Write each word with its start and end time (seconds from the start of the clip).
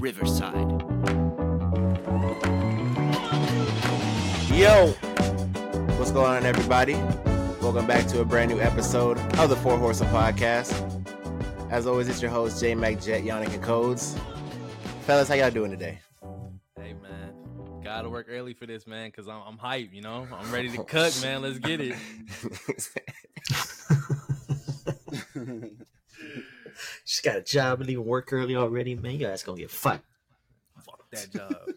Riverside. 0.00 0.54
Yo, 4.50 4.92
what's 5.98 6.10
going 6.10 6.30
on, 6.30 6.46
everybody? 6.46 6.94
Welcome 7.60 7.86
back 7.86 8.06
to 8.06 8.22
a 8.22 8.24
brand 8.24 8.50
new 8.50 8.58
episode 8.60 9.18
of 9.38 9.50
the 9.50 9.56
Four 9.56 9.76
Horsemen 9.76 10.10
Podcast. 10.10 10.72
As 11.70 11.86
always, 11.86 12.08
it's 12.08 12.22
your 12.22 12.30
host 12.30 12.58
J 12.60 12.74
Mac 12.74 12.98
Jet, 12.98 13.24
Yannick 13.24 13.52
and 13.52 13.62
Codes. 13.62 14.16
Fellas, 15.02 15.28
how 15.28 15.34
y'all 15.34 15.50
doing 15.50 15.70
today? 15.70 15.98
Hey 16.80 16.94
man, 16.94 17.34
gotta 17.84 18.08
work 18.08 18.26
early 18.30 18.54
for 18.54 18.64
this, 18.64 18.86
man, 18.86 19.10
cause 19.10 19.28
I'm 19.28 19.42
I'm 19.46 19.58
hype. 19.58 19.92
You 19.92 20.00
know, 20.00 20.26
I'm 20.32 20.50
ready 20.50 20.70
to 20.70 20.82
cut, 20.82 21.18
man. 21.22 21.42
Let's 21.42 21.58
get 21.58 21.78
it. 21.82 21.94
She's 27.20 27.30
got 27.30 27.36
a 27.38 27.42
job 27.42 27.82
and 27.82 27.90
even 27.90 28.06
work 28.06 28.32
early 28.32 28.56
already, 28.56 28.94
man. 28.94 29.12
You 29.12 29.18
guys 29.26 29.42
gonna 29.42 29.58
get 29.58 29.70
fucked. 29.70 30.06
Fuck 30.82 31.10
that 31.10 31.30
job. 31.30 31.54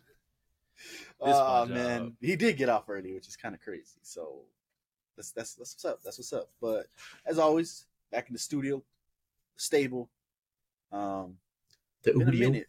Oh 1.26 1.66
my 1.66 1.74
man, 1.74 2.00
job. 2.02 2.14
he 2.20 2.36
did 2.36 2.58
get 2.58 2.68
off 2.68 2.90
early, 2.90 3.14
which 3.14 3.30
is 3.30 3.38
kind 3.38 3.56
of 3.56 3.62
crazy. 3.62 3.98
So 4.02 4.42
that's 5.16 5.32
that's 5.32 5.54
that's 5.56 5.74
what's 5.76 5.86
up. 5.86 6.00
That's 6.04 6.18
what's 6.18 6.34
up. 6.34 6.50
But 6.62 6.88
as 7.26 7.40
always, 7.40 7.86
back 8.12 8.28
in 8.28 8.34
the 8.34 8.40
studio, 8.40 8.84
stable. 9.56 10.10
Um, 10.92 11.38
The 12.04 12.12
been 12.12 12.22
a 12.24 12.26
Udio. 12.32 12.40
minute. 12.50 12.68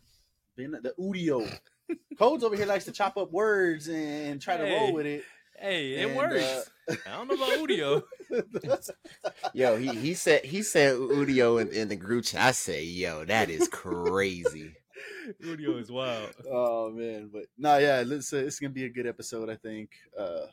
Been 0.57 0.71
the 0.71 0.95
Udio. 1.01 1.49
Codes 2.19 2.45
over 2.45 2.55
here 2.55 2.67
likes 2.67 2.85
to 2.85 2.93
chop 2.93 3.17
up 3.17 3.33
words 3.33 3.89
and 3.89 4.41
try 4.41 4.57
to 4.57 4.63
roll 4.65 4.93
with 4.93 5.07
it. 5.07 5.25
Hey, 5.59 5.95
it 5.95 6.09
And, 6.09 6.17
works. 6.17 6.71
I 7.07 7.17
don't 7.17 7.29
know 7.29 7.35
about 7.35 7.59
Udio. 7.59 8.03
yo, 9.55 9.77
he, 9.77 9.89
he 9.95 10.15
said 10.15 10.45
he 10.45 10.63
said 10.63 10.97
Udio 10.97 11.61
in, 11.61 11.69
in 11.69 11.89
the 11.89 11.97
group 11.97 12.25
chat. 12.25 12.41
I 12.43 12.51
say, 12.53 12.85
yo, 12.85 13.25
that 13.25 13.49
is 13.51 13.69
crazy. 13.69 14.75
Udio 15.43 15.81
is 15.81 15.91
wild. 15.91 16.31
oh 16.51 16.91
man, 16.91 17.31
but 17.33 17.45
no, 17.57 17.79
yeah, 17.79 18.03
let's, 18.07 18.33
uh, 18.33 18.39
it's 18.39 18.59
gonna 18.59 18.71
be 18.73 18.85
a 18.85 18.91
good 18.91 19.07
episode. 19.07 19.49
I 19.49 19.57
think 19.57 19.91
uh, 20.19 20.47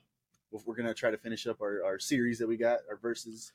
we're 0.52 0.76
gonna 0.76 0.94
try 0.94 1.12
to 1.12 1.18
finish 1.18 1.48
up 1.48 1.62
our, 1.62 1.84
our 1.84 2.00
series 2.00 2.40
that 2.40 2.48
we 2.48 2.58
got, 2.58 2.80
our 2.90 2.98
verses, 2.98 3.52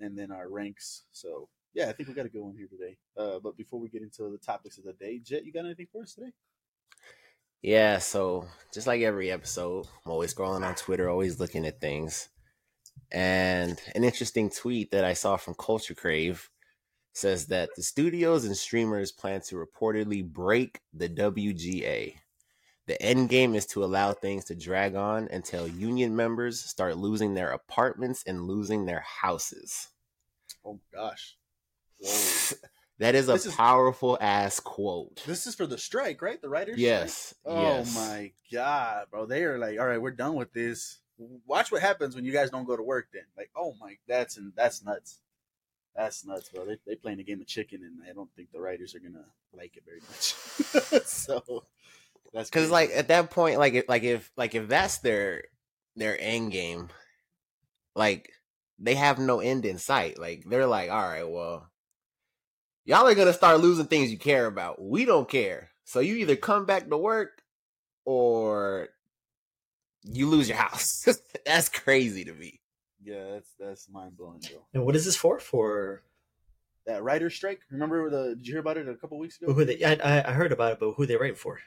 and 0.00 0.18
then 0.18 0.30
our 0.30 0.48
ranks. 0.48 1.04
So 1.12 1.48
yeah, 1.72 1.88
I 1.88 1.92
think 1.92 2.08
we 2.08 2.14
got 2.14 2.26
a 2.26 2.30
good 2.30 2.42
one 2.42 2.56
here 2.56 2.68
today. 2.68 2.96
Uh, 3.16 3.38
but 3.38 3.56
before 3.56 3.80
we 3.80 3.88
get 3.88 4.02
into 4.02 4.28
the 4.30 4.38
topics 4.38 4.78
of 4.78 4.84
the 4.84 4.92
day, 4.92 5.18
Jet, 5.18 5.44
you 5.44 5.52
got 5.52 5.64
anything 5.64 5.88
for 5.90 6.02
us 6.02 6.14
today? 6.14 6.32
Yeah, 7.64 7.96
so 7.96 8.46
just 8.74 8.86
like 8.86 9.00
every 9.00 9.30
episode, 9.30 9.86
I'm 10.04 10.12
always 10.12 10.34
scrolling 10.34 10.66
on 10.66 10.74
Twitter, 10.74 11.08
always 11.08 11.40
looking 11.40 11.64
at 11.64 11.80
things. 11.80 12.28
And 13.10 13.80
an 13.94 14.04
interesting 14.04 14.50
tweet 14.50 14.90
that 14.90 15.02
I 15.02 15.14
saw 15.14 15.38
from 15.38 15.54
Culture 15.54 15.94
Crave 15.94 16.50
says 17.14 17.46
that 17.46 17.70
the 17.74 17.82
studios 17.82 18.44
and 18.44 18.54
streamers 18.54 19.12
plan 19.12 19.40
to 19.46 19.56
reportedly 19.56 20.22
break 20.22 20.80
the 20.92 21.08
WGA. 21.08 22.16
The 22.86 23.02
end 23.02 23.30
game 23.30 23.54
is 23.54 23.64
to 23.68 23.82
allow 23.82 24.12
things 24.12 24.44
to 24.46 24.54
drag 24.54 24.94
on 24.94 25.28
until 25.32 25.66
union 25.66 26.14
members 26.14 26.60
start 26.60 26.98
losing 26.98 27.32
their 27.32 27.48
apartments 27.48 28.24
and 28.26 28.42
losing 28.42 28.84
their 28.84 29.06
houses. 29.22 29.88
Oh 30.66 30.80
gosh, 30.92 31.38
Whoa. 31.98 32.68
That 32.98 33.14
is 33.14 33.28
a 33.28 33.34
is- 33.34 33.54
powerful 33.54 34.16
ass 34.20 34.60
quote. 34.60 35.22
this 35.26 35.46
is 35.46 35.54
for 35.54 35.66
the 35.66 35.78
strike, 35.78 36.22
right? 36.22 36.40
The 36.40 36.48
writers. 36.48 36.78
Yes. 36.78 37.34
strike? 37.40 37.56
Oh 37.56 37.60
yes. 37.60 37.94
my 37.94 38.32
god, 38.52 39.06
bro! 39.10 39.26
They 39.26 39.44
are 39.44 39.58
like, 39.58 39.80
all 39.80 39.86
right, 39.86 40.00
we're 40.00 40.12
done 40.12 40.34
with 40.34 40.52
this. 40.52 40.98
Watch 41.46 41.70
what 41.72 41.80
happens 41.82 42.14
when 42.14 42.24
you 42.24 42.32
guys 42.32 42.50
don't 42.50 42.66
go 42.66 42.76
to 42.76 42.82
work. 42.82 43.08
Then, 43.12 43.22
like, 43.36 43.50
oh 43.56 43.74
my, 43.80 43.96
that's 44.06 44.36
and 44.36 44.52
that's 44.56 44.84
nuts. 44.84 45.18
That's 45.96 46.24
nuts, 46.24 46.48
bro. 46.48 46.66
They 46.66 46.78
they 46.86 46.94
playing 46.96 47.20
a 47.20 47.24
game 47.24 47.40
of 47.40 47.46
chicken, 47.46 47.82
and 47.82 48.08
I 48.08 48.12
don't 48.12 48.30
think 48.36 48.52
the 48.52 48.60
writers 48.60 48.94
are 48.94 49.00
gonna 49.00 49.24
like 49.52 49.76
it 49.76 49.84
very 49.84 50.00
much. 50.08 51.04
so 51.06 51.64
that's 52.32 52.50
because 52.50 52.70
like 52.70 52.90
at 52.90 53.08
that 53.08 53.30
point 53.30 53.58
like 53.58 53.74
if, 53.74 53.88
like 53.88 54.02
if 54.02 54.30
like 54.36 54.54
if 54.54 54.68
that's 54.68 54.98
their 54.98 55.44
their 55.94 56.20
end 56.20 56.50
game 56.50 56.88
like 57.94 58.32
they 58.80 58.96
have 58.96 59.20
no 59.20 59.38
end 59.38 59.64
in 59.64 59.78
sight 59.78 60.18
like 60.18 60.44
they're 60.48 60.66
like 60.66 60.90
all 60.90 61.02
right 61.02 61.28
well 61.28 61.70
y'all 62.84 63.06
are 63.06 63.14
gonna 63.14 63.32
start 63.32 63.60
losing 63.60 63.86
things 63.86 64.10
you 64.10 64.18
care 64.18 64.46
about 64.46 64.80
we 64.80 65.04
don't 65.04 65.28
care 65.28 65.70
so 65.84 66.00
you 66.00 66.14
either 66.16 66.36
come 66.36 66.64
back 66.66 66.88
to 66.88 66.96
work 66.96 67.42
or 68.04 68.88
you 70.02 70.26
lose 70.26 70.48
your 70.48 70.58
house 70.58 71.08
that's 71.46 71.68
crazy 71.68 72.24
to 72.24 72.32
me 72.34 72.60
yeah, 73.04 73.32
that's 73.32 73.50
that's 73.60 73.88
mind 73.90 74.16
blowing, 74.16 74.40
bro. 74.50 74.62
And 74.72 74.84
what 74.86 74.96
is 74.96 75.04
this 75.04 75.16
for? 75.16 75.38
For 75.38 76.02
That 76.86 77.02
writer 77.02 77.28
strike. 77.28 77.60
Remember 77.70 78.08
the? 78.08 78.34
Did 78.34 78.46
you 78.46 78.54
hear 78.54 78.60
about 78.60 78.78
it 78.78 78.88
a 78.88 78.94
couple 78.94 79.18
weeks 79.18 79.40
ago? 79.40 79.52
who 79.52 79.64
they? 79.64 79.84
I, 79.84 79.92
I 79.92 80.30
I 80.30 80.32
heard 80.32 80.52
about 80.52 80.72
it, 80.72 80.80
but 80.80 80.92
who 80.92 81.04
they 81.04 81.16
writing 81.16 81.36
for? 81.36 81.60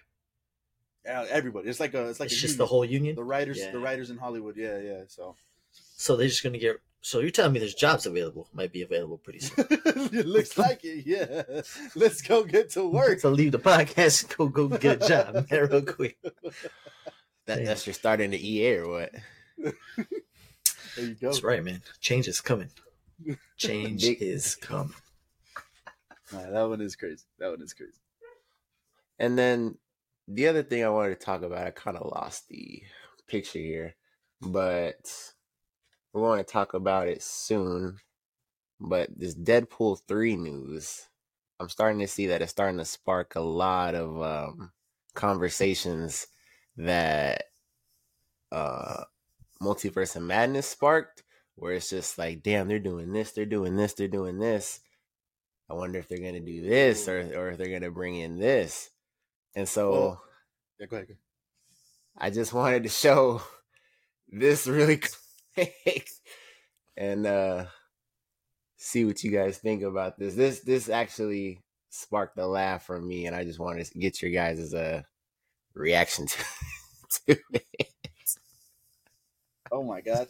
Yeah, 1.06 1.26
everybody. 1.30 1.70
It's 1.70 1.80
like 1.80 1.94
a. 1.94 2.10
It's 2.10 2.20
like 2.20 2.32
it's 2.32 2.40
a 2.40 2.42
just 2.42 2.54
union. 2.54 2.58
the 2.58 2.66
whole 2.66 2.86
union. 2.86 3.16
the 3.16 3.24
writers. 3.24 3.60
Yeah. 3.60 3.72
The 3.72 3.80
writers 3.80 4.10
in 4.10 4.18
Hollywood. 4.18 4.58
Yeah, 4.58 4.80
yeah. 4.80 5.02
So 5.08 5.36
So 5.72 6.16
they're 6.16 6.28
just 6.28 6.44
gonna 6.44 6.58
get. 6.58 6.78
So 7.02 7.19
you're 7.19 7.30
telling 7.30 7.53
me 7.53 7.59
there's 7.59 7.74
jobs 7.74 8.06
available? 8.06 8.50
Might 8.53 8.74
be 8.74 8.81
available 8.81 9.18
pretty 9.18 9.40
soon. 9.40 9.66
it 9.69 10.25
looks 10.25 10.58
like 10.58 10.84
it. 10.84 11.06
Yeah. 11.06 11.62
Let's 11.96 12.22
go 12.22 12.44
get 12.44 12.72
to 12.72 12.88
work. 12.90 13.19
so 13.19 13.30
leave 13.30 13.52
the 13.52 13.59
podcast 13.59 14.24
and 14.24 14.38
go 14.38 14.47
go 14.47 14.68
get 14.78 15.03
a 15.03 15.07
job, 15.07 15.47
man, 15.50 15.69
real 15.69 15.81
quick. 15.84 16.18
that, 17.46 17.63
that's 17.63 17.86
your 17.88 17.94
start 17.94 18.19
in 18.22 18.31
the 18.31 18.50
ea 18.50 18.75
or 18.78 18.90
what 18.90 19.12
There 19.57 19.74
you 20.97 21.16
go. 21.16 21.28
That's 21.28 21.44
right, 21.44 21.63
man. 21.63 21.81
Change 22.02 22.28
is 22.28 22.41
coming. 22.41 22.69
Change 23.57 24.03
is 24.03 24.56
coming. 24.56 24.94
Nah, 26.31 26.50
that 26.50 26.63
one 26.69 26.81
is 26.81 26.96
crazy. 26.96 27.24
That 27.40 27.52
one 27.52 27.62
is 27.62 27.74
crazy. 27.74 28.00
And 29.19 29.38
then 29.38 29.78
the 30.28 30.47
other 30.47 30.63
thing 30.63 30.84
I 30.84 30.90
wanted 30.90 31.19
to 31.19 31.25
talk 31.25 31.41
about, 31.41 31.66
I 31.66 31.72
kind 31.72 31.97
of 31.97 32.12
lost 32.12 32.50
the 32.50 32.84
picture 33.28 33.59
here, 33.59 33.96
but 34.41 35.09
we're 36.18 36.30
going 36.30 36.44
to 36.44 36.52
talk 36.52 36.74
about 36.74 37.08
it 37.08 37.22
soon. 37.24 37.98
But 38.80 39.10
this 39.18 39.36
Deadpool 39.36 40.00
3 40.08 40.36
news, 40.36 41.08
I'm 41.60 41.70
starting 41.70 42.00
to 42.00 42.08
see 42.08 42.28
that 42.28 42.42
it's 42.42 42.52
starting 42.52 42.78
to 42.78 42.86
spark 42.86 43.36
a 43.36 43.42
lot 43.42 43.96
of 43.96 44.22
um, 44.22 44.72
conversations 45.16 46.28
that 46.78 47.46
uh, 48.52 49.04
Multiverse 49.62 50.16
of 50.16 50.22
Madness 50.24 50.68
sparked, 50.68 51.24
where 51.56 51.74
it's 51.74 51.90
just 51.90 52.18
like, 52.18 52.44
damn, 52.44 52.68
they're 52.68 52.78
doing 52.80 53.12
this, 53.12 53.32
they're 53.32 53.46
doing 53.46 53.76
this, 53.76 53.94
they're 53.94 54.08
doing 54.08 54.38
this. 54.38 54.80
I 55.70 55.74
wonder 55.74 56.00
if 56.00 56.08
they're 56.08 56.20
gonna 56.20 56.40
do 56.40 56.62
this 56.62 57.10
or 57.10 57.20
or 57.36 57.50
if 57.50 57.58
they're 57.58 57.68
gonna 57.78 57.92
bring 57.92 58.16
in 58.16 58.38
this. 58.40 58.90
And 59.56 59.68
so 59.68 59.92
Well- 59.92 60.24
Yeah, 60.80 60.86
go 60.86 60.96
ahead. 60.98 61.08
go 61.08 61.12
ahead. 61.14 61.20
I 62.18 62.30
just 62.30 62.54
wanted 62.54 62.84
to 62.84 62.90
show 62.90 63.42
this 64.30 64.66
really 64.68 65.02
quick 65.57 66.09
and 66.95 67.25
uh 67.25 67.66
see 68.78 69.06
what 69.06 69.23
you 69.23 69.31
guys 69.31 69.57
think 69.57 69.84
about 69.84 70.18
this. 70.19 70.35
This 70.35 70.59
this 70.62 70.90
actually 70.90 71.62
sparked 71.90 72.38
a 72.38 72.45
laugh 72.45 72.85
from 72.85 73.07
me 73.07 73.25
and 73.25 73.35
I 73.35 73.44
just 73.44 73.59
wanted 73.59 73.85
to 73.85 74.00
get 74.00 74.22
your 74.22 74.31
guys' 74.31 74.73
uh 74.73 75.01
reaction 75.73 76.28
to, 76.28 76.38
to 77.28 77.40
it. 77.53 77.66
Oh 79.72 79.84
my 79.84 80.01
god. 80.01 80.28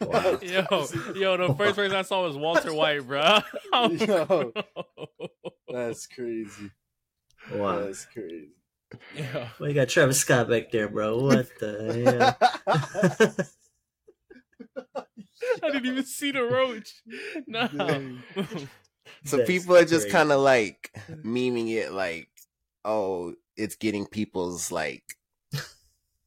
Wow. 0.00 0.38
Yo, 0.42 0.86
yo, 1.14 1.36
the 1.36 1.54
first 1.56 1.74
person 1.76 1.96
I 1.96 2.02
saw 2.02 2.22
was 2.24 2.36
Walter 2.36 2.72
White, 2.72 3.04
bro. 3.04 3.40
Yo. 3.90 4.52
That's 5.68 6.06
crazy. 6.06 6.70
Wow. 7.52 7.80
That's 7.80 8.04
crazy. 8.06 8.50
yeah. 9.16 9.48
Well, 9.58 9.68
you 9.68 9.74
got 9.74 9.88
Travis 9.88 10.20
Scott 10.20 10.48
back 10.48 10.70
there, 10.70 10.88
bro. 10.88 11.18
What 11.18 11.48
the 11.58 12.36
hell? 13.18 13.46
I 15.62 15.70
didn't 15.70 15.86
even 15.86 16.04
see 16.04 16.32
the 16.32 16.42
roach. 16.44 16.94
Nah. 17.46 17.68
So 19.24 19.38
That's 19.38 19.48
people 19.48 19.76
are 19.76 19.84
just 19.84 20.10
kind 20.10 20.30
of 20.32 20.40
like 20.40 20.90
mm-hmm. 21.10 21.34
memeing 21.34 21.70
it 21.70 21.92
like, 21.92 22.28
oh, 22.84 23.34
it's 23.56 23.76
getting 23.76 24.06
people's 24.06 24.70
like 24.70 25.02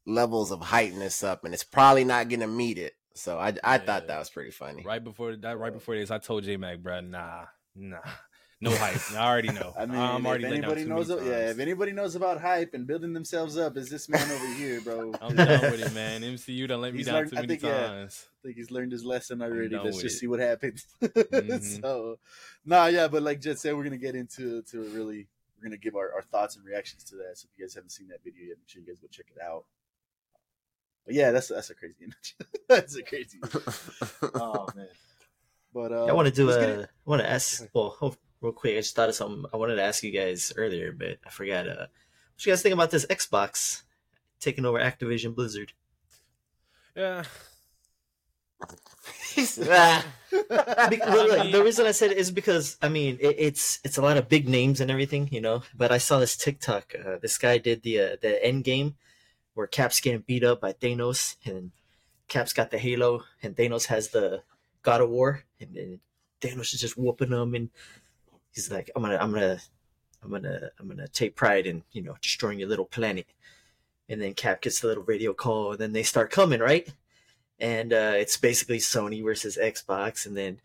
levels 0.06 0.50
of 0.50 0.60
heightness 0.60 1.22
up, 1.22 1.44
and 1.44 1.54
it's 1.54 1.64
probably 1.64 2.04
not 2.04 2.28
gonna 2.28 2.48
meet 2.48 2.78
it. 2.78 2.94
So 3.14 3.38
I 3.38 3.54
I 3.62 3.78
thought 3.78 4.08
that 4.08 4.18
was 4.18 4.30
pretty 4.30 4.50
funny. 4.50 4.82
right 4.84 5.02
before 5.02 5.36
that, 5.36 5.58
right 5.58 5.72
before 5.72 5.96
this, 5.96 6.10
I 6.10 6.18
told 6.18 6.44
J 6.44 6.56
Mac, 6.56 6.80
bro, 6.80 7.00
nah, 7.00 7.44
nah, 7.74 7.98
no 8.62 8.74
hype. 8.76 9.12
I 9.12 9.26
already 9.28 9.48
know. 9.50 9.74
I 9.78 9.86
mean, 9.86 9.98
I'm 9.98 10.24
already 10.24 10.44
if 10.44 10.52
anybody 10.52 10.84
too 10.84 10.88
knows, 10.88 11.08
many 11.08 11.26
yeah, 11.28 11.50
if 11.50 11.58
anybody 11.58 11.92
knows 11.92 12.14
about 12.14 12.40
hype 12.40 12.74
and 12.74 12.86
building 12.86 13.12
themselves 13.12 13.58
up, 13.58 13.76
is 13.76 13.90
this 13.90 14.08
man 14.08 14.30
over 14.30 14.46
here, 14.54 14.80
bro? 14.80 15.12
I'm 15.20 15.34
done 15.36 15.60
with 15.60 15.82
it, 15.82 15.92
man. 15.92 16.22
MCU 16.22 16.68
done 16.68 16.80
let 16.80 16.92
me 16.92 16.98
He's 17.00 17.06
down 17.06 17.16
learned- 17.16 17.30
too 17.32 17.36
I 17.36 17.40
many 17.40 17.48
think, 17.56 17.62
yeah. 17.64 17.86
times. 17.88 18.26
I 18.28 18.46
think 18.46 18.56
he's 18.56 18.70
learned 18.70 18.92
his 18.92 19.04
lesson 19.04 19.42
already. 19.42 19.76
Let's 19.76 20.00
just 20.00 20.16
it. 20.16 20.18
see 20.20 20.26
what 20.28 20.40
happens. 20.40 20.86
Mhm. 21.02 21.80
so, 21.82 22.18
nah, 22.64 22.86
yeah, 22.86 23.08
but 23.08 23.22
like 23.22 23.40
Jet 23.40 23.58
said, 23.58 23.74
we're 23.76 23.84
gonna 23.84 23.96
get 23.98 24.14
into 24.14 24.62
to 24.62 24.80
really, 24.94 25.26
we're 25.58 25.64
gonna 25.68 25.76
give 25.76 25.96
our, 25.96 26.12
our 26.14 26.22
thoughts 26.22 26.56
and 26.56 26.64
reactions 26.64 27.04
to 27.04 27.16
that. 27.16 27.32
So 27.38 27.48
if 27.52 27.58
you 27.58 27.64
guys 27.64 27.74
haven't 27.74 27.90
seen 27.90 28.08
that 28.08 28.22
video 28.24 28.44
yet, 28.46 28.56
make 28.58 28.68
sure 28.68 28.80
you 28.80 28.86
guys 28.86 28.98
go 29.00 29.08
check 29.10 29.26
it 29.34 29.42
out. 29.42 29.64
But 31.04 31.14
yeah, 31.14 31.32
that's 31.32 31.48
that's 31.48 31.70
a 31.70 31.74
crazy 31.74 31.96
image. 32.04 32.36
that's 32.68 32.96
a 32.96 33.02
crazy. 33.02 33.38
Image. 33.42 33.64
Oh 34.34 34.68
man. 34.76 34.86
But 35.74 35.90
uh, 35.90 36.04
I 36.04 36.12
want 36.12 36.28
to 36.28 36.34
do 36.34 36.46
let's 36.46 36.62
a. 36.62 36.82
I 36.84 36.86
want 37.10 37.22
to 37.22 37.28
ask. 37.28 37.66
Well, 37.72 37.96
hold, 37.98 38.16
real 38.42 38.52
quick. 38.52 38.74
I 38.74 38.80
just 38.80 38.94
thought 38.94 39.08
of 39.08 39.14
something 39.14 39.44
I 39.52 39.56
wanted 39.56 39.76
to 39.76 39.82
ask 39.82 40.02
you 40.02 40.10
guys 40.10 40.52
earlier, 40.56 40.92
but 40.92 41.18
I 41.24 41.30
forgot. 41.30 41.68
Uh, 41.68 41.86
what 42.34 42.46
you 42.46 42.52
guys 42.52 42.62
think 42.62 42.74
about 42.74 42.90
this 42.90 43.06
Xbox 43.06 43.82
taking 44.40 44.66
over 44.66 44.78
Activision 44.78 45.34
Blizzard? 45.34 45.72
Yeah. 46.94 47.24
Ah. 49.68 50.04
Well, 50.50 51.50
the 51.50 51.62
reason 51.64 51.86
I 51.86 51.92
said 51.92 52.12
it 52.12 52.18
is 52.18 52.30
because 52.30 52.76
I 52.82 52.88
mean 52.88 53.16
it, 53.18 53.34
it's 53.38 53.80
it's 53.82 53.96
a 53.96 54.02
lot 54.02 54.18
of 54.18 54.28
big 54.28 54.48
names 54.48 54.80
and 54.80 54.90
everything, 54.90 55.28
you 55.32 55.40
know. 55.40 55.62
But 55.74 55.90
I 55.90 55.98
saw 55.98 56.18
this 56.18 56.36
TikTok. 56.36 56.94
Uh, 56.94 57.16
this 57.20 57.38
guy 57.38 57.58
did 57.58 57.82
the 57.82 57.98
uh, 57.98 58.16
the 58.20 58.44
end 58.44 58.64
game 58.64 58.96
where 59.54 59.66
Cap's 59.66 60.00
getting 60.00 60.20
beat 60.20 60.44
up 60.44 60.60
by 60.60 60.74
Thanos, 60.74 61.36
and 61.44 61.72
Cap's 62.28 62.52
got 62.52 62.70
the 62.70 62.78
Halo, 62.78 63.24
and 63.42 63.56
Thanos 63.56 63.86
has 63.86 64.08
the 64.08 64.42
God 64.82 65.00
of 65.00 65.10
War, 65.10 65.44
and, 65.60 65.74
then 65.74 66.00
Thanos 66.40 66.74
is 66.74 66.80
just 66.80 66.98
whooping 66.98 67.30
him, 67.30 67.54
and 67.54 67.70
he's 68.52 68.70
like, 68.70 68.90
"I'm 68.94 69.02
gonna, 69.02 69.18
I'm 69.18 69.32
gonna, 69.32 69.58
I'm 70.22 70.30
gonna, 70.30 70.70
I'm 70.78 70.88
gonna 70.88 71.08
take 71.08 71.36
pride 71.36 71.66
in 71.66 71.82
you 71.92 72.02
know 72.02 72.16
destroying 72.20 72.58
your 72.60 72.68
little 72.68 72.86
planet." 72.86 73.26
And 74.08 74.20
then 74.20 74.34
Cap 74.34 74.62
gets 74.62 74.80
the 74.80 74.88
little 74.88 75.04
radio 75.04 75.32
call, 75.32 75.72
and 75.72 75.80
then 75.80 75.92
they 75.92 76.02
start 76.02 76.30
coming, 76.30 76.60
right? 76.60 76.88
and 77.62 77.92
uh, 77.92 78.12
it's 78.16 78.36
basically 78.36 78.78
Sony 78.78 79.22
versus 79.22 79.56
Xbox. 79.56 80.26
And 80.26 80.36
then, 80.36 80.60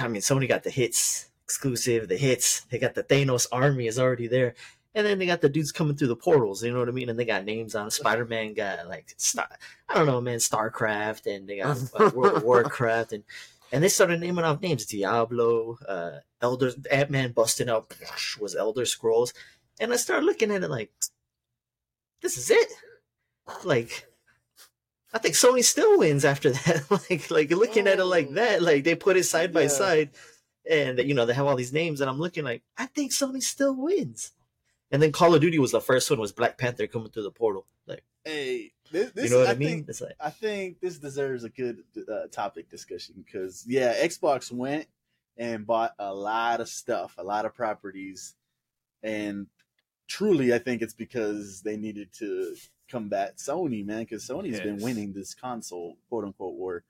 I 0.00 0.08
mean, 0.08 0.20
Sony 0.20 0.48
got 0.48 0.64
the 0.64 0.70
hits 0.70 1.30
exclusive, 1.44 2.08
the 2.08 2.16
hits. 2.16 2.62
They 2.62 2.78
got 2.78 2.94
the 2.94 3.04
Thanos 3.04 3.46
army 3.52 3.86
is 3.86 3.98
already 3.98 4.26
there, 4.26 4.54
and 4.96 5.06
then 5.06 5.18
they 5.18 5.26
got 5.26 5.40
the 5.40 5.48
dudes 5.48 5.70
coming 5.70 5.96
through 5.96 6.08
the 6.08 6.16
portals. 6.16 6.64
You 6.64 6.72
know 6.72 6.80
what 6.80 6.88
I 6.88 6.92
mean? 6.92 7.08
And 7.08 7.18
they 7.18 7.24
got 7.24 7.44
names 7.44 7.76
on. 7.76 7.90
Spider 7.92 8.24
Man 8.24 8.52
got 8.52 8.88
like 8.88 9.14
Star, 9.16 9.48
I 9.88 9.94
don't 9.94 10.06
know, 10.06 10.20
man, 10.20 10.38
Starcraft, 10.38 11.32
and 11.32 11.48
they 11.48 11.58
got 11.58 11.78
uh, 11.98 12.10
World 12.14 12.38
of 12.38 12.42
Warcraft, 12.44 13.12
and 13.12 13.22
and 13.72 13.82
they 13.82 13.88
started 13.88 14.20
naming 14.20 14.44
off 14.44 14.60
names: 14.60 14.86
Diablo, 14.86 15.78
uh, 15.88 16.18
Elder 16.40 16.72
Ant 16.90 17.10
Man 17.10 17.32
busting 17.32 17.68
out 17.68 17.94
was 18.40 18.54
Elder 18.56 18.84
Scrolls, 18.84 19.32
and 19.80 19.92
I 19.92 19.96
started 19.96 20.26
looking 20.26 20.50
at 20.50 20.62
it 20.62 20.70
like, 20.70 20.90
this 22.22 22.36
is 22.36 22.50
it, 22.50 22.68
like. 23.64 24.06
I 25.12 25.18
think 25.18 25.34
Sony 25.34 25.64
still 25.64 25.98
wins 25.98 26.24
after 26.24 26.50
that. 26.52 26.84
like, 27.10 27.30
like 27.32 27.50
looking 27.50 27.88
at 27.88 27.98
it 27.98 28.04
like 28.04 28.30
that, 28.34 28.62
like 28.62 28.84
they 28.84 28.94
put 28.94 29.16
it 29.16 29.24
side 29.24 29.52
by 29.52 29.62
Yeah. 29.62 29.68
side, 29.68 30.10
and 30.70 30.98
you 31.00 31.14
know 31.14 31.26
they 31.26 31.34
have 31.34 31.46
all 31.46 31.56
these 31.56 31.72
names, 31.72 32.00
and 32.00 32.08
I'm 32.08 32.20
looking 32.20 32.44
like 32.44 32.62
I 32.78 32.86
think 32.86 33.10
Sony 33.12 33.42
still 33.42 33.74
wins. 33.74 34.30
And 34.92 35.00
then 35.02 35.10
Call 35.12 35.34
of 35.34 35.40
Duty 35.40 35.58
was 35.58 35.72
the 35.72 35.80
first 35.80 36.10
one, 36.10 36.18
was 36.20 36.32
Black 36.32 36.58
Panther 36.58 36.86
coming 36.88 37.10
through 37.10 37.22
the 37.24 37.30
portal. 37.30 37.66
Like, 37.86 38.02
Hey, 38.24 38.72
this, 38.90 39.10
this 39.12 39.24
you 39.24 39.30
know 39.30 39.38
what 39.40 39.48
I, 39.48 39.52
I 39.52 39.54
mean? 39.54 39.84
Think, 39.84 40.00
like, 40.00 40.16
I 40.20 40.30
think 40.30 40.80
this 40.80 40.98
deserves 40.98 41.44
a 41.44 41.48
good 41.48 41.82
uh, 42.10 42.26
topic 42.30 42.68
discussion 42.68 43.14
because 43.24 43.64
yeah, 43.66 43.94
Xbox 43.94 44.52
went 44.52 44.86
and 45.36 45.66
bought 45.66 45.94
a 45.98 46.12
lot 46.12 46.60
of 46.60 46.68
stuff, 46.68 47.14
a 47.18 47.24
lot 47.24 47.44
of 47.44 47.54
properties, 47.54 48.34
and 49.02 49.46
truly, 50.06 50.52
I 50.52 50.58
think 50.58 50.82
it's 50.82 50.94
because 50.94 51.62
they 51.62 51.76
needed 51.76 52.12
to 52.18 52.56
combat 52.90 53.38
Sony, 53.38 53.86
man, 53.86 54.00
because 54.00 54.26
Sony's 54.26 54.60
been 54.60 54.78
winning 54.78 55.12
this 55.12 55.34
console 55.34 55.96
quote 56.08 56.24
unquote 56.24 56.56
war 56.56 56.82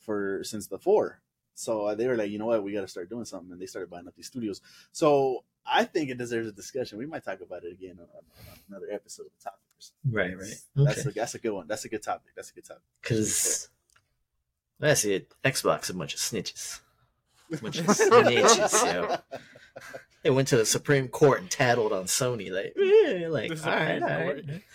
for 0.00 0.42
since 0.42 0.66
the 0.66 0.78
four. 0.78 1.20
So 1.54 1.86
uh, 1.86 1.94
they 1.94 2.08
were 2.08 2.16
like, 2.16 2.30
you 2.30 2.38
know 2.38 2.46
what, 2.46 2.64
we 2.64 2.72
got 2.72 2.80
to 2.80 2.88
start 2.88 3.08
doing 3.08 3.24
something, 3.24 3.52
and 3.52 3.60
they 3.60 3.66
started 3.66 3.90
buying 3.90 4.08
up 4.08 4.16
these 4.16 4.26
studios. 4.26 4.60
So 4.92 5.44
I 5.66 5.84
think 5.84 6.10
it 6.10 6.18
deserves 6.18 6.48
a 6.48 6.52
discussion. 6.52 6.98
We 6.98 7.06
might 7.06 7.24
talk 7.24 7.40
about 7.40 7.64
it 7.64 7.72
again 7.72 7.98
on, 7.98 8.06
on 8.14 8.58
another 8.68 8.86
episode 8.92 9.26
of 9.26 9.32
the 9.38 9.44
topic. 9.44 9.60
right, 10.10 10.36
right, 10.38 10.54
That's 10.86 11.00
okay. 11.00 11.10
a 11.10 11.12
that's 11.12 11.34
a 11.34 11.38
good 11.38 11.52
one. 11.52 11.66
That's 11.66 11.84
a 11.84 11.88
good 11.88 12.02
topic. 12.02 12.32
That's 12.36 12.50
a 12.50 12.54
good 12.54 12.64
topic. 12.66 12.82
Because 13.02 13.68
that's 14.78 15.04
it. 15.04 15.32
Xbox 15.44 15.90
a 15.90 15.94
bunch 15.94 16.14
of 16.14 16.20
snitches. 16.20 16.80
Bunch 17.62 17.78
of 17.78 17.86
snitches, 17.88 18.92
yo. 18.92 19.16
They 20.22 20.30
went 20.30 20.48
to 20.48 20.56
the 20.56 20.64
Supreme 20.66 21.08
Court 21.08 21.40
and 21.40 21.50
tattled 21.50 21.92
on 21.92 22.04
Sony. 22.04 22.50
Like, 22.50 22.72
yeah, 22.76 23.28
like, 23.28 23.54
The 23.54 23.70
all 23.70 23.76
right, 23.76 23.98
Supreme 24.00 24.02
all 24.02 24.22
Court. 24.22 24.44
right. 24.48 24.62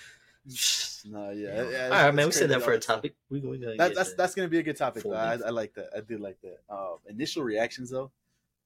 No, 1.06 1.30
yeah, 1.30 1.62
all 1.64 1.72
yeah. 1.72 1.88
right, 2.06 2.14
man. 2.14 2.26
We 2.26 2.32
said 2.34 2.50
that 2.50 2.62
for 2.62 2.74
a 2.74 2.80
topic. 2.80 3.16
We, 3.30 3.40
we 3.40 3.58
gonna 3.58 3.78
That, 3.78 3.90
get 3.90 3.96
that's 3.96 4.10
that. 4.10 4.18
that's 4.18 4.36
gonna 4.36 4.50
be 4.50 4.60
a 4.60 4.64
good 4.64 4.76
topic. 4.76 5.04
Though. 5.04 5.14
I. 5.14 5.34
I 5.34 5.50
like 5.50 5.74
that. 5.76 5.90
I 5.96 6.02
do 6.02 6.18
like 6.18 6.38
that. 6.42 6.58
Uh, 6.70 6.96
initial 7.08 7.42
reactions 7.44 7.90
though, 7.90 8.12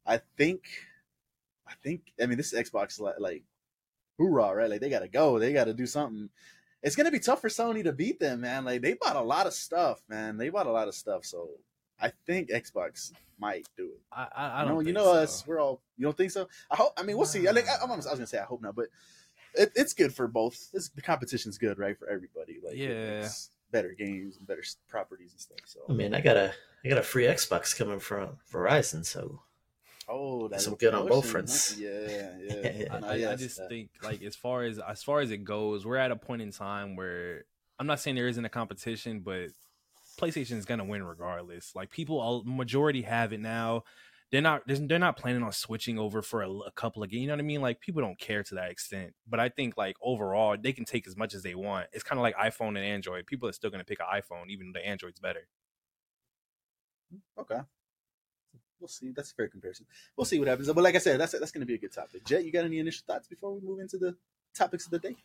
I 0.05 0.19
think, 0.37 0.63
I 1.67 1.73
think. 1.83 2.01
I 2.21 2.25
mean, 2.25 2.37
this 2.37 2.53
is 2.53 2.69
Xbox 2.69 2.99
like, 2.99 3.15
like, 3.19 3.43
hoorah, 4.17 4.53
right? 4.55 4.69
Like 4.69 4.81
they 4.81 4.89
gotta 4.89 5.07
go. 5.07 5.39
They 5.39 5.53
gotta 5.53 5.73
do 5.73 5.85
something. 5.85 6.29
It's 6.81 6.95
gonna 6.95 7.11
be 7.11 7.19
tough 7.19 7.41
for 7.41 7.49
Sony 7.49 7.83
to 7.83 7.93
beat 7.93 8.19
them, 8.19 8.41
man. 8.41 8.65
Like 8.65 8.81
they 8.81 8.93
bought 8.93 9.15
a 9.15 9.21
lot 9.21 9.47
of 9.47 9.53
stuff, 9.53 10.01
man. 10.09 10.37
They 10.37 10.49
bought 10.49 10.67
a 10.67 10.71
lot 10.71 10.87
of 10.87 10.95
stuff. 10.95 11.25
So 11.25 11.49
I 12.01 12.11
think 12.25 12.49
Xbox 12.49 13.13
might 13.39 13.67
do 13.77 13.85
it. 13.85 14.01
I, 14.11 14.23
I, 14.23 14.27
I 14.47 14.61
I 14.61 14.65
don't 14.65 14.73
know, 14.75 14.79
you 14.81 14.93
know 14.93 15.05
so. 15.05 15.13
us. 15.13 15.47
We're 15.47 15.59
all. 15.59 15.81
You 15.97 16.03
don't 16.05 16.17
think 16.17 16.31
so? 16.31 16.47
I 16.69 16.75
hope. 16.75 16.93
I 16.97 17.03
mean, 17.03 17.15
we'll 17.17 17.25
see. 17.25 17.47
I, 17.47 17.51
like, 17.51 17.67
I, 17.67 17.77
I'm, 17.81 17.91
I 17.91 17.95
was 17.95 18.05
gonna 18.05 18.27
say 18.27 18.39
I 18.39 18.43
hope 18.43 18.61
not, 18.61 18.75
but 18.75 18.87
it, 19.55 19.71
it's 19.75 19.93
good 19.93 20.13
for 20.13 20.27
both. 20.27 20.69
It's, 20.73 20.89
the 20.89 21.01
competition's 21.01 21.57
good, 21.57 21.79
right, 21.79 21.97
for 21.97 22.09
everybody. 22.09 22.59
Like, 22.63 22.75
Yeah. 22.75 23.27
better 23.71 23.93
games 23.93 24.37
and 24.37 24.45
better 24.47 24.63
properties 24.89 25.31
and 25.31 25.39
stuff. 25.39 25.59
So, 25.65 25.79
I 25.89 25.93
mean, 25.93 26.13
I 26.13 26.21
got 26.21 26.35
a 26.37 26.53
I 26.83 26.89
got 26.89 26.97
a 26.97 27.03
free 27.03 27.23
Xbox 27.25 27.75
coming 27.77 27.99
from 27.99 28.37
Verizon, 28.51 29.05
so 29.05 29.41
oh, 30.09 30.47
that's 30.47 30.65
Some 30.65 30.75
good 30.75 30.93
on 30.93 31.07
both 31.07 31.29
fronts. 31.29 31.77
Yeah, 31.79 32.35
yeah. 32.39 32.87
I- 32.91 32.97
I, 32.97 33.09
I- 33.27 33.31
I 33.31 33.35
just 33.35 33.57
that- 33.57 33.69
think 33.69 33.89
like 34.03 34.21
as 34.23 34.35
far 34.35 34.63
as 34.63 34.79
as 34.79 35.03
far 35.03 35.19
as 35.21 35.31
it 35.31 35.43
goes, 35.43 35.85
we're 35.85 35.97
at 35.97 36.11
a 36.11 36.15
point 36.15 36.41
in 36.41 36.51
time 36.51 36.95
where 36.95 37.45
I'm 37.79 37.87
not 37.87 37.99
saying 37.99 38.15
there 38.15 38.27
isn't 38.27 38.45
a 38.45 38.49
competition, 38.49 39.21
but 39.21 39.49
PlayStation 40.19 40.57
is 40.57 40.65
gonna 40.65 40.85
win 40.85 41.03
regardless. 41.03 41.73
Like 41.75 41.89
people, 41.89 42.19
all 42.19 42.43
majority 42.43 43.01
have 43.03 43.33
it 43.33 43.39
now. 43.39 43.83
They're 44.31 44.41
not 44.41 44.63
they're 44.67 44.77
they're 44.77 44.99
not 44.99 45.15
planning 45.17 45.43
on 45.43 45.51
switching 45.51 45.99
over 45.99 46.21
for 46.23 46.41
a, 46.41 46.49
a 46.51 46.71
couple 46.71 47.03
of 47.03 47.09
games. 47.09 47.21
You 47.21 47.27
know 47.27 47.33
what 47.33 47.39
I 47.39 47.43
mean? 47.43 47.61
Like 47.61 47.79
people 47.81 48.01
don't 48.01 48.19
care 48.19 48.41
to 48.43 48.55
that 48.55 48.71
extent. 48.71 49.13
But 49.27 49.39
I 49.39 49.49
think 49.49 49.77
like 49.77 49.95
overall, 50.01 50.55
they 50.59 50.73
can 50.73 50.85
take 50.85 51.07
as 51.07 51.15
much 51.15 51.33
as 51.35 51.43
they 51.43 51.53
want. 51.55 51.87
It's 51.93 52.03
kind 52.03 52.17
of 52.19 52.23
like 52.23 52.35
iPhone 52.35 52.69
and 52.69 52.79
Android. 52.79 53.25
People 53.27 53.47
are 53.49 53.53
still 53.53 53.69
gonna 53.69 53.83
pick 53.83 53.99
an 53.99 54.07
iPhone, 54.11 54.49
even 54.49 54.71
though 54.73 54.79
the 54.79 54.87
Android's 54.87 55.19
better. 55.19 55.47
okay. 57.39 57.59
We'll 58.83 58.89
see. 58.89 59.13
That's 59.15 59.31
a 59.31 59.35
fair 59.35 59.47
comparison. 59.47 59.85
We'll 60.17 60.25
see 60.25 60.39
what 60.39 60.49
happens. 60.49 60.67
But 60.67 60.83
like 60.83 60.95
I 60.95 60.97
said, 60.97 61.17
that's 61.17 61.31
that's 61.31 61.51
going 61.51 61.61
to 61.61 61.65
be 61.65 61.75
a 61.75 61.77
good 61.77 61.93
topic. 61.93 62.25
Jet, 62.25 62.43
you 62.43 62.51
got 62.51 62.65
any 62.65 62.79
initial 62.79 63.05
thoughts 63.07 63.29
before 63.29 63.53
we 63.53 63.61
move 63.61 63.79
into 63.79 63.97
the 63.97 64.13
topics 64.53 64.83
of 64.83 64.91
the 64.91 64.99
day? 64.99 65.15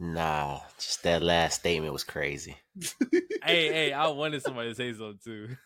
Nah, 0.00 0.58
just 0.76 1.04
that 1.04 1.22
last 1.22 1.60
statement 1.60 1.92
was 1.92 2.02
crazy. 2.02 2.56
hey, 3.12 3.72
hey, 3.72 3.92
I 3.92 4.08
wanted 4.08 4.42
somebody 4.42 4.70
to 4.70 4.74
say 4.74 4.92
something 4.94 5.20
too. 5.24 5.56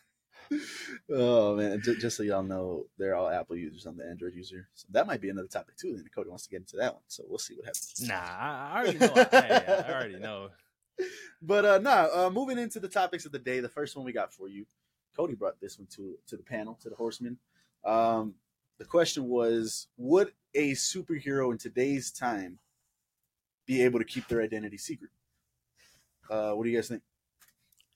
oh 1.11 1.55
man, 1.55 1.81
just, 1.83 2.01
just 2.01 2.17
so 2.17 2.21
y'all 2.21 2.43
know, 2.43 2.85
they're 2.99 3.15
all 3.15 3.27
Apple 3.27 3.55
users. 3.55 3.87
I'm 3.87 3.97
the 3.97 4.05
Android 4.07 4.35
user, 4.35 4.67
so 4.75 4.85
that 4.91 5.07
might 5.07 5.21
be 5.21 5.29
another 5.29 5.47
topic 5.47 5.75
too. 5.75 5.95
And 5.97 6.07
Cody 6.13 6.29
wants 6.29 6.43
to 6.43 6.51
get 6.51 6.57
into 6.57 6.77
that 6.77 6.93
one, 6.93 7.03
so 7.07 7.23
we'll 7.27 7.39
see 7.39 7.55
what 7.55 7.65
happens. 7.65 7.95
Nah, 8.07 8.13
I, 8.13 8.69
I 8.73 8.79
already 8.79 8.99
know. 8.99 9.13
hey, 9.31 9.83
I 9.89 9.91
already 9.91 10.19
know. 10.19 10.49
But 11.41 11.63
uh 11.63 11.77
no, 11.77 12.09
uh, 12.13 12.29
moving 12.29 12.57
into 12.57 12.81
the 12.81 12.89
topics 12.89 13.25
of 13.25 13.31
the 13.31 13.39
day. 13.39 13.61
The 13.61 13.69
first 13.69 13.95
one 13.95 14.03
we 14.03 14.11
got 14.11 14.33
for 14.33 14.49
you, 14.49 14.65
Cody 15.15 15.35
brought 15.35 15.59
this 15.59 15.77
one 15.77 15.87
to 15.95 16.17
to 16.27 16.37
the 16.37 16.43
panel 16.43 16.77
to 16.81 16.89
the 16.89 16.95
Horsemen. 16.95 17.37
Um, 17.85 18.35
the 18.77 18.85
question 18.85 19.27
was, 19.27 19.87
would 19.97 20.31
a 20.53 20.71
superhero 20.71 21.51
in 21.51 21.57
today's 21.57 22.11
time 22.11 22.59
be 23.65 23.81
able 23.83 23.99
to 23.99 24.05
keep 24.05 24.27
their 24.27 24.41
identity 24.41 24.77
secret? 24.77 25.11
Uh, 26.29 26.51
what 26.53 26.63
do 26.63 26.69
you 26.69 26.77
guys 26.77 26.87
think? 26.87 27.01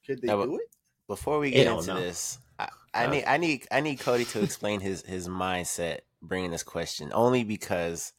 Could 0.05 0.22
they 0.22 0.27
That 0.27 0.38
would- 0.38 0.46
do 0.50 0.55
it? 0.58 0.70
Before 1.08 1.39
we 1.39 1.51
get 1.51 1.67
into 1.67 1.88
know. 1.88 2.00
this, 2.00 2.38
I, 2.58 2.70
I 2.93 3.05
Uh, 3.05 3.10
need 3.12 3.24
I 3.25 3.38
need 3.38 3.67
I 3.72 3.82
need 3.82 4.00
Cody 4.00 4.24
to 4.25 4.41
explain 4.41 4.79
his 4.79 5.01
his 5.03 5.27
mindset 5.27 6.00
bringing 6.22 6.50
this 6.51 6.63
question 6.63 7.12
only 7.13 7.43
because 7.43 8.13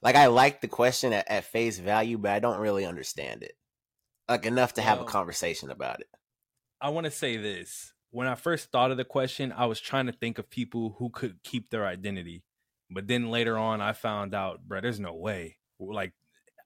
like 0.00 0.16
I 0.16 0.26
like 0.28 0.62
the 0.62 0.68
question 0.68 1.12
at, 1.12 1.30
at 1.30 1.44
face 1.44 1.78
value, 1.78 2.16
but 2.16 2.30
I 2.32 2.38
don't 2.40 2.58
really 2.58 2.86
understand 2.86 3.42
it 3.42 3.56
like 4.28 4.46
enough 4.46 4.72
to 4.74 4.82
have 4.82 5.00
a 5.00 5.04
conversation 5.04 5.70
about 5.70 6.00
it. 6.00 6.08
I 6.80 6.88
want 6.88 7.04
to 7.04 7.10
say 7.10 7.36
this. 7.36 7.91
When 8.12 8.28
I 8.28 8.34
first 8.36 8.70
thought 8.70 8.90
of 8.90 8.98
the 8.98 9.04
question, 9.04 9.52
I 9.52 9.66
was 9.66 9.80
trying 9.80 10.06
to 10.06 10.12
think 10.12 10.38
of 10.38 10.48
people 10.48 10.94
who 10.98 11.08
could 11.10 11.42
keep 11.42 11.70
their 11.70 11.86
identity. 11.86 12.44
But 12.90 13.08
then 13.08 13.30
later 13.30 13.56
on, 13.58 13.80
I 13.80 13.94
found 13.94 14.34
out, 14.34 14.60
bro, 14.68 14.80
there's 14.82 15.00
no 15.00 15.14
way. 15.14 15.56
Like, 15.80 16.12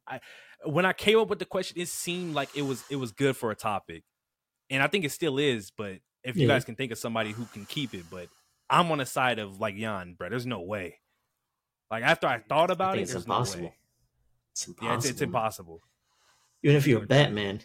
I 0.06 0.20
when 0.64 0.84
I 0.84 0.92
came 0.92 1.18
up 1.18 1.28
with 1.28 1.38
the 1.38 1.44
question, 1.44 1.80
it 1.80 1.88
seemed 1.88 2.34
like 2.34 2.48
it 2.56 2.62
was 2.62 2.84
it 2.90 2.96
was 2.96 3.12
good 3.12 3.36
for 3.36 3.50
a 3.50 3.56
topic, 3.56 4.02
and 4.70 4.82
I 4.82 4.88
think 4.88 5.04
it 5.04 5.12
still 5.12 5.38
is. 5.38 5.70
But 5.70 6.00
if 6.24 6.36
you 6.36 6.42
Yeah. 6.48 6.54
guys 6.54 6.64
can 6.64 6.74
think 6.74 6.92
of 6.92 6.98
somebody 6.98 7.30
who 7.32 7.44
can 7.46 7.64
keep 7.64 7.94
it, 7.94 8.04
but 8.10 8.28
I'm 8.68 8.90
on 8.90 8.98
the 8.98 9.06
side 9.06 9.38
of 9.38 9.60
like 9.60 9.76
Jan, 9.76 10.14
bro. 10.14 10.28
There's 10.28 10.46
no 10.46 10.60
way. 10.60 10.98
Like 11.90 12.02
after 12.02 12.26
I 12.26 12.40
thought 12.40 12.72
about 12.72 12.94
think 12.94 13.08
it, 13.08 13.14
it's 13.14 13.24
impossible. 13.24 13.62
no. 13.64 13.72
It's 14.52 14.66
impossible. 14.66 14.88
Yeah, 14.88 14.96
it's, 14.96 15.06
it's 15.06 15.20
impossible. 15.22 15.80
Even 16.64 16.76
if 16.76 16.86
you're. 16.88 17.06
Batman, 17.06 17.60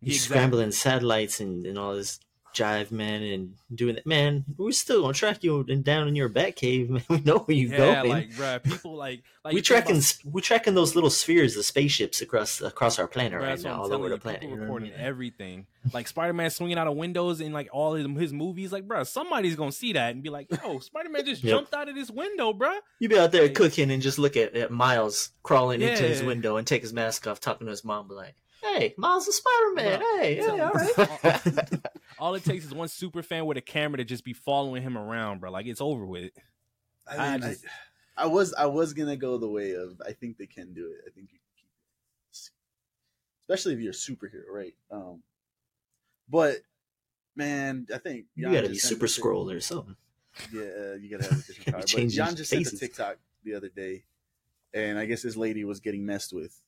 you're 0.00 0.14
exactly. 0.14 0.18
scrambling 0.18 0.72
satellites 0.72 1.38
and, 1.40 1.64
and 1.66 1.78
all 1.78 1.94
this 1.94 2.18
jive, 2.56 2.90
man, 2.90 3.22
and 3.22 3.54
doing 3.74 3.96
that, 3.96 4.06
man, 4.06 4.44
we're 4.56 4.72
still 4.72 5.02
gonna 5.02 5.12
track 5.12 5.44
you 5.44 5.62
down 5.64 6.08
in 6.08 6.16
your 6.16 6.28
bat 6.28 6.56
cave, 6.56 6.88
man. 6.90 7.02
We 7.08 7.20
know 7.20 7.38
where 7.38 7.56
you 7.56 7.68
yeah, 7.68 7.76
going. 7.76 8.08
like 8.08 8.30
bruh, 8.30 8.62
people 8.62 8.94
like 8.96 9.22
like 9.44 9.54
we 9.54 9.62
tracking 9.62 9.96
about- 9.96 10.16
we 10.34 10.40
tracking 10.42 10.74
those 10.74 10.94
little 10.94 11.10
spheres, 11.10 11.54
the 11.54 11.62
spaceships 11.62 12.20
across 12.22 12.60
across 12.60 12.98
our 12.98 13.06
planet 13.06 13.40
right 13.40 13.62
now, 13.62 13.82
all 13.82 13.92
over 13.92 14.08
the 14.08 14.18
planet. 14.18 14.40
People 14.40 14.56
you 14.56 14.56
know 14.56 14.62
what 14.62 14.82
I 14.82 14.86
recording 14.86 14.90
mean? 14.92 15.00
everything, 15.00 15.66
like 15.92 16.08
Spider 16.08 16.32
Man 16.32 16.50
swinging 16.50 16.78
out 16.78 16.86
of 16.86 16.96
windows 16.96 17.40
in 17.40 17.52
like 17.52 17.68
all 17.72 17.94
his, 17.94 18.06
his 18.18 18.32
movies. 18.32 18.72
Like, 18.72 18.86
bruh, 18.88 19.06
somebody's 19.06 19.56
gonna 19.56 19.72
see 19.72 19.92
that 19.92 20.14
and 20.14 20.22
be 20.22 20.30
like, 20.30 20.48
oh, 20.64 20.72
"Yo, 20.74 20.78
Spider 20.80 21.10
Man 21.10 21.24
just 21.24 21.44
Yep. 21.44 21.50
jumped 21.50 21.74
out 21.74 21.88
of 21.88 21.94
this 21.94 22.10
window, 22.10 22.52
bruh." 22.52 22.78
You 22.98 23.08
be 23.08 23.18
out 23.18 23.32
there 23.32 23.42
Like- 23.42 23.54
cooking 23.54 23.90
and 23.90 24.02
just 24.02 24.18
look 24.18 24.36
at, 24.36 24.54
at 24.56 24.70
Miles 24.70 25.30
crawling 25.42 25.82
into 25.82 26.02
his 26.02 26.22
window 26.22 26.56
and 26.56 26.66
take 26.66 26.82
his 26.82 26.92
mask 26.92 27.26
off, 27.26 27.38
talking 27.40 27.66
to 27.66 27.70
his 27.70 27.84
mom, 27.84 28.08
be 28.08 28.14
like, 28.14 28.34
"Hey, 28.62 28.94
Miles 28.96 29.26
the 29.26 29.32
Spider 29.32 29.72
Man. 29.74 30.02
Hey, 30.20 30.36
tell 30.36 30.56
hey, 30.56 31.60
all. 31.62 31.80
All 32.18 32.34
it 32.34 32.44
takes 32.44 32.64
is 32.64 32.72
one 32.72 32.88
super 32.88 33.22
fan 33.22 33.44
with 33.46 33.58
a 33.58 33.60
camera 33.60 33.98
to 33.98 34.04
just 34.04 34.24
be 34.24 34.32
following 34.32 34.82
him 34.82 34.96
around, 34.96 35.40
bro. 35.40 35.50
Like 35.50 35.66
it's 35.66 35.80
over 35.80 36.06
with. 36.06 36.32
I, 37.06 37.16
I 37.16 37.32
mean, 37.32 37.44
I, 37.44 37.48
just- 37.50 37.64
I 38.16 38.26
was 38.26 38.54
I 38.54 38.66
was 38.66 38.94
gonna 38.94 39.16
go 39.16 39.36
the 39.36 39.48
way 39.48 39.72
of 39.72 40.00
I 40.06 40.12
think 40.12 40.38
they 40.38 40.46
can 40.46 40.72
do 40.72 40.86
it. 40.86 41.02
I 41.06 41.10
think 41.10 41.28
you 41.32 41.38
can 41.38 41.56
keep 41.56 41.68
it, 42.32 42.50
especially 43.42 43.74
if 43.74 43.80
you're 43.80 43.90
a 43.90 43.94
superhero, 43.94 44.48
right? 44.50 44.74
Um, 44.90 45.22
but 46.28 46.56
man, 47.34 47.86
I 47.94 47.98
think 47.98 48.24
You 48.34 48.50
gotta 48.50 48.70
be 48.70 48.78
super 48.78 49.04
a 49.04 49.08
scroll 49.08 49.50
or 49.50 49.60
something. 49.60 49.96
Yeah, 50.52 50.94
you 50.98 51.10
gotta 51.10 51.24
have 51.30 51.40
a 51.40 51.42
different 51.42 51.66
Gotta 51.66 51.72
power. 51.72 51.80
But 51.80 51.86
change 51.86 52.14
Jan 52.14 52.28
these 52.28 52.36
just 52.36 52.50
sent 52.50 52.66
a. 52.66 52.76
TikTok 52.78 53.18
the 53.44 53.54
other 53.54 53.68
day, 53.68 54.04
and 54.72 54.98
I 54.98 55.04
guess 55.04 55.20
this 55.22 55.36
lady 55.36 55.64
was 55.64 55.80
getting 55.80 56.04
messed 56.06 56.32
with, 56.32 56.58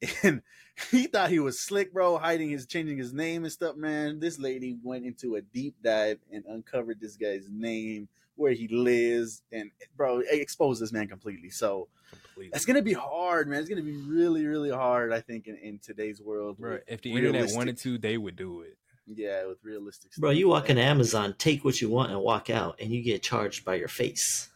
and 0.22 0.42
he 0.90 1.06
thought 1.06 1.30
he 1.30 1.40
was 1.40 1.58
slick, 1.60 1.92
bro, 1.92 2.18
hiding 2.18 2.50
his 2.50 2.66
changing 2.66 2.98
his 2.98 3.12
name 3.12 3.44
and 3.44 3.52
stuff. 3.52 3.76
Man, 3.76 4.20
this 4.20 4.38
lady 4.38 4.76
went 4.82 5.04
into 5.04 5.36
a 5.36 5.40
deep 5.40 5.74
dive 5.82 6.18
and 6.32 6.44
uncovered 6.46 7.00
this 7.00 7.16
guy's 7.16 7.48
name, 7.50 8.08
where 8.36 8.52
he 8.52 8.68
lives, 8.68 9.42
and 9.50 9.70
bro, 9.96 10.20
it 10.20 10.26
exposed 10.40 10.80
this 10.80 10.92
man 10.92 11.08
completely. 11.08 11.50
So 11.50 11.88
Completely. 12.10 12.54
it's 12.54 12.64
gonna 12.64 12.82
be 12.82 12.92
hard, 12.92 13.48
man. 13.48 13.58
It's 13.60 13.68
gonna 13.68 13.82
be 13.82 13.96
really, 13.96 14.46
really 14.46 14.70
hard. 14.70 15.12
I 15.12 15.20
think 15.20 15.48
in, 15.48 15.56
in 15.56 15.78
today's 15.80 16.22
world, 16.22 16.56
Bro, 16.58 16.78
if 16.86 17.02
the 17.02 17.10
internet 17.10 17.32
realistic- 17.32 17.58
wanted 17.58 17.78
to, 17.78 17.98
they 17.98 18.16
would 18.16 18.36
do 18.36 18.60
it. 18.62 18.78
yeah, 19.06 19.44
with 19.46 19.58
realistic, 19.64 20.12
Bro, 20.16 20.30
you 20.30 20.48
walk 20.48 20.64
man. 20.68 20.78
into 20.78 20.82
Amazon, 20.84 21.34
take 21.38 21.64
what 21.64 21.80
you 21.80 21.88
want, 21.90 22.12
and 22.12 22.20
walk 22.20 22.48
out, 22.50 22.76
and 22.80 22.90
you 22.92 23.02
get 23.02 23.22
charged 23.22 23.64
by 23.64 23.74
your 23.74 23.88
face. 23.88 24.48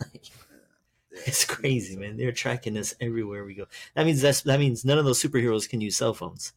Yeah, 1.14 1.20
It's 1.26 1.44
crazy, 1.44 1.96
man. 1.96 2.16
They're 2.16 2.32
tracking 2.32 2.76
us 2.76 2.94
everywhere 3.00 3.44
we 3.44 3.54
go. 3.54 3.66
That 3.94 4.06
means 4.06 4.20
that's 4.22 4.42
that 4.42 4.60
means 4.60 4.84
none 4.84 4.98
of 4.98 5.04
those 5.04 5.20
superheroes 5.22 5.68
can 5.68 5.80
use 5.80 5.96
cell 5.96 6.14
phones 6.14 6.52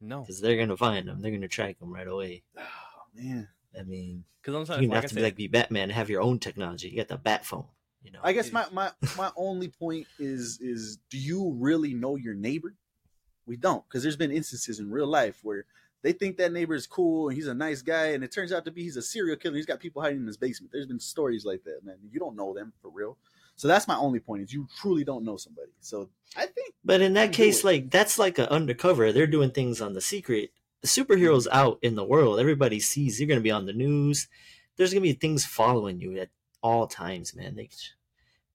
No, 0.00 0.20
because 0.20 0.40
they're 0.40 0.56
gonna 0.58 0.76
find 0.76 1.08
them. 1.08 1.20
They're 1.20 1.32
gonna 1.32 1.48
track 1.48 1.78
them 1.78 1.92
right 1.92 2.06
away. 2.06 2.42
Oh 2.58 2.62
man. 3.14 3.48
I 3.78 3.82
mean, 3.82 4.24
because 4.40 4.54
I'm 4.54 4.60
you 4.60 4.66
sorry, 4.66 4.80
don't 4.86 4.90
like 4.90 5.02
have 5.02 5.04
I 5.04 5.08
to 5.08 5.14
be 5.14 5.22
like 5.22 5.36
be 5.36 5.48
Batman 5.48 5.84
and 5.84 5.92
have 5.92 6.10
your 6.10 6.22
own 6.22 6.38
technology. 6.38 6.88
You 6.88 6.96
got 6.98 7.08
the 7.08 7.16
Bat 7.16 7.46
phone. 7.46 7.66
You 8.02 8.12
know, 8.12 8.20
I 8.22 8.32
guess 8.32 8.52
my, 8.52 8.66
my 8.72 8.90
my 9.16 9.30
only 9.36 9.68
point 9.68 10.06
is 10.18 10.60
is 10.60 10.98
do 11.10 11.18
you 11.18 11.52
really 11.58 11.94
know 11.94 12.16
your 12.16 12.34
neighbor? 12.34 12.74
We 13.46 13.56
don't 13.56 13.84
because 13.88 14.02
there's 14.02 14.16
been 14.16 14.30
instances 14.30 14.78
in 14.78 14.90
real 14.90 15.06
life 15.06 15.40
where 15.42 15.64
they 16.02 16.12
think 16.12 16.36
that 16.36 16.52
neighbor 16.52 16.74
is 16.74 16.86
cool 16.86 17.28
and 17.28 17.36
he's 17.36 17.48
a 17.48 17.54
nice 17.54 17.82
guy 17.82 18.08
and 18.08 18.22
it 18.22 18.30
turns 18.32 18.52
out 18.52 18.64
to 18.66 18.70
be 18.70 18.82
he's 18.82 18.96
a 18.96 19.02
serial 19.02 19.36
killer. 19.36 19.56
He's 19.56 19.66
got 19.66 19.80
people 19.80 20.02
hiding 20.02 20.20
in 20.20 20.26
his 20.26 20.36
basement. 20.36 20.72
There's 20.72 20.86
been 20.86 21.00
stories 21.00 21.44
like 21.44 21.64
that, 21.64 21.80
man. 21.84 21.96
You 22.10 22.20
don't 22.20 22.36
know 22.36 22.54
them 22.54 22.72
for 22.80 22.90
real. 22.90 23.16
So 23.56 23.68
that's 23.68 23.88
my 23.88 23.96
only 23.96 24.20
point 24.20 24.42
is 24.42 24.52
you 24.52 24.68
truly 24.78 25.02
don't 25.02 25.24
know 25.24 25.38
somebody. 25.38 25.72
So 25.80 26.10
I 26.36 26.46
think 26.46 26.74
But 26.84 27.00
in 27.00 27.14
that 27.14 27.32
case, 27.32 27.64
like 27.64 27.90
that's 27.90 28.18
like 28.18 28.38
an 28.38 28.46
undercover. 28.46 29.12
They're 29.12 29.26
doing 29.26 29.50
things 29.50 29.80
on 29.80 29.94
the 29.94 30.00
secret. 30.00 30.50
The 30.82 30.88
superheroes 30.88 31.46
mm-hmm. 31.46 31.56
out 31.56 31.78
in 31.82 31.94
the 31.94 32.04
world, 32.04 32.38
everybody 32.38 32.78
sees. 32.78 33.18
You're 33.18 33.28
gonna 33.28 33.40
be 33.40 33.50
on 33.50 33.66
the 33.66 33.72
news. 33.72 34.28
There's 34.76 34.92
gonna 34.92 35.00
be 35.00 35.14
things 35.14 35.46
following 35.46 36.00
you 36.00 36.18
at 36.18 36.28
all 36.62 36.86
times, 36.86 37.34
man. 37.34 37.56
They, 37.56 37.70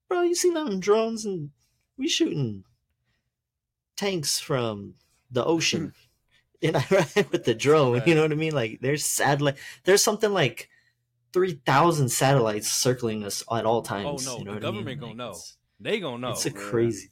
bro, 0.07 0.21
you 0.21 0.35
see 0.35 0.51
them 0.53 0.79
drones 0.79 1.25
and 1.25 1.49
we 1.97 2.07
shooting 2.07 2.63
tanks 3.97 4.39
from 4.39 4.93
the 5.31 5.43
ocean. 5.43 5.87
Mm-hmm. 5.87 5.97
in 6.61 6.75
Iraq 6.75 7.31
with 7.31 7.43
the 7.43 7.55
drone, 7.55 8.03
you 8.05 8.13
know 8.13 8.21
what 8.21 8.31
I 8.31 8.35
mean? 8.35 8.53
Like 8.53 8.81
there's 8.81 9.03
satellite. 9.03 9.57
There's 9.83 10.03
something 10.03 10.31
like 10.31 10.69
three 11.33 11.61
thousand 11.65 12.09
satellites 12.09 12.71
circling 12.71 13.23
us 13.23 13.43
at 13.51 13.65
all 13.65 13.81
times. 13.81 14.27
Oh 14.27 14.31
no, 14.33 14.37
you 14.39 14.45
know 14.45 14.51
the 14.51 14.55
what 14.55 14.65
I 14.65 14.71
mean? 14.71 14.73
government 14.85 14.99
gonna 14.99 15.11
Like, 15.11 15.17
know. 15.17 15.29
It's, 15.31 15.57
they 15.79 15.99
gonna 15.99 16.17
know. 16.19 16.31
it's 16.31 16.45
a 16.45 16.49
Yeah. 16.49 16.55
crazy. 16.59 17.09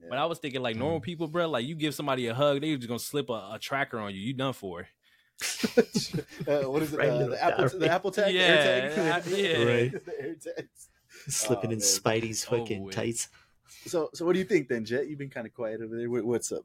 yeah. 0.00 0.06
But 0.10 0.18
I 0.18 0.26
was 0.26 0.38
thinking, 0.38 0.62
like 0.62 0.76
normal 0.76 1.00
people, 1.00 1.28
bro. 1.28 1.48
Like 1.48 1.66
you 1.66 1.74
give 1.74 1.94
somebody 1.94 2.26
a 2.26 2.34
hug, 2.34 2.60
they 2.60 2.74
just 2.76 2.88
gonna 2.88 2.98
slip 2.98 3.28
a, 3.30 3.50
a 3.52 3.58
tracker 3.60 3.98
on 3.98 4.14
you. 4.14 4.20
You 4.20 4.32
done 4.34 4.52
for. 4.52 4.88
uh, 5.76 6.62
what 6.70 6.82
is 6.82 6.92
it? 6.94 6.98
Right 6.98 7.08
uh, 7.10 7.18
the 7.18 7.26
the 7.28 7.42
Apple 7.44 7.56
direct. 7.58 7.78
the 7.78 7.90
Apple 7.90 8.10
tag? 8.10 8.26
The 8.26 8.32
Yeah, 8.32 8.88
AirTag? 8.88 9.32
uh, 9.32 9.36
yeah. 9.36 9.64
Right. 9.64 9.92
the 9.92 10.12
AirTags. 10.22 10.88
Slipping 11.28 11.70
Oh, 11.70 11.72
in 11.72 11.78
man. 11.78 11.86
Spidey's 11.86 12.46
Over 12.46 12.58
fucking 12.58 12.82
with. 12.84 12.94
tights. 12.94 13.28
So 13.86 14.10
so 14.14 14.24
what 14.24 14.32
do 14.32 14.38
you 14.38 14.44
think 14.44 14.68
then, 14.68 14.84
Jet? 14.84 15.08
You've 15.08 15.18
been 15.18 15.30
kind 15.30 15.46
of 15.46 15.52
quiet 15.54 15.80
over 15.82 15.96
there. 15.96 16.08
What's 16.08 16.52
up? 16.52 16.64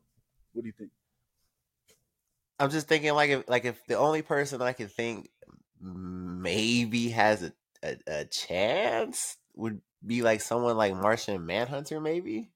What 0.54 0.62
do 0.62 0.68
you 0.68 0.74
think? 0.74 0.92
I'm 2.60 2.70
just 2.70 2.88
thinking 2.88 3.14
like 3.14 3.30
if 3.32 3.50
like 3.50 3.66
if 3.66 3.84
the 3.88 3.96
only 3.98 4.22
person 4.22 4.62
I 4.62 4.74
can 4.74 4.88
think 4.88 5.30
maybe 5.82 7.10
has 7.10 7.44
a, 7.44 7.54
a, 7.84 7.98
a 8.08 8.26
chance 8.26 9.38
would 9.56 9.82
be 10.06 10.22
like 10.22 10.42
someone 10.42 10.78
like 10.78 10.96
Martian 10.96 11.46
Manhunter, 11.46 12.00
maybe. 12.00 12.52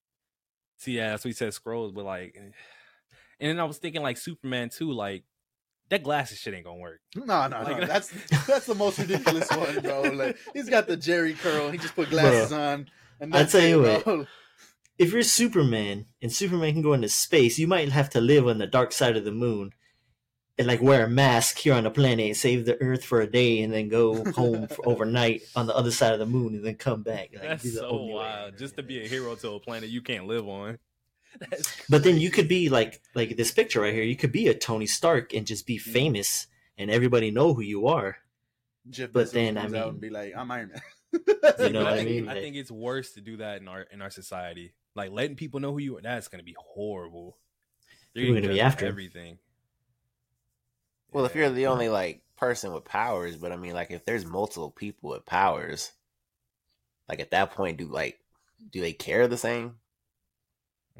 See, 0.77 0.93
yeah, 0.93 1.11
that's 1.11 1.23
what 1.23 1.29
he 1.29 1.33
said. 1.33 1.53
Scrolls, 1.53 1.91
but 1.91 2.05
like, 2.05 2.35
eh, 2.37 2.49
and 3.39 3.49
then 3.49 3.59
I 3.59 3.63
was 3.63 3.77
thinking 3.77 4.01
like 4.01 4.17
Superman 4.17 4.69
too. 4.69 4.91
Like 4.91 5.23
that 5.89 6.03
glasses 6.03 6.37
shit 6.39 6.53
ain't 6.53 6.65
gonna 6.65 6.79
work. 6.79 7.01
No, 7.15 7.47
no, 7.47 7.61
Like- 7.63 7.79
no. 7.81 7.85
That's 7.85 8.09
that's 8.47 8.65
the 8.65 8.75
most 8.75 8.99
ridiculous 8.99 9.49
one, 9.49 9.79
bro. 9.81 10.01
Like 10.03 10.37
he's 10.53 10.69
got 10.69 10.87
the 10.87 10.97
Jerry 10.97 11.33
curl. 11.33 11.71
He 11.71 11.77
just 11.77 11.95
put 11.95 12.09
glasses 12.09 12.51
on. 12.51 12.87
And 13.19 13.33
I 13.33 13.39
that's 13.39 13.51
tell 13.53 13.61
you 13.65 13.81
what, 13.81 14.03
bro. 14.03 14.25
If 14.97 15.11
you're 15.11 15.23
Superman 15.23 16.05
and 16.21 16.31
Superman 16.31 16.73
can 16.73 16.81
go 16.81 16.93
into 16.93 17.09
space, 17.09 17.59
you 17.59 17.67
might 17.67 17.89
have 17.89 18.09
to 18.11 18.21
live 18.21 18.47
on 18.47 18.57
the 18.59 18.67
dark 18.67 18.91
side 18.93 19.17
of 19.17 19.25
the 19.25 19.31
moon 19.31 19.71
and 20.57 20.67
like 20.67 20.81
wear 20.81 21.05
a 21.05 21.09
mask 21.09 21.57
here 21.57 21.73
on 21.73 21.83
the 21.83 21.91
planet, 21.91 22.35
save 22.35 22.65
the 22.65 22.81
Earth 22.81 23.03
for 23.03 23.21
a 23.21 23.27
day, 23.27 23.61
and 23.61 23.73
then 23.73 23.89
go 23.89 24.23
home 24.31 24.67
for 24.67 24.87
overnight 24.87 25.43
on 25.55 25.67
the 25.67 25.75
other 25.75 25.91
side 25.91 26.13
of 26.13 26.19
the 26.19 26.25
moon, 26.25 26.55
and 26.55 26.65
then 26.65 26.75
come 26.75 27.03
back. 27.03 27.29
Like, 27.33 27.41
That's 27.41 27.73
so 27.73 27.95
wild. 27.95 28.57
Just 28.57 28.77
to 28.77 28.83
be 28.83 29.03
a 29.03 29.07
hero 29.07 29.35
to 29.35 29.51
a 29.51 29.59
planet 29.59 29.89
you 29.89 30.01
can't 30.01 30.27
live 30.27 30.47
on. 30.47 30.77
But 31.89 32.05
then 32.05 32.17
you 32.17 32.31
could 32.31 32.47
be 32.47 32.69
like 32.69 33.01
like 33.13 33.35
this 33.35 33.51
picture 33.51 33.81
right 33.81 33.93
here. 33.93 34.03
You 34.03 34.15
could 34.15 34.31
be 34.31 34.47
a 34.47 34.53
Tony 34.53 34.85
Stark 34.85 35.33
and 35.33 35.45
just 35.45 35.67
be 35.67 35.77
mm-hmm. 35.77 35.91
famous, 35.91 36.47
and 36.77 36.89
everybody 36.89 37.29
know 37.29 37.53
who 37.53 37.61
you 37.61 37.87
are. 37.87 38.17
Jeff 38.89 39.11
but 39.11 39.27
Bezos 39.27 39.31
then, 39.31 39.57
I 39.57 39.61
comes 39.63 39.73
out 39.73 39.85
mean- 39.85 39.89
and 39.89 40.01
be 40.01 40.09
like, 40.09 40.33
"I'm 40.35 40.49
Iron 40.51 40.69
Man." 40.69 40.81
You 41.59 41.69
know 41.69 41.83
But 41.83 41.91
what 41.91 41.93
I 41.93 41.97
think, 41.97 42.09
mean? 42.09 42.29
I 42.29 42.33
think 42.33 42.55
it's 42.57 42.71
worse 42.71 43.13
to 43.13 43.21
do 43.21 43.37
that 43.37 43.61
in 43.61 43.67
our 43.67 43.81
in 43.81 44.01
our 44.01 44.09
society. 44.09 44.73
Like 44.95 45.11
letting 45.11 45.35
people 45.35 45.59
know 45.59 45.71
who 45.71 45.79
you 45.79 45.97
are. 45.97 46.01
That's 46.01 46.27
gonna 46.27 46.43
be 46.43 46.55
horrible. 46.57 47.37
You're 48.13 48.23
People 48.23 48.37
are 48.37 48.41
gonna 48.41 48.53
be 48.53 48.59
judged 48.59 48.79
for 48.79 48.85
after 48.85 49.01
him. 49.01 49.39
Everything. 51.09 51.15
Well, 51.21 51.25
if 51.25 51.35
you're 51.35 51.49
the 51.49 51.67
only 51.67 51.89
like 51.89 52.21
person 52.37 52.73
with 52.73 52.83
powers, 52.85 53.35
but 53.37 53.51
I 53.51 53.55
mean, 53.55 53.73
like 53.73 53.91
if 53.91 54.05
there's 54.05 54.25
multiple 54.25 54.71
people 54.71 55.11
with 55.11 55.25
powers, 55.25 55.91
like 57.09 57.19
at 57.19 57.31
that 57.31 57.51
point, 57.51 57.77
do 57.77 57.85
like 57.87 58.19
do 58.71 58.81
they 58.81 58.93
care 58.93 59.27
the 59.27 59.37
same? 59.37 59.75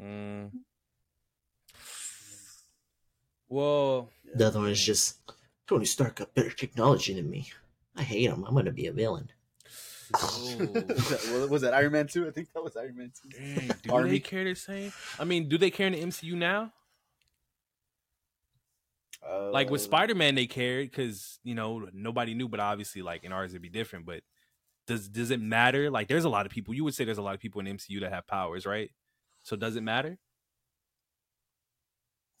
Mm. 0.00 0.50
Well, 3.48 4.10
The 4.34 4.46
other 4.48 4.58
one 4.60 4.70
is 4.70 4.84
just 4.84 5.18
Tony 5.66 5.84
Stark 5.84 6.16
got 6.16 6.34
better 6.34 6.50
technology 6.50 7.14
than 7.14 7.30
me. 7.30 7.48
I 7.96 8.02
hate 8.02 8.24
him. 8.28 8.44
I'm 8.46 8.54
gonna 8.54 8.72
be 8.72 8.86
a 8.86 8.92
villain. 8.92 9.30
Was 10.12 10.56
that- 10.58 11.48
was 11.50 11.62
that 11.62 11.74
Iron 11.74 11.92
Man 11.92 12.06
two? 12.06 12.26
I 12.26 12.30
think 12.30 12.52
that 12.52 12.62
was 12.62 12.76
Iron 12.76 12.96
Man 12.96 13.12
two. 13.22 13.28
dang, 13.30 13.70
do 13.82 13.92
Army. 13.92 14.10
they 14.10 14.18
care 14.20 14.44
the 14.44 14.54
same? 14.54 14.92
I 15.18 15.24
mean, 15.24 15.48
do 15.48 15.58
they 15.58 15.70
care 15.70 15.86
in 15.86 15.92
the 15.94 16.00
MCU 16.02 16.34
now? 16.34 16.72
Like 19.52 19.70
with 19.70 19.80
Uh, 19.82 19.84
Spider 19.84 20.14
Man, 20.14 20.34
they 20.34 20.46
cared 20.46 20.90
because 20.90 21.38
you 21.42 21.54
know 21.54 21.88
nobody 21.92 22.34
knew, 22.34 22.48
but 22.48 22.60
obviously, 22.60 23.02
like 23.02 23.24
in 23.24 23.32
ours, 23.32 23.52
it'd 23.52 23.62
be 23.62 23.68
different. 23.68 24.06
But 24.06 24.22
does 24.86 25.08
does 25.08 25.30
it 25.30 25.40
matter? 25.40 25.90
Like, 25.90 26.08
there's 26.08 26.24
a 26.24 26.28
lot 26.28 26.46
of 26.46 26.52
people. 26.52 26.74
You 26.74 26.84
would 26.84 26.94
say 26.94 27.04
there's 27.04 27.18
a 27.18 27.22
lot 27.22 27.34
of 27.34 27.40
people 27.40 27.60
in 27.60 27.66
MCU 27.76 28.00
that 28.00 28.12
have 28.12 28.26
powers, 28.26 28.66
right? 28.66 28.90
So 29.42 29.56
does 29.56 29.76
it 29.76 29.82
matter? 29.82 30.18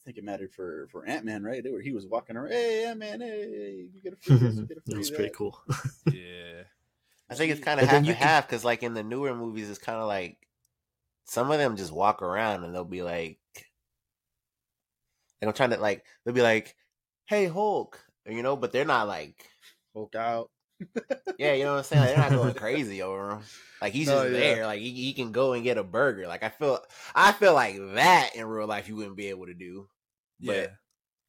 think 0.04 0.18
it 0.18 0.24
mattered 0.24 0.52
for 0.52 0.86
for 0.92 1.04
Ant 1.06 1.24
Man, 1.24 1.42
right? 1.42 1.62
They 1.64 1.70
were 1.70 1.80
he 1.80 1.92
was 1.92 2.06
walking 2.06 2.36
around. 2.36 2.52
Hey, 2.52 2.84
Ant 2.86 2.98
Man, 2.98 3.20
hey, 3.20 3.88
you 3.92 4.00
get 4.00 4.12
a 4.12 4.16
free 4.16 4.36
this, 4.36 4.56
you 4.56 4.66
get 4.66 4.78
a 4.78 4.80
free 4.84 4.94
that 4.94 4.98
was 4.98 5.10
pretty 5.10 5.32
cool. 5.34 5.60
Yeah. 6.12 6.62
I 7.28 7.34
think 7.34 7.50
it's 7.50 7.60
kind 7.60 7.80
of 7.80 7.86
half 7.88 7.96
and 7.96 8.06
can- 8.06 8.14
half 8.14 8.46
because, 8.46 8.64
like 8.64 8.84
in 8.84 8.94
the 8.94 9.02
newer 9.02 9.34
movies, 9.34 9.68
it's 9.68 9.80
kind 9.80 9.98
of 9.98 10.06
like 10.06 10.38
some 11.24 11.50
of 11.50 11.58
them 11.58 11.76
just 11.76 11.90
walk 11.90 12.22
around 12.22 12.62
and 12.62 12.72
they'll 12.72 12.84
be 12.84 13.02
like, 13.02 13.40
and 15.40 15.48
I'm 15.48 15.54
trying 15.54 15.70
to 15.70 15.78
like 15.78 16.04
they'll 16.24 16.34
be 16.34 16.42
like, 16.42 16.74
"Hey 17.26 17.46
Hulk," 17.46 17.98
you 18.26 18.42
know, 18.42 18.56
but 18.56 18.72
they're 18.72 18.84
not 18.84 19.08
like, 19.08 19.48
Hulk 19.94 20.14
out. 20.14 20.50
yeah, 21.38 21.54
you 21.54 21.64
know 21.64 21.72
what 21.72 21.78
I'm 21.78 21.84
saying? 21.84 22.02
Like, 22.02 22.14
they're 22.16 22.30
not 22.30 22.42
going 22.42 22.54
crazy 22.66 23.00
over 23.02 23.30
him. 23.30 23.40
Like 23.80 23.92
he's 23.92 24.08
Oh, 24.08 24.22
just 24.24 24.34
yeah. 24.34 24.54
there. 24.54 24.66
Like 24.66 24.80
he, 24.80 24.90
he 24.90 25.12
can 25.14 25.32
go 25.32 25.52
and 25.54 25.64
get 25.64 25.78
a 25.78 25.82
burger. 25.84 26.26
Like 26.26 26.42
I 26.42 26.50
feel, 26.50 26.80
I 27.14 27.32
feel 27.32 27.54
like 27.54 27.76
that 27.94 28.30
in 28.34 28.44
real 28.46 28.66
life 28.66 28.88
you 28.88 28.96
wouldn't 28.96 29.16
be 29.16 29.28
able 29.28 29.46
to 29.46 29.54
do. 29.54 29.88
Yeah. 30.38 30.66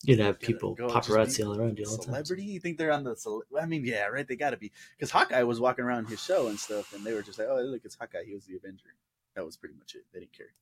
You'd 0.03 0.19
have 0.19 0.39
people 0.39 0.75
go, 0.75 0.89
just 0.89 1.07
be 1.07 1.13
paparazzi 1.13 1.45
all 1.45 1.59
around 1.59 1.79
you 1.79 1.85
all 1.85 1.91
the 1.97 1.97
time. 1.97 2.13
Celebrity? 2.13 2.43
You 2.43 2.59
think 2.59 2.77
they're 2.77 2.91
on 2.91 3.03
the? 3.03 3.15
Cele- 3.15 3.41
I 3.59 3.65
mean, 3.65 3.83
yeah, 3.83 4.05
right. 4.05 4.27
They 4.27 4.35
got 4.35 4.51
to 4.51 4.57
be 4.57 4.71
because 4.95 5.09
Hawkeye 5.09 5.41
was 5.43 5.59
walking 5.59 5.85
around 5.85 6.07
his 6.07 6.21
show 6.23 6.47
and 6.47 6.59
stuff, 6.59 6.93
and 6.93 7.03
they 7.03 7.13
were 7.13 7.23
just 7.23 7.39
like, 7.39 7.47
"Oh, 7.49 7.59
look, 7.61 7.81
it's 7.83 7.95
Hawkeye. 7.95 8.23
He 8.25 8.35
was 8.35 8.45
the 8.45 8.57
Avenger." 8.57 8.93
That 9.35 9.43
was 9.43 9.57
pretty 9.57 9.73
much 9.75 9.95
it. 9.95 10.03
They 10.13 10.19
didn't 10.19 10.33
care. 10.37 10.53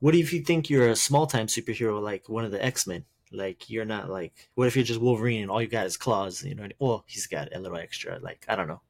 What 0.00 0.14
if 0.14 0.32
you 0.32 0.40
think 0.42 0.68
you're 0.70 0.88
a 0.88 0.96
small 0.96 1.26
time 1.26 1.46
superhero 1.46 2.00
like 2.02 2.28
one 2.28 2.44
of 2.44 2.50
the 2.50 2.62
X 2.64 2.86
Men? 2.86 3.04
Like 3.32 3.70
you're 3.70 3.84
not 3.84 4.10
like 4.10 4.50
what 4.54 4.66
if 4.66 4.74
you're 4.76 4.84
just 4.84 5.00
Wolverine 5.00 5.42
and 5.42 5.50
all 5.50 5.62
you 5.62 5.68
got 5.68 5.86
is 5.86 5.96
claws, 5.96 6.42
you 6.44 6.54
know? 6.54 6.68
Well, 6.78 7.04
he's 7.06 7.26
got 7.26 7.54
a 7.54 7.58
little 7.60 7.78
extra, 7.78 8.18
like 8.20 8.44
I 8.48 8.56
don't 8.56 8.68
know. 8.68 8.80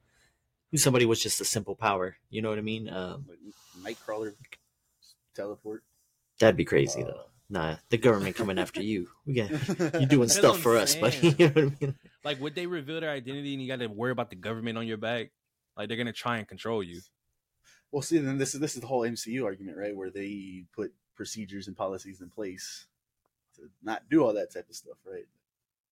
Who 0.70 0.78
somebody 0.78 1.04
with 1.04 1.20
just 1.20 1.40
a 1.40 1.44
simple 1.44 1.75
power, 1.75 2.16
you 2.30 2.40
know 2.42 2.49
what 2.49 2.59
I 2.59 2.62
mean? 2.62 2.88
Um, 2.88 3.26
Nightcrawler, 3.82 4.35
teleport. 5.35 5.82
that'd 6.38 6.56
be 6.56 6.64
crazy 6.64 7.02
Uh, 7.02 7.06
though. 7.06 7.25
Nah, 7.52 7.76
the 7.88 7.99
government 7.99 8.37
coming 8.37 8.59
after 8.61 8.80
you. 8.80 9.09
We 9.26 9.35
got 9.35 9.50
you 10.00 10.06
doing 10.06 10.28
stuff 10.28 10.61
for 10.61 10.76
I'm 10.76 10.85
us, 10.85 10.94
buddy. 10.94 11.35
you 11.38 11.47
know 11.49 11.52
what 11.52 11.59
I 11.59 11.76
mean? 11.80 11.94
Like, 12.25 12.40
would 12.40 12.54
they 12.54 12.66
reveal 12.66 13.00
their 13.00 13.11
identity 13.11 13.54
and 13.54 13.61
you 13.62 13.66
got 13.66 13.80
to 13.80 13.88
worry 13.88 14.12
about 14.12 14.30
the 14.30 14.37
government 14.37 14.78
on 14.78 14.87
your 14.87 14.99
back? 14.99 15.32
Like, 15.76 15.88
they're 15.88 15.97
gonna 15.97 16.12
try 16.12 16.38
and 16.38 16.47
control 16.47 16.82
you. 16.82 17.00
Well, 17.92 18.02
see, 18.02 18.18
then 18.18 18.38
this 18.38 18.54
is 18.54 18.61
this 18.61 18.75
is 18.75 18.80
the 18.80 18.87
whole 18.87 19.02
MCU 19.02 19.44
argument, 19.44 19.76
right? 19.76 19.94
Where 19.94 20.11
they 20.11 20.64
put 20.75 20.92
procedures 21.16 21.66
and 21.66 21.76
policies 21.76 22.20
in 22.20 22.30
place 22.30 22.87
to 23.56 23.62
not 23.82 24.02
do 24.09 24.25
all 24.25 24.32
that 24.35 24.52
type 24.52 24.68
of 24.68 24.76
stuff, 24.76 24.97
right? 25.04 25.26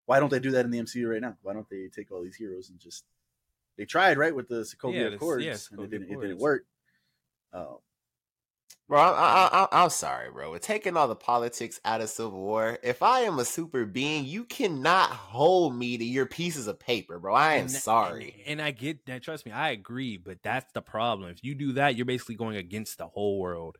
Why 0.07 0.21
don't 0.21 0.31
they 0.31 0.38
do 0.38 0.52
that 0.52 0.64
in 0.64 0.71
the 0.71 0.78
MCU 0.78 1.11
right 1.11 1.21
now? 1.21 1.37
Why 1.43 1.52
don't 1.52 1.69
they 1.69 1.88
take 1.88 2.11
all 2.11 2.23
these 2.23 2.37
heroes 2.37 2.71
and 2.71 2.78
just 2.78 3.05
they 3.76 3.85
tried 3.85 4.17
right 4.17 4.35
with 4.35 4.49
the 4.49 4.62
Sokovia 4.62 5.11
Yeah, 5.11 5.17
Accords 5.17 5.45
yeah, 5.45 5.50
and 5.50 5.59
it 5.59 5.90
Sokovia 5.90 5.90
didn't 5.90 6.11
it 6.12 6.21
didn't 6.21 6.38
work. 6.38 6.64
Oh, 7.52 7.81
Bro, 8.88 9.00
I, 9.00 9.10
I, 9.10 9.48
I, 9.52 9.82
I'm 9.84 9.90
sorry, 9.90 10.30
bro. 10.30 10.50
With 10.52 10.62
taking 10.62 10.96
all 10.96 11.08
the 11.08 11.14
politics 11.14 11.78
out 11.84 12.00
of 12.00 12.08
Civil 12.08 12.40
War, 12.40 12.78
if 12.82 13.02
I 13.02 13.20
am 13.20 13.38
a 13.38 13.44
super 13.44 13.84
being, 13.84 14.25
you 14.25 14.44
cannot 14.44 15.10
hold 15.10 15.76
me 15.76 15.98
to 15.98 16.04
your 16.04 16.25
pieces 16.25 16.66
of 16.66 16.78
paper, 16.78 17.18
bro. 17.18 17.34
I 17.34 17.54
am 17.54 17.60
And 17.62 17.70
sorry. 17.70 18.42
And, 18.46 18.60
and 18.60 18.62
I 18.62 18.70
get 18.70 19.04
that. 19.04 19.22
Trust 19.22 19.44
me, 19.44 19.52
I 19.52 19.70
agree. 19.70 20.16
But 20.16 20.38
that's 20.42 20.72
the 20.72 20.80
problem. 20.80 21.28
If 21.28 21.44
you 21.44 21.54
do 21.54 21.72
that, 21.72 21.96
you're 21.96 22.06
basically 22.06 22.37
going 22.37 22.56
against 22.56 22.96
the 22.96 23.06
whole 23.06 23.38
world. 23.38 23.76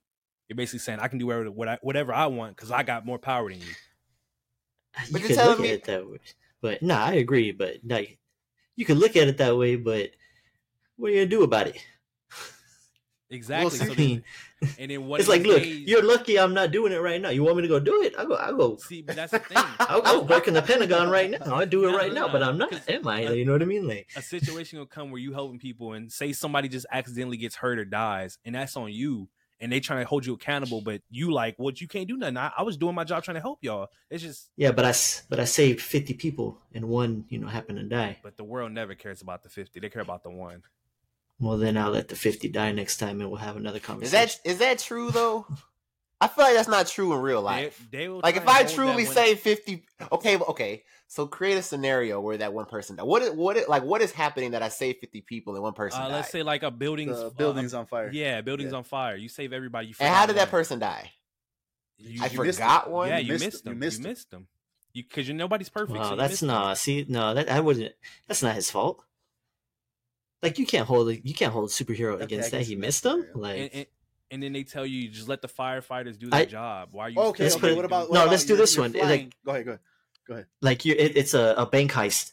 You're 0.47 0.57
basically 0.57 0.81
saying 0.81 0.99
I 1.01 1.09
can 1.09 1.19
do 1.19 1.27
whatever 1.27 1.51
what 1.53 1.69
I, 1.69 1.79
whatever 1.81 2.13
I 2.13 2.27
want 2.27 2.57
because 2.57 2.71
I 2.71 2.83
got 2.83 3.07
more 3.07 3.19
power 3.19 3.49
than 3.49 3.61
you. 3.61 3.67
Uh, 4.95 5.01
but 5.11 5.23
you 5.23 5.29
you're 5.29 5.45
look 5.45 5.61
me- 5.61 5.69
at 5.69 5.75
it 5.75 5.85
that 5.85 6.11
way. 6.11 6.19
But 6.61 6.83
no, 6.83 6.97
I 6.97 7.13
agree. 7.15 7.53
But 7.53 7.83
no, 7.83 8.05
you 8.77 8.85
can 8.85 8.99
look 8.99 9.17
at 9.17 9.29
it 9.29 9.39
that 9.39 9.57
way. 9.57 9.77
But 9.77 10.11
what 10.97 11.09
are 11.09 11.15
you 11.15 11.21
gonna 11.21 11.31
do 11.31 11.45
about 11.45 11.69
it? 11.69 11.79
Exactly. 13.31 13.79
see, 13.79 13.87
so 13.87 13.95
then, 13.95 14.25
and 14.79 14.91
then 14.91 15.07
what? 15.07 15.21
it's 15.21 15.29
like, 15.29 15.43
look, 15.43 15.63
you're 15.65 16.03
lucky 16.03 16.39
I'm 16.39 16.55
not 16.55 16.71
doing 16.71 16.93
it 16.93 16.97
right 17.03 17.21
now. 17.21 17.29
You 17.29 17.45
want 17.45 17.57
me 17.57 17.63
to 17.63 17.69
go 17.69 17.79
do 17.79 18.03
it? 18.03 18.15
I 18.19 18.25
go, 18.25 18.37
I 18.37 18.51
go. 18.53 18.77
see, 18.79 19.03
but 19.03 19.17
that's 19.17 19.33
the 19.33 19.39
thing. 19.39 19.59
I'll, 19.81 20.01
I'll 20.05 20.25
work 20.25 20.49
in 20.49 20.55
the 20.55 20.63
Pentagon 20.63 21.11
right 21.11 21.31
now. 21.31 21.55
I 21.55 21.67
do 21.67 21.87
it 21.87 21.93
No, 21.93 21.99
right 21.99 22.09
no, 22.13 22.21
now, 22.23 22.27
no, 22.29 22.33
but 22.33 22.43
I'm 22.43 22.57
not. 22.57 22.73
Am 22.89 23.07
I? 23.07 23.21
a- 23.21 23.35
You 23.35 23.45
know 23.45 23.53
what 23.53 23.61
I 23.63 23.67
mean? 23.67 23.87
Like, 23.87 24.09
a 24.17 24.23
situation 24.23 24.79
will 24.79 24.87
come 24.87 25.11
where 25.11 25.21
you 25.21 25.33
helping 25.35 25.59
people 25.59 25.93
and 25.93 26.11
say 26.11 26.33
somebody 26.33 26.69
just 26.69 26.87
accidentally 26.91 27.37
gets 27.37 27.55
hurt 27.57 27.79
or 27.79 27.85
dies, 27.85 28.39
and 28.47 28.55
that's 28.55 28.77
on 28.77 28.93
you. 28.93 29.29
And 29.61 29.73
they 29.73 29.81
trying 29.81 30.05
to 30.05 30.09
hold 30.09 30.25
you 30.25 30.35
accountable, 30.35 30.81
but 30.81 31.03
you 31.11 31.33
like, 31.33 31.57
what? 31.59 31.81
You 31.81 31.89
can't 31.89 32.07
do 32.07 32.17
nothing. 32.17 32.37
I, 32.37 32.53
I 32.57 32.63
was 32.63 32.77
doing 32.77 32.95
my 32.95 33.03
job 33.03 33.25
trying 33.25 33.35
to 33.35 33.41
help 33.41 33.59
y'all. 33.63 33.89
It's 34.09 34.23
just, 34.23 34.51
yeah, 34.57 34.71
but 34.71 34.85
I 34.85 34.95
but 35.29 35.41
I 35.41 35.45
saved 35.47 35.81
50 35.81 36.15
people, 36.15 36.59
and 36.73 36.85
one, 36.89 37.25
you 37.29 37.39
know, 37.39 37.49
happened 37.49 37.79
to 37.79 37.85
die. 37.85 38.19
but 38.23 38.37
the 38.37 38.45
world 38.45 38.71
never 38.71 38.95
cares 38.95 39.21
about 39.21 39.43
the 39.43 39.49
fifty. 39.49 39.81
They 39.81 39.89
care 39.89 40.01
about 40.01 40.23
the 40.23 40.31
one. 40.31 40.63
Well, 41.41 41.57
then 41.57 41.77
I'll 41.77 41.91
let 41.91 42.09
the 42.09 42.17
50 42.17 42.49
die 42.49 42.73
next 42.73 42.97
time, 42.97 43.21
and 43.21 43.31
we'll 43.31 43.39
have 43.39 43.57
another 43.57 43.79
conversation. 43.79 44.07
Is 44.29 44.35
that 44.43 44.49
is 44.51 44.59
that 44.59 44.79
true 44.81 45.11
though? 45.11 45.47
I 46.21 46.27
feel 46.27 46.45
like 46.45 46.55
that's 46.55 46.69
not 46.69 46.89
true 46.89 47.13
in 47.15 47.21
real 47.21 47.41
life. 47.43 47.81
they 47.93 48.09
will 48.09 48.21
Like 48.25 48.37
if 48.37 48.49
I 48.49 48.65
truly 48.65 49.05
that 49.05 49.15
say 49.15 49.35
fifty, 49.37 49.85
okay, 50.11 50.37
okay. 50.37 50.83
So 51.07 51.27
create 51.29 51.57
a 51.57 51.63
scenario 51.63 52.21
where 52.21 52.39
that 52.39 52.53
one 52.53 52.67
person 52.67 52.97
died. 52.97 53.05
What 53.07 53.23
is 53.23 53.31
what 53.31 53.57
is, 53.57 53.69
like 53.69 53.85
what 53.85 54.03
is 54.03 54.11
happening 54.11 54.51
that 54.51 54.63
I 54.63 54.69
save 54.69 54.97
fifty 54.97 55.21
people 55.21 55.55
and 55.55 55.63
one 55.63 55.75
person 55.75 56.01
uh, 56.03 56.09
died? 56.09 56.15
let's 56.17 56.31
say 56.31 56.43
like 56.43 56.65
a 56.65 56.73
building's 56.73 57.17
uh, 57.17 57.31
building's 57.31 57.73
on 57.73 57.87
fire. 57.87 58.11
Yeah, 58.13 58.41
building's 58.41 58.73
Yeah. 58.73 58.79
on 58.79 58.85
fire. 58.85 59.15
You 59.17 59.29
save 59.29 59.53
everybody. 59.53 59.87
You 59.89 59.95
and 60.01 60.09
how 60.09 60.23
forgot 60.23 60.27
did 60.27 60.37
that 60.41 60.51
person 60.51 60.81
die? 60.81 61.13
You, 61.99 62.23
I 62.23 62.27
you 62.27 62.43
missed 62.43 62.59
forgot 62.59 62.91
one. 62.91 63.09
yeah, 63.09 63.19
You 63.19 63.27
you 63.27 63.33
missed 63.35 63.45
missed, 63.45 63.65
them. 63.65 63.75
them. 63.75 63.77
You 63.77 63.87
missed 63.87 63.99
You 63.99 64.03
them. 64.03 64.11
missed 64.11 64.31
them. 64.33 64.47
You 64.93 65.03
because 65.05 65.29
you're 65.29 65.37
nobody's 65.37 65.69
perfect. 65.69 66.05
so 66.05 66.17
that's 66.17 66.31
missed 66.33 66.41
them. 66.41 66.49
not. 66.49 66.79
See, 66.79 67.07
no, 67.09 67.33
that 67.35 67.49
I 67.49 67.61
wouldn't. 67.61 67.95
That's 68.27 68.43
not 68.43 68.57
his 68.57 68.71
fault. 68.71 69.05
Like 70.43 70.59
you 70.59 70.67
can't 70.67 70.87
hold 70.87 71.13
you 71.25 71.35
can't 71.35 71.53
hold 71.53 71.69
a 71.69 71.73
superhero 71.73 72.15
Okay, 72.15 72.25
against 72.25 72.51
that. 72.53 72.63
He 72.63 72.77
missed 72.77 73.03
them. 73.03 73.27
Like 73.35 73.59
And, 73.59 73.71
and, 73.75 73.87
and 74.31 74.43
then 74.43 74.53
they 74.53 74.63
tell 74.63 74.87
you 74.87 75.09
just 75.09 75.29
let 75.29 75.43
the 75.43 75.49
firefighters 75.49 76.19
do 76.19 76.31
their 76.31 76.41
I- 76.41 76.45
job. 76.45 76.91
Why 76.93 77.07
are 77.07 77.11
you? 77.11 77.19
Okay, 77.21 77.47
okay. 77.49 77.59
put 77.59 77.71
it- 77.71 77.77
what 77.77 77.85
about 77.85 78.11
no, 78.13 78.21
about 78.23 78.31
let's 78.31 78.45
do 78.45 78.57
this 78.57 78.77
one. 78.79 78.93
Like- 78.93 79.35
go 79.45 79.51
ahead, 79.53 79.65
go 79.65 79.71
ahead. 79.73 79.81
go 80.27 80.35
ahead. 80.35 80.47
like 80.63 80.85
you 80.85 80.95
it, 80.97 81.17
it's 81.17 81.35
a, 81.35 81.55
a 81.59 81.67
bank 81.67 81.93
heist 81.93 82.33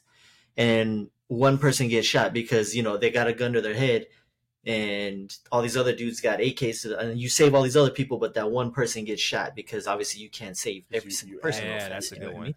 and 0.57 1.09
one 1.27 1.57
person 1.57 1.87
gets 1.87 2.05
shot 2.07 2.33
because 2.33 2.75
you 2.75 2.83
know 2.83 2.97
they 2.97 3.09
got 3.09 3.27
a 3.27 3.33
gun 3.33 3.53
to 3.53 3.61
their 3.61 3.73
head 3.73 4.05
and 4.65 5.35
all 5.51 5.61
these 5.61 5.77
other 5.77 5.95
dudes 5.95 6.21
got 6.21 6.39
AKs 6.39 6.81
to- 6.83 6.97
and 6.99 7.19
you 7.19 7.29
save 7.29 7.53
all 7.55 7.61
these 7.63 7.77
other 7.77 7.89
people 7.91 8.17
but 8.17 8.33
that 8.35 8.51
one 8.51 8.71
person 8.71 9.03
gets 9.05 9.21
shot 9.21 9.55
because 9.55 9.87
obviously 9.87 10.21
you 10.21 10.29
can't 10.29 10.57
save 10.57 10.85
every 10.93 11.09
You- 11.09 11.15
single 11.15 11.35
you 11.35 11.41
person 11.41 11.65
Yeah, 11.65 11.79
that, 11.79 11.89
that's 11.89 12.11
a 12.11 12.15
you 12.15 12.21
know 12.21 12.27
good 12.27 12.35
what 12.35 12.41
I 12.41 12.45
mean? 12.45 12.55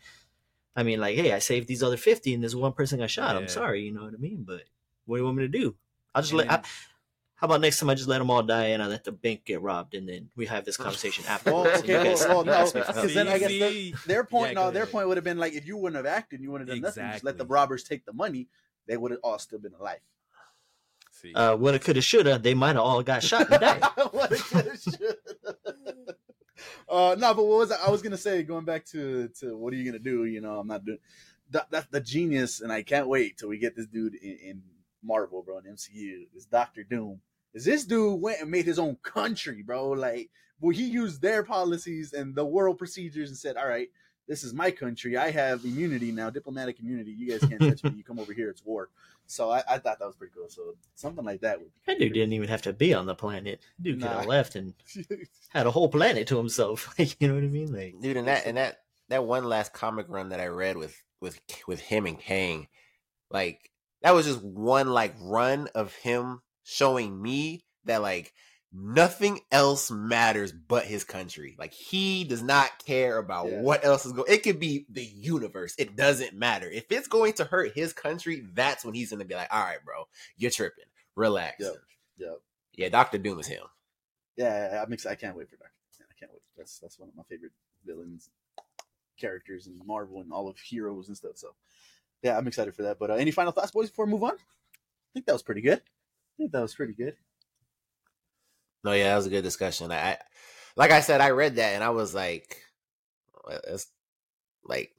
I 0.77 0.83
mean 0.85 1.01
like 1.01 1.17
hey 1.17 1.33
I 1.33 1.39
saved 1.39 1.69
these 1.69 1.83
other 1.83 1.97
50 1.97 2.35
and 2.35 2.43
this 2.45 2.55
one 2.55 2.73
person 2.73 2.99
got 2.99 3.11
shot 3.11 3.37
I'm 3.37 3.49
sorry 3.49 3.83
you 3.85 3.93
know 3.93 4.03
what 4.05 4.15
I 4.15 4.19
mean 4.19 4.45
but 4.47 4.63
what 5.09 5.17
do 5.17 5.21
you 5.23 5.25
want 5.25 5.37
me 5.39 5.43
to 5.45 5.49
do 5.49 5.75
I'll 6.15 6.23
just 6.23 6.33
And 6.33 6.39
let 6.39 6.51
I, 6.51 6.63
how 7.37 7.45
about 7.47 7.61
next 7.61 7.79
time 7.81 7.89
I 7.91 7.95
just 7.95 8.09
let 8.09 8.19
them 8.19 8.31
all 8.31 8.43
die 8.43 8.67
and 8.69 8.83
I 8.83 8.87
let 8.87 9.05
the 9.05 9.13
bank 9.13 9.45
get 9.45 9.61
robbed 9.63 9.95
and 9.95 10.09
then 10.09 10.31
we 10.37 10.47
have 10.47 10.65
this 10.65 10.77
conversation 10.85 11.25
Well, 11.27 11.35
afterwards 11.35 11.81
and 11.81 11.89
you 11.89 11.97
okay, 11.97 12.09
guys- 12.11 12.21
well, 12.27 12.45
well, 12.45 12.45
no, 12.45 12.65
make 12.65 12.85
fun 12.85 12.95
because 12.95 13.15
then 13.15 13.29
I 13.29 13.39
guess 13.39 13.49
See? 13.51 13.95
Their 14.07 14.25
point, 14.25 14.53
Yeah, 14.55 14.61
no, 14.65 14.71
their 14.71 14.83
ahead. 14.85 14.93
point 14.93 15.09
would 15.09 15.17
have 15.17 15.25
been 15.25 15.39
like 15.39 15.55
if 15.55 15.67
you 15.67 15.77
wouldn't 15.77 15.97
have 15.97 16.07
acted, 16.07 16.41
you 16.41 16.51
wouldn't 16.51 16.69
have 16.71 16.77
done 16.77 16.83
nothing. 16.83 17.11
Just 17.13 17.25
let 17.25 17.39
the 17.39 17.47
robbers 17.47 17.83
take 17.85 18.05
the 18.05 18.13
money. 18.13 18.49
They 18.87 18.97
would 18.97 19.11
have 19.13 19.21
all 19.23 19.39
still 19.39 19.59
been 19.59 19.75
alive. 19.75 20.01
See, 21.11 21.35
uh, 21.35 21.57
woulda, 21.57 21.79
coulda, 21.81 22.01
shoulda. 22.01 22.39
They 22.39 22.55
might 22.55 22.77
have 22.77 22.85
all 22.85 23.03
got 23.03 23.23
shot 23.25 23.51
and 23.51 23.61
died. 23.61 23.83
What 24.13 24.31
a 24.33 24.45
good 24.55 24.81
shit. 24.81 25.19
uh, 26.89 27.17
no, 27.19 27.35
but 27.35 27.45
what 27.45 27.59
was 27.59 27.73
I, 27.73 27.87
I 27.87 27.91
was 27.91 28.03
gonna 28.03 28.17
say? 28.17 28.43
Going 28.43 28.65
back 28.65 28.85
to 28.87 29.29
to 29.41 29.57
what 29.57 29.73
are 29.73 29.77
you 29.77 29.85
gonna 29.85 29.99
do? 29.99 30.25
You 30.25 30.41
know, 30.41 30.59
I'm 30.59 30.67
not 30.69 30.85
doing 30.85 30.99
that. 31.51 31.71
That's 31.71 31.87
the 31.89 32.01
genius, 32.01 32.61
and 32.61 32.73
I 32.73 32.83
can't 32.83 33.09
wait 33.09 33.37
till 33.39 33.49
we 33.49 33.59
get 33.59 33.77
this 33.77 33.87
dude 33.87 34.15
in, 34.15 34.39
in 34.43 34.63
Marvel, 35.03 35.43
bro, 35.43 35.59
in 35.59 35.65
MCU. 35.65 36.27
is 36.35 36.47
Doctor 36.47 36.83
Doom. 36.83 37.21
Is 37.55 37.65
this 37.65 37.85
dude 37.85 38.21
went 38.21 38.41
and 38.41 38.51
made 38.51 38.67
his 38.67 38.79
own 38.79 38.97
country, 39.03 39.63
bro? 39.63 39.91
Like, 39.91 40.31
well, 40.61 40.75
he 40.75 40.85
used 40.85 41.23
their 41.23 41.43
policies 41.43 42.13
and 42.13 42.35
the 42.35 42.45
world 42.45 42.79
procedures 42.79 43.31
and 43.31 43.39
said, 43.39 43.57
"All 43.57 43.69
right, 43.69 43.89
this 44.27 44.45
is 44.45 44.53
my 44.53 44.71
country. 44.71 45.17
I 45.17 45.31
have 45.31 45.65
immunity 45.65 46.13
now, 46.13 46.31
diplomatic 46.31 46.79
immunity. 46.81 47.13
You 47.13 47.31
guys 47.31 47.49
can't 47.49 47.61
touch 47.61 47.83
me. 47.85 47.93
You 47.97 48.05
come 48.05 48.19
over 48.19 48.33
here, 48.33 48.51
it's 48.51 48.65
war." 48.65 48.91
So 49.27 49.51
I, 49.51 49.63
I 49.69 49.79
thought 49.79 49.99
that 49.99 50.07
was 50.07 50.17
pretty 50.17 50.33
cool. 50.35 50.49
So 50.49 50.75
something 50.95 51.25
like 51.25 51.41
that 51.43 51.59
would 51.59 51.67
be 51.69 51.73
That 51.87 51.99
dude 51.99 52.15
didn't 52.15 52.33
even 52.33 52.49
have 52.49 52.63
to 52.63 52.73
be 52.73 52.95
on 52.95 53.07
the 53.07 53.15
planet. 53.15 53.61
Dude 53.81 54.01
could 54.01 54.11
have 54.11 54.27
left 54.27 54.57
and 54.57 54.75
had 55.51 55.67
a 55.67 55.71
whole 55.71 55.89
planet 55.89 56.27
to 56.29 56.37
himself. 56.39 56.95
You 57.21 57.29
know 57.29 57.35
what 57.35 57.45
I 57.45 57.49
mean? 57.49 57.73
Like, 57.73 58.01
dude 58.01 58.17
and 58.17 58.29
that 58.29 58.47
and 58.47 58.57
that 58.57 58.83
that 59.09 59.25
one 59.25 59.45
last 59.45 59.73
comic 59.73 60.07
run 60.09 60.29
that 60.31 60.41
i 60.41 60.47
read 60.47 60.77
with 60.77 61.03
with 61.21 61.41
with 61.67 61.81
him 61.81 62.07
and 62.07 62.19
kang 62.19 62.69
like 63.31 63.71
that 64.03 64.15
was 64.15 64.27
just 64.27 64.43
one 64.43 64.89
like 64.89 65.15
run 65.21 65.69
of 65.75 65.95
him 65.97 66.41
showing 66.63 67.21
me 67.21 67.65
that 67.85 68.03
like 68.03 68.33
nothing 68.73 69.41
else 69.51 69.91
matters 69.91 70.53
but 70.53 70.85
his 70.85 71.03
country 71.03 71.57
like 71.59 71.73
he 71.73 72.25
does 72.25 72.43
not 72.43 72.85
care 72.85 73.17
about 73.17 73.47
Yeah. 73.51 73.61
what 73.63 73.83
else 73.85 74.05
is 74.05 74.13
going 74.13 74.31
it 74.31 74.43
could 74.43 74.61
be 74.61 74.85
the 74.91 75.03
universe 75.05 75.75
it 75.79 75.97
doesn't 75.97 76.35
matter 76.35 76.69
if 76.69 76.85
it's 76.91 77.09
going 77.09 77.33
to 77.35 77.45
hurt 77.45 77.73
his 77.75 77.95
country 77.95 78.45
that's 78.53 78.85
when 78.85 78.93
he's 78.95 79.11
gonna 79.11 79.25
be 79.25 79.35
like 79.35 79.49
all 79.51 79.65
right 79.65 79.83
bro 79.85 80.07
you're 80.37 80.51
tripping 80.51 80.85
relax 81.17 81.57
Yep. 81.61 81.75
Yep. 82.19 82.41
yeah 82.75 82.89
dr 82.91 83.17
doom 83.19 83.39
is 83.41 83.47
him 83.47 83.65
Yeah, 84.37 84.83
I'm 84.85 84.93
excited. 84.93 85.17
I 85.17 85.21
can't 85.21 85.37
wait 85.37 85.49
for 85.49 85.57
Doctor. 85.57 85.73
I 86.03 86.15
can't 86.21 86.31
wait. 86.31 86.43
That's 86.57 86.79
that's 86.79 86.99
one 86.99 87.09
of 87.09 87.17
my 87.17 87.23
favorite 87.29 87.53
villains, 87.85 88.31
characters 89.19 89.67
in 89.67 89.81
Marvel 89.85 90.21
and 90.21 90.33
all 90.33 90.47
of 90.49 90.59
heroes 90.59 91.09
and 91.09 91.17
stuff. 91.17 91.33
So, 91.37 91.55
yeah, 92.23 92.37
I'm 92.37 92.47
excited 92.47 92.75
for 92.75 92.83
that. 92.83 92.99
But 92.99 93.11
uh, 93.11 93.15
any 93.15 93.31
final 93.31 93.53
thoughts, 93.53 93.71
boys, 93.71 93.91
before 93.91 94.07
we 94.07 94.13
move 94.13 94.25
on? 94.25 94.33
I 94.33 95.11
think 95.15 95.27
that 95.27 95.33
was 95.33 95.43
pretty 95.43 95.61
good. 95.61 95.79
I 95.79 96.35
think 96.37 96.53
that 96.53 96.63
was 96.63 96.75
pretty 96.75 96.93
good. 96.93 97.17
No, 98.85 98.93
yeah, 98.93 99.11
that 99.11 99.17
was 99.17 99.27
a 99.27 99.31
good 99.31 99.43
discussion. 99.43 99.91
I, 99.91 100.13
I 100.13 100.19
like 100.77 100.91
I 100.91 101.01
said, 101.01 101.21
I 101.21 101.31
read 101.31 101.57
that 101.57 101.75
and 101.75 101.83
I 101.83 101.91
was 101.91 102.15
like, 102.15 102.63
well, 103.45 103.61
it's 103.67 103.89
like 104.65 104.93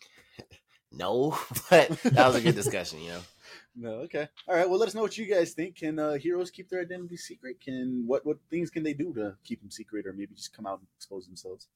no, 0.92 1.38
but 1.70 1.90
that 1.90 2.28
was 2.28 2.36
a 2.36 2.42
good 2.42 2.56
discussion, 2.56 3.02
you 3.02 3.10
know. 3.10 3.22
No, 3.76 3.92
okay, 4.02 4.28
all 4.48 4.56
right. 4.56 4.70
Well, 4.70 4.78
let 4.78 4.90
us 4.90 4.96
know 4.96 5.04
what 5.04 5.18
you 5.18 5.26
guys 5.26 5.54
think. 5.54 5.78
Can 5.78 6.00
uh, 6.00 6.16
heroes 6.16 6.52
keep 6.52 6.70
their 6.70 6.82
identity 6.82 7.16
secret? 7.16 7.62
Can 7.62 8.04
what 8.06 8.26
what 8.26 8.38
things 8.50 8.70
can 8.70 8.84
they 8.84 8.94
do 8.94 9.14
to 9.14 9.38
keep 9.46 9.62
them 9.62 9.72
secret, 9.72 10.06
or 10.06 10.12
maybe 10.12 10.36
just 10.36 10.54
come 10.54 10.66
out 10.66 10.80
and 10.80 10.88
expose 10.98 11.26
themselves? 11.26 11.68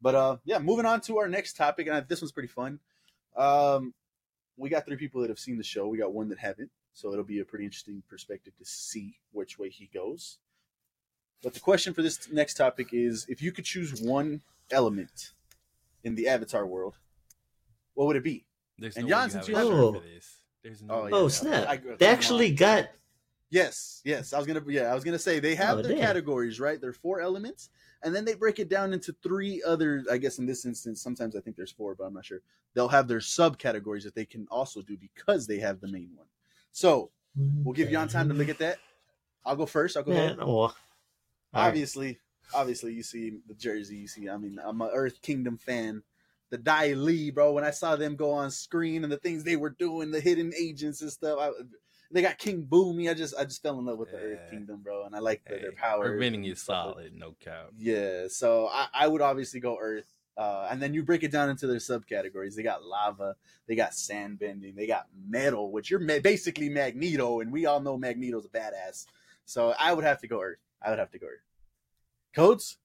But 0.00 0.14
uh, 0.14 0.36
yeah, 0.44 0.58
moving 0.58 0.86
on 0.86 1.02
to 1.02 1.18
our 1.18 1.28
next 1.28 1.56
topic, 1.56 1.86
and 1.86 1.96
I, 1.96 2.00
this 2.00 2.22
one's 2.22 2.32
pretty 2.32 2.48
fun. 2.48 2.78
Um, 3.36 3.92
we 4.56 4.68
got 4.68 4.84
three 4.86 4.96
people 4.96 5.20
that 5.22 5.30
have 5.30 5.38
seen 5.38 5.56
the 5.56 5.64
show. 5.64 5.88
We 5.88 5.98
got 5.98 6.12
one 6.12 6.28
that 6.28 6.38
haven't, 6.38 6.70
so 6.92 7.12
it'll 7.12 7.24
be 7.24 7.40
a 7.40 7.44
pretty 7.44 7.64
interesting 7.64 8.02
perspective 8.08 8.52
to 8.58 8.64
see 8.64 9.16
which 9.32 9.58
way 9.58 9.68
he 9.70 9.88
goes. 9.92 10.38
But 11.42 11.54
the 11.54 11.60
question 11.60 11.94
for 11.94 12.02
this 12.02 12.30
next 12.30 12.54
topic 12.54 12.88
is: 12.92 13.26
If 13.28 13.40
you 13.42 13.52
could 13.52 13.64
choose 13.64 14.00
one 14.00 14.42
element 14.70 15.32
in 16.04 16.14
the 16.14 16.28
Avatar 16.28 16.64
world 16.66 16.94
what 17.94 18.06
would 18.06 18.16
it 18.16 18.24
be? 18.24 18.46
There's 18.78 18.96
And 18.96 19.06
no 19.06 19.16
way 19.16 19.22
Jan, 19.22 19.30
since 19.30 19.48
you 19.48 19.56
have- 19.56 19.66
Oh. 19.66 19.92
for 19.94 20.00
this. 20.00 20.38
There's 20.62 20.82
no. 20.82 20.94
Oh, 20.94 21.06
yeah. 21.06 21.14
Oh 21.14 21.24
I- 21.26 21.28
snap! 21.28 21.68
I- 21.68 21.76
they 21.98 22.06
actually 22.06 22.50
on. 22.50 22.54
got 22.56 22.90
Yes, 23.50 24.00
yes. 24.04 24.32
I 24.32 24.38
was 24.38 24.46
gonna 24.46 24.62
yeah, 24.68 24.90
I 24.90 24.94
was 24.94 25.02
gonna 25.04 25.18
say 25.18 25.40
they 25.40 25.54
have 25.56 25.78
Oh, 25.78 25.82
their 25.82 25.92
damn. 25.96 26.00
categories, 26.00 26.60
right? 26.60 26.80
They're 26.80 26.92
four 26.92 27.20
elements, 27.20 27.68
and 28.02 28.14
then 28.14 28.24
they 28.24 28.34
break 28.34 28.58
it 28.58 28.68
down 28.68 28.92
into 28.92 29.14
three 29.22 29.62
other. 29.66 30.04
I 30.10 30.18
guess 30.18 30.38
in 30.38 30.46
this 30.46 30.64
instance, 30.64 31.02
sometimes 31.02 31.36
I 31.36 31.40
think 31.40 31.56
there's 31.56 31.72
four, 31.72 31.94
but 31.94 32.04
I'm 32.04 32.14
not 32.14 32.24
sure. 32.24 32.40
They'll 32.74 32.88
have 32.88 33.08
their 33.08 33.18
subcategories 33.18 34.04
that 34.04 34.14
they 34.14 34.24
can 34.24 34.46
also 34.50 34.82
do 34.82 34.96
because 34.96 35.46
they 35.46 35.58
have 35.58 35.80
the 35.80 35.88
main 35.88 36.10
one. 36.14 36.26
So 36.72 37.10
we'll 37.36 37.74
give 37.74 37.90
Jan 37.90 38.08
time 38.08 38.28
to 38.28 38.34
look 38.34 38.48
at 38.48 38.58
that. 38.58 38.78
I'll 39.44 39.56
go 39.56 39.66
first. 39.66 39.96
I'll 39.96 40.02
go 40.02 40.12
Man, 40.12 40.24
ahead. 40.26 40.40
all 40.40 40.68
right. 40.68 40.74
Obviously, 41.68 42.18
obviously, 42.54 42.92
you 42.92 43.02
see 43.02 43.38
the 43.48 43.54
jersey. 43.54 43.96
You 43.96 44.08
see, 44.08 44.28
I 44.28 44.36
mean, 44.36 44.58
I'm 44.62 44.80
an 44.80 44.90
Earth 44.92 45.20
Kingdom 45.22 45.56
fan. 45.58 46.02
The 46.50 46.58
Dai 46.58 46.94
Li, 46.94 47.30
bro. 47.30 47.52
When 47.52 47.64
I 47.64 47.70
saw 47.70 47.96
them 47.96 48.16
go 48.16 48.32
on 48.32 48.50
screen 48.50 49.04
and 49.04 49.12
the 49.12 49.18
things 49.18 49.44
they 49.44 49.56
were 49.56 49.70
doing, 49.70 50.10
the 50.10 50.20
hidden 50.20 50.52
agents 50.58 51.00
and 51.00 51.10
stuff, 51.10 51.38
I, 51.40 51.50
they 52.10 52.22
got 52.22 52.38
King 52.38 52.66
Bumi. 52.68 53.10
I 53.10 53.14
just, 53.14 53.34
I 53.36 53.44
just 53.44 53.62
fell 53.62 53.78
in 53.78 53.84
love 53.84 53.98
with 53.98 54.10
the 54.10 54.18
Earth 54.18 54.50
Kingdom, 54.50 54.80
bro, 54.82 55.04
and 55.04 55.14
I 55.14 55.20
like 55.20 55.44
the, 55.44 55.50
their 55.50 55.70
Hey, 55.70 55.76
power. 55.76 56.08
Preventing 56.08 56.44
is 56.44 56.60
solid, 56.60 57.14
no 57.14 57.34
cap. 57.40 57.70
Yeah, 57.78 58.26
so 58.28 58.68
I, 58.70 58.88
I 58.92 59.08
would 59.08 59.22
obviously 59.22 59.60
go 59.60 59.78
Earth. 59.80 60.12
Uh, 60.36 60.68
and 60.70 60.80
then 60.80 60.94
you 60.94 61.02
break 61.02 61.22
it 61.22 61.30
down 61.30 61.50
into 61.50 61.66
their 61.66 61.76
subcategories. 61.76 62.54
They 62.54 62.62
got 62.62 62.82
lava, 62.82 63.36
they 63.68 63.74
got 63.74 63.94
sand 63.94 64.38
bending, 64.38 64.74
they 64.74 64.86
got 64.86 65.06
metal, 65.28 65.70
which 65.70 65.90
you're 65.90 66.00
ma- 66.00 66.20
basically 66.22 66.70
Magneto, 66.70 67.40
and 67.40 67.52
we 67.52 67.66
all 67.66 67.80
know 67.80 67.98
Magneto's 67.98 68.46
a 68.46 68.48
badass. 68.48 69.04
So 69.44 69.74
I 69.78 69.92
would 69.92 70.04
have 70.04 70.20
to 70.20 70.28
go 70.28 70.40
Earth. 70.40 70.58
I 70.80 70.90
would 70.90 70.98
have 70.98 71.10
to 71.10 71.18
go 71.18 71.26
Earth. 71.26 71.44
Codes? 72.34 72.78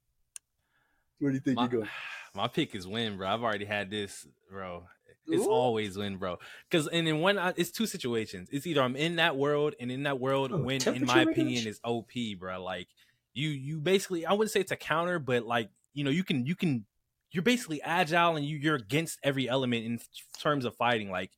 Where 1.19 1.31
do 1.31 1.35
you 1.35 1.41
think 1.41 1.55
My, 1.55 1.63
you're 1.63 1.71
going? 1.71 1.89
my 2.35 2.47
pick 2.47 2.75
is 2.75 2.85
win, 2.85 3.17
bro. 3.17 3.29
I've 3.29 3.43
already 3.43 3.65
had 3.65 3.89
this, 3.89 4.27
bro. 4.49 4.83
It's 5.27 5.45
Ooh. 5.45 5.51
always 5.51 5.97
win, 5.97 6.17
bro. 6.17 6.37
Because 6.69 6.87
and 6.87 7.07
in 7.07 7.19
one, 7.19 7.37
it's 7.57 7.71
two 7.71 7.87
situations. 7.87 8.49
It's 8.51 8.67
either 8.67 8.81
I'm 8.81 8.95
in 8.95 9.15
that 9.17 9.35
world, 9.35 9.75
and 9.79 9.91
in 9.91 10.03
that 10.03 10.19
world, 10.19 10.51
Oh, 10.51 10.59
win, 10.59 10.81
in 10.87 11.05
my 11.05 11.21
opinion, 11.21 11.67
is 11.67 11.79
OP, 11.83 12.11
bro. 12.39 12.63
Like 12.63 12.87
you, 13.33 13.49
you 13.49 13.79
basically, 13.79 14.25
I 14.25 14.33
wouldn't 14.33 14.51
say 14.51 14.59
it's 14.59 14.71
a 14.71 14.77
counter, 14.77 15.19
but 15.19 15.45
like 15.45 15.69
you 15.93 16.03
know, 16.03 16.11
you 16.11 16.23
can, 16.23 16.45
you 16.45 16.55
can, 16.55 16.85
you're 17.31 17.43
basically 17.43 17.81
agile, 17.81 18.35
and 18.35 18.45
you, 18.45 18.57
you're 18.57 18.75
against 18.75 19.19
every 19.23 19.49
element 19.49 19.85
in 19.85 19.99
terms 20.39 20.65
of 20.65 20.75
fighting. 20.75 21.09
Like 21.09 21.31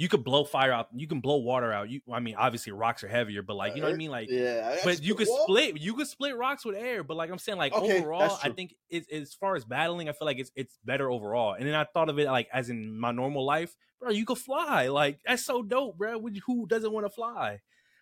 you 0.00 0.08
could 0.08 0.24
blow 0.24 0.44
fire 0.44 0.72
out, 0.72 0.88
you 0.94 1.06
can 1.06 1.20
blow 1.20 1.36
water 1.36 1.72
out. 1.72 1.90
You, 1.90 2.00
I 2.10 2.20
mean, 2.20 2.34
obviously 2.36 2.72
rocks 2.72 3.04
are 3.04 3.08
heavier, 3.08 3.42
but 3.42 3.54
like 3.54 3.74
you 3.74 3.82
know 3.82 3.88
what 3.88 3.94
I 3.94 3.98
mean, 3.98 4.10
like 4.10 4.30
yeah, 4.30 4.76
but 4.84 5.02
you 5.02 5.14
could 5.14 5.28
split 5.28 5.78
you 5.78 5.94
could 5.94 6.06
split 6.06 6.36
rocks 6.36 6.64
with 6.64 6.74
air 6.74 7.02
but 7.02 7.16
like 7.16 7.30
i'm 7.30 7.38
saying 7.38 7.58
like 7.58 7.72
Okay, 7.72 8.00
overall 8.00 8.38
i 8.42 8.50
think 8.50 8.74
it, 8.88 9.04
as 9.10 9.34
far 9.34 9.56
as 9.56 9.64
battling 9.64 10.08
i 10.08 10.12
feel 10.12 10.26
like 10.26 10.38
it's 10.38 10.50
it's 10.54 10.78
better 10.84 11.10
overall 11.10 11.54
and 11.54 11.66
then 11.66 11.74
i 11.74 11.84
thought 11.84 12.08
of 12.08 12.18
it 12.18 12.26
like 12.26 12.48
as 12.52 12.70
in 12.70 12.98
my 12.98 13.10
normal 13.10 13.44
life 13.44 13.76
bro 14.00 14.10
you 14.10 14.24
could 14.24 14.38
fly 14.38 14.88
like 14.88 15.18
that's 15.26 15.44
so 15.44 15.62
dope 15.62 15.98
bro 15.98 16.20
who 16.46 16.66
doesn't 16.66 16.92
want 16.92 17.04
to 17.04 17.10
fly 17.10 17.60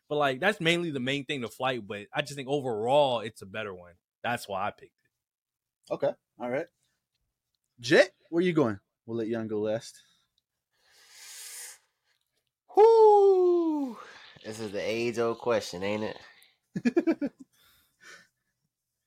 but 0.09 0.17
like 0.17 0.41
that's 0.41 0.61
mainly 0.61 0.91
the 0.91 1.01
main 1.01 1.25
thing 1.25 1.43
to 1.43 1.49
flight 1.49 1.87
but 1.87 2.07
i 2.15 2.21
just 2.21 2.35
think 2.35 2.49
overall 2.49 3.21
it's 3.21 3.43
a 3.43 3.47
better 3.47 3.75
one 3.75 3.95
that's 4.23 4.49
why 4.49 4.67
i 4.67 4.71
picked 4.71 4.85
it 4.85 4.93
Okay, 5.91 6.13
all 6.39 6.51
right. 6.51 6.67
Jet, 7.81 8.11
where 8.29 8.43
you 8.43 8.53
going? 8.53 8.79
We'll 9.07 9.17
let 9.17 9.31
Jan 9.31 9.49
go 9.49 9.61
last. 9.61 9.99
Whoo! 12.79 13.97
This 14.45 14.61
is 14.61 14.71
the 14.73 14.81
age 14.81 15.19
old 15.19 15.39
question, 15.39 15.83
ain't 15.83 16.05
it? 16.05 16.17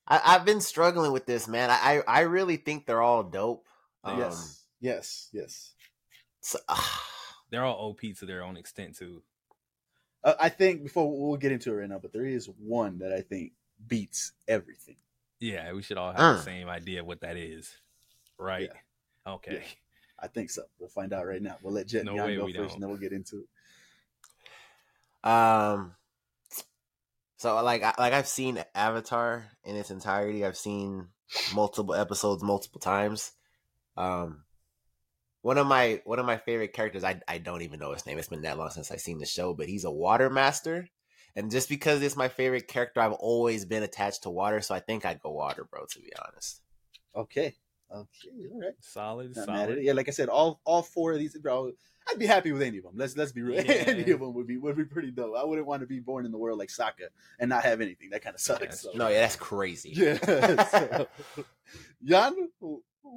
I, 0.07 0.21
I've 0.25 0.45
been 0.45 0.61
struggling 0.61 1.11
with 1.13 1.25
this, 1.25 1.47
man. 1.47 1.69
I, 1.69 2.01
I 2.07 2.19
I 2.19 2.19
really 2.21 2.57
think 2.57 2.85
they're 2.85 3.01
all 3.01 3.23
dope. 3.23 3.65
Um, 4.03 4.19
yes, 4.19 4.63
yes, 4.81 5.29
yes. 5.31 5.73
so- 6.41 6.59
they're 7.49 7.63
all 7.63 7.89
op 7.89 7.99
to 8.17 8.25
their 8.25 8.43
own 8.43 8.55
extent 8.57 8.95
too 8.97 9.21
Uh, 10.23 10.33
I 10.39 10.47
think 10.49 10.83
before 10.83 11.11
we'll 11.11 11.37
get 11.37 11.51
into 11.51 11.71
it 11.73 11.75
right 11.75 11.89
now, 11.89 11.99
but 12.01 12.13
there 12.13 12.25
is 12.25 12.49
one 12.57 12.97
that 12.99 13.11
I 13.13 13.21
think 13.21 13.51
beats 13.87 14.31
everything. 14.47 14.95
yeah 15.39 15.71
we 15.73 15.81
should 15.81 15.97
all 15.97 16.11
have 16.11 16.19
Uh. 16.19 16.33
the 16.33 16.41
same 16.43 16.67
idea 16.69 17.01
of 17.01 17.05
what 17.05 17.21
that 17.21 17.35
is 17.37 17.71
right 18.39 18.69
okay 19.27 19.63
I 20.23 20.27
think 20.27 20.49
so. 20.51 20.61
We'll 20.79 20.87
find 20.87 21.13
out 21.13 21.25
right 21.25 21.41
now. 21.41 21.57
We'll 21.63 21.73
let 21.73 21.87
Jet 21.87 22.05
No 22.05 22.11
and 22.11 22.19
Jan 22.19 22.37
go 22.37 22.45
first, 22.45 22.55
don't. 22.55 22.71
and 22.73 22.83
then 22.83 22.89
we'll 22.91 22.99
get 22.99 23.11
into 23.11 23.39
it. 23.39 23.45
Um. 25.23 25.95
So 27.37 27.61
like 27.63 27.83
I, 27.83 27.93
like 27.97 28.13
I've 28.13 28.27
seen 28.27 28.63
Avatar 28.75 29.45
in 29.63 29.75
its 29.75 29.91
entirety. 29.91 30.45
I've 30.45 30.57
seen 30.57 31.07
multiple 31.53 31.95
episodes 31.95 32.43
multiple 32.43 32.79
times. 32.79 33.31
Um, 33.97 34.43
one 35.41 35.57
of 35.57 35.65
my 35.67 36.01
one 36.05 36.19
of 36.19 36.25
my 36.25 36.37
favorite 36.37 36.73
characters. 36.73 37.03
I 37.03 37.19
I 37.27 37.39
don't 37.39 37.63
even 37.63 37.79
know 37.79 37.93
his 37.93 38.05
name. 38.05 38.17
It's 38.17 38.27
been 38.27 38.43
that 38.43 38.57
long 38.57 38.69
since 38.69 38.91
I've 38.91 39.01
seen 39.01 39.17
the 39.19 39.25
show, 39.25 39.53
but 39.53 39.67
he's 39.67 39.85
a 39.85 39.91
water 39.91 40.29
master. 40.29 40.87
And 41.35 41.49
just 41.49 41.69
because 41.69 42.01
it's 42.01 42.17
my 42.17 42.27
favorite 42.27 42.67
character, 42.67 42.99
I've 42.99 43.13
always 43.13 43.65
been 43.65 43.83
attached 43.83 44.23
to 44.23 44.29
water. 44.29 44.61
So 44.61 44.75
I 44.75 44.79
think 44.79 45.05
I'd 45.05 45.21
go 45.21 45.31
water, 45.31 45.63
bro. 45.63 45.85
To 45.85 45.99
be 45.99 46.11
honest. 46.27 46.61
Okay, 47.15 47.55
okay, 47.93 48.47
all 48.51 48.61
right. 48.61 48.73
solid 48.79 49.35
Not 49.35 49.45
solid. 49.45 49.79
Yeah, 49.81 49.93
like 49.93 50.07
I 50.07 50.11
said, 50.11 50.29
all 50.29 50.61
all 50.65 50.81
four 50.81 51.13
of 51.13 51.19
these, 51.19 51.37
bro. 51.37 51.71
I'd 52.09 52.19
be 52.19 52.25
happy 52.25 52.51
with 52.51 52.61
any 52.61 52.77
of 52.79 52.83
them. 52.83 52.93
Let's 52.95 53.15
let's 53.15 53.31
be 53.31 53.41
real. 53.41 53.63
Yeah. 53.65 53.83
any 53.87 54.09
of 54.11 54.19
them 54.19 54.33
would 54.33 54.47
be 54.47 54.57
would 54.57 54.75
be 54.75 54.85
pretty 54.85 55.11
dope. 55.11 55.35
I 55.37 55.43
wouldn't 55.43 55.67
want 55.67 55.81
to 55.81 55.87
be 55.87 55.99
born 55.99 56.25
in 56.25 56.31
the 56.31 56.37
world 56.37 56.57
like 56.59 56.69
Sokka 56.69 57.09
and 57.39 57.49
not 57.49 57.63
have 57.63 57.81
anything. 57.81 58.09
That 58.09 58.23
kind 58.23 58.33
of 58.33 58.41
sucks. 58.41 58.59
that's 58.59 58.81
so. 58.81 58.91
No, 58.95 59.07
yeah, 59.07 59.21
that's 59.21 59.35
crazy. 59.35 59.91
Yeah. 60.01 60.65
so, 60.65 61.07
Jan, 62.03 62.33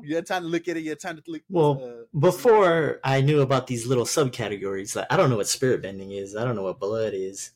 you 0.02 0.14
had 0.14 0.26
time 0.26 0.42
to 0.42 0.48
look 0.48 0.68
at 0.68 0.76
it. 0.76 0.82
You 0.82 0.90
had 0.90 1.00
time 1.00 1.16
to 1.16 1.22
look. 1.26 1.42
Well, 1.48 1.82
uh, 1.82 2.18
before 2.18 3.00
I 3.02 3.20
knew 3.20 3.40
about 3.40 3.66
these 3.66 3.86
little 3.86 4.04
subcategories. 4.04 4.94
Like 4.94 5.06
I 5.10 5.16
don't 5.16 5.30
know 5.30 5.36
what 5.36 5.48
spirit 5.48 5.82
bending 5.82 6.12
is. 6.12 6.36
I 6.36 6.44
don't 6.44 6.56
know 6.56 6.64
what 6.64 6.78
blood 6.78 7.14
is. 7.14 7.52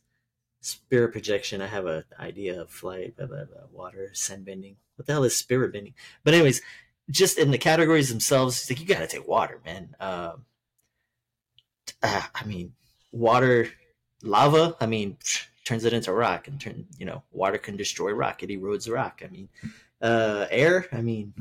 Spirit 0.61 1.13
projection. 1.13 1.61
I 1.63 1.67
have 1.67 1.87
an 1.87 2.05
idea 2.19 2.61
of 2.61 2.71
flight, 2.71 3.17
blah, 3.17 3.27
blah, 3.27 3.45
blah, 3.45 3.67
water, 3.71 4.11
sand 4.13 4.45
bending. 4.45 4.77
What 4.97 5.07
the 5.07 5.13
hell 5.13 5.25
is 5.25 5.37
spirit 5.37 5.73
bending? 5.73 5.95
But 6.25 6.35
anyways, 6.35 6.61
just 7.11 7.39
in 7.39 7.51
the 7.51 7.59
categories 7.59 8.09
themselves, 8.11 8.59
it's 8.61 8.71
like 8.71 8.81
you 8.81 8.87
gotta 8.87 9.07
take 9.07 9.27
water, 9.27 9.61
man. 9.65 9.95
Um, 10.01 10.45
uh, 12.03 12.23
I 12.35 12.45
mean, 12.45 12.75
water, 13.13 13.69
lava. 14.23 14.77
I 14.81 14.87
mean, 14.87 15.17
psh, 15.23 15.47
turns 15.65 15.85
it 15.85 15.93
into 15.93 16.13
rock, 16.13 16.49
and 16.49 16.61
turn 16.61 16.87
you 16.99 17.07
know, 17.07 17.23
water 17.33 17.59
can 17.59 17.77
destroy 17.77 18.13
rock. 18.13 18.43
It 18.43 18.51
erodes 18.51 18.93
rock. 18.93 19.23
I 19.25 19.29
mean, 19.29 19.49
uh, 20.03 20.47
air. 20.51 20.87
I 20.93 21.01
mean, 21.01 21.35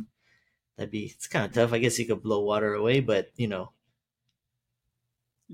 that'd 0.78 0.92
be 0.92 1.06
it's 1.06 1.28
kind 1.28 1.46
of 1.46 1.54
tough. 1.54 1.74
I 1.74 1.80
guess 1.80 2.00
you 2.00 2.06
could 2.06 2.24
blow 2.24 2.40
water 2.42 2.74
away, 2.74 3.02
but 3.02 3.32
you 3.36 3.48
know, 3.48 3.72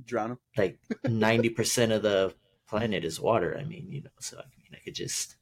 drown 0.06 0.32
'em. 0.32 0.40
like 0.58 0.80
ninety 1.04 1.50
percent 1.50 1.92
of 1.92 2.02
the 2.04 2.34
planet 2.68 3.04
is 3.04 3.20
water. 3.20 3.58
I 3.60 3.64
mean, 3.64 3.88
you 3.92 4.02
know, 4.02 4.10
so 4.20 4.38
I 4.38 4.46
mean, 4.58 4.72
I 4.74 4.78
could 4.84 4.96
just 4.96 5.36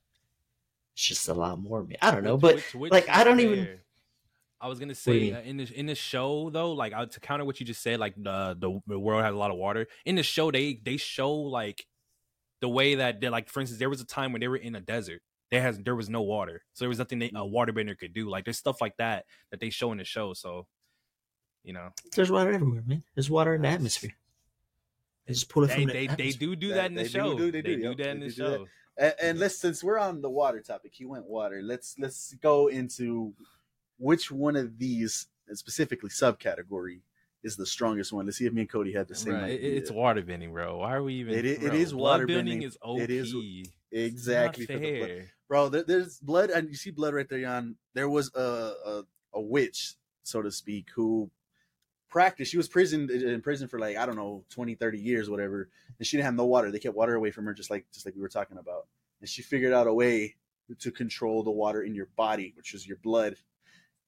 it's 0.93 1.05
just 1.07 1.27
a 1.29 1.33
lot 1.33 1.59
more. 1.59 1.85
I 2.01 2.11
don't 2.11 2.23
know, 2.23 2.37
but 2.37 2.55
Which- 2.55 2.75
which 2.75 2.91
like, 2.91 3.09
I 3.09 3.23
don't 3.23 3.39
even- 3.41 3.65
fair. 3.65 3.80
I 4.61 4.67
was 4.67 4.79
gonna 4.79 4.93
say 4.95 5.31
uh, 5.31 5.41
in 5.41 5.57
the 5.57 5.71
in 5.79 5.85
the 5.87 5.95
show 5.95 6.49
though, 6.51 6.71
like 6.73 6.93
uh, 6.93 7.05
to 7.07 7.19
counter 7.19 7.43
what 7.45 7.59
you 7.59 7.65
just 7.65 7.81
said, 7.81 7.99
like 7.99 8.15
the, 8.15 8.55
the 8.59 8.79
the 8.87 8.99
world 8.99 9.23
has 9.23 9.33
a 9.33 9.37
lot 9.37 9.49
of 9.51 9.57
water. 9.57 9.87
In 10.05 10.15
the 10.15 10.23
show, 10.23 10.51
they 10.51 10.79
they 10.83 10.97
show 10.97 11.31
like 11.33 11.85
the 12.59 12.69
way 12.69 12.95
that 12.95 13.19
they 13.21 13.29
like, 13.29 13.49
for 13.49 13.59
instance, 13.61 13.79
there 13.79 13.89
was 13.89 14.01
a 14.01 14.05
time 14.05 14.31
when 14.31 14.39
they 14.39 14.47
were 14.47 14.57
in 14.57 14.75
a 14.75 14.81
desert. 14.81 15.21
There 15.49 15.61
has 15.61 15.79
there 15.79 15.95
was 15.95 16.09
no 16.09 16.21
water, 16.21 16.61
so 16.73 16.83
there 16.85 16.89
was 16.89 16.99
nothing 16.99 17.19
they, 17.19 17.27
a 17.29 17.31
waterbender 17.41 17.97
could 17.97 18.13
do. 18.13 18.29
Like 18.29 18.45
there's 18.45 18.57
stuff 18.57 18.79
like 18.81 18.95
that 18.97 19.25
that 19.49 19.59
they 19.59 19.69
show 19.69 19.91
in 19.91 19.97
the 19.97 20.03
show. 20.05 20.33
So 20.33 20.67
you 21.63 21.73
know, 21.73 21.89
there's 22.15 22.31
water 22.31 22.51
everywhere, 22.53 22.83
man. 22.85 23.03
There's 23.15 23.29
water 23.29 23.53
in 23.55 23.63
the 23.63 23.67
atmosphere. 23.67 24.13
They 25.27 25.33
just 25.33 25.49
pull 25.49 25.63
it 25.63 25.67
they 25.67 25.73
from 25.75 25.85
the 25.87 25.93
they, 25.93 26.07
they 26.07 26.31
do 26.31 26.55
do 26.55 26.69
That- 26.69 26.75
that 26.75 26.85
in 26.87 26.95
the 26.95 27.03
they 27.03 27.09
show. 27.09 27.37
do- 27.37 27.51
they 27.51 27.61
They 27.61 27.75
do, 27.75 27.77
do 27.77 27.81
yep, 27.89 27.97
that 27.97 28.07
in 28.09 28.19
the 28.21 28.29
do 28.29 28.31
that. 28.43 28.57
show. 28.57 28.67
And, 28.97 29.13
and 29.21 29.39
let's 29.39 29.57
since 29.57 29.83
we're 29.83 29.97
on 29.99 30.21
the 30.21 30.29
water 30.29 30.61
topic, 30.61 30.91
he 30.95 31.05
went 31.05 31.25
water. 31.25 31.61
Let's 31.63 31.95
let's 31.99 32.33
go 32.35 32.67
into 32.67 33.33
which 34.01 34.31
one 34.31 34.55
of 34.55 34.77
these 34.77 35.27
uh, 35.49 35.55
specifically 35.55 36.09
subcategory 36.09 37.01
is 37.43 37.55
the 37.55 37.65
strongest 37.65 38.11
one. 38.11 38.25
Let's 38.25 38.37
see 38.37 38.45
if 38.45 38.53
me 38.53 38.61
and 38.61 38.69
Cody 38.69 38.93
had 38.93 39.07
the 39.07 39.15
same 39.15 39.35
it- 39.35 39.43
idea. 39.43 39.77
it's 39.77 39.91
water 39.91 40.21
bending, 40.21 40.51
bro. 40.51 40.77
Why 40.77 40.95
are 40.95 41.03
we 41.03 41.15
even? 41.15 41.35
It 41.35 41.45
it 41.45 41.61
bro, 41.61 41.97
water 41.97 42.27
bending. 42.27 42.63
Is 42.63 42.77
OP. 42.81 42.99
It 42.99 43.11
is 43.11 43.33
exactly 43.91 44.65
the 44.65 45.25
bro. 45.47 45.69
There, 45.69 45.83
there's 45.83 46.19
blood, 46.19 46.49
and 46.49 46.67
you 46.67 46.75
see 46.75 46.91
blood 46.91 47.13
right 47.13 47.29
there, 47.29 47.41
Jan. 47.41 47.75
There 47.93 48.09
was 48.09 48.31
a, 48.35 48.73
a 48.85 49.03
a 49.33 49.41
witch, 49.41 49.95
so 50.23 50.41
to 50.41 50.51
speak, 50.51 50.87
who 50.95 51.29
practiced. 52.09 52.51
She 52.51 52.57
was 52.57 52.67
prisoned 52.67 53.11
uh, 53.11 53.13
in 53.13 53.41
prison 53.41 53.67
for 53.67 53.79
like 53.79 53.97
I 53.97 54.05
don't 54.05 54.15
know 54.17 54.43
20, 54.49 54.75
30 54.75 54.99
years, 54.99 55.29
whatever, 55.29 55.69
and 55.97 56.07
she 56.07 56.17
didn't 56.17 56.25
have 56.25 56.35
no 56.35 56.45
water. 56.45 56.71
They 56.71 56.79
kept 56.79 56.95
water 56.95 57.15
away 57.15 57.31
from 57.31 57.45
her, 57.45 57.53
just 57.53 57.69
like 57.69 57.85
just 57.93 58.05
like 58.05 58.15
we 58.15 58.21
were 58.21 58.29
talking 58.29 58.57
about. 58.57 58.87
And 59.19 59.29
she 59.29 59.43
figured 59.43 59.73
out 59.73 59.87
a 59.87 59.93
way 59.93 60.35
to 60.79 60.91
control 60.91 61.43
the 61.43 61.51
water 61.51 61.83
in 61.83 61.93
your 61.93 62.07
body, 62.15 62.53
which 62.55 62.73
is 62.73 62.87
your 62.87 62.97
blood. 62.97 63.35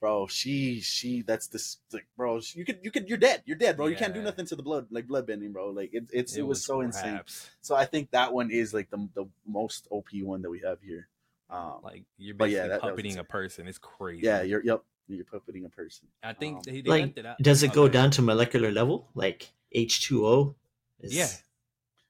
Bro, 0.04 0.28
she 0.28 0.82
she 0.82 1.22
that's 1.22 1.48
this 1.48 1.78
like 1.94 2.06
bro. 2.18 2.42
You 2.54 2.66
could 2.66 2.80
you 2.84 2.92
could 2.92 3.08
you're 3.08 3.18
dead. 3.18 3.42
You're 3.46 3.56
dead, 3.56 3.78
bro. 3.78 3.88
You 3.88 3.96
can't 3.96 4.13
do 4.13 4.22
nothing 4.22 4.46
to 4.48 4.56
the 4.58 4.62
blood 4.62 4.88
like 4.92 5.08
blood 5.08 5.26
bending, 5.26 5.54
bro. 5.54 5.70
Like 5.70 5.94
it, 5.94 6.10
it's 6.12 6.36
it, 6.36 6.42
was, 6.42 6.62
so 6.62 6.82
insane. 6.82 7.22
So 7.62 7.74
I 7.74 7.86
think 7.86 8.12
that 8.12 8.34
one 8.34 8.52
is 8.52 8.74
like 8.74 8.89
the 8.89 9.08
the 9.16 9.26
most 9.48 9.88
OP 9.92 10.10
one 10.22 10.42
that 10.42 10.50
we 10.50 10.60
have 10.60 10.80
here. 10.82 11.08
Um, 11.50 11.76
Like 11.82 12.04
you're 12.18 12.36
But 12.36 12.50
yeah, 12.50 12.68
basically 12.68 12.70
that- 12.70 12.82
that 12.82 12.96
puppeting 12.98 13.06
insane. 13.06 13.20
a 13.20 13.24
person. 13.24 13.68
It's 13.70 13.78
crazy. 13.78 14.26
yeah, 14.26 14.42
you're 14.42 14.62
yep. 14.66 14.84
You're 15.08 15.24
puppeting 15.24 15.63
a 15.66 15.70
person. 15.70 16.10
I 16.22 16.34
think 16.34 16.58
Um, 16.58 16.62
they, 16.66 16.82
they 16.82 16.89
like, 16.89 17.18
it 17.18 17.26
does 17.42 17.63
it 17.63 17.72
go 17.72 17.84
ahead. 17.84 17.94
down 17.94 18.12
to 18.12 18.22
molecular 18.22 18.72
level, 18.74 19.08
like 19.16 19.54
H 19.72 20.02
two 20.06 20.28
O? 20.28 20.56
is 21.00 21.16
Yeah. 21.16 21.30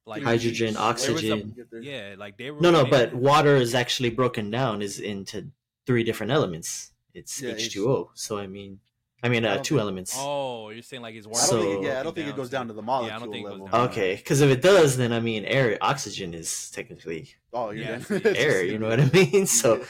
Like 0.08 0.24
Hydrogen, 0.24 0.74
there 0.74 0.82
some- 0.82 0.90
oxygen. 0.90 1.54
Get 1.56 1.84
yeah, 1.84 2.16
like 2.18 2.38
they 2.40 2.50
were. 2.50 2.60
No, 2.60 2.72
no, 2.72 2.86
they- 2.86 2.90
but 2.90 3.14
water 3.14 3.56
is 3.56 3.76
actually 3.76 4.10
broken 4.10 4.50
down 4.50 4.82
is 4.82 5.00
into 5.00 5.52
three 5.86 6.04
different 6.04 6.32
elements. 6.32 6.90
It's 7.14 7.42
Yeah, 7.42 7.54
H 7.56 7.74
two 7.74 7.90
O. 7.90 8.12
So 8.16 8.38
I 8.38 8.48
mean, 8.48 8.80
I 9.22 9.30
mean, 9.30 9.46
I 9.46 9.50
uh, 9.52 9.54
don't 9.56 9.64
two 9.66 9.76
think- 9.76 9.82
elements. 9.82 10.16
Oh, 10.18 10.70
you're 10.70 10.82
saying 10.82 11.02
like 11.02 11.16
it's 11.16 11.26
I 11.28 11.30
water. 11.30 11.48
don't 11.52 11.62
think. 11.62 11.74
So- 11.76 11.82
yeah, 11.90 12.00
I 12.00 12.04
don't 12.04 12.16
think 12.16 12.28
it 12.28 12.36
goes 12.36 12.50
down 12.50 12.68
to 12.68 12.74
the 12.74 12.82
molecule 12.82 13.10
Yeah, 13.10 13.16
I 13.16 13.20
don't 13.20 13.32
think 13.32 13.46
it 13.46 13.50
goes 13.50 13.60
level. 13.62 13.68
down. 13.68 13.90
Okay, 13.90 14.16
because 14.16 14.42
if 14.42 14.50
it 14.50 14.62
does, 14.62 14.98
then 14.98 15.14
I 15.14 15.20
mean, 15.20 15.46
air 15.46 15.78
oxygen 15.82 16.34
is 16.34 16.70
technically 16.72 17.30
Oh, 17.54 17.70
Yeah, 17.70 18.02
air. 18.26 18.64
You 18.66 18.80
know 18.80 18.90
what 18.90 19.00
I 19.00 19.10
mean? 19.12 19.46
So, 19.62 19.84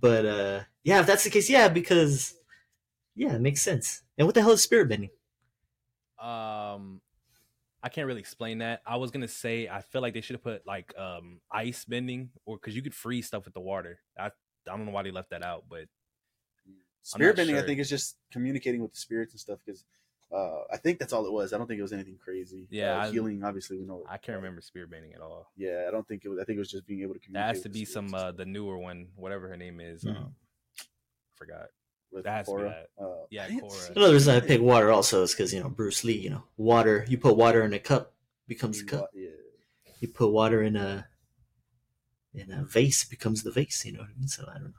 but 0.00 0.24
uh, 0.24 0.60
yeah, 0.84 1.00
if 1.00 1.06
that's 1.06 1.24
the 1.24 1.30
case, 1.30 1.50
yeah, 1.50 1.68
because 1.68 2.34
yeah, 3.16 3.34
it 3.34 3.40
makes 3.40 3.60
sense. 3.62 4.02
And 4.16 4.26
what 4.26 4.34
the 4.34 4.42
hell 4.42 4.52
is 4.52 4.62
spirit 4.62 4.88
bending? 4.88 5.10
Um, 6.18 7.00
I 7.82 7.88
can't 7.88 8.06
really 8.06 8.20
explain 8.20 8.58
that. 8.58 8.82
I 8.86 8.96
was 8.96 9.10
gonna 9.10 9.28
say 9.28 9.66
I 9.68 9.80
feel 9.80 10.02
like 10.02 10.14
they 10.14 10.20
should 10.20 10.34
have 10.34 10.42
put 10.44 10.66
like 10.66 10.92
um 10.98 11.40
ice 11.50 11.84
bending, 11.84 12.30
or 12.44 12.56
because 12.56 12.76
you 12.76 12.82
could 12.82 12.94
freeze 12.94 13.26
stuff 13.26 13.44
with 13.46 13.54
the 13.54 13.60
water. 13.60 14.00
I 14.18 14.26
I 14.26 14.30
don't 14.66 14.84
know 14.86 14.92
why 14.92 15.02
they 15.02 15.10
left 15.10 15.30
that 15.30 15.42
out, 15.42 15.64
but 15.68 15.84
Spirit 17.02 17.30
not 17.30 17.36
bending, 17.36 17.56
I 17.56 17.62
think, 17.62 17.80
is 17.80 17.88
just 17.88 18.16
communicating 18.30 18.80
with 18.82 18.92
the 18.92 18.98
spirits 18.98 19.32
and 19.32 19.40
stuff. 19.40 19.58
Because 19.64 19.84
uh, 20.32 20.60
I 20.72 20.76
think 20.76 20.98
that's 20.98 21.12
all 21.12 21.26
it 21.26 21.32
was. 21.32 21.52
I 21.52 21.58
don't 21.58 21.66
think 21.66 21.78
it 21.78 21.82
was 21.82 21.92
anything 21.92 22.18
crazy. 22.22 22.66
Yeah, 22.70 22.96
uh, 22.98 23.06
I- 23.06 23.10
healing. 23.10 23.42
Obviously, 23.42 23.78
we 23.78 23.84
know. 23.84 24.04
I 24.08 24.16
can't 24.18 24.36
remember 24.36 24.60
spear 24.60 24.86
bending 24.86 25.14
at 25.14 25.20
all. 25.20 25.50
Yeah, 25.56 25.86
I 25.88 25.90
don't 25.90 26.06
think 26.06 26.24
it 26.24 26.28
was. 26.28 26.38
I 26.38 26.44
think 26.44 26.56
it 26.56 26.60
was 26.60 26.70
just 26.70 26.86
being 26.86 27.02
able 27.02 27.14
to 27.14 27.20
communicate. 27.20 27.48
That 27.48 27.54
has 27.56 27.62
to 27.62 27.68
be 27.68 27.84
some 27.84 28.14
uh 28.14 28.32
the 28.32 28.44
newer 28.44 28.78
one, 28.78 29.08
whatever 29.16 29.48
her 29.48 29.56
name 29.56 29.80
is. 29.80 30.04
Mhm. 30.04 30.16
Um, 30.16 30.34
forgot. 31.34 31.68
stuff 31.70 31.70
with 32.12 32.24
that 32.24 32.30
has 32.38 32.46
to 32.46 32.54
be 32.56 32.62
Korra. 32.62 32.84
Uh, 33.00 33.24
Yeah, 33.30 33.44
I 33.44 33.48
didn't 33.48 33.64
Korra. 33.64 33.72
see 33.72 33.92
Another 33.96 34.12
reason 34.12 34.34
I 34.34 34.38
it. 34.38 34.46
pick 34.46 34.60
water 34.60 34.90
also 34.90 35.22
is 35.22 35.32
because 35.32 35.54
you 35.54 35.60
know 35.62 35.68
Bruce 35.68 36.04
Lee. 36.04 36.18
You 36.18 36.30
know, 36.30 36.44
water. 36.56 37.04
You 37.08 37.18
put 37.18 37.36
water 37.36 37.62
in 37.64 37.72
a 37.72 37.78
cup, 37.78 38.12
becomes 38.46 38.80
a 38.80 38.84
cup. 38.84 39.10
Yeah. 39.14 39.28
You 40.00 40.08
put 40.08 40.28
water 40.28 40.62
in 40.62 40.76
a 40.76 41.06
in 42.34 42.50
a 42.52 42.64
vase, 42.64 43.04
becomes 43.04 43.42
the 43.42 43.50
vase. 43.50 43.84
You 43.84 43.92
know 43.92 44.00
what 44.00 44.10
I 44.14 44.18
mean? 44.18 44.28
So 44.28 44.44
I 44.48 44.54
don't 44.54 44.64
know. 44.64 44.70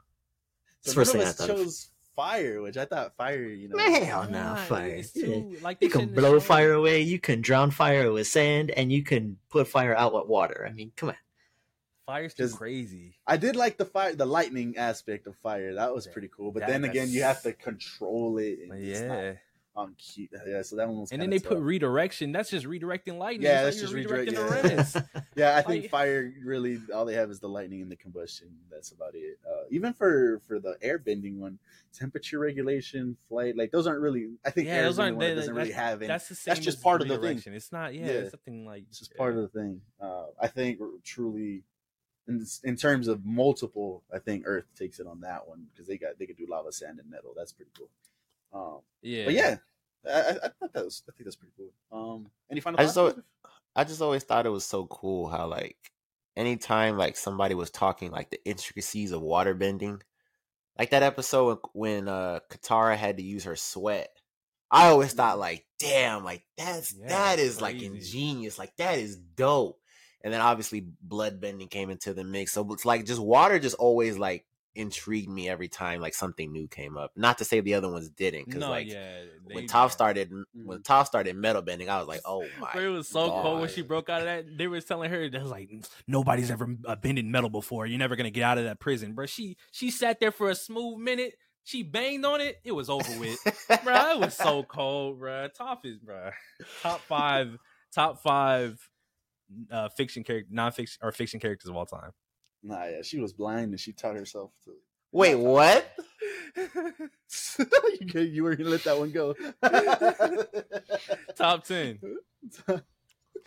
It's 0.78 0.86
So 0.86 0.90
the 0.92 0.94
first 0.94 1.12
thing 1.12 1.20
I 1.20 1.24
us 1.24 1.36
thought. 1.36 1.50
Of. 1.50 1.56
chose 1.58 1.90
fire, 2.16 2.60
which 2.62 2.76
I 2.76 2.84
thought 2.84 3.16
fire. 3.16 3.42
You 3.42 3.68
know, 3.68 3.78
Hell 3.78 4.24
oh, 4.26 4.30
no, 4.30 4.38
Nah, 4.42 4.54
fire. 4.56 5.02
too- 5.02 5.56
like 5.62 5.78
You 5.80 5.88
can 5.88 6.12
blow 6.14 6.38
fire 6.40 6.70
shown- 6.70 6.78
away. 6.78 7.00
You 7.00 7.18
can 7.18 7.40
drown 7.40 7.70
fire 7.70 8.10
with 8.12 8.26
sand, 8.26 8.70
and 8.70 8.92
you 8.92 9.02
can 9.02 9.38
put 9.48 9.68
fire 9.68 9.94
out 9.96 10.14
with 10.14 10.26
water. 10.26 10.66
I 10.68 10.72
mean, 10.72 10.92
come 10.96 11.10
on. 11.10 11.16
Fire's 12.06 12.34
too 12.34 12.42
'Cause- 12.44 12.54
crazy. 12.54 13.14
I 13.26 13.36
did 13.36 13.54
like 13.56 13.76
the 13.78 13.84
fire, 13.84 14.14
the 14.14 14.26
lightning 14.26 14.76
aspect 14.76 15.26
of 15.26 15.36
fire. 15.36 15.74
That 15.74 15.94
was 15.94 16.06
Yeah. 16.06 16.12
pretty 16.12 16.28
cool. 16.28 16.50
But 16.52 16.60
That- 16.60 16.68
then 16.70 16.84
again, 16.84 17.08
you 17.10 17.22
have 17.22 17.42
to 17.42 17.52
control 17.52 18.38
it. 18.38 18.58
And 18.68 18.72
it's 18.84 19.00
not 19.00 19.14
Yeah, 19.18 19.32
on 19.74 19.94
cue. 19.96 20.28
Yeah, 20.46 20.62
so 20.62 20.76
that 20.76 20.88
one 20.88 21.00
was. 21.00 21.12
and 21.12 21.22
then 21.22 21.30
they 21.30 21.38
put 21.38 21.58
redirection. 21.58 22.30
That's 22.32 22.50
just 22.50 22.66
redirecting 22.66 23.16
lightning. 23.18 23.42
Yeah, 23.46 23.66
It's 23.66 23.76
that's 23.80 23.80
just 23.90 23.94
redirect- 23.94 24.30
redirecting 24.32 24.92
the 24.92 25.06
yeah. 25.14 25.22
Yeah, 25.34 25.56
I 25.56 25.62
think 25.62 25.88
fire 25.88 26.30
really 26.44 26.78
all 26.94 27.04
they 27.06 27.14
have 27.14 27.30
is 27.30 27.40
the 27.40 27.48
lightning 27.48 27.80
and 27.80 27.90
the 27.90 27.96
combustion. 27.96 28.48
That's 28.70 28.92
about 28.92 29.14
it. 29.14 29.38
Uh, 29.48 29.64
even 29.70 29.92
for 29.94 30.40
for 30.46 30.58
the 30.60 30.76
air 30.82 30.98
bending 30.98 31.40
one, 31.40 31.58
temperature 31.94 32.38
regulation, 32.38 33.16
flight, 33.28 33.56
like 33.56 33.70
those 33.70 33.86
aren't 33.86 34.00
really. 34.00 34.32
I 34.44 34.50
think 34.50 34.66
Yeah, 34.66 34.74
air 34.74 34.82
those 34.84 34.98
aren't- 34.98 35.18
they- 35.18 35.34
doesn't 35.34 35.54
really 35.54 35.72
have 35.72 36.00
any. 36.02 36.08
That's 36.08 36.28
the 36.28 36.34
same. 36.34 36.52
That's 36.54 36.64
just 36.64 36.82
part 36.82 37.00
of 37.00 37.08
the 37.08 37.18
thing. 37.18 37.40
It's 37.46 37.72
not. 37.72 37.94
Yeah, 37.94 38.06
Yeah. 38.06 38.12
it's 38.12 38.30
something 38.32 38.66
like. 38.66 38.84
It's 38.90 38.98
just 38.98 39.16
part 39.16 39.36
of 39.36 39.40
the 39.42 39.48
thing. 39.58 39.80
Uh, 40.00 40.26
I 40.40 40.48
think 40.48 40.80
truly, 41.02 41.62
in 42.28 42.44
in 42.64 42.76
terms 42.76 43.08
of 43.08 43.24
multiple, 43.24 44.02
I 44.12 44.18
think 44.18 44.44
Earth 44.46 44.66
takes 44.78 45.00
it 45.00 45.06
on 45.06 45.20
that 45.22 45.48
one 45.48 45.66
because 45.72 45.86
they 45.88 45.96
got 45.96 46.18
they 46.18 46.26
could 46.26 46.36
do 46.36 46.46
lava, 46.46 46.72
sand, 46.72 46.98
and 47.00 47.08
metal. 47.10 47.32
That's 47.34 47.52
pretty 47.52 47.70
cool. 47.76 47.88
Um, 48.52 48.78
Yeah, 49.02 49.24
but 49.24 49.34
yeah, 49.34 49.56
I, 50.06 50.10
I, 50.10 50.30
I 50.30 50.48
thought 50.48 50.72
that 50.72 50.84
was. 50.84 51.02
I 51.08 51.12
think 51.12 51.24
that's 51.24 51.36
pretty 51.36 51.52
cool. 51.56 51.72
Um, 51.92 52.30
any 52.50 52.60
final 52.60 52.78
I 52.78 52.84
thoughts? 52.84 52.94
just 52.94 52.98
always, 52.98 53.14
I 53.74 53.84
just 53.84 54.02
always 54.02 54.24
thought 54.24 54.46
it 54.46 54.50
was 54.50 54.64
so 54.64 54.86
cool 54.86 55.28
how 55.28 55.46
like 55.46 55.76
anytime 56.36 56.96
like 56.96 57.16
somebody 57.16 57.54
was 57.54 57.70
talking 57.70 58.10
like 58.10 58.30
the 58.30 58.44
intricacies 58.44 59.12
of 59.12 59.22
water 59.22 59.54
bending, 59.54 60.02
like 60.78 60.90
that 60.90 61.02
episode 61.02 61.58
when 61.72 62.08
uh 62.08 62.40
Katara 62.50 62.96
had 62.96 63.16
to 63.18 63.22
use 63.22 63.44
her 63.44 63.56
sweat. 63.56 64.10
I 64.70 64.88
always 64.88 65.12
thought 65.12 65.38
like, 65.38 65.66
damn, 65.78 66.24
like 66.24 66.44
that's 66.56 66.92
Yeah, 66.92 67.08
that's 67.08 67.42
is 67.42 67.60
like 67.60 67.82
ingenious, 67.82 68.58
like 68.58 68.74
that 68.76 68.98
is 68.98 69.16
dope. 69.16 69.78
And 70.24 70.32
then 70.32 70.40
obviously 70.40 70.86
blood 71.02 71.40
bending 71.40 71.68
came 71.68 71.90
into 71.90 72.14
the 72.14 72.24
mix. 72.24 72.52
So 72.52 72.72
it's 72.72 72.84
like 72.84 73.04
just 73.04 73.20
water 73.20 73.58
just 73.58 73.76
always 73.76 74.18
like 74.18 74.46
intrigued 74.74 75.28
me 75.28 75.48
every 75.48 75.68
time 75.68 76.00
like 76.00 76.14
something 76.14 76.50
new 76.50 76.66
came 76.68 76.96
up. 76.96 77.10
Not 77.16 77.38
to 77.38 77.44
say 77.44 77.60
the 77.60 77.74
other 77.74 77.90
ones 77.90 78.08
didn't, 78.08 78.46
because 78.46 78.60
No, 78.60 78.70
like 78.70 78.88
yeah. 78.90 79.22
when 79.44 79.56
they- 79.56 79.66
Toph 79.72 79.90
started 79.90 80.30
when 80.54 80.78
Mhm. 80.78 80.82
Toph 80.82 81.06
started 81.06 81.36
metal 81.36 81.62
bending, 81.62 81.90
I 81.90 81.98
was 81.98 82.08
like, 82.08 82.22
oh 82.24 82.46
my. 82.58 82.70
It 82.74 82.88
was 82.88 83.08
so 83.08 83.28
cold 83.28 83.60
when 83.60 83.68
she 83.68 83.82
broke 83.82 84.08
out 84.08 84.20
of 84.20 84.26
that. 84.26 84.44
They 84.56 84.66
were 84.68 84.80
telling 84.80 85.10
her 85.10 85.28
that 85.28 85.42
was 85.42 85.50
like 85.50 85.70
nobody's 86.08 86.50
ever 86.50 86.74
uh, 86.86 86.96
bended 86.96 87.26
metal 87.26 87.50
before. 87.50 87.86
You're 87.86 87.98
never 87.98 88.16
gonna 88.16 88.30
get 88.30 88.44
out 88.44 88.58
of 88.58 88.64
that 88.64 88.80
prison, 88.80 89.12
bro. 89.14 89.26
She 89.26 89.56
she 89.72 89.90
sat 89.90 90.20
there 90.20 90.32
for 90.32 90.48
a 90.50 90.54
smooth 90.54 90.98
minute. 90.98 91.34
She 91.64 91.82
banged 91.84 92.24
on 92.24 92.40
it. 92.40 92.56
It 92.64 92.72
was 92.72 92.90
over 92.90 93.20
with, 93.20 93.38
bro. 93.84 94.10
It 94.12 94.18
was 94.20 94.34
so 94.36 94.64
cold, 94.64 95.20
bro. 95.20 95.46
Top 95.48 95.86
is, 95.86 95.98
bro. 95.98 96.30
Top 96.82 97.00
five, 97.02 97.56
top 97.94 98.20
five, 98.20 98.80
uh, 99.70 99.88
fiction 99.90 100.24
character, 100.24 100.48
non-fiction 100.52 100.98
or 101.02 101.12
fiction 101.12 101.38
characters 101.38 101.68
of 101.68 101.76
all 101.76 101.86
time. 101.86 102.10
Nah, 102.62 102.84
yeah, 102.84 103.02
she 103.02 103.18
was 103.18 103.32
blind 103.32 103.70
and 103.72 103.80
she 103.80 103.92
taught 103.92 104.14
herself 104.16 104.50
to. 104.64 104.72
Wait, 105.10 105.34
what? 105.34 105.92
you, 106.56 108.20
you 108.20 108.42
were 108.44 108.56
gonna 108.56 108.70
let 108.70 108.84
that 108.84 108.98
one 108.98 109.10
go. 109.10 109.34
top 111.36 111.64
ten, 111.68 111.98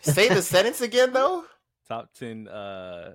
Say 0.00 0.28
the 0.28 0.42
sentence 0.42 0.80
again, 0.80 1.12
though. 1.12 1.44
top 1.88 2.12
ten 2.14 2.46
uh 2.48 3.14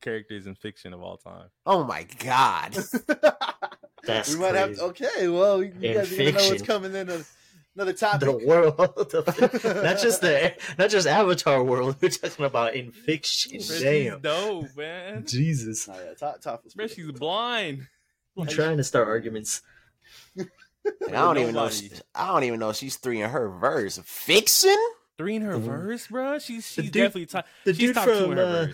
characters 0.00 0.46
in 0.46 0.54
fiction 0.54 0.92
of 0.92 1.00
all 1.02 1.16
time. 1.16 1.48
Oh 1.64 1.84
my 1.84 2.04
god! 2.18 2.72
That's 4.04 4.34
we 4.34 4.40
might 4.40 4.54
have 4.54 4.74
to, 4.76 4.82
okay. 4.84 5.28
Well, 5.28 5.62
you 5.62 5.72
In 5.80 5.94
guys 5.94 6.12
are 6.12 6.16
gonna 6.16 6.32
know 6.32 6.48
what's 6.48 6.62
coming 6.62 6.94
in. 6.94 7.08
A, 7.10 7.24
another 7.76 7.92
topic. 7.92 8.20
the 8.40 8.46
world, 8.46 8.76
the- 9.10 9.80
not 9.84 9.98
just 10.00 10.20
the 10.22 10.54
not 10.78 10.90
just 10.90 11.06
Avatar 11.06 11.62
world. 11.62 11.96
We're 12.02 12.08
talking 12.08 12.44
about 12.44 12.74
in 12.74 12.90
fiction. 12.92 13.52
Bro, 13.52 13.78
Damn, 13.78 14.12
she's 14.14 14.22
dope, 14.22 14.76
man. 14.76 15.24
Jesus! 15.26 15.86
Nah, 15.86 15.94
yeah, 15.96 16.14
top, 16.14 16.40
top 16.40 16.64
was 16.64 16.74
Bro, 16.74 16.88
she's 16.88 17.10
blind. 17.12 17.86
I'm 18.38 18.46
trying 18.46 18.76
to 18.78 18.84
start 18.84 19.08
arguments. 19.08 19.62
And 20.36 20.48
I 21.08 21.10
don't 21.10 21.38
even 21.38 21.54
know. 21.54 21.68
She- 21.68 21.90
I 22.14 22.28
don't 22.28 22.44
even 22.44 22.60
know 22.60 22.72
she's 22.72 22.96
three 22.96 23.20
in 23.20 23.30
her 23.30 23.48
verse. 23.48 23.98
Fiction? 24.04 24.76
Three 25.18 25.36
in 25.36 25.42
her 25.42 25.54
Mhm. 25.56 25.62
verse, 25.64 26.06
bro. 26.08 26.38
She's 26.38 26.66
The 26.76 26.82
she's 26.82 26.90
dude- 26.90 26.92
definitely 27.02 27.26
top. 27.26 27.46
The 27.64 27.72
she's 27.72 27.80
dude 27.88 27.94
top 27.94 28.04
two 28.04 28.18
from 28.20 28.32
in 28.32 28.38
her 28.38 28.44
uh, 28.44 28.72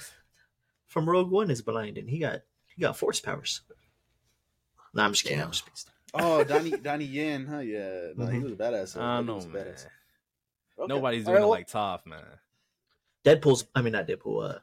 from 0.88 1.08
Rogue 1.08 1.30
One 1.30 1.50
is 1.50 1.62
blind, 1.62 1.96
and 1.98 2.10
he 2.10 2.18
got 2.18 2.40
he 2.66 2.82
got 2.82 2.96
force 2.96 3.20
powers. 3.20 3.60
No, 4.92 5.04
I'm 5.04 5.12
just 5.12 5.22
kidding. 5.22 5.38
Yeah. 5.38 5.44
I'm 5.44 5.52
just 5.52 5.64
kidding. 5.64 5.91
Oh, 6.14 6.44
Donnie 6.48 6.70
Donnie 6.72 7.04
Yen, 7.04 7.46
huh? 7.46 7.58
Yeah, 7.60 8.12
no, 8.16 8.26
he 8.26 8.38
Mhm. 8.38 8.42
was 8.44 8.52
a 8.52 8.56
badass. 8.56 8.96
I 8.96 9.16
don't 9.16 9.26
know, 9.26 9.40
man. 9.40 9.66
badass. 9.66 9.86
Okay. 10.78 10.88
Nobody's 10.88 11.24
doing 11.24 11.34
right, 11.34 11.40
it 11.40 11.42
well, 11.42 11.50
like 11.50 11.68
Toph, 11.68 12.04
man. 12.06 12.24
Deadpool's. 13.24 13.66
I 13.74 13.82
mean, 13.82 13.92
not 13.92 14.06
Deadpool. 14.06 14.60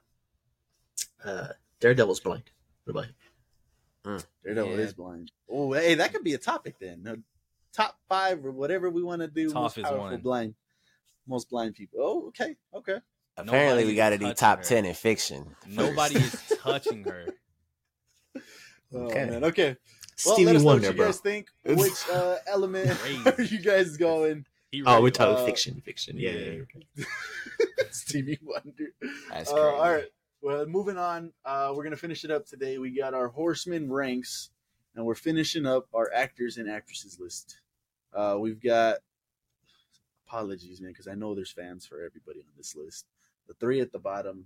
Uh, 1.24 1.28
uh, 1.28 1.48
Daredevil's 1.80 2.20
blind. 2.20 2.44
What 2.84 2.92
about 2.92 3.06
him? 3.06 4.24
Daredevil 4.44 4.72
Yeah. 4.72 4.86
is 4.86 4.94
blind. 4.94 5.32
Oh, 5.50 5.72
hey, 5.74 5.96
that 5.96 6.12
could 6.14 6.24
be 6.24 6.34
a 6.34 6.38
topic 6.38 6.78
then. 6.80 7.06
Uh, 7.08 7.16
Top 7.72 8.00
five 8.10 8.44
or 8.44 8.52
whatever 8.52 8.90
we 8.90 9.04
want 9.04 9.22
to 9.22 9.28
do. 9.28 9.50
Toph 9.52 9.54
most 9.54 9.78
is 9.78 9.84
powerful 9.84 10.00
one. 10.10 10.22
blind, 10.22 10.56
most 11.28 11.50
blind 11.52 11.76
people. 11.76 12.00
Oh, 12.02 12.28
okay, 12.30 12.58
okay. 12.74 13.00
Apparently, 13.38 13.86
we 13.86 13.94
got 13.96 14.10
to 14.10 14.18
do 14.18 14.34
top 14.34 14.58
her. 14.60 14.64
ten 14.66 14.86
in 14.86 14.96
fiction. 14.96 15.56
Nobody 15.68 16.16
is 16.16 16.42
touching 16.62 17.04
her. 17.06 17.34
Oh, 18.92 19.02
Okay. 19.06 19.26
man. 19.30 19.44
Okay. 19.44 19.78
Well, 20.26 20.42
let 20.44 20.56
us 20.56 20.62
know 20.62 20.66
Wonder, 20.68 20.88
what 20.88 20.94
you 20.94 20.98
bro. 20.98 21.06
guys 21.08 21.20
think. 21.20 21.48
Which 21.66 22.10
uh, 22.12 22.36
element 22.48 22.98
are 23.38 23.42
you 23.42 23.60
guys 23.60 23.98
going? 23.98 24.46
He 24.72 24.84
Oh, 24.86 25.02
we're 25.02 25.10
talking 25.10 25.36
Uh, 25.42 25.46
fiction. 25.46 25.82
Fiction. 25.86 26.18
Yeah. 26.18 26.32
yeah. 26.32 26.52
yeah, 26.52 26.64
yeah. 26.96 27.06
Stevie 27.92 28.40
Wonder. 28.44 28.92
That's 29.30 29.52
Uh, 29.52 29.56
all 29.56 29.92
right. 29.92 30.06
Well, 30.42 30.66
moving 30.68 30.98
on. 30.98 31.34
Uh, 31.44 31.74
we're 31.76 31.84
gonna 31.84 31.96
finish 31.98 32.24
it 32.24 32.32
up 32.32 32.46
today. 32.46 32.78
We 32.78 32.92
got 32.92 33.14
our 33.14 33.28
horseman 33.30 33.92
ranks, 33.92 34.52
and 34.96 35.06
we're 35.06 35.16
finishing 35.16 35.66
up 35.66 35.88
our 35.94 36.10
actors 36.14 36.58
and 36.58 36.70
actresses 36.70 37.20
list. 37.20 37.60
Uh, 38.14 38.38
we've 38.40 38.62
got 38.62 38.98
apologies, 40.28 40.80
man, 40.82 40.92
because 40.92 41.08
I 41.08 41.16
know 41.16 41.34
there's 41.36 41.52
fans 41.52 41.86
for 41.86 41.98
everybody 42.04 42.40
on 42.40 42.54
this 42.58 42.76
list. 42.76 43.06
The 43.48 43.54
three 43.56 43.82
at 43.82 43.92
the 43.92 44.00
bottom. 44.00 44.46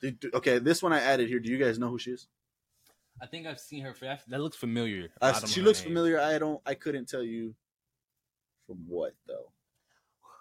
Did- 0.00 0.30
okay, 0.34 0.58
this 0.58 0.82
one 0.82 0.92
I 0.92 1.00
added 1.00 1.28
here. 1.28 1.40
Do 1.40 1.50
you 1.50 1.58
guys 1.58 1.78
know 1.78 1.88
who 1.88 1.98
she 1.98 2.12
is? 2.12 2.28
I 3.20 3.26
think 3.26 3.46
I've 3.46 3.60
seen 3.60 3.82
her. 3.84 3.94
That, 4.00 4.22
that 4.28 4.40
looks 4.40 4.56
familiar. 4.56 5.08
Uh, 5.20 5.38
she 5.46 5.60
looks 5.60 5.80
name. 5.80 5.88
familiar. 5.90 6.20
I 6.20 6.38
don't. 6.38 6.60
I 6.66 6.74
couldn't 6.74 7.08
tell 7.08 7.22
you 7.22 7.54
from 8.66 8.84
what 8.86 9.14
though. 9.26 9.52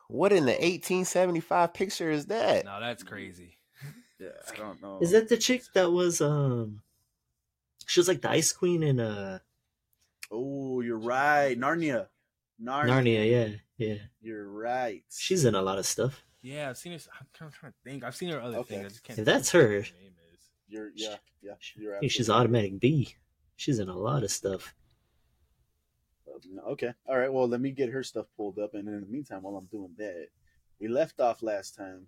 What 0.10 0.32
in 0.32 0.46
the 0.46 0.54
1875 0.54 1.74
picture 1.74 2.10
is 2.10 2.28
that? 2.28 2.66
No, 2.66 2.80
that's 2.80 3.04
crazy. 3.04 3.58
Yeah, 4.20 4.30
I 4.52 4.56
don't 4.56 4.82
know. 4.82 4.98
Is 5.00 5.12
that 5.12 5.30
the 5.30 5.38
chick 5.38 5.62
that 5.76 5.92
was 5.92 6.22
um? 6.22 6.82
She 7.86 8.00
was 8.00 8.08
like 8.08 8.22
the 8.22 8.32
ice 8.32 8.52
queen 8.52 8.82
in 8.82 9.00
uh. 9.00 9.38
Oh, 10.32 10.82
you're 10.82 10.98
right. 10.98 11.56
Narnia. 11.56 12.08
Narnia. 12.60 12.88
Narnia, 12.88 13.30
yeah, 13.78 13.86
yeah. 13.88 13.96
You're 14.20 14.50
right. 14.50 15.04
She's 15.12 15.46
in 15.46 15.54
a 15.54 15.62
lot 15.62 15.78
of 15.78 15.86
stuff. 15.86 16.24
Yeah, 16.42 16.68
I've 16.72 16.78
seen 16.80 16.94
her. 16.94 17.00
I'm 17.20 17.52
trying 17.52 17.72
to 17.74 17.78
think. 17.84 18.04
I've 18.04 18.16
seen 18.16 18.30
her 18.30 18.42
other 18.42 18.58
Okay. 18.58 18.76
things. 18.78 18.86
I 18.86 18.90
just 18.90 19.04
can't. 19.04 19.20
If 19.20 19.26
that's 19.26 19.52
her- 19.52 19.62
her 19.68 19.70
name 19.74 19.84
is. 19.84 19.92
You're 20.68 20.92
yeah 20.96 21.16
yeah. 21.42 21.54
You're 21.76 21.96
I 21.98 22.00
think 22.00 22.12
she's 22.12 22.30
absolutely 22.30 22.42
automatic 22.60 22.80
B. 22.80 23.16
She's 23.56 23.80
in 23.80 23.90
a 23.90 23.98
lot 23.98 24.24
of 24.24 24.32
stuff. 24.32 24.74
Okay. 26.68 26.94
All 27.08 27.18
right. 27.18 27.32
Well, 27.32 27.48
let 27.48 27.62
me 27.62 27.72
get 27.72 27.90
her 27.90 28.04
stuff 28.04 28.28
pulled 28.36 28.60
up, 28.60 28.74
and 28.76 28.88
in 28.88 29.02
the 29.02 29.08
meantime, 29.08 29.42
while 29.42 29.56
I'm 29.56 29.66
doing 29.66 29.94
that, 29.98 30.28
we 30.80 30.88
left 30.88 31.20
off 31.20 31.42
last 31.42 31.76
time 31.76 32.08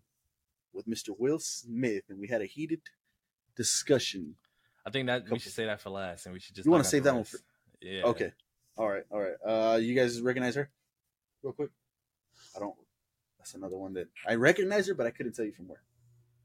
with 0.74 0.88
Mr. 0.88 1.16
Will 1.18 1.40
Smith, 1.40 2.04
and 2.10 2.20
we 2.20 2.28
had 2.28 2.42
a 2.42 2.46
heated 2.46 2.82
discussion. 3.56 4.36
I 4.86 4.92
think 4.92 5.08
that 5.08 5.30
we 5.30 5.40
should 5.40 5.52
say 5.54 5.66
that 5.66 5.82
for 5.82 5.90
last, 5.90 6.26
and 6.26 6.34
we 6.34 6.40
should 6.40 6.56
just. 6.56 6.66
You 6.66 6.72
wanna 6.72 6.84
knock 6.84 6.92
save 6.92 7.04
the 7.04 7.10
that 7.10 7.16
one 7.16 7.24
for- 7.24 7.40
Yeah. 7.82 8.04
Okay. 8.04 8.32
All 8.78 8.88
right. 8.90 9.04
All 9.10 9.20
right. 9.20 9.36
Uh, 9.46 9.78
you 9.78 9.96
guys 9.96 10.22
recognize 10.22 10.56
her, 10.56 10.70
real 11.42 11.54
quick? 11.54 11.72
I 12.56 12.60
don't. 12.60 12.76
That's 13.40 13.56
another 13.56 13.78
one 13.78 13.94
that 13.94 14.08
I 14.28 14.36
recognize 14.36 14.88
her, 14.88 14.94
but 14.94 15.08
I 15.08 15.12
couldn't 15.12 15.34
tell 15.34 15.46
you 15.46 15.54
from 15.54 15.68
where. 15.70 15.82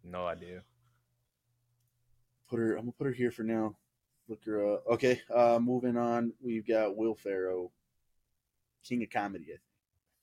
No 0.04 0.26
idea. 0.26 0.62
Put 2.48 2.58
her. 2.58 2.72
I'm 2.72 2.82
gonna 2.82 2.92
put 2.92 3.06
her 3.06 3.12
here 3.12 3.30
for 3.30 3.42
now. 3.42 3.76
Look 4.28 4.44
her 4.46 4.74
up. 4.74 4.84
Okay. 4.92 5.20
Uh, 5.34 5.58
moving 5.60 5.96
on. 5.96 6.32
We've 6.42 6.66
got 6.66 6.96
Will 6.96 7.14
Ferrell, 7.14 7.72
King 8.86 9.02
of 9.02 9.10
Comedy. 9.10 9.44
I 9.46 9.48
think. 9.48 9.60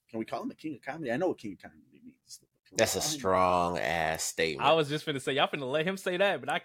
Can 0.10 0.20
we 0.20 0.26
call 0.26 0.42
him 0.42 0.50
the 0.50 0.56
King 0.56 0.76
of 0.76 0.82
Comedy? 0.82 1.12
I 1.12 1.18
know 1.18 1.30
what 1.30 1.38
King 1.38 1.54
of 1.54 1.62
Comedy 1.62 1.84
means. 1.92 2.40
That's 2.78 2.96
a 2.96 3.02
strong 3.02 3.78
ass 3.78 4.24
statement. 4.24 4.68
I 4.68 4.74
was 4.74 4.88
just 4.88 5.06
gonna 5.06 5.20
say 5.20 5.34
y'all 5.34 5.48
finna 5.48 5.70
let 5.70 5.86
him 5.86 5.98
say 5.98 6.18
that, 6.18 6.40
but 6.40 6.50
I, 6.50 6.62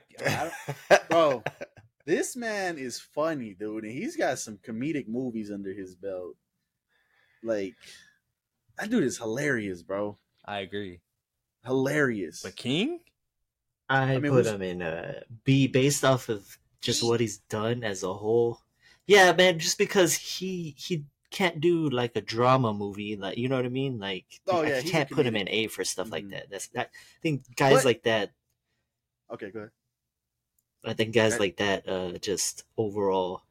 I 0.90 1.00
bro. 1.10 1.42
This 2.04 2.36
man 2.36 2.78
is 2.78 3.00
funny, 3.00 3.54
dude, 3.58 3.82
and 3.82 3.92
he's 3.92 4.16
got 4.16 4.38
some 4.38 4.58
comedic 4.58 5.08
movies 5.08 5.50
under 5.50 5.72
his 5.72 5.96
belt. 5.96 6.36
Like 7.42 7.74
that 8.78 8.90
dude 8.90 9.02
is 9.02 9.18
hilarious, 9.18 9.82
bro. 9.82 10.16
I 10.44 10.60
agree. 10.60 11.00
Hilarious. 11.64 12.42
But 12.42 12.54
King, 12.54 13.00
I, 13.88 14.14
I 14.14 14.18
mean, 14.18 14.32
put 14.32 14.46
him 14.46 14.62
in 14.62 14.82
a 14.82 15.22
B 15.44 15.66
based 15.68 16.04
off 16.04 16.28
of 16.28 16.58
just 16.80 17.02
what 17.02 17.20
he's 17.20 17.38
done 17.38 17.84
as 17.84 18.02
a 18.02 18.12
whole. 18.12 18.60
Yeah, 19.06 19.32
man, 19.32 19.58
just 19.58 19.78
because 19.78 20.14
he 20.14 20.74
he 20.76 21.04
can't 21.30 21.60
do 21.60 21.88
like 21.90 22.16
a 22.16 22.20
drama 22.20 22.72
movie, 22.74 23.14
like 23.16 23.38
you 23.38 23.48
know 23.48 23.56
what 23.56 23.64
I 23.64 23.68
mean. 23.68 23.98
Like, 23.98 24.26
Oh, 24.48 24.62
I 24.62 24.68
yeah, 24.68 24.74
a 24.78 24.82
can't 24.82 25.10
put 25.10 25.26
him 25.26 25.36
in 25.36 25.48
A 25.48 25.68
for 25.68 25.84
stuff 25.84 26.10
like 26.10 26.24
Mhm. 26.24 26.30
that. 26.30 26.50
That's 26.50 26.68
that. 26.68 26.90
I 26.92 27.18
think 27.22 27.44
guys 27.56 27.78
But- 27.78 27.84
like 27.84 28.02
that. 28.04 28.32
okay, 29.30 29.50
go 29.50 29.58
ahead. 29.60 29.70
I 30.84 30.92
think 30.94 31.14
guys 31.14 31.32
Right. 31.32 31.40
like 31.40 31.56
that, 31.58 31.88
uh, 31.88 32.18
just 32.18 32.64
overall, 32.76 33.42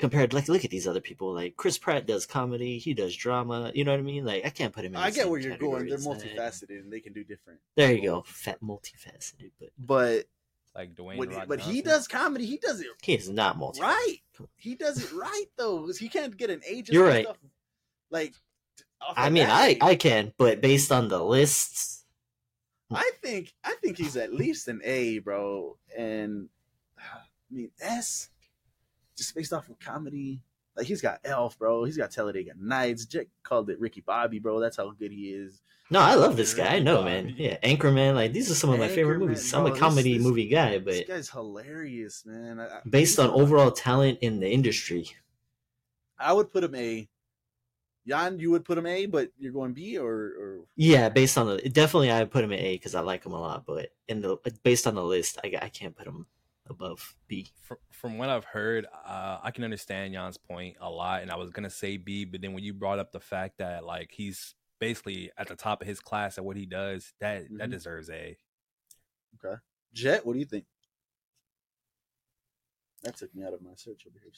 compared 0.00 0.32
like 0.32 0.48
look 0.48 0.64
at 0.64 0.70
these 0.70 0.88
other 0.88 1.00
people. 1.00 1.32
Like 1.32 1.56
Chris 1.56 1.78
Pratt 1.78 2.06
does 2.06 2.26
comedy, 2.26 2.78
he 2.78 2.94
does 2.94 3.14
drama. 3.14 3.70
You 3.74 3.84
know 3.84 3.92
what 3.92 4.00
I 4.00 4.02
mean? 4.02 4.24
Like 4.24 4.44
I 4.44 4.50
can't 4.50 4.72
put 4.72 4.84
him. 4.84 4.94
in 4.94 5.00
the 5.00 5.06
I 5.06 5.10
get 5.10 5.22
same 5.22 5.30
where 5.30 5.40
you're 5.40 5.56
going. 5.56 5.86
They're 5.86 5.98
category 5.98 6.28
as 6.32 6.60
that. 6.60 6.68
multifaceted 6.68 6.80
and 6.80 6.92
they 6.92 7.00
can 7.00 7.12
do 7.12 7.22
different. 7.22 7.60
There 7.76 7.92
you 7.92 8.02
go, 8.02 8.22
fat 8.22 8.60
multifaceted, 8.60 9.50
but 9.60 9.68
But 9.78 10.26
like 10.74 10.94
Dwayne, 10.94 11.18
when, 11.18 11.28
The 11.28 11.36
Rock 11.36 11.48
but 11.48 11.60
he 11.60 11.82
does 11.82 12.08
comedy. 12.08 12.46
He 12.46 12.56
does 12.56 12.80
it 12.80 12.86
he 13.02 13.14
is 13.14 13.28
not 13.28 13.58
multifaceted. 13.58 13.80
right. 13.82 14.16
He 14.56 14.74
does 14.74 15.02
it 15.04 15.12
right 15.12 15.46
though. 15.56 15.84
'cause 15.86 15.98
He 15.98 16.08
can't 16.08 16.36
get 16.36 16.50
an 16.50 16.62
agent. 16.66 16.90
You're 16.94 17.06
right. 17.06 17.24
Stuff. 17.26 17.36
Like, 18.10 18.34
I 19.16 19.30
mean, 19.30 19.46
I 19.48 19.76
I 19.80 19.94
can, 19.94 20.32
but 20.38 20.60
based 20.60 20.90
on 20.90 21.08
the 21.08 21.22
lists, 21.22 22.04
hmm. 22.88 22.96
I 22.96 23.10
think 23.22 23.52
I 23.62 23.74
think 23.82 23.98
he's 23.98 24.16
at 24.16 24.32
least 24.32 24.66
an 24.68 24.80
A, 24.84 25.18
bro. 25.20 25.76
And 25.96 26.48
I 26.98 27.18
mean 27.50 27.70
S, 27.80 28.29
just 29.20 29.34
based 29.34 29.52
off 29.52 29.68
of 29.68 29.78
comedy. 29.78 30.40
Like 30.76 30.86
he's 30.86 31.02
got 31.02 31.20
Elf, 31.24 31.58
bro. 31.58 31.84
He's 31.84 31.96
got 31.96 32.10
Talladega 32.10 32.52
Nights. 32.58 33.04
Jack 33.04 33.26
called 33.42 33.68
it 33.70 33.78
Ricky 33.80 34.00
Bobby, 34.00 34.38
bro. 34.38 34.60
That's 34.60 34.76
how 34.76 34.90
good 34.92 35.10
he 35.12 35.30
is. 35.30 35.60
no, 35.90 36.00
I 36.00 36.14
love 36.14 36.36
this 36.36 36.54
guy. 36.54 36.76
I 36.76 36.78
know, 36.78 37.02
man. 37.02 37.34
Yeah, 37.36 37.58
Anchorman. 37.64 38.14
Like 38.14 38.32
these 38.32 38.50
are 38.50 38.54
some 38.54 38.70
of 38.70 38.78
my 38.78 38.88
favorite 38.88 39.16
Anchorman, 39.18 39.28
movies. 39.28 39.52
I'm 39.54 39.64
bro, 39.64 39.74
a 39.74 39.78
comedy 39.78 40.16
this- 40.16 40.26
movie 40.26 40.46
guy, 40.48 40.78
but 40.78 40.94
this 40.94 41.08
guy's 41.08 41.28
hilarious, 41.30 42.24
man. 42.24 42.60
I- 42.60 42.80
based 42.88 43.18
on 43.18 43.30
overall 43.30 43.70
talent 43.72 44.18
in 44.22 44.40
the 44.40 44.48
industry, 44.50 45.10
I 46.18 46.32
would 46.32 46.52
put 46.52 46.64
him 46.64 46.74
A. 46.74 47.08
Jan, 48.06 48.38
you 48.38 48.50
would 48.52 48.64
put 48.64 48.78
him 48.78 48.86
A, 48.86 49.06
but 49.06 49.30
you're 49.38 49.52
going 49.52 49.72
B 49.74 49.98
or 49.98 50.08
or 50.08 50.60
yeah, 50.76 51.08
based 51.10 51.36
on 51.36 51.46
the 51.48 51.68
definitely 51.68 52.10
I 52.10 52.20
would 52.20 52.30
put 52.30 52.44
him 52.44 52.52
at 52.52 52.60
A 52.60 52.74
because 52.76 52.94
I 52.94 53.00
like 53.00 53.26
him 53.26 53.32
a 53.32 53.40
lot. 53.40 53.66
But 53.66 53.90
in 54.08 54.22
the 54.22 54.36
based 54.62 54.86
on 54.86 54.94
the 54.94 55.04
list, 55.04 55.38
I 55.44 55.52
I 55.60 55.68
can't 55.68 55.94
put 55.96 56.06
him 56.06 56.26
above 56.70 57.16
B. 57.28 57.48
from, 57.60 57.76
from 57.90 58.16
what 58.18 58.30
I've 58.30 58.44
heard, 58.44 58.86
uh, 59.04 59.38
I 59.42 59.50
can 59.50 59.64
understand 59.64 60.14
Jan's 60.14 60.38
point 60.38 60.76
a 60.80 60.88
lot, 60.88 61.22
and 61.22 61.30
I 61.30 61.36
was 61.36 61.50
gonna 61.50 61.68
say 61.70 61.96
B, 61.96 62.24
but 62.24 62.40
then 62.40 62.54
when 62.54 62.64
you 62.64 62.72
brought 62.72 62.98
up 62.98 63.12
the 63.12 63.20
fact 63.20 63.58
that 63.58 63.84
like 63.84 64.10
he's 64.12 64.54
basically 64.78 65.30
at 65.36 65.48
the 65.48 65.56
top 65.56 65.82
of 65.82 65.88
his 65.88 66.00
class 66.00 66.38
at 66.38 66.44
what 66.44 66.56
he 66.56 66.64
does, 66.64 67.12
that 67.20 67.44
that 67.58 67.68
Mhm. 67.68 67.72
deserves 67.72 68.08
A. 68.08 68.38
Okay, 69.44 69.60
Jet. 69.92 70.24
What 70.24 70.34
do 70.34 70.38
you 70.38 70.46
think? 70.46 70.64
That 73.02 73.16
took 73.16 73.34
me 73.34 73.44
out 73.44 73.52
of 73.52 73.62
my 73.62 73.74
search 73.74 74.06
over 74.06 74.18
here. 74.18 74.32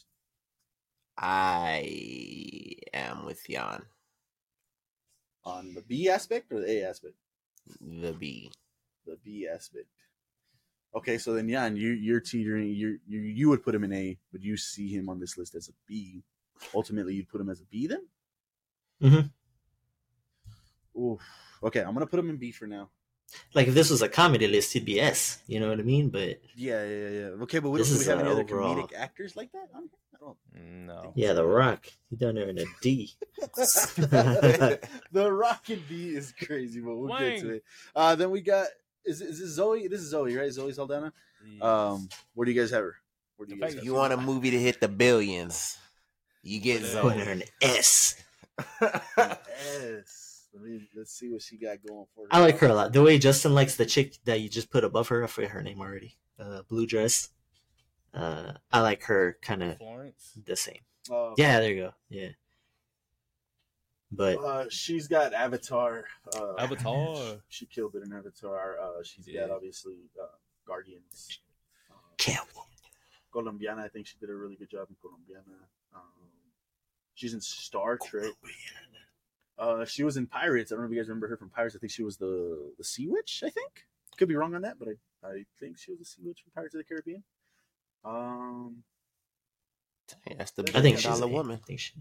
I 1.19 2.77
am 2.95 3.25
with 3.27 3.47
Jan. 3.47 3.85
On 5.45 5.75
the 5.75 5.83
B 5.83 6.09
aspect 6.09 6.53
or 6.53 6.61
the 6.61 6.71
A 6.71 6.85
aspect? 6.89 7.15
The 7.81 8.13
B. 8.13 8.51
The 9.07 9.17
B 9.25 9.49
aspect. 9.49 9.89
Okay, 10.95 11.17
so 11.19 11.33
then 11.33 11.49
Jan, 11.49 11.77
you 11.77 11.91
you're 11.91 12.21
teetering. 12.21 12.69
You 12.69 12.99
you 13.09 13.21
you 13.21 13.49
would 13.49 13.63
put 13.63 13.75
him 13.75 13.85
in 13.85 13.93
A, 13.93 14.19
but 14.31 14.43
you 14.43 14.57
see 14.57 14.89
him 14.89 15.09
on 15.09 15.19
this 15.19 15.39
list 15.39 15.55
as 15.55 15.69
a 15.69 15.73
B. 15.87 16.23
Ultimately, 16.75 17.15
you'd 17.15 17.29
put 17.29 17.41
him 17.41 17.49
as 17.49 17.61
a 17.61 17.65
B 17.65 17.87
then. 17.87 18.07
Mhm. 19.03 19.31
Oof. 20.99 21.21
Okay, 21.63 21.81
I'm 21.81 21.95
gonna 21.95 22.07
put 22.07 22.19
him 22.21 22.29
in 22.31 22.37
B 22.37 22.53
for 22.53 22.67
now. 22.67 22.91
Like 23.55 23.69
if 23.69 23.75
this 23.75 23.89
was 23.89 24.03
a 24.03 24.09
comedy 24.09 24.47
list, 24.47 24.75
he'd 24.75 24.85
be 24.85 25.01
S. 25.01 25.43
You 25.47 25.61
know 25.61 25.71
what 25.71 25.79
I 25.79 25.83
mean? 25.83 26.11
But 26.11 26.41
Yeah, 26.55 26.85
yeah, 26.85 27.09
yeah. 27.09 27.27
Okay, 27.45 27.61
but 27.61 27.71
we, 27.71 27.79
This 27.79 27.89
do 27.89 27.95
we 27.95 28.01
is, 28.01 28.07
have 28.09 28.21
any 28.21 28.29
other 28.29 28.43
overall. 28.43 28.77
comedic 28.77 28.93
actors 28.95 29.35
like 29.37 29.51
that 29.53 29.69
on 29.75 29.83
here? 29.89 29.99
I 30.15 30.19
don't. 30.21 30.37
No, 30.87 31.13
yeah, 31.17 31.33
The 31.33 31.45
Rock, 31.45 31.87
he 32.11 32.17
done 32.17 32.35
there 32.35 32.49
in 32.49 32.59
a 32.59 32.65
D. 32.83 33.15
the 33.97 35.33
Rocket 35.33 35.81
B 35.89 36.15
is 36.15 36.33
crazy, 36.45 36.81
but 36.81 36.95
we'll 36.97 37.19
get 37.19 37.41
to 37.41 37.51
it. 37.55 37.65
Uh, 37.97 38.15
then 38.15 38.31
we 38.31 38.41
got 38.43 38.67
is 39.05 39.21
is 39.21 39.39
this 39.41 39.51
Zoe? 39.51 39.89
This 39.89 40.01
is 40.01 40.11
Zoe, 40.11 40.37
right? 40.37 40.53
Zoe 40.53 40.73
Saldana. 40.73 41.13
Um, 41.61 42.09
where 42.35 42.45
do 42.45 42.53
you 42.53 42.61
guys 42.61 42.71
have 42.71 42.83
her? 42.83 42.97
Where 43.37 43.47
do 43.47 43.55
you 43.55 43.61
guys 43.61 43.75
have 43.75 43.85
You 43.85 43.95
want 43.95 44.13
a 44.13 44.17
movie 44.17 44.51
to 44.53 44.59
hit 44.59 44.81
the 44.81 44.89
billions? 44.89 45.79
You 46.43 46.61
get 46.61 46.83
Yeah. 46.83 47.01
Put 47.03 47.15
Zoe. 47.15 47.25
her 47.25 47.33
in 47.33 47.43
S. 47.61 48.23
Yes. 49.17 50.29
Let 50.55 50.63
me 50.65 50.87
let's 50.95 51.13
see 51.13 51.31
what 51.31 51.41
she 51.43 51.57
got 51.57 51.79
going 51.87 52.05
for. 52.15 52.27
I 52.31 52.41
like 52.41 52.59
her 52.59 52.67
a 52.67 52.75
lot. 52.75 52.93
The 52.93 53.03
way 53.03 53.19
Justin 53.19 53.55
likes 53.55 53.77
the 53.77 53.87
chick 53.87 54.17
that 54.27 54.41
you 54.41 54.49
just 54.51 54.71
put 54.71 54.85
above 54.85 55.09
her, 55.09 55.25
I 55.25 55.27
forget 55.27 55.51
her 55.53 55.63
name 55.63 55.81
already. 55.81 56.17
Uh, 56.39 56.63
blue 56.69 56.87
dress. 56.87 57.31
Uh, 58.13 58.53
I 58.71 58.81
like 58.81 59.05
her 59.05 59.39
kind 59.41 59.63
of 59.63 59.79
the 60.45 60.57
same. 60.57 60.81
Uh, 61.11 61.31
Yeah, 61.39 61.59
there 61.61 61.73
you 61.73 61.81
go. 61.83 61.93
Yeah, 62.11 62.29
but 64.13 64.39
Uh, 64.39 64.67
she's 64.69 65.09
got 65.09 65.33
Avatar. 65.35 66.05
Uh, 66.37 66.55
Avatar. 66.59 67.41
She 67.49 67.67
killed 67.67 67.95
it 67.97 68.03
in 68.05 68.13
Avatar. 68.13 68.79
Uh, 68.81 69.03
she's 69.03 69.27
Yeah. 69.27 69.43
got 69.47 69.57
obviously 69.57 69.99
uh, 70.21 70.27
Guardians. 70.67 71.41
Uh, 71.91 71.95
Catwoman. 72.19 72.67
Colombiana. 73.33 73.83
I 73.85 73.89
think 73.89 74.07
she 74.07 74.17
did 74.19 74.31
a 74.31 74.35
really 74.35 74.57
good 74.57 74.71
job 74.71 74.89
in 74.91 74.97
Colombiana. 75.01 75.59
Um, 75.95 76.29
she's 77.15 77.35
in 77.35 77.41
Star 77.41 77.99
Trek. 77.99 78.33
Uh, 79.59 79.85
she 79.85 80.03
was 80.05 80.17
in 80.17 80.27
Pirates. 80.27 80.71
I 80.71 80.75
don't 80.75 80.83
know 80.85 80.87
if 80.91 80.95
you 80.95 81.01
guys 81.01 81.09
remember 81.09 81.29
her 81.29 81.37
from 81.37 81.51
Pirates. 81.51 81.77
I 81.77 81.79
think 81.79 81.93
she 81.93 82.03
was 82.03 82.17
the 82.17 82.73
the 82.79 82.85
Sea 82.85 83.07
Witch. 83.09 83.43
I 83.45 83.51
think 83.51 83.87
could 84.19 84.29
be 84.29 84.35
wrong 84.37 84.55
on 84.55 84.63
that, 84.63 84.79
but 84.79 84.89
I, 84.89 85.27
I 85.27 85.45
think 85.61 85.79
she 85.79 85.91
was 85.91 85.99
the 86.01 86.05
Sea 86.05 86.23
Witch 86.25 86.43
from 86.43 86.53
Pirates 86.55 86.75
of 86.75 86.79
the 86.81 86.85
Caribbean. 86.85 87.23
Um, 88.05 88.83
That's 90.37 90.51
the 90.53 90.71
I 90.75 90.79
I 90.79 90.83
think 90.83 90.99
she's 90.99 91.21
A. 91.21 91.27
woman. 91.29 91.59
I 91.63 91.67
think 91.67 91.81
she, 91.81 91.93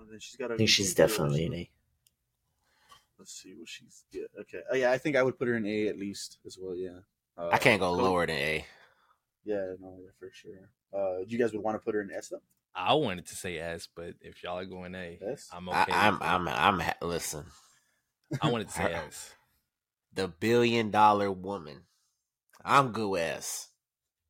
and 0.00 0.10
then 0.10 0.20
she's 0.20 0.36
got. 0.36 0.50
A 0.50 0.54
I 0.54 0.56
think 0.56 0.68
she's 0.68 0.94
definitely 0.94 1.46
an 1.46 1.54
A. 1.54 1.70
Let's 3.18 3.32
see 3.32 3.54
what 3.56 3.68
she's. 3.68 4.04
Yeah. 4.12 4.22
Okay. 4.40 4.60
Oh, 4.72 4.76
yeah, 4.76 4.90
I 4.90 4.98
think 4.98 5.16
I 5.16 5.22
would 5.22 5.38
put 5.38 5.48
her 5.48 5.56
in 5.56 5.66
A 5.66 5.88
at 5.88 5.98
least 5.98 6.38
as 6.46 6.58
well. 6.60 6.74
Yeah. 6.74 7.00
Uh, 7.36 7.50
I 7.52 7.58
can't 7.58 7.80
go 7.80 7.92
lower 7.92 8.26
than 8.26 8.36
A. 8.36 8.64
Yeah. 9.44 9.74
No. 9.80 9.98
Yeah. 10.02 10.10
For 10.18 10.30
sure. 10.32 10.70
Uh, 10.92 11.22
you 11.26 11.38
guys 11.38 11.52
would 11.52 11.62
want 11.62 11.76
to 11.76 11.84
put 11.84 11.94
her 11.94 12.00
in 12.00 12.10
S 12.10 12.28
though. 12.28 12.42
I 12.74 12.94
wanted 12.94 13.26
to 13.26 13.34
say 13.34 13.58
S, 13.58 13.88
but 13.94 14.14
if 14.20 14.42
y'all 14.42 14.58
are 14.58 14.64
going 14.64 14.94
A, 14.94 15.18
S? 15.32 15.48
am 15.52 15.68
okay. 15.68 15.92
I'm, 15.92 16.14
with 16.14 16.22
it. 16.22 16.28
I'm, 16.28 16.48
I'm, 16.48 16.92
listen. 17.02 17.44
I 18.40 18.50
wanted 18.50 18.68
to 18.68 18.74
say 18.74 18.92
S. 19.08 19.34
The 20.14 20.28
billion 20.28 20.90
dollar 20.90 21.30
woman. 21.30 21.82
I'm 22.64 22.92
good 22.92 23.08
with 23.08 23.22
S. 23.22 23.68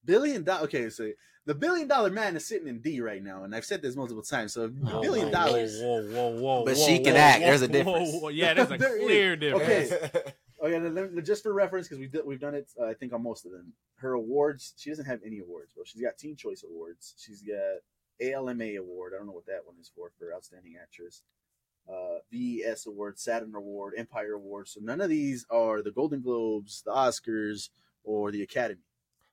Billion 0.04 0.42
dollar. 0.42 0.64
Okay, 0.64 0.88
so 0.88 1.10
the 1.46 1.54
billion 1.54 1.88
dollar 1.88 2.10
man 2.10 2.36
is 2.36 2.46
sitting 2.46 2.68
in 2.68 2.80
D 2.80 3.00
right 3.00 3.22
now, 3.22 3.44
and 3.44 3.54
I've 3.54 3.64
said 3.64 3.82
this 3.82 3.96
multiple 3.96 4.22
times. 4.22 4.52
So 4.54 4.70
Oh, 4.88 5.00
billion 5.00 5.30
dollars. 5.30 5.80
Whoa, 5.80 6.02
whoa, 6.06 6.28
whoa! 6.40 6.64
But 6.64 6.76
whoa, 6.76 6.86
she 6.86 6.98
can 7.02 7.14
whoa, 7.14 7.20
act. 7.20 7.40
whoa, 7.40 7.46
There's 7.48 7.62
a 7.62 7.66
whoa, 7.66 7.72
difference. 7.72 8.10
whoa. 8.14 8.28
Yeah, 8.28 8.54
there's 8.54 8.70
a 8.70 8.76
There 8.78 8.96
is. 8.98 9.04
clear 9.04 9.36
difference. 9.36 9.92
Okay. 9.92 10.32
Oh 10.62 10.66
yeah, 10.68 10.78
then- 10.80 10.94
then 10.94 11.24
just 11.24 11.42
for 11.42 11.52
reference, 11.54 11.88
because 11.88 11.98
we've 11.98 12.14
we've 12.26 12.40
done 12.40 12.54
it, 12.54 12.70
uh, 12.78 12.84
I 12.84 12.94
think 12.94 13.12
on 13.14 13.22
most 13.22 13.46
of 13.46 13.52
them. 13.52 13.72
Her 13.96 14.12
awards, 14.12 14.74
she 14.76 14.90
doesn't 14.90 15.04
have 15.06 15.20
any 15.24 15.38
awards, 15.40 15.72
bro. 15.74 15.84
She's 15.84 16.00
got 16.02 16.16
Teen 16.18 16.36
Choice 16.36 16.62
Awards. 16.62 17.14
She's 17.18 17.42
got 17.42 17.80
ALMA 18.20 18.76
award. 18.78 19.12
I 19.14 19.18
don't 19.18 19.26
know 19.26 19.32
what 19.32 19.46
that 19.46 19.64
one 19.66 19.76
is 19.80 19.90
for 19.94 20.10
for 20.18 20.34
outstanding 20.34 20.74
actress. 20.80 21.22
Uh, 21.90 22.18
VES 22.30 22.86
award, 22.86 23.18
Saturn 23.18 23.54
award, 23.54 23.94
Empire 23.96 24.34
award. 24.34 24.68
So 24.68 24.80
none 24.82 25.00
of 25.00 25.08
these 25.08 25.44
are 25.50 25.82
the 25.82 25.90
Golden 25.90 26.20
Globes, 26.20 26.82
the 26.84 26.92
Oscars, 26.92 27.70
or 28.04 28.30
the 28.30 28.42
Academy. 28.42 28.80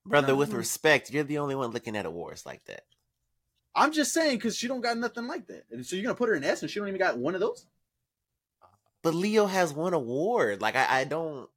Brother, 0.07 0.35
with 0.35 0.51
Mhm. 0.51 0.57
respect, 0.57 1.11
you're 1.11 1.23
the 1.23 1.37
only 1.39 1.55
one 1.55 1.71
looking 1.71 1.95
at 1.97 2.05
awards 2.05 2.45
like 2.45 2.63
that. 2.65 2.85
I'm 3.75 3.91
just 3.91 4.13
saying 4.13 4.37
because 4.37 4.57
she 4.57 4.67
don't 4.67 4.81
got 4.81 4.97
nothing 4.97 5.27
like 5.27 5.47
that. 5.47 5.65
And 5.69 5.85
so 5.85 5.95
you're 5.95 6.03
gonna 6.03 6.15
put 6.15 6.29
her 6.29 6.35
in 6.35 6.43
S, 6.43 6.61
and 6.61 6.71
she 6.71 6.79
don't 6.79 6.87
even 6.87 6.99
got 6.99 7.17
one 7.17 7.35
of 7.35 7.41
those. 7.41 7.65
But 9.03 9.13
Leo 9.13 9.45
has 9.45 9.73
one 9.73 9.93
award. 9.93 10.61
Like 10.61 10.75
I, 10.75 11.01
I 11.01 11.03
don't 11.03 11.49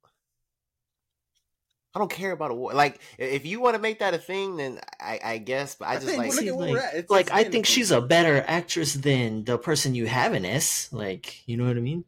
I 1.93 1.99
don't 1.99 2.11
care 2.11 2.31
about 2.31 2.51
award. 2.51 2.75
Like 2.75 3.01
if 3.17 3.45
you 3.45 3.59
want 3.59 3.75
to 3.75 3.81
make 3.81 3.99
that 3.99 4.13
a 4.13 4.17
thing, 4.17 4.55
then 4.57 4.79
I, 4.99 5.19
I 5.23 5.37
guess. 5.39 5.75
But 5.75 5.87
I, 5.87 5.91
I 5.91 5.95
just 5.95 6.05
think 6.07 6.17
like 6.19 6.31
See, 6.33 6.47
at 6.47 6.55
like, 6.55 6.71
we're 6.71 6.77
at. 6.79 6.93
It's- 6.93 7.09
like 7.09 7.31
I 7.31 7.43
think 7.43 7.65
she's 7.65 7.91
a 7.91 7.99
better 7.99 8.43
actress 8.47 8.93
than 8.93 9.43
the 9.43 9.57
person 9.57 9.95
you 9.95 10.05
have 10.07 10.33
in 10.33 10.45
S. 10.45 10.93
Like, 10.93 11.45
you 11.47 11.57
know 11.57 11.65
what 11.65 11.75
I 11.77 11.81
mean? 11.81 12.05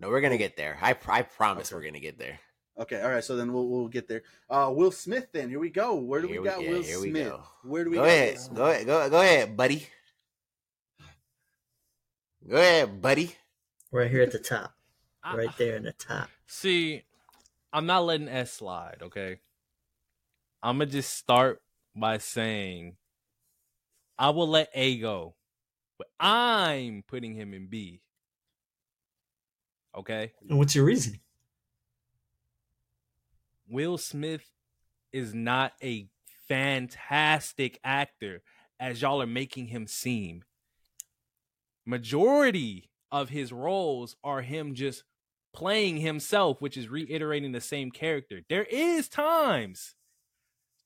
no, 0.00 0.08
we're 0.08 0.20
gonna 0.20 0.38
get 0.38 0.56
there. 0.56 0.78
I 0.80 0.96
I 1.08 1.22
promise 1.22 1.68
Okay. 1.72 1.76
we're 1.76 1.84
gonna 1.84 2.00
get 2.00 2.18
there. 2.18 2.38
Okay, 2.78 3.02
all 3.02 3.10
right. 3.10 3.22
So 3.22 3.36
then 3.36 3.52
we'll 3.52 3.68
we'll 3.68 3.88
get 3.88 4.08
there. 4.08 4.22
Uh, 4.48 4.70
Will 4.74 4.90
Smith. 4.90 5.26
Then 5.32 5.48
here 5.50 5.58
we 5.58 5.68
go. 5.70 5.94
Where 5.96 6.20
do 6.22 6.28
we 6.28 6.38
we- 6.38 6.44
got 6.44 6.62
yeah, 6.62 6.70
Will 6.70 6.82
here 6.82 7.00
we 7.00 7.10
Smith? 7.10 7.28
go. 7.28 7.42
Where 7.64 7.84
do 7.84 7.90
we 7.90 7.96
Go 7.96 8.02
got 8.02 8.08
ahead, 8.08 8.34
Will 8.34 8.40
Smith? 8.40 8.56
go 8.56 8.66
ahead, 8.70 8.86
go 8.86 9.10
go 9.10 9.20
ahead, 9.20 9.56
buddy. 9.56 9.86
Go 12.48 12.56
ahead, 12.56 13.00
buddy. 13.00 13.34
Right 13.90 14.10
here 14.10 14.22
at 14.22 14.32
the 14.32 14.38
top. 14.38 14.74
Right 15.34 15.56
there 15.56 15.76
in 15.76 15.84
the 15.84 15.92
top. 15.92 16.28
See, 16.48 17.02
I'm 17.72 17.86
not 17.86 18.04
letting 18.04 18.26
S 18.28 18.52
slide, 18.54 18.98
okay? 19.02 19.38
I'm 20.64 20.78
gonna 20.78 20.90
just 20.90 21.16
start 21.16 21.62
by 21.94 22.18
saying 22.18 22.96
I 24.18 24.30
will 24.30 24.48
let 24.48 24.70
A 24.74 24.98
go, 24.98 25.36
but 25.98 26.08
I'm 26.18 27.04
putting 27.06 27.34
him 27.34 27.54
in 27.54 27.68
B. 27.68 28.00
Okay? 29.96 30.32
And 30.48 30.58
what's 30.58 30.74
your 30.74 30.86
reason? 30.86 31.20
Will 33.72 33.96
Smith 33.96 34.50
is 35.14 35.32
not 35.32 35.72
a 35.82 36.06
fantastic 36.46 37.80
actor 37.82 38.42
as 38.78 39.00
y'all 39.00 39.22
are 39.22 39.26
making 39.26 39.68
him 39.68 39.86
seem. 39.86 40.44
Majority 41.86 42.90
of 43.10 43.30
his 43.30 43.50
roles 43.50 44.14
are 44.22 44.42
him 44.42 44.74
just 44.74 45.04
playing 45.54 45.96
himself, 45.96 46.60
which 46.60 46.76
is 46.76 46.88
reiterating 46.90 47.52
the 47.52 47.62
same 47.62 47.90
character. 47.90 48.40
There 48.50 48.64
is 48.64 49.08
times, 49.08 49.94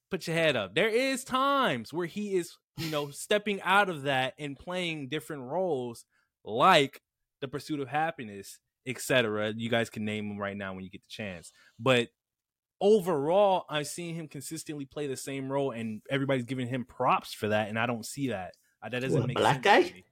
put 0.08 0.28
your 0.28 0.36
head 0.36 0.54
up. 0.54 0.76
There 0.76 0.88
is 0.88 1.24
times 1.24 1.92
where 1.92 2.06
he 2.06 2.36
is, 2.36 2.56
you 2.78 2.90
know, 2.90 3.10
stepping 3.10 3.60
out 3.62 3.88
of 3.88 4.02
that 4.02 4.34
and 4.38 4.56
playing 4.56 5.08
different 5.08 5.42
roles, 5.42 6.04
like 6.44 7.00
the 7.40 7.48
pursuit 7.48 7.80
of 7.80 7.88
happiness, 7.88 8.60
etc. 8.86 9.52
You 9.56 9.70
guys 9.70 9.90
can 9.90 10.04
name 10.04 10.28
them 10.28 10.38
right 10.38 10.56
now 10.56 10.72
when 10.72 10.84
you 10.84 10.90
get 10.90 11.02
the 11.02 11.08
chance. 11.08 11.50
But 11.80 12.10
overall, 12.80 13.64
I've 13.68 13.86
seen 13.86 14.14
him 14.14 14.28
consistently 14.28 14.84
play 14.84 15.06
the 15.06 15.16
same 15.16 15.50
role, 15.50 15.70
and 15.70 16.02
everybody's 16.10 16.44
giving 16.44 16.68
him 16.68 16.84
props 16.84 17.32
for 17.32 17.48
that, 17.48 17.68
and 17.68 17.78
I 17.78 17.86
don't 17.86 18.04
see 18.06 18.28
that. 18.28 18.54
That 18.82 19.00
doesn't 19.00 19.18
What, 19.18 19.26
make 19.28 19.36
black 19.36 19.64
sense 19.64 19.90
guy? 19.90 20.04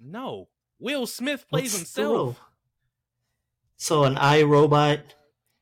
No, 0.00 0.48
Will 0.78 1.06
Smith 1.06 1.46
plays 1.48 1.72
What's 1.72 1.76
himself. 1.76 2.40
So 3.76 4.04
an 4.04 4.16
I 4.16 4.42
Robot 4.42 5.00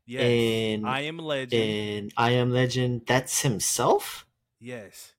Yes, 0.07 0.23
and 0.23 0.87
I 0.87 1.01
am 1.03 1.19
Legend. 1.19 1.63
and 1.63 2.13
I 2.17 2.31
Am 2.33 2.51
Legend. 2.51 3.03
That's 3.07 3.43
himself. 3.43 4.27
yes, 4.61 5.13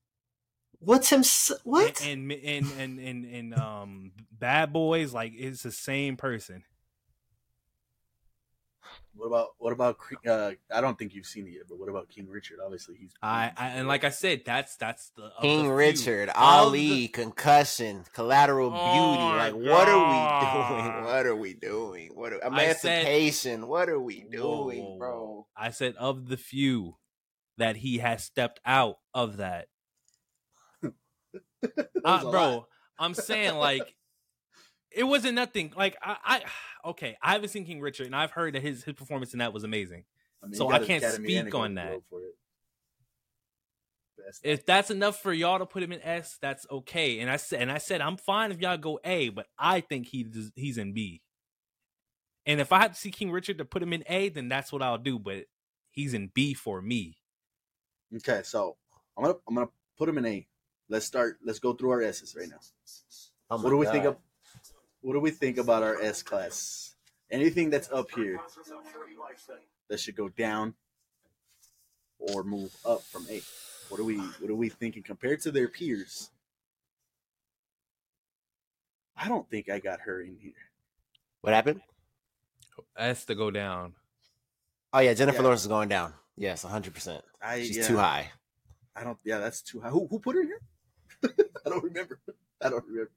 What's 0.80 1.10
him? 1.10 1.22
What? 1.64 2.04
And 2.06 2.30
and 2.32 2.42
and 2.44 2.66
and 2.78 2.98
and, 3.00 3.24
and 3.24 3.54
um, 3.54 4.12
Bad 4.32 4.72
Boys 4.72 5.12
like 5.12 5.32
it's 5.36 5.62
the 5.62 5.72
same 5.72 6.16
person. 6.16 6.64
What 9.18 9.26
about 9.26 9.48
what 9.58 9.72
about? 9.72 9.96
Uh, 10.26 10.52
I 10.72 10.80
don't 10.80 10.96
think 10.96 11.12
you've 11.12 11.26
seen 11.26 11.48
it 11.48 11.54
yet, 11.54 11.62
but 11.68 11.76
what 11.78 11.88
about 11.88 12.08
King 12.08 12.28
Richard? 12.28 12.58
Obviously, 12.64 12.94
he's. 13.00 13.10
I, 13.20 13.50
I 13.56 13.68
and 13.70 13.88
like 13.88 14.04
I 14.04 14.10
said, 14.10 14.42
that's 14.46 14.76
that's 14.76 15.10
the 15.16 15.24
of 15.24 15.32
the 15.42 15.48
King 15.48 15.64
few. 15.64 15.74
Richard, 15.74 16.30
Ali, 16.36 16.88
the- 16.88 17.08
concussion, 17.08 18.04
collateral 18.14 18.70
beauty. 18.70 18.80
Oh, 18.84 19.34
like, 19.36 19.54
what 19.54 19.88
are 19.88 20.06
we 20.06 20.84
doing? 20.94 21.04
What 21.04 21.26
are 21.26 21.36
we 21.36 21.54
doing? 21.54 22.10
What 22.14 22.32
are, 22.32 22.44
I 22.44 22.72
said- 22.74 23.00
emancipation? 23.02 23.66
what 23.66 23.88
are 23.88 24.00
we 24.00 24.24
doing, 24.30 24.82
whoa, 24.84 24.98
bro? 24.98 25.46
I 25.56 25.70
said 25.70 25.94
of 25.98 26.28
the 26.28 26.36
few 26.36 26.96
that 27.56 27.76
he 27.78 27.98
has 27.98 28.22
stepped 28.22 28.60
out 28.64 28.98
of 29.12 29.38
that. 29.38 29.66
That 31.60 31.88
Uh, 32.04 32.20
bro, 32.22 32.30
lot. 32.30 32.68
I'm 33.00 33.14
saying 33.14 33.56
like 33.56 33.94
it 34.98 35.04
wasn't 35.04 35.34
nothing. 35.34 35.72
Like 35.76 35.96
I, 36.02 36.16
I 36.24 36.42
okay, 36.90 37.16
I 37.22 37.32
haven't 37.32 37.48
seen 37.48 37.64
King 37.64 37.80
Richard, 37.80 38.06
and 38.06 38.16
I've 38.16 38.32
heard 38.32 38.54
that 38.54 38.62
his 38.62 38.82
his 38.82 38.94
performance 38.94 39.32
in 39.32 39.38
that 39.38 39.52
was 39.52 39.64
amazing. 39.64 40.04
I 40.42 40.46
mean, 40.46 40.54
so 40.54 40.70
I 40.70 40.80
can't 40.80 41.02
Academy 41.02 41.40
speak 41.40 41.54
on 41.54 41.74
that. 41.74 41.88
Globe 41.88 42.02
for 42.10 42.20
it. 42.20 42.34
Best 44.16 44.40
If 44.44 44.66
that's 44.66 44.90
enough 44.90 45.22
for 45.22 45.32
y'all 45.32 45.58
to 45.58 45.66
put 45.66 45.82
him 45.82 45.92
in 45.92 46.02
S, 46.02 46.38
that's 46.42 46.66
okay. 46.70 47.20
And 47.20 47.30
I 47.30 47.36
said, 47.36 47.62
and 47.62 47.70
I 47.70 47.78
said, 47.78 48.00
I'm 48.00 48.16
fine 48.16 48.52
if 48.52 48.60
y'all 48.60 48.76
go 48.76 49.00
A, 49.04 49.30
but 49.30 49.46
I 49.58 49.80
think 49.80 50.06
he 50.06 50.26
he's 50.54 50.78
in 50.78 50.92
B. 50.92 51.22
And 52.44 52.60
if 52.60 52.72
I 52.72 52.80
have 52.80 52.92
to 52.92 52.98
see 52.98 53.10
King 53.10 53.30
Richard 53.30 53.58
to 53.58 53.64
put 53.64 53.82
him 53.82 53.92
in 53.92 54.04
A, 54.08 54.28
then 54.30 54.48
that's 54.48 54.72
what 54.72 54.82
I'll 54.82 54.98
do. 54.98 55.18
But 55.18 55.44
he's 55.90 56.14
in 56.14 56.30
B 56.34 56.54
for 56.54 56.82
me. 56.82 57.16
Okay, 58.16 58.40
so 58.42 58.76
I'm 59.16 59.24
gonna 59.24 59.36
I'm 59.46 59.54
gonna 59.54 59.68
put 59.96 60.08
him 60.08 60.18
in 60.18 60.26
A. 60.26 60.46
Let's 60.88 61.06
start. 61.06 61.38
Let's 61.44 61.58
go 61.58 61.74
through 61.74 61.90
our 61.90 62.02
S's 62.02 62.34
right 62.36 62.48
now. 62.48 62.58
Oh 63.50 63.56
what 63.62 63.70
do 63.70 63.76
we 63.76 63.86
think 63.86 64.04
of? 64.04 64.16
What 65.00 65.12
do 65.14 65.20
we 65.20 65.30
think 65.30 65.58
about 65.58 65.82
our 65.82 66.00
S 66.00 66.22
class? 66.22 66.94
Anything 67.30 67.70
that's 67.70 67.90
up 67.90 68.10
here 68.10 68.40
that 69.88 70.00
should 70.00 70.16
go 70.16 70.28
down 70.28 70.74
or 72.18 72.42
move 72.42 72.74
up 72.84 73.02
from 73.02 73.26
A. 73.30 73.40
What 73.88 74.00
are 74.00 74.04
we 74.04 74.16
What 74.16 74.50
are 74.50 74.54
we 74.54 74.68
thinking 74.68 75.02
compared 75.02 75.40
to 75.42 75.50
their 75.50 75.68
peers? 75.68 76.30
I 79.16 79.28
don't 79.28 79.48
think 79.50 79.68
I 79.68 79.78
got 79.78 80.00
her 80.00 80.20
in 80.20 80.36
here. 80.40 80.52
What 81.40 81.52
happened? 81.54 81.80
S 82.96 83.24
to 83.26 83.34
go 83.34 83.50
down. 83.50 83.94
Oh 84.92 85.00
yeah, 85.00 85.14
Jennifer 85.14 85.38
Yeah. 85.38 85.42
Lawrence 85.44 85.62
is 85.62 85.68
going 85.68 85.88
down. 85.88 86.14
Yes, 86.36 86.64
100. 86.64 86.94
percent 86.94 87.24
She's 87.56 87.76
yeah, 87.78 87.86
too 87.86 87.96
high. 87.96 88.30
I 88.96 89.04
don't. 89.04 89.18
Yeah, 89.24 89.38
that's 89.38 89.62
too 89.62 89.80
high. 89.80 89.90
Who 89.90 90.06
Who 90.08 90.18
put 90.18 90.34
her 90.36 90.42
here? 90.42 90.60
I 91.66 91.68
don't 91.68 91.84
remember. 91.84 92.20
I 92.60 92.68
don't 92.70 92.84
remember. 92.86 93.10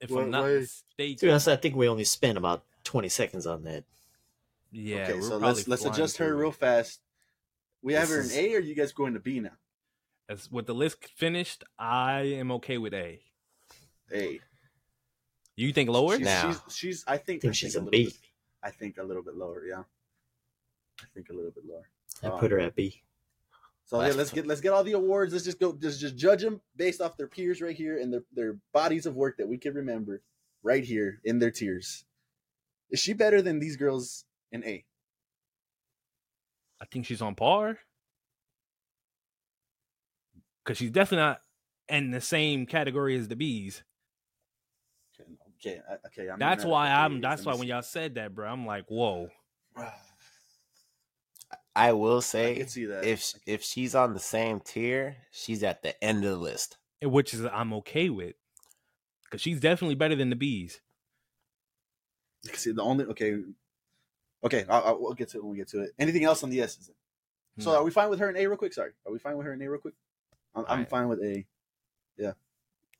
If 0.00 0.10
Why- 0.10 0.22
I'm 0.22 0.30
not 0.30 0.42
why- 0.42 0.48
Dude, 0.48 0.60
mistaken, 0.98 1.28
that's, 1.28 1.48
I 1.48 1.56
think 1.56 1.74
we 1.76 1.88
only 1.88 2.04
spent 2.04 2.38
about 2.38 2.64
twenty 2.84 3.08
seconds 3.08 3.46
on 3.46 3.64
that. 3.64 3.84
yeah. 4.70 5.08
okay, 5.08 5.20
so 5.20 5.36
let's 5.38 5.66
let's 5.68 5.84
adjust 5.84 6.18
her 6.18 6.34
real 6.36 6.52
fast. 6.52 7.00
We 7.82 7.94
have 7.94 8.08
This 8.08 8.16
her 8.16 8.20
in 8.20 8.26
is- 8.26 8.52
A, 8.52 8.56
or 8.56 8.60
you 8.60 8.74
guys 8.74 8.92
going 8.92 9.14
to 9.14 9.20
B 9.20 9.40
now? 9.40 9.50
As 10.28 10.50
with 10.50 10.66
the 10.66 10.74
list 10.74 11.04
finished, 11.16 11.64
I 11.78 12.20
am 12.22 12.50
okay 12.52 12.76
with 12.78 12.92
A. 12.94 13.20
A. 14.12 14.40
You 15.56 15.72
think 15.72 15.88
lower? 15.90 16.16
She's, 16.16 16.24
Now. 16.24 16.52
she's, 16.68 16.76
she's 16.76 17.04
I 17.08 17.16
think, 17.16 17.40
I 17.40 17.40
think 17.42 17.50
I 17.50 17.54
she's 17.54 17.72
think 17.74 17.82
a 17.82 17.90
little 17.90 18.04
bit- 18.10 18.18
I 18.62 18.70
think 18.70 18.98
a 18.98 19.02
little 19.02 19.22
bit 19.22 19.36
lower. 19.36 19.64
Yeah, 19.66 19.82
I 21.00 21.06
think 21.14 21.30
a 21.30 21.32
little 21.32 21.50
bit 21.50 21.64
lower. 21.66 21.88
I 22.22 22.26
Um, 22.34 22.38
put 22.40 22.50
her 22.50 22.60
at 22.60 22.74
B. 22.76 23.02
So 23.88 24.02
yeah, 24.02 24.12
let's 24.12 24.30
get 24.30 24.46
let's 24.46 24.60
get 24.60 24.74
all 24.74 24.84
the 24.84 24.92
awards. 24.92 25.32
Let's 25.32 25.46
just 25.46 25.58
go 25.58 25.72
just 25.72 25.98
just 25.98 26.14
judge 26.14 26.42
them 26.42 26.60
based 26.76 27.00
off 27.00 27.16
their 27.16 27.26
peers 27.26 27.62
right 27.62 27.74
here 27.74 27.98
and 27.98 28.12
their 28.12 28.22
their 28.34 28.58
bodies 28.74 29.06
of 29.06 29.16
work 29.16 29.38
that 29.38 29.48
we 29.48 29.56
can 29.56 29.72
remember 29.72 30.20
right 30.62 30.84
here 30.84 31.20
in 31.24 31.38
their 31.38 31.50
tears. 31.50 32.04
Is 32.90 33.00
she 33.00 33.14
better 33.14 33.40
than 33.40 33.60
these 33.60 33.78
girls 33.78 34.26
in 34.52 34.62
A? 34.64 34.84
I 36.82 36.84
think 36.84 37.06
she's 37.06 37.22
on 37.22 37.34
par. 37.34 37.78
Cause 40.66 40.76
she's 40.76 40.90
definitely 40.90 41.24
not 41.24 41.40
in 41.88 42.10
the 42.10 42.20
same 42.20 42.66
category 42.66 43.16
as 43.16 43.26
the 43.28 43.36
bees. 43.36 43.84
Okay, 45.18 45.80
okay, 46.06 46.22
okay. 46.22 46.30
I'm 46.30 46.38
That's 46.38 46.62
why 46.62 46.90
I'm. 46.90 47.22
That's 47.22 47.46
why 47.46 47.54
when 47.54 47.68
y'all 47.68 47.80
said 47.80 48.16
that, 48.16 48.34
bro, 48.34 48.48
I'm 48.50 48.66
like, 48.66 48.84
whoa. 48.88 49.30
I 51.78 51.92
will 51.92 52.16
I 52.18 52.20
say, 52.20 52.56
can 52.56 52.68
see 52.68 52.86
that. 52.86 53.04
if 53.04 53.32
if 53.46 53.62
she's 53.62 53.94
on 53.94 54.12
the 54.14 54.20
same 54.20 54.60
tier, 54.60 55.16
she's 55.30 55.62
at 55.62 55.82
the 55.82 56.02
end 56.02 56.24
of 56.24 56.30
the 56.32 56.36
list. 56.36 56.76
Eh, 57.02 57.06
which 57.06 57.32
is 57.34 57.44
I'm 57.44 57.72
okay 57.74 58.10
with, 58.10 58.34
cause 59.30 59.40
she's 59.40 59.60
definitely 59.60 59.94
better 59.94 60.16
than 60.16 60.30
the 60.30 60.36
bees. 60.36 60.80
see 62.54 62.72
the 62.72 62.82
only 62.82 63.04
okay, 63.06 63.36
okay. 64.44 64.64
I'll, 64.68 64.82
I'll, 64.84 65.00
we'll 65.00 65.14
get 65.14 65.28
to 65.30 65.38
it 65.38 65.42
when 65.44 65.52
we 65.52 65.58
get 65.58 65.68
to 65.68 65.82
it. 65.82 65.90
Anything 65.98 66.24
else 66.24 66.42
on 66.42 66.50
the 66.50 66.60
S's? 66.60 66.90
So 67.58 67.72
No. 67.72 67.78
are 67.78 67.84
we 67.84 67.90
fine 67.90 68.10
with 68.10 68.18
her 68.20 68.28
in 68.30 68.36
A 68.36 68.46
real 68.46 68.56
quick? 68.56 68.72
Sorry, 68.72 68.92
are 69.06 69.12
we 69.12 69.18
fine 69.18 69.36
with 69.36 69.46
her 69.46 69.52
in 69.52 69.62
A 69.62 69.70
real 69.70 69.80
quick? 69.80 69.94
I'm, 70.54 70.64
I'm 70.64 70.70
Alright. 70.70 70.90
fine 70.90 71.08
with 71.08 71.20
A. 71.22 71.46
Yeah. 72.16 72.32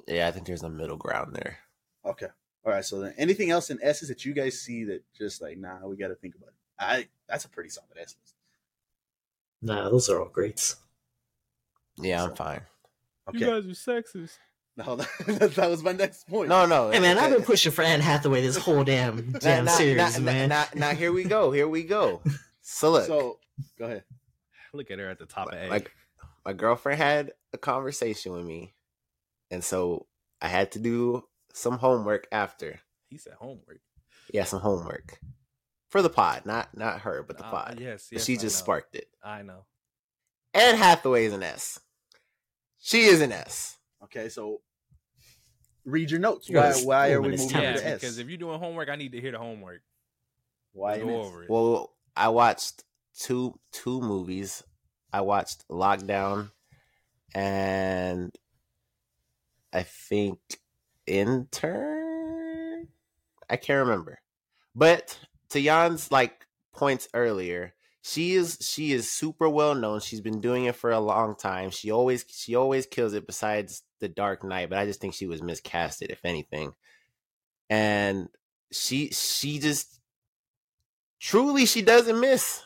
Yeah, 0.06 0.28
I 0.28 0.30
think 0.30 0.46
there's 0.46 0.62
a 0.62 0.70
middle 0.70 0.96
ground 0.96 1.34
there. 1.34 1.58
Okay. 2.04 2.28
All 2.64 2.72
right. 2.72 2.84
So 2.84 3.00
then, 3.00 3.14
anything 3.18 3.50
else 3.50 3.70
in 3.70 3.78
S's 3.82 4.08
that 4.08 4.24
you 4.24 4.32
guys 4.32 4.60
see 4.60 4.84
that 4.84 5.02
just 5.16 5.42
like, 5.42 5.58
nah, 5.58 5.84
we 5.86 5.96
got 5.96 6.08
to 6.08 6.14
think 6.14 6.34
about 6.36 6.48
it. 6.50 6.54
I 6.78 7.08
that's 7.28 7.44
a 7.44 7.48
pretty 7.48 7.70
solid 7.70 7.90
S 8.00 8.14
list. 8.20 8.34
Nah, 9.62 9.88
those 9.90 10.08
are 10.08 10.20
all 10.20 10.28
greats. 10.28 10.76
Yeah, 12.00 12.24
I'm 12.24 12.34
fine. 12.34 12.60
Okay. 13.28 13.38
You 13.40 13.46
guys 13.46 13.66
are 13.66 13.92
sexist. 14.02 14.38
no, 14.76 14.96
that, 15.26 15.52
that 15.56 15.68
was 15.70 15.82
my 15.82 15.92
next 15.92 16.28
point. 16.28 16.48
No, 16.48 16.64
no. 16.66 16.90
Hey 16.90 17.00
man, 17.00 17.18
I've 17.18 17.32
been 17.32 17.42
pushing 17.42 17.72
for 17.72 17.82
Anne 17.82 18.00
Hathaway 18.00 18.40
this 18.40 18.56
whole 18.56 18.84
damn 18.84 19.32
damn 19.32 19.64
now- 19.64 19.72
series, 19.72 20.18
now- 20.18 20.24
man. 20.24 20.48
Now, 20.50 20.64
now 20.74 20.90
here 20.90 21.12
we 21.12 21.24
go. 21.24 21.50
Here 21.52 21.68
we 21.68 21.82
go. 21.84 22.22
So 22.70 22.90
look, 22.90 23.06
So 23.06 23.38
go 23.78 23.86
ahead. 23.86 24.04
Look 24.74 24.90
at 24.90 24.98
her 24.98 25.08
at 25.08 25.18
the 25.18 25.24
top 25.24 25.48
of 25.50 25.54
A. 25.58 25.68
like 25.70 25.90
my 26.44 26.52
girlfriend 26.52 27.00
had 27.00 27.32
a 27.54 27.56
conversation 27.56 28.32
with 28.32 28.44
me, 28.44 28.74
and 29.50 29.64
so 29.64 30.04
I 30.42 30.48
had 30.48 30.72
to 30.72 30.78
do 30.78 31.24
some 31.54 31.78
homework 31.78 32.28
after. 32.30 32.78
he 33.08 33.16
said 33.16 33.32
homework. 33.40 33.80
Yeah, 34.34 34.44
some 34.44 34.60
homework 34.60 35.18
for 35.88 36.02
the 36.02 36.10
pod, 36.10 36.44
not 36.46 36.76
not 36.76 37.00
her, 37.02 37.22
but 37.22 37.38
the 37.38 37.46
Uh, 37.46 37.50
pod. 37.50 37.78
yes, 37.80 38.08
But 38.10 38.18
yes. 38.18 38.24
she 38.26 38.34
I 38.34 38.36
just 38.40 38.56
know. 38.60 38.64
sparked 38.64 38.94
it. 38.94 39.08
I 39.22 39.42
know. 39.42 39.64
Anne 40.54 40.76
Hathaway 40.76 41.24
is 41.26 41.32
an 41.32 41.42
S. 41.42 41.78
She 42.80 43.02
is 43.04 43.20
an 43.20 43.32
S. 43.32 43.76
Okay, 44.04 44.28
so 44.28 44.60
read 45.84 46.10
your 46.10 46.20
notes. 46.20 46.48
Why, 46.50 46.72
why 46.82 47.12
are 47.12 47.20
we 47.20 47.30
moving 47.30 47.50
Yeah, 47.50 47.72
to 47.72 47.86
S? 47.86 48.00
because 48.00 48.18
if 48.18 48.28
you're 48.28 48.38
doing 48.38 48.58
homework, 48.58 48.88
I 48.88 48.96
need 48.96 49.12
to 49.12 49.20
hear 49.20 49.32
the 49.32 49.38
homework. 49.38 49.82
why 50.72 50.98
Go 50.98 51.04
an 51.04 51.10
S? 51.10 51.26
over 51.26 51.42
it. 51.44 51.50
Well, 51.50 51.94
I 52.16 52.28
watched 52.28 52.84
two 53.18 53.58
two 53.72 54.00
movies. 54.00 54.62
I 55.12 55.22
watched 55.22 55.66
Lockdown 55.68 56.50
and 57.34 58.34
I 59.72 59.82
think 59.82 60.38
Intern. 61.06 62.88
I 63.50 63.56
can't 63.56 63.86
remember. 63.86 64.20
But 64.74 65.18
to 65.50 65.62
Jan's 65.62 66.10
like 66.10 66.46
points 66.72 67.08
earlier, 67.14 67.74
she 68.02 68.34
is 68.34 68.58
she 68.60 68.92
is 68.92 69.10
super 69.10 69.48
well 69.48 69.74
known. 69.74 70.00
She's 70.00 70.20
been 70.20 70.40
doing 70.40 70.64
it 70.64 70.76
for 70.76 70.90
a 70.90 71.00
long 71.00 71.34
time. 71.36 71.70
She 71.70 71.90
always 71.90 72.24
she 72.28 72.54
always 72.54 72.86
kills 72.86 73.12
it 73.12 73.26
besides 73.26 73.82
The 74.00 74.08
Dark 74.08 74.44
Knight, 74.44 74.70
but 74.70 74.78
I 74.78 74.86
just 74.86 75.00
think 75.00 75.14
she 75.14 75.26
was 75.26 75.40
miscasted 75.40 76.10
if 76.10 76.24
anything. 76.24 76.72
And 77.68 78.28
she 78.72 79.10
she 79.10 79.58
just 79.58 80.00
truly 81.20 81.66
she 81.66 81.82
doesn't 81.82 82.18
miss. 82.18 82.62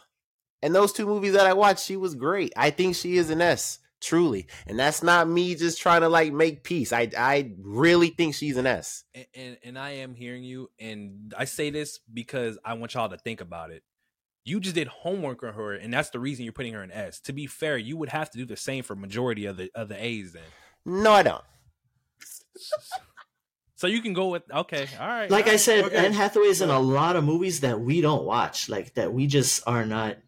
And 0.63 0.73
those 0.75 0.93
two 0.93 1.07
movies 1.07 1.33
that 1.33 1.47
I 1.47 1.55
watched, 1.55 1.85
she 1.85 1.97
was 1.97 2.15
great. 2.15 2.53
I 2.57 2.71
think 2.71 2.95
she 2.95 3.17
is 3.17 3.31
an 3.31 3.41
S, 3.41 3.81
truly. 4.03 4.49
And 4.67 4.79
that's 4.79 5.03
not 5.03 5.29
me 5.29 5.55
just 5.55 5.81
trying 5.81 6.03
to 6.03 6.09
like 6.09 6.33
make 6.33 6.65
peace. 6.65 6.93
I 6.93 7.11
I 7.17 7.53
really 7.59 8.09
think 8.09 8.35
she's 8.35 8.57
an 8.57 8.67
S. 8.67 9.05
and, 9.15 9.27
and 9.35 9.57
and 9.65 9.79
I 9.79 9.91
am 9.91 10.15
hearing 10.15 10.45
you, 10.45 10.71
and 10.79 11.35
I 11.37 11.47
say 11.47 11.71
this 11.71 12.01
because 12.13 12.59
I 12.65 12.75
want 12.75 12.95
y'all 12.95 13.09
to 13.09 13.19
think 13.19 13.41
about 13.41 13.71
it. 13.71 13.83
You 14.45 14.59
just 14.59 14.75
did 14.75 14.89
homework 14.89 15.43
on 15.45 15.55
her, 15.55 15.73
and 15.75 15.95
that's 15.95 16.11
the 16.11 16.19
reason 16.19 16.45
you're 16.45 16.53
putting 16.53 16.75
her 16.75 16.83
in 16.83 16.91
S. 16.91 17.21
To 17.21 17.33
be 17.33 17.47
fair, 17.47 17.79
you 17.79 17.97
would 17.97 18.09
have 18.09 18.31
to 18.33 18.39
do 18.39 18.45
the 18.45 18.57
same 18.57 18.83
for 18.83 18.97
majority 18.97 19.47
of 19.47 19.57
the 19.57 19.71
of 19.75 19.89
the 19.89 20.05
A's 20.05 20.33
then. 20.33 20.43
No, 20.85 21.13
I 21.13 21.23
don't. 21.23 21.45
So 23.83 23.89
you 23.89 24.01
can 24.01 24.13
go 24.13 24.29
with 24.29 24.45
okay, 24.49 24.87
all 25.01 25.09
right. 25.09 25.29
like 25.29 25.49
all 25.49 25.55
I 25.55 25.57
said, 25.57 25.87
okay. 25.87 26.07
Anne 26.07 26.15
is 26.45 26.61
in 26.61 26.71
a 26.71 26.79
lot 26.79 27.17
of 27.17 27.25
movies 27.25 27.63
that 27.63 27.81
we 27.81 28.01
don't 28.01 28.25
watch, 28.25 28.69
like 28.69 28.95
that 28.95 29.13
we 29.13 29.27
just 29.27 29.67
are 29.67 29.85
not. 29.85 30.19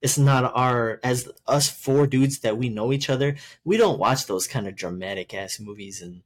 It's 0.00 0.18
not 0.18 0.52
our 0.54 1.00
as 1.02 1.28
us 1.46 1.68
four 1.68 2.06
dudes 2.06 2.40
that 2.40 2.56
we 2.56 2.68
know 2.68 2.92
each 2.92 3.10
other. 3.10 3.36
We 3.64 3.76
don't 3.76 3.98
watch 3.98 4.26
those 4.26 4.46
kind 4.46 4.68
of 4.68 4.76
dramatic 4.76 5.34
ass 5.34 5.58
movies 5.58 6.00
and 6.02 6.22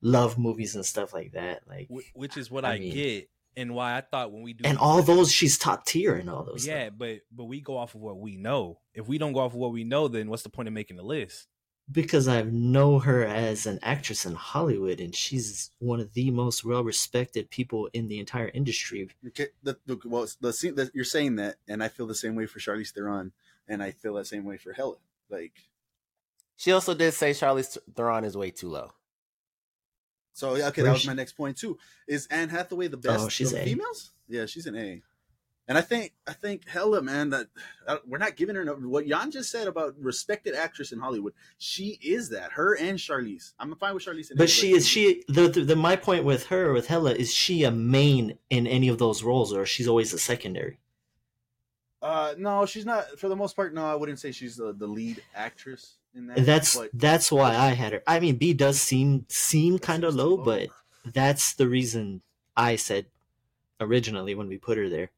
love 0.00 0.38
movies 0.38 0.74
and 0.74 0.84
stuff 0.84 1.12
like 1.14 1.32
that. 1.32 1.62
Like, 1.68 1.88
which 2.14 2.36
is 2.36 2.50
what 2.50 2.64
I 2.64 2.74
I, 2.74 2.78
mean- 2.78 2.94
get, 2.94 3.28
and 3.56 3.74
why 3.74 3.96
I 3.96 4.00
thought 4.00 4.32
when 4.32 4.42
we 4.42 4.52
do 4.52 4.64
and 4.64 4.76
all 4.78 5.02
those, 5.02 5.30
she's 5.32 5.56
top 5.56 5.86
tier 5.86 6.14
and 6.14 6.28
all 6.28 6.44
those. 6.44 6.66
yeah, 6.66 6.90
but 6.90 7.20
but 7.30 7.44
we 7.44 7.60
go 7.60 7.76
off 7.78 7.94
of 7.94 8.00
what 8.00 8.18
we 8.18 8.36
know. 8.36 8.80
If 8.92 9.08
we 9.08 9.18
don't 9.18 9.32
go 9.32 9.40
off 9.40 9.52
of 9.52 9.58
what 9.58 9.72
we 9.72 9.84
know, 9.84 10.08
then 10.08 10.28
what's 10.28 10.42
the 10.42 10.48
point 10.50 10.68
of 10.68 10.74
making 10.74 10.96
the 10.96 11.02
list? 11.04 11.46
Because 11.90 12.26
I 12.26 12.42
know 12.42 12.98
her 12.98 13.24
as 13.24 13.64
an 13.64 13.78
actress 13.80 14.26
in 14.26 14.34
Hollywood, 14.34 14.98
and 15.00 15.14
she's 15.14 15.70
one 15.78 16.00
of 16.00 16.12
the 16.14 16.32
most 16.32 16.64
well 16.64 16.82
respected 16.82 17.48
people 17.50 17.88
in 17.92 18.08
the 18.08 18.18
entire 18.18 18.48
industry. 18.48 19.08
Okay, 19.28 19.48
the, 19.62 19.78
the, 19.86 19.96
well, 20.04 20.26
the 20.40 20.52
scene 20.52 20.74
that 20.74 20.92
you're 20.96 21.04
saying 21.04 21.36
that, 21.36 21.56
and 21.68 21.84
I 21.84 21.88
feel 21.88 22.08
the 22.08 22.14
same 22.14 22.34
way 22.34 22.46
for 22.46 22.58
Charlize 22.58 22.92
Theron, 22.92 23.30
and 23.68 23.82
I 23.84 23.92
feel 23.92 24.14
that 24.14 24.26
same 24.26 24.44
way 24.44 24.56
for 24.56 24.72
Hela. 24.72 24.96
Like, 25.30 25.52
She 26.56 26.72
also 26.72 26.92
did 26.92 27.12
say 27.12 27.30
Charlize 27.30 27.78
Theron 27.94 28.24
is 28.24 28.36
way 28.36 28.50
too 28.50 28.68
low. 28.68 28.90
so 30.32 30.56
yeah, 30.56 30.66
okay, 30.68 30.82
Where 30.82 30.88
that 30.90 30.92
was 30.94 31.02
she- 31.02 31.08
my 31.08 31.14
next 31.14 31.34
point 31.34 31.56
too. 31.56 31.78
Is 32.08 32.26
Anne 32.32 32.48
Hathaway 32.48 32.88
the 32.88 32.96
oh, 32.96 33.00
best 33.00 33.24
Oh, 33.26 33.28
she's 33.28 33.52
of 33.52 33.60
A. 33.60 33.64
females? 33.64 34.10
Yeah, 34.28 34.46
she's 34.46 34.66
an 34.66 34.74
A. 34.76 35.02
And 35.68 35.76
I 35.76 35.80
think 35.80 36.12
I 36.28 36.32
think 36.32 36.68
Hela, 36.68 37.02
man, 37.02 37.30
that 37.30 37.48
uh, 37.88 37.96
we're 38.06 38.18
not 38.18 38.36
giving 38.36 38.54
her 38.54 38.64
no, 38.64 38.74
what 38.74 39.06
Jan 39.06 39.32
just 39.32 39.50
said 39.50 39.66
about 39.66 39.94
respected 39.98 40.54
actress 40.54 40.92
in 40.92 41.00
Hollywood. 41.00 41.32
She 41.58 41.98
is 42.02 42.28
that. 42.28 42.52
Her 42.52 42.76
and 42.76 42.98
Charlize. 42.98 43.52
I'm 43.58 43.74
fine 43.74 43.94
with 43.94 44.04
Charlize. 44.04 44.30
But 44.36 44.48
she 44.48 44.72
is 44.72 44.86
she 44.86 45.24
the, 45.26 45.48
the 45.48 45.62
the 45.62 45.76
my 45.76 45.96
point 45.96 46.24
with 46.24 46.46
her 46.46 46.72
with 46.72 46.86
Hela 46.86 47.14
is 47.14 47.34
she 47.34 47.64
a 47.64 47.72
main 47.72 48.38
in 48.48 48.68
any 48.68 48.86
of 48.86 48.98
those 48.98 49.24
roles 49.24 49.52
or 49.52 49.66
she's 49.66 49.88
always 49.88 50.12
a 50.12 50.18
secondary. 50.18 50.78
Uh, 52.00 52.34
no, 52.38 52.64
she's 52.66 52.86
not. 52.86 53.18
For 53.18 53.28
the 53.28 53.34
most 53.34 53.56
part, 53.56 53.74
no, 53.74 53.84
I 53.84 53.96
wouldn't 53.96 54.20
say 54.20 54.30
she's 54.30 54.54
the, 54.54 54.72
the 54.72 54.86
lead 54.86 55.20
actress 55.34 55.96
in 56.14 56.28
that. 56.28 56.46
That's 56.46 56.76
but 56.76 56.90
that's 56.92 57.32
why 57.32 57.56
I 57.56 57.70
had 57.70 57.92
her. 57.92 58.02
I 58.06 58.20
mean, 58.20 58.36
B 58.36 58.52
does 58.52 58.80
seem 58.80 59.26
seem 59.28 59.80
kind 59.80 60.04
of 60.04 60.14
low, 60.14 60.34
low. 60.34 60.44
but 60.44 60.68
that's 61.12 61.54
the 61.54 61.66
reason 61.66 62.22
I 62.56 62.76
said 62.76 63.06
originally 63.80 64.36
when 64.36 64.46
we 64.46 64.58
put 64.58 64.78
her 64.78 64.88
there. 64.88 65.10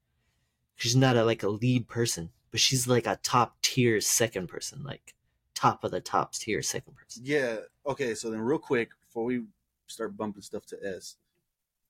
She's 0.78 0.94
not 0.94 1.16
a, 1.16 1.24
like 1.24 1.42
a 1.42 1.48
lead 1.48 1.88
person, 1.88 2.30
but 2.52 2.60
she's 2.60 2.86
like 2.86 3.06
a 3.06 3.18
top 3.24 3.60
tier 3.62 4.00
second 4.00 4.46
person, 4.46 4.84
like 4.84 5.14
top 5.56 5.82
of 5.82 5.90
the 5.90 6.00
top 6.00 6.32
tier 6.34 6.62
second 6.62 6.94
person. 6.94 7.22
yeah. 7.24 7.56
Okay, 7.84 8.14
so 8.14 8.30
then 8.30 8.40
real 8.40 8.60
quick 8.60 8.90
before 9.04 9.24
we 9.24 9.42
start 9.88 10.16
bumping 10.16 10.40
stuff 10.42 10.64
to 10.66 10.76
S, 10.84 11.16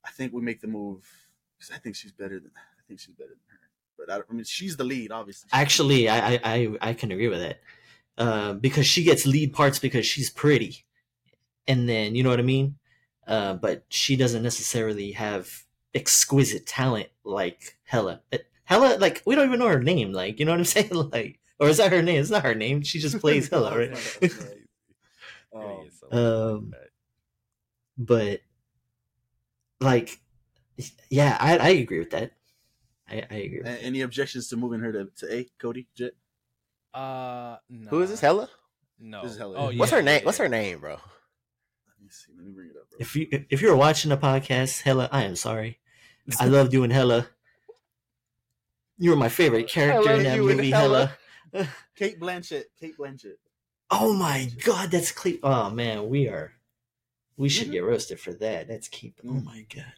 I 0.07 0.11
think 0.11 0.33
we 0.33 0.41
make 0.41 0.63
the 0.63 0.69
move 0.69 1.07
because 1.59 1.75
I 1.75 1.79
think 1.79 1.97
she's 1.97 2.13
better 2.13 2.41
than 2.41 2.51
I 2.57 2.83
think 2.89 2.99
she's 2.99 3.15
better 3.15 3.29
than 3.29 3.39
her. 3.49 3.59
But 3.99 4.11
I, 4.11 4.17
I 4.31 4.33
mean, 4.33 4.45
she's 4.45 4.79
the 4.79 4.85
lead, 4.85 5.13
obviously. 5.13 5.51
Actually, 5.53 6.09
I 6.09 6.35
I 6.35 6.41
I, 6.45 6.69
I 6.81 6.93
can 6.95 7.13
agree 7.13 7.29
with 7.29 7.41
that 7.41 7.61
uh, 8.17 8.55
because 8.55 8.87
she 8.87 9.03
gets 9.03 9.27
lead 9.27 9.53
parts 9.53 9.79
because 9.79 10.07
she's 10.07 10.31
pretty, 10.31 10.87
and 11.67 11.87
then 11.87 12.15
you 12.15 12.23
know 12.23 12.31
what 12.31 12.41
I 12.41 12.43
mean. 12.43 12.77
Uh, 13.27 13.53
but 13.53 13.85
she 13.91 14.17
doesn't 14.17 14.43
necessarily 14.43 15.13
have 15.13 15.65
exquisite 15.95 16.65
talent 16.67 17.09
like 17.23 17.77
Hela. 17.85 18.23
Uh, 18.33 18.39
Hela, 18.69 18.99
like 18.99 19.23
we 19.25 19.35
don't 19.35 19.47
even 19.49 19.59
know 19.59 19.69
her 19.69 19.83
name. 19.83 20.13
Like 20.13 20.39
you 20.39 20.45
know 20.45 20.53
what 20.53 20.59
I'm 20.61 20.65
saying? 20.77 20.91
Like, 20.93 21.41
or 21.59 21.69
is 21.69 21.79
that 21.79 21.91
her 21.91 22.03
name? 22.03 22.21
It's 22.21 22.29
not 22.31 22.45
her 22.45 22.55
name. 22.55 22.83
She 22.83 22.99
just 22.99 23.19
plays 23.19 23.49
Hela, 23.51 23.77
right? 23.77 23.99
Um, 25.55 25.89
Um, 26.13 26.75
but 27.97 28.41
like, 29.81 30.21
yeah, 31.09 31.37
I 31.41 31.57
I 31.59 31.69
agree 31.71 31.99
with 31.99 32.11
that. 32.11 32.33
I, 33.09 33.25
I 33.31 33.35
agree. 33.37 33.59
With 33.59 33.67
a- 33.67 33.71
that. 33.71 33.83
any 33.83 34.03
objections 34.03 34.49
to 34.49 34.57
moving 34.57 34.81
her 34.81 34.93
to, 34.93 35.09
to 35.17 35.35
A, 35.35 35.47
Cody? 35.59 35.89
Jet? 35.97 36.13
Uh, 36.93 37.57
Who 37.89 38.03
is 38.03 38.11
this? 38.11 38.21
Hela? 38.21 38.49
No. 39.01 39.23
This 39.23 39.33
is 39.33 39.39
Hela. 39.39 39.57
Oh, 39.57 39.69
yeah, 39.71 39.79
What's 39.81 39.93
her 39.93 40.03
name? 40.03 40.21
yeah. 40.21 40.27
What's 40.27 40.39
her 40.39 40.49
name, 40.49 40.81
bro? 40.81 40.93
Let 40.93 41.01
me 42.03 42.09
see. 42.11 42.33
Let 42.37 42.45
me 42.47 42.53
bring 42.53 42.69
it 42.69 42.77
up. 42.77 42.91
Bro. 42.91 42.99
If 43.01 43.17
you 43.17 43.27
if 43.49 43.63
you're 43.63 43.77
watching 43.77 44.11
the 44.11 44.19
podcast, 44.19 44.83
Hela, 44.83 45.09
I 45.11 45.25
am 45.25 45.35
sorry. 45.37 45.81
I 46.39 46.45
love 46.47 46.69
doing 46.69 46.91
Hela. 46.91 47.27
You 48.99 49.11
were 49.11 49.17
my 49.17 49.29
favorite 49.29 49.69
character 49.69 50.13
in 50.13 50.25
that 50.25 50.39
movie, 50.39 50.71
Hela. 50.71 51.17
Hela. 51.53 51.69
Cate 51.97 52.21
Blanchett. 52.21 52.65
Cate 52.81 52.97
Blanchett. 52.99 53.37
Oh 53.91 54.13
my 54.13 54.51
god, 54.65 54.91
that's 54.91 55.13
Cle- 55.13 55.39
Oh 55.43 55.71
man, 55.71 56.09
we 56.09 56.29
are. 56.29 56.53
We 57.37 57.49
should 57.49 57.69
Mhm. 57.69 57.73
get 57.73 57.85
roasted 57.85 58.21
for 58.21 58.33
that. 58.35 58.69
That's 58.69 58.89
keep. 58.89 59.21
Oh 59.27 59.33
my 59.33 59.65
god. 59.75 59.93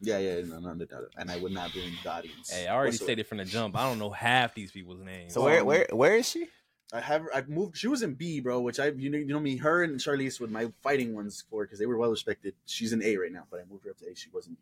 Yeah, 0.00 0.18
yeah, 0.18 0.34
no, 0.44 0.58
no, 0.58 0.74
no, 0.74 0.86
no, 0.90 1.06
and 1.16 1.30
I 1.30 1.38
would 1.38 1.52
not 1.52 1.72
blame 1.72 1.92
the 2.02 2.10
audience. 2.10 2.50
Hey, 2.50 2.66
I 2.66 2.74
already 2.74 2.88
whatsoever. 2.90 3.06
stated 3.06 3.26
from 3.26 3.38
the 3.38 3.44
jump. 3.44 3.76
I 3.76 3.88
don't 3.88 3.98
know 3.98 4.10
half 4.10 4.54
these 4.54 4.70
people's 4.72 5.00
names. 5.00 5.32
So 5.32 5.42
where 5.42 5.64
where 5.64 5.86
where 5.92 6.16
is 6.16 6.28
she? 6.28 6.48
I 6.92 7.00
have 7.00 7.24
I've 7.34 7.48
moved. 7.48 7.76
She 7.76 7.88
was 7.88 8.02
in 8.02 8.14
B, 8.14 8.40
bro. 8.40 8.60
Which 8.60 8.78
I 8.80 8.88
you 8.88 9.10
know 9.10 9.18
you 9.18 9.26
know 9.26 9.40
me. 9.40 9.56
Her 9.56 9.82
and 9.84 9.98
Charlize 9.98 10.40
were 10.40 10.46
my 10.48 10.72
fighting 10.82 11.14
ones 11.14 11.44
for 11.48 11.64
because 11.64 11.78
they 11.78 11.86
were 11.86 11.96
well 11.96 12.10
respected. 12.10 12.54
She's 12.66 12.92
in 12.92 13.02
A 13.02 13.16
right 13.16 13.32
now, 13.32 13.44
but 13.50 13.60
I 13.60 13.64
moved 13.70 13.84
her 13.84 13.90
up 13.90 13.98
to 13.98 14.10
A. 14.10 14.14
She 14.14 14.28
wasn't 14.30 14.58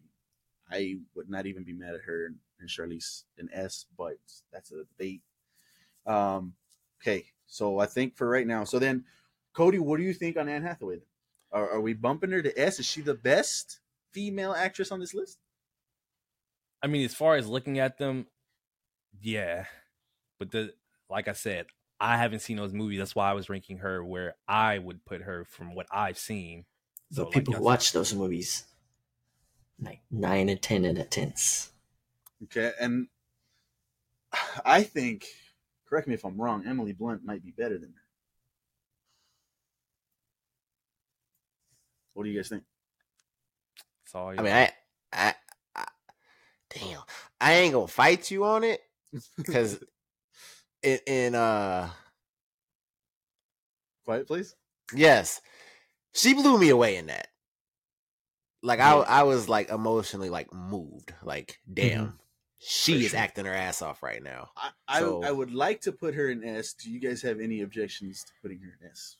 I 0.70 0.96
would 1.14 1.28
not 1.28 1.46
even 1.46 1.62
be 1.64 1.72
mad 1.72 1.94
at 1.94 2.02
her 2.02 2.32
and, 2.64 2.88
and 2.88 2.92
Charlize 2.92 3.24
in 3.38 3.48
S, 3.52 3.86
but 3.96 4.16
that's 4.52 4.72
a 4.72 4.84
debate. 4.84 5.22
Um. 6.06 6.54
Okay, 7.02 7.26
so 7.46 7.78
I 7.78 7.86
think 7.86 8.16
for 8.16 8.28
right 8.28 8.46
now. 8.46 8.64
So 8.64 8.78
then, 8.78 9.04
Cody, 9.52 9.78
what 9.78 9.98
do 9.98 10.02
you 10.02 10.14
think 10.14 10.36
on 10.36 10.48
Anne 10.48 10.62
Hathaway? 10.62 11.00
Are, 11.52 11.70
are 11.70 11.80
we 11.80 11.92
bumping 11.92 12.30
her 12.32 12.42
to 12.42 12.60
S? 12.60 12.80
Is 12.80 12.86
she 12.86 13.00
the 13.00 13.14
best 13.14 13.80
female 14.12 14.52
actress 14.52 14.90
on 14.90 15.00
this 15.00 15.14
list? 15.14 15.38
I 16.82 16.86
mean, 16.86 17.04
as 17.04 17.14
far 17.14 17.36
as 17.36 17.46
looking 17.46 17.78
at 17.78 17.98
them, 17.98 18.26
yeah. 19.20 19.66
But 20.38 20.50
the 20.50 20.74
like 21.08 21.28
I 21.28 21.32
said, 21.32 21.66
I 22.00 22.16
haven't 22.16 22.40
seen 22.40 22.56
those 22.56 22.72
movies. 22.72 22.98
That's 22.98 23.14
why 23.14 23.30
I 23.30 23.34
was 23.34 23.48
ranking 23.48 23.78
her 23.78 24.04
where 24.04 24.34
I 24.48 24.78
would 24.78 25.04
put 25.04 25.22
her 25.22 25.44
from 25.44 25.74
what 25.74 25.86
I've 25.90 26.18
seen. 26.18 26.64
The 27.10 27.16
So, 27.16 27.22
like 27.24 27.32
people 27.32 27.52
y'all 27.52 27.60
who 27.60 27.66
watch 27.66 27.92
those 27.92 28.14
movies, 28.14 28.64
like 29.80 30.00
nine 30.10 30.48
and 30.48 30.60
ten 30.60 30.84
out 30.84 30.98
of 30.98 31.10
tens. 31.10 31.70
Okay, 32.42 32.72
and 32.80 33.06
I 34.64 34.82
think, 34.82 35.26
correct 35.88 36.08
me 36.08 36.14
if 36.14 36.24
I'm 36.24 36.40
wrong, 36.40 36.64
Emily 36.66 36.92
Blunt 36.92 37.24
might 37.24 37.42
be 37.44 37.52
better 37.52 37.78
than 37.78 37.90
her. 37.90 38.02
What 42.12 42.24
do 42.24 42.30
you 42.30 42.36
guys 42.38 42.48
think? 42.48 42.64
That's 44.04 44.14
all. 44.14 44.28
I 44.28 44.42
mean, 44.42 44.52
I, 44.52 44.70
I, 45.12 45.34
I, 45.74 45.84
damn, 46.70 47.00
I 47.40 47.54
ain't 47.54 47.72
gonna 47.72 47.88
fight 47.88 48.30
you 48.30 48.44
on 48.44 48.62
it 48.64 48.80
because 49.36 49.82
in, 50.82 50.98
in 51.06 51.34
uh, 51.34 51.90
Quiet, 54.04 54.26
please. 54.26 54.54
yes, 54.94 55.40
she 56.12 56.34
blew 56.34 56.58
me 56.58 56.68
away 56.68 56.96
in 56.96 57.06
that. 57.06 57.28
Like 58.62 58.80
I, 58.80 58.96
Yeah. 58.96 59.04
I 59.06 59.22
was 59.24 59.48
like 59.48 59.70
emotionally 59.70 60.30
like 60.30 60.52
moved. 60.52 61.12
Like, 61.22 61.58
damn, 61.72 62.18
she 62.66 62.98
For 63.00 63.04
is 63.06 63.14
acting 63.14 63.44
her 63.44 63.52
ass 63.54 63.82
off 63.82 64.02
right 64.02 64.22
now. 64.22 64.50
I, 64.56 64.70
I, 64.88 65.00
So- 65.00 65.22
I 65.22 65.30
would 65.30 65.52
like 65.54 65.80
to 65.82 65.92
put 65.92 66.14
her 66.14 66.30
in 66.30 66.42
S. 66.44 66.72
Do 66.74 66.90
you 66.90 66.98
guys 67.00 67.22
have 67.22 67.40
any 67.40 67.60
objections 67.62 68.24
to 68.24 68.32
putting 68.42 68.60
her 68.60 68.76
in 68.80 68.88
S? 68.90 69.16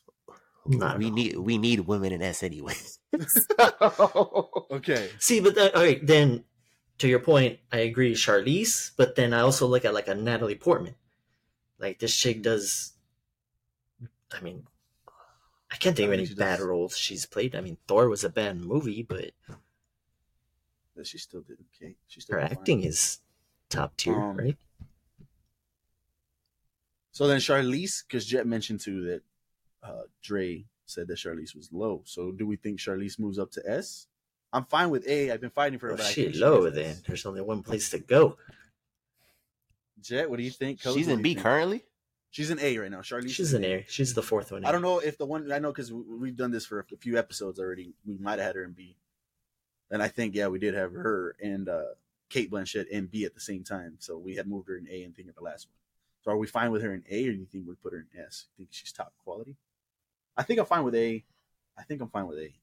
Not 0.67 0.97
we 0.97 1.11
need 1.11 1.37
we 1.37 1.59
need 1.59 1.81
women 1.81 2.11
in 2.11 2.23
S 2.23 2.41
anyway. 2.41 2.73
Okay. 4.71 5.09
See, 5.19 5.39
but 5.39 5.55
that, 5.55 5.75
all 5.75 5.83
right, 5.83 6.05
then 6.05 6.43
to 6.97 7.07
your 7.07 7.19
point, 7.19 7.59
I 7.71 7.77
agree, 7.79 8.13
Charlize. 8.13 8.91
But 8.97 9.15
then 9.15 9.33
I 9.33 9.41
also 9.41 9.67
look 9.67 9.85
at 9.85 9.93
like 9.93 10.07
a 10.07 10.15
Natalie 10.15 10.55
Portman. 10.55 10.95
Like 11.79 11.99
this 11.99 12.15
chick 12.15 12.41
does. 12.41 12.93
I 14.33 14.41
mean, 14.41 14.65
I 15.71 15.75
can't 15.77 15.95
think 15.95 16.07
of 16.07 16.13
any 16.13 16.25
bad 16.25 16.57
does. 16.57 16.65
roles 16.65 16.97
she's 16.97 17.25
played. 17.25 17.55
I 17.55 17.61
mean, 17.61 17.77
Thor 17.87 18.09
was 18.09 18.23
a 18.23 18.29
bad 18.29 18.57
movie, 18.59 19.03
but 19.03 19.31
But 20.95 21.05
She 21.07 21.17
still 21.19 21.41
did 21.41 21.57
okay. 21.75 21.95
She 22.07 22.21
still 22.21 22.37
her 22.37 22.41
did 22.41 22.49
fine. 22.49 22.57
acting 22.57 22.83
is 22.83 23.19
top 23.75 23.97
tier, 23.97 24.15
Um, 24.15 24.37
right? 24.37 24.57
So 27.11 27.27
then 27.27 27.39
Charlize, 27.39 28.03
because 28.07 28.25
Jet 28.25 28.45
mentioned 28.45 28.81
too 28.81 29.01
that 29.05 29.21
uh, 29.83 30.01
Dre 30.21 30.65
said 30.85 31.07
that 31.07 31.17
Charlize 31.17 31.55
was 31.55 31.69
low. 31.71 32.01
So 32.05 32.31
do 32.31 32.45
we 32.45 32.57
think 32.57 32.79
Charlize 32.79 33.17
moves 33.19 33.39
up 33.39 33.51
to 33.51 33.63
S? 33.65 34.07
I'm 34.51 34.65
fine 34.65 34.89
with 34.89 35.07
A. 35.07 35.31
I've 35.31 35.41
been 35.41 35.49
fighting 35.49 35.79
for 35.79 35.87
her. 35.87 35.93
Oh, 35.93 35.97
but 35.97 36.05
I 36.05 36.09
shit, 36.11 36.35
she 36.35 36.39
low 36.41 36.69
then. 36.69 36.85
S. 36.91 37.01
There's 37.07 37.25
only 37.25 37.41
one 37.41 37.63
place 37.63 37.89
to 37.91 37.99
go. 37.99 38.37
Jet, 40.01 40.29
what 40.29 40.37
do 40.37 40.43
you 40.43 40.51
think? 40.51 40.81
Coach, 40.83 40.95
She's 40.95 41.07
in 41.07 41.21
B 41.21 41.33
think? 41.33 41.43
currently. 41.43 41.83
She's 42.31 42.51
in 42.51 42.59
A 42.59 42.77
right 42.77 42.91
now. 42.91 42.99
Charlize. 42.99 43.29
She's 43.29 43.53
in 43.53 43.63
an 43.63 43.71
A. 43.71 43.85
She's 43.87 44.13
the 44.13 44.21
fourth 44.21 44.51
one. 44.51 44.65
I 44.65 44.71
don't 44.73 44.81
know 44.81 44.99
if 44.99 45.17
the 45.17 45.25
one 45.25 45.51
I 45.53 45.59
know 45.59 45.71
because 45.71 45.91
we've 45.93 46.35
done 46.35 46.51
this 46.51 46.65
for 46.65 46.79
a 46.79 46.97
few 46.97 47.17
episodes 47.17 47.59
already. 47.59 47.93
We 48.05 48.17
might 48.17 48.39
have 48.39 48.47
had 48.47 48.55
her 48.55 48.63
in 48.65 48.73
B, 48.73 48.97
and 49.89 50.03
I 50.03 50.09
think 50.09 50.35
yeah, 50.35 50.47
we 50.47 50.59
did 50.59 50.73
have 50.73 50.91
her 50.91 51.35
and 51.41 51.69
uh, 51.69 51.83
Cate 52.29 52.51
Blanchett 52.51 52.85
and 52.91 53.09
B 53.09 53.25
at 53.25 53.33
the 53.33 53.39
same 53.39 53.63
time. 53.63 53.95
So 53.99 54.17
we 54.17 54.35
had 54.35 54.47
moved 54.47 54.67
her 54.69 54.77
in 54.77 54.87
A 54.89 55.03
and 55.03 55.15
think 55.15 55.29
of 55.29 55.35
the 55.35 55.43
last 55.43 55.67
one. 55.67 55.75
So 56.23 56.31
are 56.31 56.37
we 56.37 56.47
fine 56.47 56.71
with 56.71 56.81
her 56.81 56.93
in 56.93 57.03
A, 57.09 57.27
or 57.27 57.31
do 57.31 57.37
you 57.37 57.45
think 57.45 57.67
we 57.67 57.75
put 57.75 57.93
her 57.93 57.99
in 57.99 58.19
S? 58.19 58.45
think 58.57 58.69
she's 58.71 58.91
top 58.91 59.13
quality? 59.23 59.57
I 60.35 60.43
think 60.43 60.59
I'm 60.59 60.65
fine 60.65 60.83
with 60.83 60.95
A. 60.95 61.23
I 61.77 61.83
think 61.83 62.01
I'm 62.01 62.09
fine 62.09 62.27
with 62.27 62.39
A. 62.39 62.53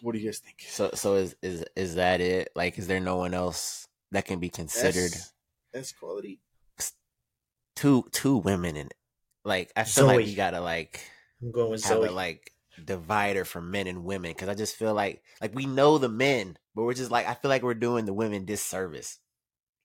What 0.00 0.12
do 0.12 0.18
you 0.18 0.26
guys 0.26 0.38
think? 0.38 0.64
So 0.68 0.90
so 0.94 1.14
is 1.14 1.36
is 1.42 1.64
is 1.76 1.94
that 1.94 2.20
it? 2.20 2.50
Like, 2.54 2.78
is 2.78 2.86
there 2.86 3.00
no 3.00 3.16
one 3.16 3.34
else 3.34 3.88
that 4.10 4.24
can 4.24 4.40
be 4.40 4.48
considered 4.48 5.12
S, 5.12 5.32
S 5.72 5.92
quality. 5.92 6.40
two 7.76 8.04
two 8.12 8.36
women 8.38 8.76
in? 8.76 8.90
Like, 9.44 9.72
I 9.76 9.84
feel 9.84 10.06
like 10.06 10.26
you 10.26 10.36
gotta 10.36 10.60
like 10.60 11.00
I'm 11.40 11.52
going 11.52 11.70
with 11.70 11.84
have 11.84 11.98
Zoe. 11.98 12.08
a 12.08 12.12
like 12.12 12.51
divider 12.84 13.44
for 13.44 13.60
men 13.60 13.86
and 13.86 14.04
women 14.04 14.30
because 14.30 14.48
I 14.48 14.54
just 14.54 14.76
feel 14.76 14.94
like 14.94 15.22
like 15.40 15.54
we 15.54 15.66
know 15.66 15.98
the 15.98 16.08
men, 16.08 16.56
but 16.74 16.82
we're 16.82 16.94
just 16.94 17.10
like 17.10 17.26
I 17.26 17.34
feel 17.34 17.48
like 17.48 17.62
we're 17.62 17.74
doing 17.74 18.04
the 18.04 18.14
women 18.14 18.44
disservice. 18.44 19.18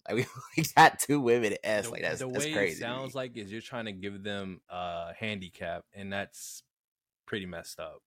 Like 0.08 0.18
we, 0.18 0.26
we 0.58 0.64
got 0.76 1.00
two 1.00 1.20
women 1.20 1.54
in 1.54 1.58
S. 1.64 1.90
like 1.90 2.02
that's 2.02 2.20
the 2.20 2.30
that's 2.30 2.46
way 2.46 2.54
crazy. 2.54 2.78
it 2.78 2.82
sounds 2.82 3.14
like 3.16 3.36
is 3.38 3.52
you're 3.52 3.62
trying 3.62 3.86
to 3.86 3.92
give 3.92 4.24
them 4.24 4.62
a 4.70 5.14
handicap, 5.18 5.84
and 5.94 6.12
that's 6.12 6.64
pretty 7.26 7.46
messed 7.46 7.80
up. 7.80 8.02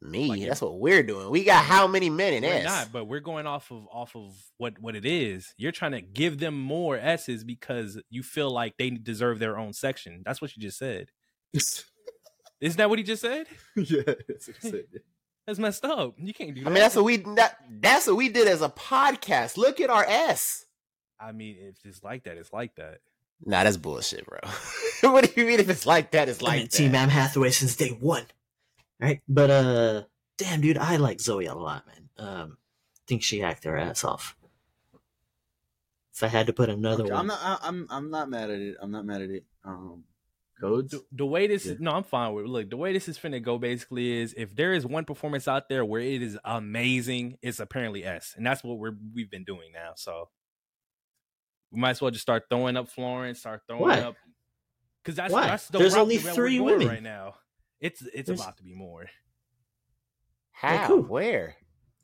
me. 0.00 0.28
like 0.28 0.42
that's 0.42 0.62
what 0.62 0.78
we're 0.78 1.02
doing. 1.02 1.30
We 1.30 1.44
got 1.44 1.64
how 1.64 1.86
many 1.86 2.08
men 2.10 2.32
in 2.34 2.42
We're 2.44 2.54
S? 2.54 2.64
not, 2.64 2.92
but 2.92 3.04
we're 3.04 3.20
going 3.20 3.46
off 3.46 3.70
of 3.70 3.86
off 3.92 4.16
of 4.16 4.34
what 4.56 4.78
what 4.80 4.96
it 4.96 5.04
is. 5.04 5.54
You're 5.58 5.72
trying 5.72 5.92
to 5.92 6.00
give 6.00 6.38
them 6.38 6.58
more 6.58 6.96
S's 6.96 7.44
because 7.44 8.00
you 8.08 8.22
feel 8.22 8.50
like 8.50 8.76
they 8.78 8.90
deserve 8.90 9.38
their 9.38 9.58
own 9.58 9.72
section. 9.74 10.22
That's 10.24 10.40
what 10.40 10.56
you 10.56 10.62
just 10.62 10.78
said. 10.78 11.08
Isn't 12.64 12.78
that 12.78 12.88
what 12.88 12.98
he 12.98 13.02
just 13.04 13.20
said? 13.22 13.46
yeah, 13.76 14.02
that's 14.26 14.48
what 14.48 14.56
I 14.64 14.70
said. 14.70 14.84
That's 15.46 15.58
messed 15.58 15.84
up. 15.84 16.14
You 16.16 16.32
can't 16.32 16.54
do 16.54 16.62
that. 16.62 16.70
I 16.70 16.72
mean, 16.72 16.80
that's 16.80 16.96
what 16.96 17.04
we 17.04 17.18
that, 17.18 17.58
that's 17.68 18.06
what 18.06 18.16
we 18.16 18.30
did 18.30 18.48
as 18.48 18.62
a 18.62 18.70
podcast. 18.70 19.58
Look 19.58 19.78
at 19.78 19.90
our 19.90 20.02
S. 20.02 20.64
I 21.20 21.32
mean, 21.32 21.56
if 21.60 21.84
it's 21.84 22.02
like 22.02 22.24
that, 22.24 22.38
it's 22.38 22.50
like 22.50 22.76
that. 22.76 23.00
Nah, 23.44 23.62
that's 23.62 23.76
bullshit, 23.76 24.24
bro. 24.24 24.38
what 25.12 25.34
do 25.34 25.38
you 25.38 25.46
mean 25.46 25.60
if 25.60 25.68
it's 25.68 25.84
like 25.84 26.12
that? 26.12 26.30
It's 26.30 26.42
I 26.42 26.46
like 26.46 26.58
mean, 26.60 26.68
Team 26.68 26.92
that. 26.92 27.02
Anne 27.02 27.08
Hathaway 27.10 27.50
since 27.50 27.76
day 27.76 27.90
one. 27.90 28.24
Right? 28.98 29.20
But 29.28 29.50
uh 29.50 30.02
damn 30.38 30.62
dude, 30.62 30.78
I 30.78 30.96
like 30.96 31.20
Zoe 31.20 31.44
a 31.44 31.54
lot, 31.54 31.84
man. 31.86 32.08
Um 32.16 32.58
think 33.06 33.22
she 33.22 33.42
acted 33.42 33.68
her 33.68 33.76
ass 33.76 34.02
off. 34.02 34.36
If 36.14 36.22
I 36.22 36.28
had 36.28 36.46
to 36.46 36.54
put 36.54 36.70
another 36.70 37.02
Okay, 37.04 37.12
one. 37.12 37.20
I'm 37.20 37.26
not. 37.26 37.38
I, 37.42 37.58
I'm. 37.68 37.86
I'm 37.90 38.10
not 38.10 38.30
mad 38.30 38.48
at 38.48 38.60
it. 38.60 38.76
I'm 38.80 38.92
not 38.92 39.04
mad 39.04 39.20
at 39.20 39.30
it. 39.30 39.44
Um, 39.64 40.04
codes. 40.68 40.90
The, 40.92 41.04
the 41.12 41.26
way 41.26 41.46
this 41.46 41.66
Yeah. 41.66 41.72
is, 41.72 41.80
no, 41.80 41.92
I'm 41.92 42.02
fine 42.04 42.32
with. 42.34 42.44
it. 42.44 42.48
Look, 42.48 42.70
the 42.70 42.76
way 42.76 42.92
this 42.92 43.08
is 43.08 43.18
finna 43.18 43.42
go 43.42 43.58
basically 43.58 44.12
is 44.12 44.34
if 44.36 44.54
there 44.54 44.72
is 44.74 44.84
one 44.86 45.04
performance 45.04 45.46
out 45.48 45.68
there 45.68 45.84
where 45.84 46.00
it 46.00 46.22
is 46.22 46.38
amazing, 46.44 47.38
it's 47.42 47.60
apparently 47.60 48.04
S, 48.04 48.34
and 48.36 48.46
that's 48.46 48.62
what 48.64 48.78
we're 48.78 48.94
we've 49.14 49.30
been 49.30 49.44
doing 49.44 49.72
now. 49.72 49.92
So 49.96 50.28
we 51.70 51.80
might 51.80 51.90
as 51.90 52.00
well 52.00 52.10
just 52.10 52.22
start 52.22 52.44
throwing 52.50 52.76
up 52.76 52.88
Florence, 52.88 53.40
start 53.40 53.62
throwing 53.66 53.82
Why? 53.82 54.00
up 54.00 54.16
because 55.02 55.16
that's 55.16 55.32
Why? 55.32 55.46
that's 55.48 55.68
the 55.68 55.78
There's 55.78 55.94
only 55.96 56.18
three 56.18 56.60
women. 56.60 56.88
right 56.88 57.02
now. 57.02 57.34
It's 57.80 58.00
it's 58.14 58.26
There's- 58.28 58.40
about 58.40 58.56
to 58.58 58.62
be 58.62 58.74
more. 58.74 59.06
How? 60.52 60.86
cool. 60.86 61.02
Where? 61.02 61.56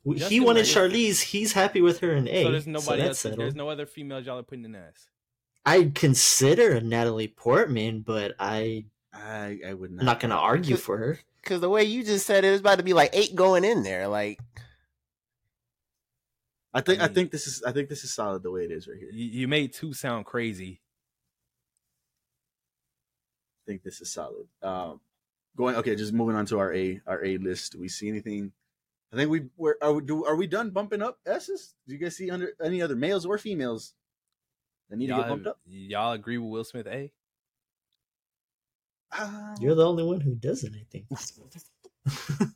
he 0.03 0.39
wanted 0.39 0.65
Bieber. 0.65 0.89
Charlize. 0.89 1.21
He's 1.21 1.53
happy 1.53 1.79
with 1.81 1.99
her 1.99 2.13
in 2.15 2.27
A. 2.27 2.43
so 2.43 2.51
there's 2.51 2.67
nobody 2.67 2.97
that's 3.03 3.09
else. 3.09 3.19
settled. 3.19 3.39
There's 3.39 3.55
no 3.55 3.69
other 3.69 3.85
females 3.85 4.25
y'all 4.25 4.39
are 4.39 4.43
putting 4.43 4.65
in 4.65 4.75
S. 4.75 5.07
I'd 5.65 5.93
consider 5.93 6.81
Natalie 6.81 7.27
Portman, 7.27 8.01
but 8.01 8.33
I, 8.39 8.85
I. 9.13 9.59
I 9.67 9.73
would 9.73 9.91
not. 9.91 10.01
I'm 10.01 10.05
not 10.05 10.19
going 10.19 10.31
to 10.31 10.35
argue 10.35 10.75
for 10.75 10.97
her. 10.97 11.19
Because 11.41 11.61
the 11.61 11.69
way 11.69 11.83
you 11.83 12.03
just 12.03 12.25
said 12.25 12.43
it, 12.43 12.49
it's 12.49 12.61
about 12.61 12.79
to 12.79 12.83
be 12.83 12.93
like 12.93 13.11
eight 13.13 13.35
going 13.35 13.63
in 13.63 13.83
there. 13.83 14.07
Like, 14.07 14.39
I 16.73 16.81
think. 16.81 17.01
I, 17.01 17.05
I 17.05 17.07
think 17.09 17.31
this 17.31 17.45
is. 17.45 17.61
I 17.63 17.71
think 17.71 17.89
this 17.89 18.03
is 18.03 18.11
solid 18.11 18.41
the 18.43 18.51
way 18.51 18.63
it 18.63 18.71
is 18.71 18.87
right 18.87 18.97
here. 18.97 19.09
You, 19.11 19.25
you 19.25 19.47
made 19.47 19.73
two 19.73 19.93
sound 19.93 20.25
crazy. 20.25 20.81
I 23.57 23.71
think 23.71 23.83
this 23.83 24.01
is 24.01 24.11
solid. 24.11 24.47
Um, 24.63 24.99
going. 25.55 25.75
Okay, 25.75 25.95
just 25.95 26.13
moving 26.13 26.35
on 26.35 26.47
to 26.47 26.57
our 26.57 26.73
A. 26.73 27.01
Our 27.05 27.23
A 27.23 27.37
list. 27.37 27.73
Do 27.73 27.79
we 27.79 27.87
see 27.87 28.09
anything? 28.09 28.51
I 29.13 29.15
think 29.15 29.29
we. 29.29 29.43
We're, 29.57 29.75
are 29.81 29.93
we? 29.93 30.01
Do, 30.03 30.25
are 30.25 30.35
we 30.35 30.47
done 30.47 30.71
bumping 30.71 31.03
up 31.03 31.19
S's? 31.25 31.75
Do 31.87 31.93
you 31.93 31.99
guys 31.99 32.15
see 32.17 32.31
under 32.31 32.53
any 32.63 32.81
other 32.81 32.95
males 32.95 33.27
or 33.27 33.37
females 33.37 33.93
that 34.91 34.97
need 34.97 35.07
to 35.07 35.13
get 35.13 35.19
Y'all, 35.21 35.29
bumped 35.29 35.47
up? 35.47 35.59
y'all 35.65 36.11
agree 36.11 36.37
with 36.37 36.51
Will 36.51 36.63
Smith 36.63 36.85
A? 36.85 37.11
Um, 39.17 39.55
You're 39.59 39.75
the 39.75 39.87
only 39.87 40.03
one 40.03 40.21
who 40.21 40.35
doesn't, 40.35 40.73
I 40.75 40.85
think. 40.91 41.07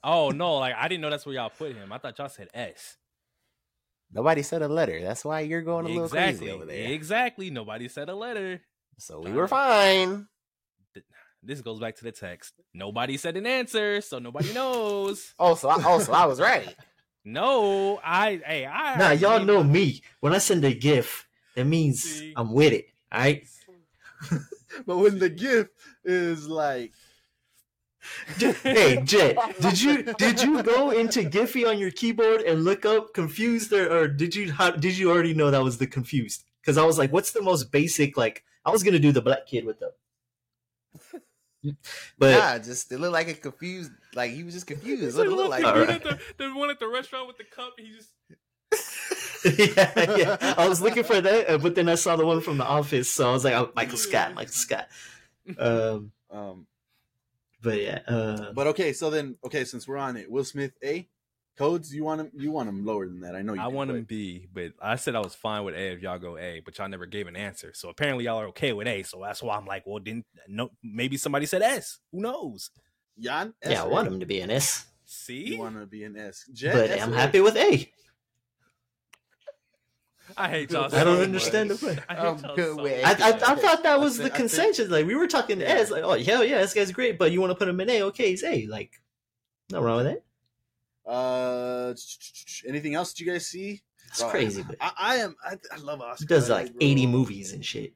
Oh 0.04 0.30
no, 0.30 0.56
like 0.58 0.76
I 0.76 0.88
didn't 0.88 1.02
know 1.02 1.10
that's 1.10 1.26
where 1.26 1.36
y'all 1.36 1.50
put 1.50 1.76
him. 1.76 1.92
I 1.92 1.98
thought 1.98 2.18
y'all 2.18 2.30
said 2.30 2.48
S. 2.54 2.98
nobody 4.12 4.42
said 4.42 4.62
a 4.62 4.68
letter. 4.68 5.02
That's 5.02 5.24
why 5.24 5.42
you're 5.42 5.62
going 5.62 5.86
a 5.86 5.90
little 5.90 6.06
exactly. 6.06 6.48
crazy 6.48 6.52
over 6.52 6.66
there. 6.66 6.92
Exactly. 6.92 7.50
Nobody 7.50 7.88
said 7.88 8.10
a 8.10 8.16
letter. 8.16 8.62
So 8.98 9.20
we 9.20 9.32
were 9.32 9.48
fine. 9.48 10.28
This 11.44 11.62
goes 11.62 11.80
back 11.80 11.96
to 11.98 12.04
the 12.04 12.12
text. 12.12 12.54
Nobody 12.74 13.18
said 13.18 13.38
an 13.38 13.46
answer, 13.46 14.02
so 14.02 14.18
nobody 14.20 14.52
knows. 14.54 15.34
Oh, 15.40 15.54
so 15.54 15.70
I, 15.70 15.84
oh, 15.86 16.00
so 16.00 16.14
I 16.14 16.26
was 16.26 16.40
right. 16.40 16.74
No, 17.28 18.00
I 18.04 18.40
hey 18.46 18.68
I 18.68 18.98
nah, 19.00 19.10
y'all 19.10 19.44
know 19.44 19.64
me. 19.64 20.04
When 20.20 20.32
I 20.32 20.38
send 20.38 20.64
a 20.64 20.72
GIF, 20.72 21.25
that 21.56 21.66
means 21.66 22.04
See? 22.04 22.34
I'm 22.36 22.52
with 22.52 22.74
it. 22.74 22.88
All 23.12 23.22
right. 23.22 23.48
but 24.86 24.98
when 24.98 25.20
the 25.20 25.30
gift 25.30 25.72
is 26.04 26.48
like, 26.48 26.94
hey 28.64 29.02
Jet, 29.04 29.38
did 29.62 29.82
you 29.82 30.04
did 30.18 30.42
you 30.42 30.64
go 30.64 30.92
into 30.92 31.22
Giphy 31.24 31.68
on 31.68 31.80
your 31.80 31.92
keyboard 31.92 32.42
and 32.42 32.64
look 32.64 32.86
up 32.86 33.14
confused 33.14 33.74
or, 33.74 33.92
or 33.92 34.08
did 34.08 34.36
you 34.36 34.52
how, 34.52 34.72
did 34.72 34.98
you 34.98 35.12
already 35.12 35.34
know 35.34 35.52
that 35.52 35.64
was 35.64 35.78
the 35.78 35.88
confused? 35.88 36.44
Because 36.62 36.78
I 36.78 36.86
was 36.86 36.98
like, 36.98 37.12
what's 37.12 37.32
the 37.32 37.42
most 37.42 37.72
basic? 37.72 38.18
Like 38.18 38.44
I 38.66 38.72
was 38.72 38.84
gonna 38.84 39.00
do 39.00 39.12
the 39.12 39.22
black 39.22 39.48
kid 39.48 39.66
with 39.66 39.78
the, 39.80 39.92
but 42.18 42.32
Nah, 42.32 42.58
just 42.60 42.92
it 42.92 43.00
looked 43.00 43.14
like 43.14 43.28
a 43.28 43.34
confused. 43.34 43.92
Like 44.14 44.32
he 44.32 44.44
was 44.44 44.54
just 44.54 44.68
confused. 44.68 45.18
What 45.18 45.28
it 45.28 45.32
looked 45.32 45.50
like. 45.50 45.64
the, 45.64 45.74
All 45.74 45.86
right. 45.86 46.04
the, 46.04 46.20
the 46.38 46.50
one 46.50 46.70
at 46.70 46.80
the 46.80 46.88
restaurant 46.88 47.28
with 47.28 47.38
the 47.38 47.44
cup. 47.44 47.74
He 47.78 47.92
just 47.92 48.12
yeah, 49.58 50.16
yeah, 50.18 50.56
I 50.58 50.68
was 50.68 50.82
looking 50.82 51.04
for 51.04 51.20
that, 51.22 51.50
uh, 51.50 51.58
but 51.58 51.76
then 51.76 51.88
I 51.90 51.96
saw 51.96 52.16
the 52.16 52.26
one 52.26 52.42
from 52.42 52.58
the 52.58 52.66
office, 52.66 53.10
so 53.12 53.30
I 53.30 53.32
was 53.34 53.44
like, 53.44 53.54
oh, 53.54 53.72
Michael 53.76 53.98
Scott, 53.98 54.34
Michael 54.34 54.54
Scott. 54.54 54.88
Um, 55.58 56.12
um, 56.32 56.68
but 57.62 57.82
yeah, 57.82 58.00
uh, 58.08 58.52
but 58.54 58.68
okay. 58.68 58.94
So 58.94 59.10
then, 59.10 59.36
okay, 59.46 59.64
since 59.66 59.88
we're 59.88 59.98
on 59.98 60.18
it, 60.18 60.30
Will 60.30 60.44
Smith 60.44 60.74
A. 60.84 61.08
Codes, 61.58 61.96
you 61.96 62.04
want 62.04 62.20
him? 62.20 62.32
You 62.36 62.52
want 62.52 62.68
him 62.68 62.86
lower 62.86 63.06
than 63.08 63.22
that? 63.22 63.34
I 63.34 63.42
know. 63.42 63.54
You 63.54 63.62
I 63.62 63.70
do, 63.70 63.76
want 63.76 63.90
but- 63.90 63.96
him 63.96 64.04
B, 64.04 64.48
but 64.54 64.74
I 64.82 64.98
said 64.98 65.16
I 65.16 65.22
was 65.22 65.36
fine 65.36 65.64
with 65.64 65.74
A 65.76 65.94
if 65.94 66.02
y'all 66.02 66.20
go 66.20 66.38
A, 66.38 66.62
but 66.66 66.78
y'all 66.78 66.90
never 66.90 67.06
gave 67.06 67.28
an 67.28 67.38
answer. 67.38 67.72
So 67.74 67.88
apparently 67.90 68.26
y'all 68.26 68.42
are 68.42 68.48
okay 68.48 68.74
with 68.74 68.88
A. 68.88 69.04
So 69.04 69.22
that's 69.22 69.42
why 69.42 69.56
I'm 69.56 69.66
like, 69.66 69.84
well, 69.86 70.00
didn't 70.00 70.26
no 70.50 70.72
maybe 70.84 71.16
somebody 71.16 71.46
said 71.46 71.62
S. 71.62 72.00
Who 72.12 72.20
knows? 72.22 72.72
Jan, 73.18 73.54
S, 73.62 73.72
yeah, 73.72 73.84
I 73.84 73.88
want 73.88 74.08
him 74.10 74.20
to 74.20 74.26
be 74.26 74.42
an 74.42 74.52
S, 74.52 74.86
See, 75.06 75.54
You 75.54 75.60
want 75.60 75.80
to 75.80 75.86
be 75.86 76.04
an 76.04 76.18
S, 76.18 76.44
Jet, 76.52 76.74
but 76.74 76.90
S 76.90 77.02
I'm 77.02 77.14
happy 77.14 77.40
with 77.40 77.56
A. 77.56 77.90
I 80.38 80.50
hate 80.50 80.72
y'all. 80.72 80.94
I 80.94 81.04
don't 81.04 81.18
so 81.18 81.24
understand 81.24 81.70
much. 81.70 81.80
the 81.80 81.86
way. 81.88 82.00
I 82.10 82.16
hate 82.16 82.22
I'm 82.28 82.56
good 82.56 82.76
so 82.78 82.84
with 82.84 83.06
I. 83.06 83.10
I, 83.12 83.30
I 83.30 83.56
thought 83.56 83.84
that 83.84 84.00
was 84.00 84.20
I 84.20 84.24
the 84.24 84.30
think- 84.30 84.36
think- 84.50 84.52
consensus. 84.52 84.90
Like 84.90 85.06
we 85.08 85.16
were 85.16 85.28
talking 85.28 85.60
Yeah. 85.62 85.68
S, 85.68 85.92
like 85.92 86.04
oh 86.04 86.18
hell 86.22 86.44
yeah, 86.44 86.60
this 86.60 86.74
guy's 86.74 86.92
great, 86.92 87.18
but 87.18 87.32
you 87.32 87.40
want 87.42 87.52
to 87.52 87.56
put 87.56 87.68
him 87.70 87.80
in 87.80 87.90
A? 87.90 88.02
Okay, 88.04 88.32
he's 88.32 88.44
A. 88.44 88.66
Like, 88.68 89.02
no 89.72 89.82
wrong 89.82 89.98
with 90.04 90.06
that. 90.08 90.24
Uh, 91.10 91.94
anything 92.68 92.96
else 92.96 93.14
that 93.14 93.20
you 93.20 93.32
guys 93.32 93.48
see? 93.48 93.82
It's 94.08 94.22
Bro, 94.22 94.30
crazy, 94.30 94.64
but 94.64 94.76
I, 94.80 94.92
I 94.98 95.16
am. 95.18 95.36
I, 95.44 95.58
I 95.72 95.78
love 95.78 96.02
Oscar. 96.02 96.24
he 96.24 96.28
does 96.28 96.50
Isaac, 96.50 96.68
like 96.68 96.74
bro. 96.74 96.88
80 96.88 97.08
movies 97.08 97.54
and 97.54 97.64
shit. 97.66 97.94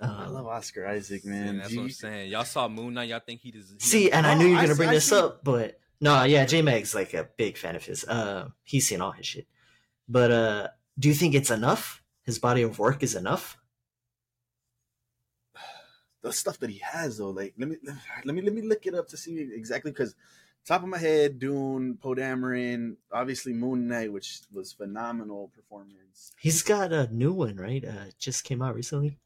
I 0.00 0.06
Um, 0.06 0.34
love 0.34 0.46
Oscar 0.46 0.86
Isaac, 0.86 1.24
Man, 1.24 1.44
man. 1.46 1.56
that's 1.58 1.70
Do 1.70 1.76
what 1.78 1.82
I'm 1.84 1.90
saying. 1.90 2.30
Y'all 2.30 2.44
saw 2.44 2.68
Moon 2.68 2.94
Knight. 2.94 3.08
Y'all 3.08 3.20
think 3.24 3.40
he 3.40 3.50
does? 3.50 3.70
he 3.72 3.78
see, 3.80 4.04
does- 4.04 4.12
and 4.12 4.26
I 4.26 4.34
knew 4.34 4.46
you 4.46 4.54
were 4.54 4.60
gonna 4.62 4.74
see- 4.74 4.76
bring 4.76 4.88
I 4.90 4.94
this 4.94 5.08
see- 5.08 5.16
up, 5.16 5.42
but 5.44 5.78
no, 6.00 6.24
yeah, 6.24 6.44
J 6.44 6.60
Mag's 6.62 6.94
like 6.94 7.14
a 7.14 7.28
big 7.36 7.56
fan 7.56 7.76
of 7.76 7.84
his. 7.84 8.04
Uh, 8.04 8.48
he's 8.64 8.86
seen 8.86 9.00
all 9.00 9.12
his 9.12 9.26
shit. 9.26 9.46
But 10.08 10.30
uh, 10.30 10.68
do 10.98 11.08
you 11.08 11.14
think 11.14 11.34
it's 11.34 11.50
enough? 11.50 12.02
His 12.22 12.38
body 12.38 12.62
of 12.62 12.78
work 12.78 13.02
is 13.02 13.14
enough? 13.14 13.58
the 16.22 16.32
stuff 16.32 16.58
that 16.58 16.70
he 16.70 16.78
has 16.78 17.18
though. 17.18 17.30
Like 17.30 17.54
let 17.58 17.68
me 17.68 17.76
let 18.24 18.34
me 18.34 18.42
let 18.42 18.52
me 18.54 18.62
look 18.62 18.86
it 18.86 18.94
up 18.94 19.08
to 19.08 19.16
see 19.16 19.38
exactly 19.40 19.90
because 19.90 20.14
top 20.64 20.82
of 20.82 20.88
my 20.88 20.98
head, 20.98 21.38
Dune, 21.38 21.96
Poe 21.96 22.14
Dameron, 22.14 22.96
obviously 23.12 23.52
Moon 23.52 23.86
Knight, 23.88 24.12
which 24.12 24.40
was 24.52 24.72
phenomenal 24.72 25.50
performance. 25.54 26.32
He's 26.38 26.62
got 26.62 26.92
a 26.92 27.06
new 27.12 27.32
one, 27.32 27.56
right? 27.56 27.84
Uh, 27.84 28.06
just 28.18 28.44
came 28.44 28.62
out 28.62 28.74
recently. 28.74 29.18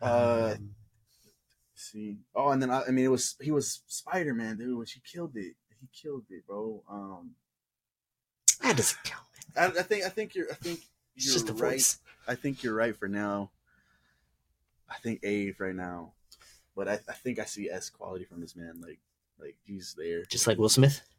Uh, 0.00 0.54
Um, 0.56 0.74
see, 1.74 2.18
oh, 2.34 2.50
and 2.50 2.60
then 2.62 2.70
I, 2.70 2.82
I 2.88 2.90
mean 2.90 3.04
it 3.06 3.10
was 3.10 3.36
he 3.40 3.50
was 3.50 3.82
Spider 3.86 4.34
Man, 4.34 4.58
dude, 4.58 4.76
which 4.76 4.92
he 4.92 5.00
killed 5.00 5.36
it. 5.36 5.54
He 5.80 5.88
killed 5.92 6.24
it, 6.30 6.46
bro. 6.46 6.82
Um, 6.88 7.34
that 8.62 8.76
doesn't 8.76 9.02
count. 9.04 9.25
I, 9.56 9.66
I 9.66 9.82
think 9.82 10.04
I 10.04 10.08
think 10.08 10.34
you're 10.34 10.50
I 10.50 10.54
think 10.54 10.80
you're 11.14 11.32
just 11.34 11.48
right. 11.48 11.58
voice. 11.58 11.98
I 12.28 12.34
think 12.34 12.62
you're 12.62 12.74
right 12.74 12.96
for 12.96 13.08
now. 13.08 13.50
I 14.90 14.96
think 14.98 15.20
A 15.24 15.52
right 15.58 15.74
now, 15.74 16.12
but 16.76 16.88
I, 16.88 16.94
I 17.08 17.12
think 17.12 17.38
I 17.38 17.44
see 17.44 17.68
S 17.70 17.90
quality 17.90 18.24
from 18.24 18.40
this 18.40 18.54
man. 18.56 18.80
Like 18.80 18.98
like 19.38 19.56
he's 19.64 19.94
there. 19.98 20.24
Just 20.24 20.46
like 20.46 20.58
Will 20.58 20.68
Smith. 20.68 21.02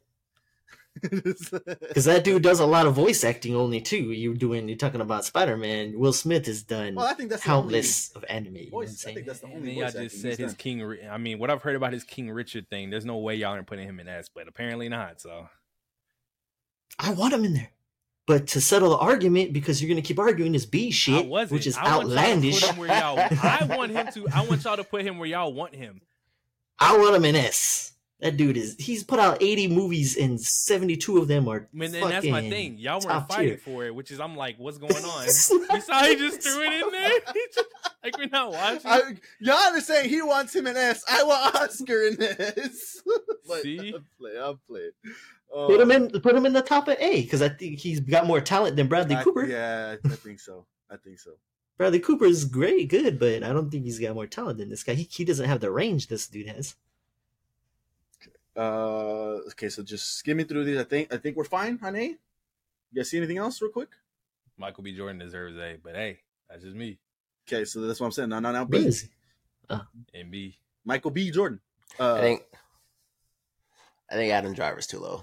Because 1.00 2.06
that 2.06 2.24
dude 2.24 2.42
does 2.42 2.58
a 2.58 2.66
lot 2.66 2.86
of 2.86 2.94
voice 2.94 3.22
acting 3.22 3.54
only 3.54 3.80
too. 3.80 4.10
You 4.10 4.34
doing 4.34 4.68
you're 4.68 4.76
talking 4.76 5.00
about 5.00 5.24
Spider 5.24 5.56
Man. 5.56 5.96
Will 5.96 6.12
Smith 6.12 6.46
has 6.46 6.64
done 6.64 6.96
well, 6.96 7.06
I 7.06 7.14
think 7.14 7.30
that's 7.30 7.44
the 7.44 7.52
only 7.52 7.62
countless 7.62 8.10
of 8.16 8.24
anime. 8.28 8.56
You 8.56 8.62
know 8.62 8.66
I'm 8.66 8.70
voice. 8.70 8.90
I 8.90 8.94
saying? 8.94 9.14
think 9.14 9.26
that's 9.28 9.38
the 9.40 9.46
And 9.46 9.56
only 9.56 9.68
then 9.68 9.76
y'all 9.78 9.90
just 9.92 10.20
said 10.20 10.38
his 10.38 10.54
done. 10.54 10.56
King. 10.56 10.96
I 11.08 11.16
mean, 11.18 11.38
what 11.38 11.50
I've 11.50 11.62
heard 11.62 11.76
about 11.76 11.92
his 11.92 12.02
King 12.02 12.30
Richard 12.32 12.68
thing. 12.68 12.90
There's 12.90 13.04
no 13.04 13.18
way 13.18 13.36
y'all 13.36 13.50
aren't 13.52 13.68
putting 13.68 13.86
him 13.88 14.00
in 14.00 14.08
S, 14.08 14.28
but 14.28 14.48
apparently 14.48 14.88
not. 14.88 15.20
So 15.20 15.48
I 16.98 17.12
want 17.12 17.32
him 17.32 17.44
in 17.44 17.54
there. 17.54 17.70
But 18.28 18.46
to 18.48 18.60
settle 18.60 18.90
the 18.90 18.98
argument, 18.98 19.54
because 19.54 19.82
you're 19.82 19.88
gonna 19.88 20.02
keep 20.02 20.18
arguing 20.18 20.52
this 20.52 20.66
B 20.66 20.90
shit, 20.90 21.26
which 21.26 21.66
is 21.66 21.78
I 21.78 21.96
want 21.96 22.08
y'all 22.08 22.16
to 22.16 22.18
outlandish. 22.18 22.60
put 22.60 22.70
him 22.70 22.76
where 22.76 22.88
y'all. 22.88 23.18
I 23.18 23.74
want 23.76 23.90
him 23.90 24.06
to. 24.12 24.28
I 24.28 24.46
want 24.46 24.62
y'all 24.64 24.76
to 24.76 24.84
put 24.84 25.02
him 25.02 25.18
where 25.18 25.26
y'all 25.26 25.52
want 25.54 25.74
him. 25.74 26.02
I 26.78 26.98
want 26.98 27.16
him 27.16 27.24
in 27.24 27.34
S. 27.36 27.94
That 28.20 28.36
dude 28.36 28.56
is 28.56 28.76
he's 28.78 29.02
put 29.04 29.18
out 29.18 29.38
80 29.40 29.68
movies 29.68 30.16
and 30.16 30.40
72 30.40 31.18
of 31.18 31.28
them 31.28 31.48
are 31.48 31.68
I 31.72 31.76
mean, 31.76 31.94
and 31.94 32.10
that's 32.10 32.26
my 32.26 32.50
thing. 32.50 32.76
Y'all 32.76 33.00
weren't 33.00 33.28
fighting 33.28 33.48
tier. 33.50 33.58
for 33.58 33.86
it, 33.86 33.94
which 33.94 34.10
is 34.10 34.20
I'm 34.20 34.36
like, 34.36 34.56
what's 34.58 34.76
going 34.76 34.92
on? 34.92 35.24
you 35.26 35.30
saw 35.30 36.02
he 36.02 36.16
just 36.16 36.42
threw 36.42 36.60
it 36.60 36.82
in 36.82 36.90
there. 36.90 37.10
Just- 37.54 37.68
like 38.02 38.18
we're 38.18 38.26
not 38.26 38.50
watching. 38.50 38.90
I, 38.90 39.00
Jan 39.40 39.76
is 39.76 39.86
saying 39.86 40.10
he 40.10 40.20
wants 40.20 40.54
him 40.54 40.66
in 40.66 40.76
S. 40.76 41.04
I 41.08 41.22
want 41.22 41.54
Oscar 41.54 42.08
in 42.08 42.20
S. 42.20 43.02
but 43.46 43.62
See? 43.62 43.94
I'm 43.94 44.04
playing. 44.18 44.42
I'm 44.42 44.58
playing. 44.68 44.90
Put 45.52 45.80
him 45.80 45.90
Uh, 45.90 45.94
in 45.94 46.10
put 46.20 46.34
him 46.36 46.46
in 46.46 46.52
the 46.52 46.62
top 46.62 46.88
of 46.88 46.96
A 47.00 47.22
because 47.22 47.40
I 47.42 47.48
think 47.48 47.78
he's 47.78 48.00
got 48.00 48.26
more 48.26 48.40
talent 48.40 48.76
than 48.76 48.86
Bradley 48.86 49.16
I- 49.16 49.22
Cooper. 49.24 49.46
Yeah, 49.46 49.96
I 50.04 50.08
think 50.16 50.40
so. 50.40 50.66
I 50.90 50.96
think 50.96 51.18
so. 51.18 51.32
Bradley 51.78 52.00
Cooper 52.00 52.24
is 52.26 52.44
great, 52.44 52.88
good, 52.88 53.18
but 53.18 53.42
I 53.44 53.52
don't 53.52 53.70
think 53.70 53.84
he's 53.84 53.98
got 53.98 54.14
more 54.14 54.26
talent 54.26 54.58
than 54.58 54.68
this 54.68 54.82
guy. 54.82 54.94
He, 54.94 55.04
he 55.04 55.24
doesn't 55.24 55.46
have 55.48 55.60
the 55.60 55.70
range 55.70 56.08
this 56.08 56.26
dude 56.26 56.48
has. 56.48 56.74
Uh, 58.56 59.38
okay, 59.50 59.68
so 59.68 59.82
just 59.82 60.16
skimming 60.16 60.46
through 60.46 60.64
these. 60.64 60.78
I 60.78 60.84
think 60.84 61.12
I 61.12 61.16
think 61.16 61.36
we're 61.36 61.44
fine 61.44 61.78
on 61.82 61.94
A. 61.96 62.04
You 62.08 62.16
guys 62.96 63.08
see 63.10 63.18
anything 63.18 63.38
else, 63.38 63.62
real 63.62 63.70
quick? 63.70 63.90
Michael 64.56 64.82
B. 64.82 64.96
Jordan 64.96 65.18
deserves 65.18 65.56
A, 65.56 65.76
but 65.82 65.94
hey, 65.94 66.18
that's 66.50 66.64
just 66.64 66.74
me. 66.74 66.98
Okay, 67.46 67.64
so 67.64 67.80
that's 67.82 68.00
what 68.00 68.06
I'm 68.06 68.12
saying. 68.12 68.30
Now, 68.30 68.40
now, 68.40 68.50
now, 68.52 68.64
B. 68.64 68.78
is 68.78 69.02
he? 69.70 69.78
And 70.14 70.30
B. 70.30 70.58
Michael 70.84 71.10
B. 71.12 71.30
Jordan. 71.30 71.60
Uh, 72.00 72.14
I 72.14 72.20
think 72.20 72.42
I 74.10 74.14
think 74.14 74.32
Adam 74.32 74.52
Driver's 74.54 74.86
too 74.86 74.98
low. 74.98 75.22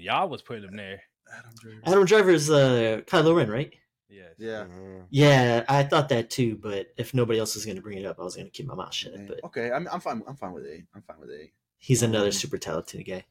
Y'all 0.00 0.28
was 0.28 0.42
putting 0.42 0.64
him 0.64 0.76
there. 0.76 1.02
Adam 1.36 1.50
Driver. 1.60 1.80
Adam 1.84 2.04
Driver's 2.06 2.50
uh, 2.50 3.00
Kylo 3.06 3.36
Ren, 3.36 3.50
right? 3.50 3.74
Yes. 4.08 4.34
Yeah. 4.38 4.64
Mhm. 4.64 5.04
Yeah, 5.10 5.64
I 5.68 5.82
thought 5.82 6.08
that 6.08 6.30
too, 6.30 6.56
but 6.56 6.88
if 6.96 7.12
nobody 7.12 7.38
else 7.38 7.54
was 7.54 7.64
going 7.66 7.76
to 7.76 7.82
bring 7.82 7.98
it 7.98 8.06
up, 8.06 8.18
I 8.18 8.22
was 8.22 8.34
going 8.36 8.46
to 8.46 8.50
keep 8.50 8.66
my 8.66 8.74
mouth 8.74 8.94
shut. 8.94 9.12
But 9.26 9.44
Okay, 9.44 9.70
I'm, 9.70 9.86
I'm 9.92 10.00
fine. 10.00 10.22
I'm 10.26 10.36
fine 10.36 10.52
with 10.52 10.64
A. 10.64 10.82
I'm 10.94 11.02
fine 11.02 11.20
with 11.20 11.30
A. 11.30 11.50
he's 11.76 12.02
another 12.02 12.26
Um, 12.26 12.32
super 12.32 12.56
talented 12.56 13.06
guy. 13.06 13.24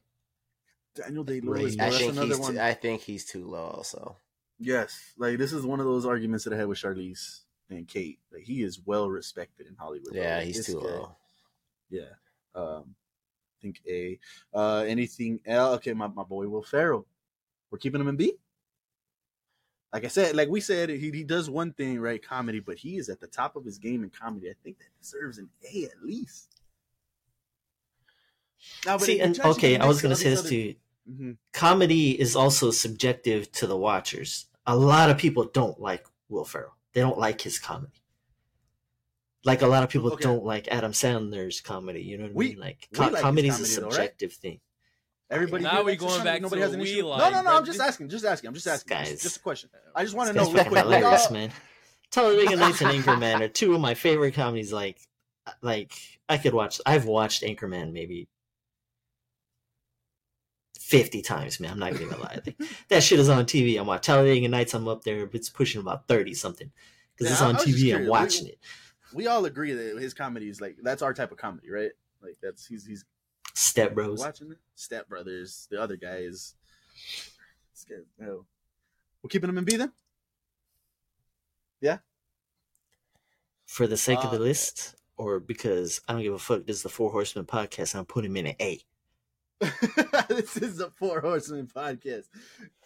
Daniel 0.94 1.24
Day 1.24 1.40
Lewis. 1.40 1.74
I 1.78 1.84
that's 1.86 1.98
think 1.98 2.12
another 2.12 2.26
he's 2.28 2.38
one. 2.38 2.54
too, 2.54 2.60
I 2.60 2.74
think 2.74 3.00
he's 3.02 3.24
too 3.24 3.44
low 3.46 3.66
also. 3.66 4.16
Yes, 4.60 5.12
like 5.16 5.38
this 5.38 5.52
is 5.52 5.64
one 5.64 5.80
of 5.80 5.86
those 5.86 6.06
arguments 6.06 6.44
that 6.44 6.52
I 6.52 6.56
had 6.56 6.66
with 6.68 6.78
Charlize 6.78 7.40
and 7.70 7.86
Kate. 7.86 8.18
Like 8.32 8.42
he 8.42 8.62
is 8.62 8.80
well 8.84 9.08
respected 9.10 9.66
in 9.66 9.74
Hollywood. 9.76 10.14
Yeah, 10.14 10.36
Like, 10.38 10.46
he's 10.46 10.56
this 10.58 10.66
too 10.66 10.80
guy- 10.80 10.86
low. 10.86 11.16
Yeah. 11.90 12.02
Um, 12.54 12.94
I 12.97 12.97
think 13.60 13.80
A. 13.88 14.18
Uh, 14.54 14.84
anything 14.86 15.40
L? 15.46 15.74
Okay, 15.74 15.92
my, 15.94 16.06
my 16.08 16.22
boy 16.24 16.48
Will 16.48 16.62
Ferrell. 16.62 17.06
We're 17.70 17.78
keeping 17.78 18.00
him 18.00 18.08
in 18.08 18.16
B. 18.16 18.34
Like 19.92 20.04
I 20.04 20.08
said, 20.08 20.36
like 20.36 20.48
we 20.50 20.60
said, 20.60 20.90
he, 20.90 21.10
he 21.10 21.24
does 21.24 21.48
one 21.48 21.72
thing 21.72 21.98
right, 21.98 22.22
comedy, 22.22 22.60
but 22.60 22.76
he 22.76 22.98
is 22.98 23.08
at 23.08 23.20
the 23.20 23.26
top 23.26 23.56
of 23.56 23.64
his 23.64 23.78
game 23.78 24.04
in 24.04 24.10
comedy. 24.10 24.50
I 24.50 24.54
think 24.62 24.78
that 24.78 24.88
deserves 25.00 25.38
an 25.38 25.48
A 25.74 25.84
at 25.84 26.02
least. 26.04 26.60
Now, 28.84 28.98
but 28.98 29.06
See, 29.06 29.20
and 29.20 29.38
okay, 29.40 29.78
I 29.78 29.86
was 29.86 30.02
going 30.02 30.10
to 30.14 30.16
say 30.20 30.30
this 30.30 30.42
too. 30.48 30.74
other- 30.74 30.74
Mhm. 31.10 31.38
Comedy 31.54 32.20
is 32.20 32.36
also 32.36 32.70
subjective 32.70 33.50
to 33.52 33.66
the 33.66 33.78
watchers. 33.78 34.44
A 34.66 34.76
lot 34.76 35.08
of 35.08 35.16
people 35.16 35.44
don't 35.44 35.80
like 35.80 36.06
Will 36.28 36.44
Ferrell. 36.44 36.74
They 36.92 37.00
don't 37.00 37.18
like 37.18 37.40
his 37.40 37.58
comedy. 37.58 38.02
Like 39.44 39.62
a 39.62 39.66
lot 39.66 39.82
of 39.84 39.88
people 39.90 40.12
Okay. 40.12 40.22
don't 40.22 40.44
like 40.44 40.68
Adam 40.68 40.92
Sandler's 40.92 41.60
comedy. 41.60 42.02
You 42.02 42.18
know 42.18 42.24
what 42.24 42.44
I 42.44 42.48
mean? 42.48 42.58
Like, 42.58 42.88
we 42.90 42.98
co- 42.98 43.06
like 43.08 43.22
comedy 43.22 43.48
is 43.48 43.54
a 43.54 43.58
comedy 43.58 43.74
though, 43.74 43.82
right? 43.86 43.92
subjective 43.94 44.32
thing. 44.32 44.60
Everybody 45.30 45.64
Now 45.64 45.82
we 45.82 45.94
going 45.96 46.24
back 46.24 46.40
Nobody 46.40 46.60
to 46.62 46.66
has 46.66 46.74
an 46.74 46.80
issue. 46.80 47.04
we 47.04 47.16
no, 47.16 47.30
no, 47.30 47.42
no. 47.42 47.56
I'm 47.56 47.64
just 47.64 47.80
asking. 47.80 48.08
Just 48.08 48.24
asking. 48.24 48.48
I'm 48.48 48.54
just 48.54 48.66
asking. 48.66 48.96
Guys- 48.96 49.10
Just, 49.10 49.22
just 49.22 49.36
a 49.36 49.40
question. 49.40 49.70
I 49.94 50.02
just 50.02 50.14
want 50.16 50.28
to 50.28 50.32
know 50.34 50.44
guy's 50.46 50.54
real 50.54 50.64
quick. 50.64 50.74
fucking 50.76 50.90
Like, 50.90 50.98
hilarious, 51.00 51.26
uh, 51.28 51.32
man. 51.32 51.52
Talladega 52.10 52.56
Nights 52.56 52.80
and 52.80 52.90
Anchorman 53.04 53.40
are 53.42 53.48
two 53.48 53.74
of 53.74 53.80
my 53.80 53.94
favorite 53.94 54.34
comedies. 54.34 54.72
Like, 54.72 54.98
like 55.62 55.92
I 56.28 56.38
could 56.38 56.54
watch. 56.54 56.80
I've 56.86 57.04
watched 57.04 57.42
Anchorman 57.42 57.92
maybe 57.92 58.28
fifty 60.78 61.20
times, 61.22 61.60
man. 61.60 61.72
I'm 61.72 61.78
not 61.78 61.92
even 61.92 62.08
gonna 62.08 62.22
lie. 62.22 62.40
Like, 62.46 62.56
that 62.88 63.02
shit 63.02 63.18
is 63.20 63.28
on 63.28 63.44
TV. 63.44 63.78
I'm 63.78 63.86
watching 63.86 64.02
Talladega 64.14 64.48
Nights. 64.48 64.74
I'm 64.74 64.88
up 64.88 65.04
there. 65.04 65.28
It's 65.32 65.50
pushing 65.50 65.80
about 65.80 66.08
thirty 66.08 66.34
something 66.34 66.70
because 67.16 67.26
Yeah, 67.30 67.32
it's 67.34 67.42
on 67.42 67.56
I 67.56 67.58
was 67.58 67.66
TV. 67.66 67.94
I'm 67.94 68.06
watching 68.06 68.44
We- 68.44 68.50
it. 68.52 68.58
We 69.12 69.26
all 69.26 69.44
agree 69.44 69.72
that 69.72 69.98
his 70.00 70.14
comedy 70.14 70.48
is 70.48 70.60
like 70.60 70.76
that's 70.82 71.02
our 71.02 71.14
type 71.14 71.32
of 71.32 71.38
comedy, 71.38 71.70
right? 71.70 71.90
Like 72.22 72.36
that's 72.42 72.66
he's 72.66 72.84
he's 72.86 73.04
Step 73.54 73.94
Bros. 73.94 74.20
watching 74.20 74.50
it. 74.52 74.58
Step 74.76 75.08
Brothers. 75.08 75.66
The 75.70 75.80
other 75.80 75.96
guy 75.96 76.16
is. 76.18 76.54
Scared. 77.74 78.06
No. 78.18 78.44
We're 79.22 79.28
keeping 79.28 79.48
him 79.50 79.58
in 79.58 79.64
B 79.64 79.76
then. 79.76 79.92
Yeah. 81.80 81.98
For 83.66 83.86
the 83.86 83.96
sake 83.96 84.24
of 84.24 84.30
the 84.30 84.36
Uh, 84.36 84.40
list, 84.40 84.94
or 85.16 85.40
because 85.40 86.00
I 86.08 86.12
don't 86.12 86.22
give 86.22 86.34
a 86.34 86.38
fuck. 86.38 86.66
This 86.66 86.76
is 86.76 86.82
the 86.82 86.88
Four 86.88 87.10
Horsemen 87.10 87.46
podcast. 87.46 87.94
I'm 87.94 88.04
putting 88.04 88.30
him 88.32 88.36
in 88.38 88.46
an 88.48 88.56
A. 88.60 88.80
this 90.28 90.56
is 90.56 90.76
the 90.78 90.90
Four 90.96 91.20
Horsemen 91.20 91.66
podcast. 91.66 92.26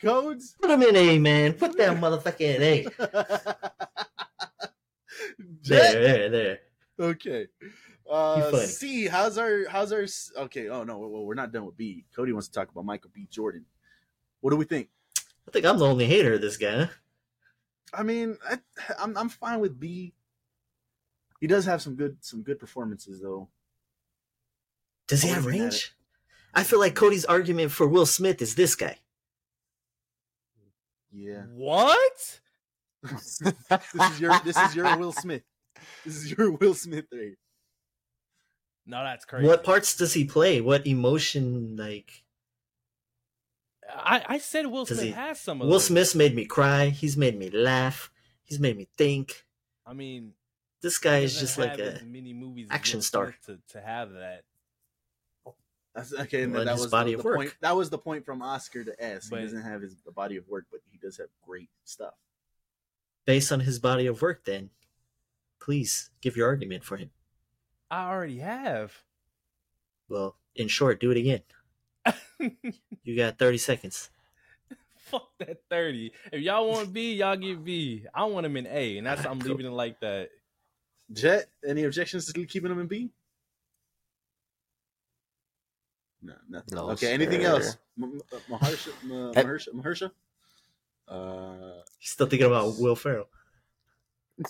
Codes. 0.01 0.57
Put 0.61 0.71
him 0.71 0.83
in 0.83 0.97
A, 0.97 1.19
man. 1.19 1.53
Put 1.55 1.77
that 1.77 1.99
motherfucker 1.99 2.41
in 2.41 2.63
A. 2.63 2.87
Jet. 5.63 5.93
There, 5.93 6.03
there, 6.03 6.29
there. 6.31 6.59
Okay. 6.99 7.47
Uh, 8.11 8.51
funny. 8.51 8.67
C. 8.67 9.07
How's 9.07 9.39
our 9.39 9.65
how's 9.69 9.93
our 9.93 10.07
okay? 10.45 10.69
Oh 10.69 10.85
no, 10.85 10.99
well 10.99 11.25
we're 11.25 11.35
not 11.35 11.53
done 11.53 11.65
with 11.65 11.77
B. 11.77 12.05
Cody 12.15 12.33
wants 12.33 12.49
to 12.49 12.55
talk 12.55 12.71
about 12.71 12.85
Michael 12.85 13.11
B. 13.15 13.27
Jordan. 13.31 13.65
What 14.41 14.51
do 14.51 14.57
we 14.57 14.65
think? 14.65 14.89
I 15.49 15.51
think 15.51 15.65
I'm 15.65 15.79
the 15.79 15.87
only 15.87 16.07
hater 16.07 16.35
of 16.35 16.41
this 16.41 16.57
guy. 16.57 16.89
I 17.93 18.03
mean, 18.03 18.39
I, 18.49 18.59
I'm 18.99 19.17
I'm 19.17 19.29
fine 19.29 19.61
with 19.61 19.79
B. 19.79 20.15
He 21.41 21.47
does 21.47 21.65
have 21.65 21.83
some 21.83 21.97
good 21.97 22.17
some 22.21 22.43
good 22.43 22.59
performances 22.59 23.21
though. 23.21 23.49
Does 25.09 25.23
he 25.23 25.29
have 25.31 25.47
range? 25.47 25.95
I 26.55 26.65
feel 26.65 26.79
like 26.79 26.95
Cody's 26.95 27.25
argument 27.25 27.73
for 27.73 27.87
Will 27.87 28.07
Smith 28.07 28.43
is 28.43 28.55
this 28.55 28.75
guy. 28.75 28.99
Yeah. 31.11 31.43
What? 31.55 32.41
this 33.03 33.41
is 33.95 34.21
your 34.21 34.39
this 34.45 34.57
is 34.57 34.75
your 34.75 34.97
Will 34.97 35.13
Smith. 35.13 35.43
This 36.05 36.17
is 36.17 36.31
your 36.33 36.51
Will 36.61 36.75
Smith 36.75 37.07
right. 37.13 37.37
No, 38.87 39.03
that's 39.05 39.25
crazy. 39.25 39.47
What 39.47 39.63
parts 39.65 39.97
does 39.97 40.13
he 40.13 40.25
play? 40.25 40.61
What 40.61 40.87
emotion? 40.87 41.77
Like 41.77 42.25
I, 43.89 44.25
I 44.27 44.39
said 44.39 44.67
Will 44.67 44.87
Smith 44.87 45.01
he- 45.03 45.11
has 45.11 45.41
some 45.41 45.61
of 45.61 45.67
Will 45.67 45.75
those. 45.75 45.87
Smith's 45.87 46.15
made 46.15 46.35
me 46.35 46.45
cry. 46.45 46.89
He's 46.89 47.17
made 47.17 47.39
me 47.39 47.51
laugh. 47.51 48.11
He's 48.43 48.59
made 48.59 48.77
me 48.77 48.89
think. 48.97 49.45
I 49.87 49.93
mean, 49.95 50.33
This 50.81 50.99
guy 50.99 51.19
is 51.19 51.39
just 51.39 51.59
like 51.59 51.79
a 51.79 51.95
as 51.97 52.03
many 52.03 52.33
movies 52.33 52.69
action 52.71 53.03
star. 53.03 53.35
To, 53.47 53.59
to 53.71 53.81
have 53.81 54.13
that. 54.13 54.43
That's, 55.95 56.15
okay, 56.15 56.43
and 56.43 56.55
then 56.55 56.65
that 56.65 56.79
was 56.79 56.87
body 56.87 57.11
the, 57.13 57.19
of 57.19 57.23
the 57.23 57.29
work. 57.29 57.37
point. 57.37 57.55
That 57.61 57.77
was 57.77 57.91
the 57.91 57.99
point 57.99 58.25
from 58.25 58.41
Oscar 58.41 58.83
to 58.83 59.05
S. 59.05 59.29
But- 59.29 59.41
he 59.41 59.45
doesn't 59.45 59.63
have 59.63 59.83
his 59.83 59.95
body 60.15 60.37
of 60.39 60.49
work, 60.49 60.65
but 60.71 60.81
he 60.91 60.97
does 60.99 61.19
have 61.19 61.29
great 61.47 61.69
stuff. 61.85 62.15
based 63.27 63.53
on 63.53 63.61
his 63.61 63.79
body 63.79 64.07
of 64.07 64.23
work. 64.23 64.45
Then, 64.45 64.71
please 65.65 66.11
give 66.21 66.37
your 66.37 66.49
argument 66.49 66.85
for 66.85 66.97
him. 66.97 67.11
I 67.91 68.09
already 68.09 68.39
have. 68.39 68.93
Well, 70.09 70.37
in 70.57 70.69
short, 70.69 71.01
do 71.01 71.11
it 71.11 71.17
again. 71.17 71.43
You 73.05 73.17
got 73.17 73.39
thirty 73.39 73.59
seconds. 73.59 74.11
Fuck 74.97 75.29
that 75.39 75.63
thirty. 75.71 76.13
If 76.33 76.41
y'all 76.41 76.69
want 76.69 76.93
B, 76.93 77.15
y'all 77.15 77.37
get 77.37 77.63
B. 77.65 78.05
I 78.15 78.25
want 78.25 78.47
him 78.47 78.57
in 78.57 78.67
A, 78.67 78.99
and 78.99 79.07
that's 79.07 79.25
I'm 79.27 79.41
Cool. 79.41 79.51
leaving 79.57 79.67
it 79.67 79.75
like 79.75 80.01
that. 80.01 80.31
Jet, 81.13 81.47
any 81.67 81.85
objections 81.85 82.27
to 82.33 82.47
keeping 82.47 82.71
him 82.71 82.81
in 82.81 82.87
B? 82.87 83.11
No, 86.23 86.35
nothing. 86.49 86.77
No, 86.77 86.91
okay, 86.91 87.13
anything 87.13 87.43
sir. 87.43 87.49
else? 87.49 87.77
M- 88.01 88.21
M- 88.33 88.41
Mahersha, 88.51 88.89
M- 89.05 89.33
Eh. 89.37 89.43
Mahersha, 89.43 89.69
Mahersha? 89.75 90.11
Uh, 91.09 91.83
Still 92.01 92.27
thinking 92.29 92.47
about 92.47 92.79
Will 92.79 92.97
Ferrell. 92.97 93.29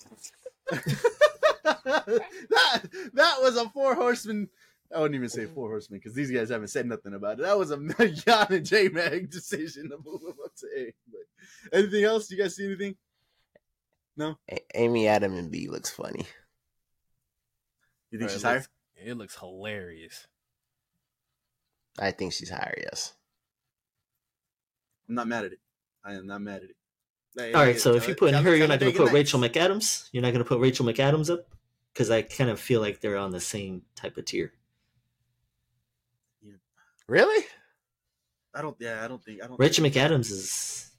that 1.85 2.89
that 3.15 3.37
was 3.43 3.57
a 3.57 3.69
four 3.71 3.95
horsemen. 3.95 4.49
I 4.95 5.01
wouldn't 5.01 5.15
even 5.15 5.29
say 5.29 5.47
four 5.47 5.69
horsemen 5.71 6.01
because 6.01 6.15
these 6.15 6.31
guys 6.31 6.51
haven't 6.51 6.69
said 6.69 6.87
nothing 6.87 7.15
about 7.15 7.39
it. 7.39 7.43
That 7.43 7.59
was 7.59 7.71
a 7.71 7.77
Jan 8.09 8.47
and 8.51 8.67
J 8.67 8.89
Mag 8.89 9.31
decision 9.31 9.89
to 9.91 9.97
move 10.05 10.21
him 10.23 10.35
up 10.45 10.55
to 10.57 10.67
A. 10.77 10.93
But 11.11 11.79
anything 11.79 12.05
else? 12.05 12.31
You 12.31 12.37
guys 12.37 12.57
see 12.57 12.67
anything? 12.67 12.97
No. 14.17 14.37
A- 14.51 14.61
Amy 14.75 15.09
Adam 15.09 15.35
and 15.35 15.51
B 15.51 15.69
looks 15.69 15.89
funny. 15.91 16.27
You 18.11 18.19
Bro, 18.19 18.29
think 18.29 18.31
it 18.31 18.35
she's 18.35 18.43
higher? 18.43 18.67
It 18.97 19.17
looks 19.17 19.39
hilarious. 19.39 20.27
I 21.99 22.11
think 22.11 22.35
she's 22.35 22.51
higher. 22.51 22.75
Yes. 22.79 23.15
I'm 25.09 25.15
not 25.15 25.29
mad 25.29 25.47
at 25.47 25.53
it. 25.53 25.61
I 26.05 26.15
am 26.15 26.27
not 26.27 26.43
mad 26.43 26.57
at 26.63 26.71
it. 26.71 26.77
Like, 27.35 27.55
All 27.55 27.63
right, 27.63 27.75
yeah, 27.75 27.81
so 27.81 27.95
if 27.95 28.07
you 28.09 28.15
put 28.15 28.29
in 28.29 28.35
tell 28.35 28.43
her, 28.43 28.55
you're 28.55 28.69
not 28.69 28.79
going 28.79 28.93
to 28.93 28.99
put 28.99 29.13
Rachel 29.13 29.41
Knight. 29.41 29.55
McAdams. 29.55 30.09
You're 30.13 30.23
not 30.23 30.33
going 30.33 30.45
to 30.45 30.49
put 30.49 30.61
Rachel 30.61 30.85
McAdams 30.85 31.31
up 31.33 31.47
because 31.93 32.11
I 32.11 32.23
kind 32.23 32.51
of 32.51 32.61
feel 32.61 32.81
like 32.81 33.01
they're 33.01 33.17
on 33.17 33.31
the 33.31 33.41
same 33.41 33.83
type 33.95 34.17
of 34.19 34.27
tier. 34.27 34.53
Really? 37.09 37.45
I 38.55 38.63
don't. 38.63 38.77
Yeah, 38.79 39.05
I 39.05 39.09
don't 39.09 39.23
think. 39.23 39.43
I 39.43 39.47
don't. 39.47 39.59
Rachel 39.59 39.85
McAdams 39.85 40.31
is. 40.31 40.91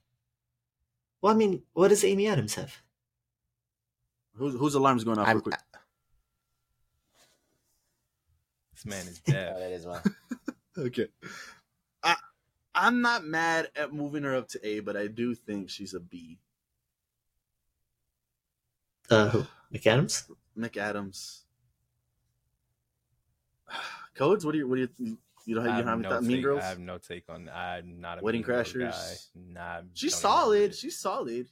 Well, 1.22 1.34
I 1.34 1.36
mean, 1.36 1.64
what 1.74 1.88
does 1.90 2.04
Amy 2.04 2.28
Adams 2.28 2.56
have? 2.56 2.76
Whose 4.36 4.56
whose 4.56 4.76
alarm's 4.76 5.04
going 5.04 5.20
off 5.20 5.28
I'm, 5.28 5.38
real 5.38 5.44
quick? 5.44 5.60
This 8.74 8.86
man 8.86 9.08
is 9.08 9.22
oh, 9.30 9.32
that 9.32 9.72
is 9.72 9.86
mine. 9.86 10.02
Okay. 10.76 11.08
I 12.76 12.88
I'm 12.88 13.02
not 13.02 13.24
mad 13.24 13.70
at 13.76 13.94
moving 13.94 14.24
her 14.24 14.36
up 14.36 14.48
to 14.50 14.68
A, 14.68 14.80
but 14.80 14.96
I 14.98 15.08
do 15.08 15.36
think 15.36 15.70
she's 15.70 15.94
a 15.94 16.00
B. 16.00 16.40
Uh, 19.10 19.30
who? 19.30 19.46
McAdams? 19.74 20.30
McAdams. 20.58 21.42
Codes? 24.16 24.46
What 24.46 24.52
do 24.54 24.58
you 24.60 24.68
what 24.68 24.76
do 24.76 24.88
you 25.00 25.18
you 25.46 25.56
don't, 25.56 25.66
I 25.68 25.72
you 25.72 25.74
have 25.76 25.86
have 25.86 25.94
any 26.00 26.04
no 26.04 26.10
thought? 26.10 26.24
Mean 26.24 26.38
take- 26.38 26.44
Girls? 26.46 26.62
I 26.64 26.68
have 26.70 26.80
no 26.80 26.98
take 26.98 27.24
on. 27.30 27.50
I'm 27.54 28.00
not 28.00 28.20
a 28.20 28.22
Wedding 28.22 28.42
Mean 28.42 28.48
Girls 28.48 28.72
Crashers? 28.74 29.30
guy. 29.36 29.52
Nah, 29.54 29.82
She's 29.94 30.16
solid. 30.16 30.74
She's 30.76 30.98
solid. 30.98 31.48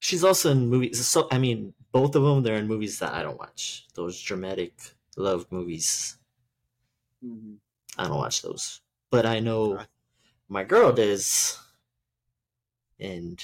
She's 0.00 0.24
also 0.24 0.50
in 0.50 0.68
movies. 0.68 1.06
So 1.06 1.28
I 1.30 1.38
mean, 1.38 1.72
both 1.92 2.16
of 2.16 2.22
them 2.24 2.42
they're 2.42 2.56
in 2.56 2.66
movies 2.66 2.98
that 2.98 3.12
I 3.14 3.22
don't 3.22 3.38
watch. 3.38 3.86
Those 3.94 4.20
dramatic 4.20 4.74
love 5.16 5.46
movies. 5.50 6.18
Mhm. 7.24 7.56
I 7.96 8.08
don't 8.08 8.18
watch 8.18 8.42
those, 8.42 8.80
but 9.10 9.24
I 9.26 9.38
know 9.40 9.78
I- 9.78 9.86
my 10.52 10.64
girl 10.64 10.92
does, 10.92 11.58
and 13.00 13.42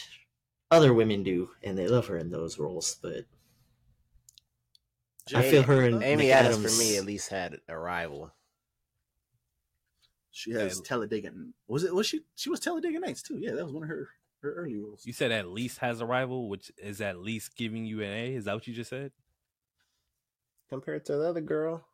other 0.70 0.92
women 0.92 1.22
do, 1.22 1.48
and 1.64 1.76
they 1.76 1.88
love 1.88 2.06
her 2.09 2.18
in 2.18 2.30
those 2.30 2.59
roles. 2.59 2.96
But 3.00 3.24
I 5.34 5.42
feel 5.42 5.62
her 5.62 5.84
and 5.84 6.02
Amy 6.02 6.26
McAdams, 6.26 6.32
Adams 6.32 6.76
for 6.76 6.82
me 6.82 6.98
at 6.98 7.06
least 7.06 7.30
had 7.30 7.56
a 7.66 7.78
rival. 7.78 8.30
She 10.30 10.52
has 10.52 10.76
Yeah. 10.76 10.82
Talladega. 10.84 11.32
Was 11.66 11.84
it? 11.84 11.94
Was 11.94 12.06
she? 12.06 12.20
She 12.36 12.50
was 12.50 12.61
Talladega 12.61 13.00
Nights 13.00 13.22
too. 13.22 13.38
Yeah, 13.38 13.54
that 13.54 13.64
was 13.64 13.72
one 13.72 13.84
of 13.84 13.88
her 13.88 14.11
her 14.42 14.52
early 14.54 14.76
roles. 14.76 15.06
You 15.06 15.14
said 15.14 15.32
at 15.32 15.48
least 15.48 15.78
has 15.78 16.02
a 16.02 16.06
rival, 16.06 16.48
which 16.50 16.70
is 16.76 17.00
at 17.00 17.18
least 17.18 17.56
giving 17.56 17.86
you 17.86 18.02
an 18.02 18.11
A. 18.11 18.34
Is 18.34 18.44
that 18.44 18.54
what 18.54 18.66
you 18.66 18.74
just 18.74 18.90
said? 18.90 19.12
Compared 20.68 21.06
to 21.06 21.16
the 21.16 21.26
other 21.26 21.40
girl. 21.40 21.88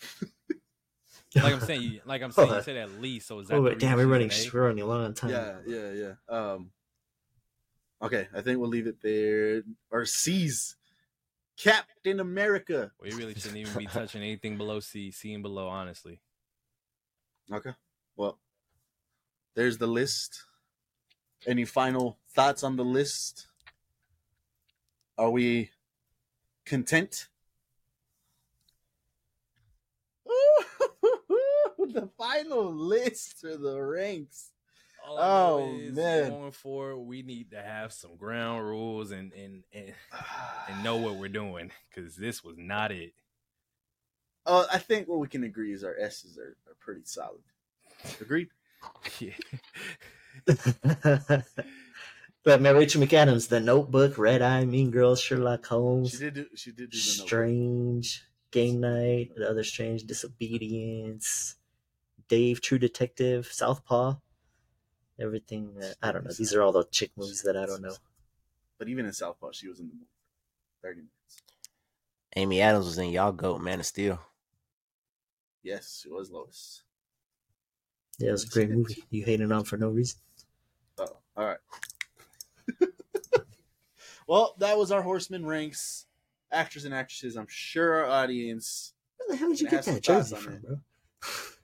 Like 1.34 1.52
I'm 1.54 1.60
saying, 1.66 1.82
you- 1.82 2.00
like 2.04 2.22
I'm 2.22 2.32
saying, 2.32 2.50
you 2.52 2.62
said 2.62 2.76
at 2.76 3.00
least. 3.00 3.26
So 3.28 3.38
is 3.40 3.48
that 3.48 3.54
Oh, 3.54 3.62
the 3.62 3.70
wait, 3.70 3.78
damn, 3.78 3.96
we're 3.96 4.06
running, 4.06 4.30
an 4.30 4.34
A? 4.36 4.50
we're 4.52 4.66
running 4.66 4.86
long 4.86 5.04
on 5.04 5.14
time. 5.14 5.30
Yeah, 5.30 5.56
yeah, 5.66 5.90
yeah. 5.92 6.12
Um. 6.28 6.70
Okay, 8.02 8.26
I 8.34 8.40
think 8.40 8.58
we'll 8.58 8.68
leave 8.68 8.86
it 8.88 9.00
there. 9.00 9.62
Or 9.90 10.04
C's 10.04 10.76
Captain 11.56 12.18
America. 12.20 12.90
We 13.00 13.12
really 13.12 13.34
shouldn't 13.34 13.56
even 13.58 13.78
be 13.78 13.86
touching 13.86 14.22
anything 14.22 14.56
below 14.56 14.80
C, 14.80 15.10
C 15.12 15.32
and 15.34 15.42
below. 15.42 15.68
Honestly, 15.68 16.20
Okay. 17.52 17.72
Well, 18.16 18.38
there's 19.54 19.78
the 19.78 19.86
list. 19.86 20.44
Any 21.46 21.64
final 21.64 22.18
thoughts 22.34 22.62
on 22.62 22.76
the 22.76 22.84
list? 22.84 23.46
Are 25.18 25.30
we 25.30 25.70
content? 26.64 27.28
The 31.86 32.08
final 32.18 32.72
list 32.74 33.38
for 33.40 33.56
the 33.56 33.80
ranks. 33.80 34.50
All 35.06 35.18
I 35.18 35.20
know 35.20 35.58
Oh, 35.58 35.78
is 35.80 35.96
man. 35.96 36.30
going 36.30 36.52
forward, 36.52 36.98
we 36.98 37.22
need 37.22 37.50
to 37.50 37.60
have 37.62 37.92
some 37.92 38.16
ground 38.16 38.64
rules 38.64 39.10
and 39.10 39.32
and 39.32 39.64
and, 39.72 39.92
and 40.68 40.84
know 40.84 40.96
what 40.96 41.16
we're 41.16 41.28
doing 41.28 41.70
because 41.88 42.14
this 42.16 42.44
was 42.44 42.56
not 42.56 42.92
it. 42.92 43.12
Uh, 44.46 44.66
I 44.72 44.78
think 44.78 45.08
what 45.08 45.18
we 45.20 45.28
can 45.28 45.44
agree 45.44 45.72
is 45.72 45.84
our 45.84 45.96
S's 45.98 46.38
are, 46.38 46.56
are 46.68 46.76
pretty 46.80 47.02
solid. 47.04 47.42
Agreed? 48.20 48.48
Yeah. 49.20 49.34
but 52.44 52.60
man, 52.60 52.74
Rachel 52.76 53.02
McAdams, 53.02 53.48
The 53.48 53.60
Notebook, 53.60 54.18
Red 54.18 54.42
Eye, 54.42 54.64
Mean 54.64 54.90
Girls, 54.90 55.20
Sherlock 55.20 55.64
Holmes. 55.66 56.10
She 56.10 56.16
Holmes, 56.16 56.34
did. 56.34 56.34
Do, 56.34 56.46
she 56.56 56.70
did 56.72 56.90
do 56.90 56.98
the 56.98 57.18
note. 57.18 57.26
Strange, 57.26 58.24
Game 58.50 58.80
Night, 58.80 59.30
The 59.36 59.48
Other 59.48 59.62
Strange, 59.64 60.04
Disobedience, 60.04 61.54
Dave, 62.32 62.62
True 62.62 62.78
Detective, 62.78 63.52
Southpaw. 63.52 64.14
Everything. 65.20 65.74
That, 65.74 65.96
I 66.02 66.12
don't 66.12 66.24
know. 66.24 66.30
These 66.32 66.54
are 66.54 66.62
all 66.62 66.72
the 66.72 66.84
chick 66.84 67.10
movies 67.14 67.42
that 67.42 67.58
I 67.58 67.66
don't 67.66 67.82
know. 67.82 67.94
But 68.78 68.88
even 68.88 69.04
in 69.04 69.12
Southpaw, 69.12 69.50
she 69.52 69.68
was 69.68 69.80
in 69.80 69.88
the 69.88 69.92
movie. 69.92 70.06
Thirty 70.82 71.00
minutes. 71.00 71.42
Amy 72.34 72.62
Adams 72.62 72.86
was 72.86 72.96
in 72.96 73.10
Y'all 73.10 73.32
Goat 73.32 73.60
Man 73.60 73.80
of 73.80 73.84
Steel. 73.84 74.18
Yes, 75.62 76.00
she 76.02 76.08
was 76.08 76.30
Lois. 76.30 76.84
Yeah, 78.18 78.30
it 78.30 78.32
was 78.32 78.44
a 78.44 78.48
great 78.48 78.70
movie. 78.70 79.04
You 79.10 79.26
hated 79.26 79.52
on 79.52 79.64
for 79.64 79.76
no 79.76 79.90
reason. 79.90 80.18
Oh, 80.96 81.18
all 81.36 81.44
right. 81.44 81.58
well, 84.26 84.54
that 84.58 84.78
was 84.78 84.90
our 84.90 85.02
Horseman 85.02 85.44
ranks, 85.44 86.06
actors 86.50 86.86
and 86.86 86.94
actresses. 86.94 87.36
I'm 87.36 87.46
sure 87.50 87.92
our 87.92 88.06
audience. 88.06 88.94
Where 89.18 89.28
the 89.28 89.36
hell 89.36 89.50
did 89.50 89.60
you 89.60 89.68
get 89.68 89.84
that 89.84 90.02
jersey 90.02 90.34
thoughts 90.34 90.44
from, 90.46 90.60
bro? 90.60 90.78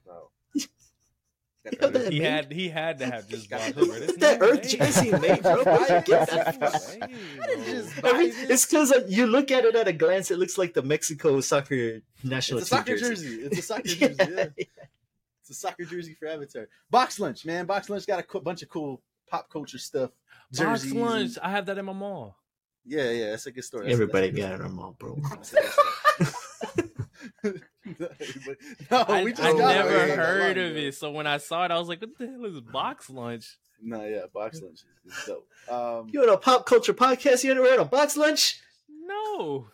That- 1.63 2.11
He 2.11 2.19
had 2.21 2.51
he 2.53 2.69
had 2.69 2.99
to 2.99 3.05
have 3.05 3.27
just 3.27 3.49
bought. 3.49 3.61
Who 3.75 3.91
did 3.99 4.19
that 4.21 4.41
Earth 4.41 4.67
jersey 4.67 5.11
made, 5.11 5.41
bro? 5.43 5.63
Did 5.63 6.05
get 6.05 6.29
that 6.29 6.55
from? 6.55 6.71
just 6.71 6.99
I 7.01 7.07
mean, 7.07 8.01
buy 8.01 8.11
this. 8.23 8.49
it's 8.49 8.65
because 8.65 8.91
like, 8.91 9.05
you 9.09 9.27
look 9.27 9.51
at 9.51 9.65
it 9.65 9.75
at 9.75 9.87
a 9.87 9.93
glance, 9.93 10.31
it 10.31 10.39
looks 10.39 10.57
like 10.57 10.73
the 10.73 10.81
Mexico 10.81 11.41
soccer 11.41 12.01
national 12.23 12.59
It's 12.59 12.71
a 12.71 12.75
soccer 12.75 12.97
jersey. 12.97 13.35
It's 13.43 13.59
a 13.59 13.61
soccer 13.61 13.83
jersey. 13.87 14.15
Yeah. 14.19 14.45
It's 15.41 15.49
a 15.49 15.53
soccer 15.53 15.83
jersey 15.83 16.13
for 16.17 16.27
Avatar. 16.27 16.67
Box 16.89 17.19
lunch, 17.19 17.45
man. 17.45 17.65
Box 17.65 17.89
lunch 17.89 18.07
got 18.07 18.19
a 18.19 18.23
co- 18.23 18.39
bunch 18.39 18.61
of 18.61 18.69
cool 18.69 19.01
pop 19.27 19.49
culture 19.49 19.77
stuff. 19.77 20.11
Box 20.51 20.59
Jerseys 20.59 20.91
and- 20.91 21.01
lunch. 21.01 21.31
I 21.43 21.51
have 21.51 21.65
that 21.65 21.77
in 21.77 21.85
my 21.85 21.93
mall. 21.93 22.37
Yeah, 22.85 23.09
yeah, 23.11 23.29
that's 23.31 23.45
a 23.47 23.51
good 23.51 23.65
story. 23.65 23.83
That's- 23.83 23.99
Everybody 23.99 24.27
a 24.29 24.31
got 24.31 24.51
it 24.53 24.55
in 24.61 24.61
on 24.67 24.73
mall, 24.75 24.95
bro. 24.97 25.19
Story. 27.95 28.57
no, 28.91 28.97
I, 29.07 29.23
we 29.23 29.31
just 29.31 29.43
I 29.43 29.51
got 29.53 29.75
never 29.75 29.95
it 29.95 30.15
heard 30.17 30.57
of 30.57 30.77
it, 30.77 30.95
so 30.95 31.11
when 31.11 31.27
I 31.27 31.37
saw 31.37 31.65
it, 31.65 31.71
I 31.71 31.79
was 31.79 31.87
like, 31.87 32.01
"What 32.01 32.17
the 32.17 32.27
hell 32.27 32.45
is 32.45 32.59
box 32.61 33.09
lunch?" 33.09 33.57
No, 33.81 34.03
yeah, 34.05 34.25
box 34.33 34.61
lunch 34.61 34.83
is, 35.05 35.13
is 35.13 35.23
dope. 35.25 35.47
Um, 35.71 36.09
You 36.11 36.21
on 36.23 36.29
a 36.29 36.37
pop 36.37 36.65
culture 36.65 36.93
podcast? 36.93 37.43
You 37.43 37.51
ever 37.51 37.63
heard 37.63 37.79
of 37.79 37.89
box 37.89 38.17
lunch? 38.17 38.59
No, 38.89 39.67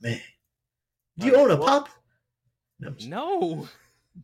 Man, 0.00 0.20
do 1.18 1.26
you 1.26 1.36
own 1.36 1.50
a 1.50 1.56
pop? 1.56 1.88
No, 2.78 2.94
No. 3.06 3.68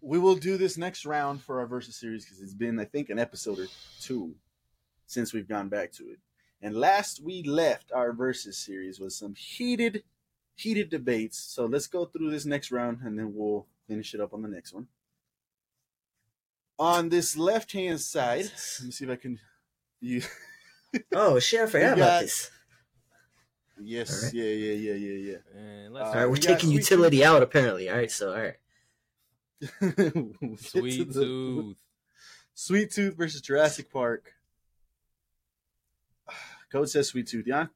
we 0.01 0.19
will 0.19 0.37
do 0.37 0.57
this 0.57 0.77
next 0.79 1.05
round 1.07 1.43
for 1.43 1.61
our 1.61 1.67
versus 1.67 1.97
series 1.97 2.25
because 2.25 2.41
it's 2.41 2.55
been, 2.55 2.79
I 2.79 2.85
think, 2.85 3.11
an 3.11 3.19
episode 3.19 3.59
or 3.59 3.67
two 4.01 4.35
since 5.07 5.33
we've 5.33 5.49
gone 5.49 5.69
back 5.69 5.93
to 5.93 6.05
it. 6.05 6.19
And 6.63 6.75
last 6.77 7.23
we 7.23 7.43
left 7.43 7.93
our 7.93 8.13
versus 8.13 8.57
series 8.59 8.99
was 8.99 9.17
some 9.17 9.35
heated, 9.35 10.05
heated 10.57 10.91
debates. 10.91 11.39
So 11.39 11.67
let's 11.67 11.87
go 11.87 12.05
through 12.07 12.31
this 12.31 12.45
next 12.45 12.73
round 12.73 12.99
and 13.05 13.17
then 13.19 13.33
we'll 13.35 13.67
finish 13.87 14.13
it 14.15 14.21
up 14.21 14.35
on 14.35 14.43
the 14.43 14.49
next 14.49 14.73
one. 14.73 14.89
On 16.79 17.09
this 17.09 17.37
left 17.37 17.73
hand 17.73 18.01
side, 18.01 18.45
let 18.81 18.85
me 18.87 18.91
see 18.91 19.05
if 19.05 19.11
I 19.11 19.17
can. 19.17 19.39
You 20.01 20.21
Oh 21.15 21.39
shit! 21.39 21.61
I 21.63 21.67
forgot 21.67 21.97
We 21.97 22.03
about 22.03 22.21
this. 22.21 22.51
yes, 23.83 24.11
All 24.13 24.25
right. 24.27 24.35
yeah, 24.35 24.45
yeah, 24.45 24.73
yeah, 24.73 24.95
yeah, 24.95 25.33
yeah. 25.33 25.59
And 25.59 25.97
Uh, 25.97 26.01
All 26.01 26.15
right, 26.15 26.25
we're 26.27 26.33
we 26.33 26.39
taking 26.39 26.69
Sweet 26.69 26.77
utility 26.81 27.25
out 27.25 27.43
apparently. 27.43 27.89
All 27.89 27.97
right, 27.97 28.11
so 28.11 28.33
all 28.35 28.43
right. 28.43 28.57
We'll 29.81 29.93
get 29.93 30.41
to 30.41 30.57
sweet 30.59 31.09
the- 31.13 31.25
tooth. 31.25 31.77
Sweet 32.55 32.91
Tooth 32.91 33.15
versus 33.17 33.41
Jurassic 33.41 33.91
Park. 33.91 34.33
Code 36.71 36.89
says 36.91 37.09
Sweet 37.09 37.27
Tooth, 37.27 37.47
yeah? 37.47 37.67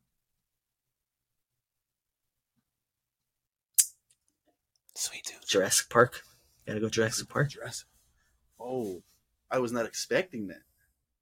Sweet 5.01 5.25
tooth. 5.25 5.49
Jurassic 5.49 5.89
Park. 5.89 6.21
Gotta 6.67 6.79
go 6.79 6.91
Jurassic 6.91 7.27
Park. 7.27 7.49
Jurassic. 7.49 7.87
Oh, 8.61 9.03
I 9.51 9.59
was 9.59 9.73
not 9.73 9.87
expecting 9.87 10.49
that. 10.49 10.61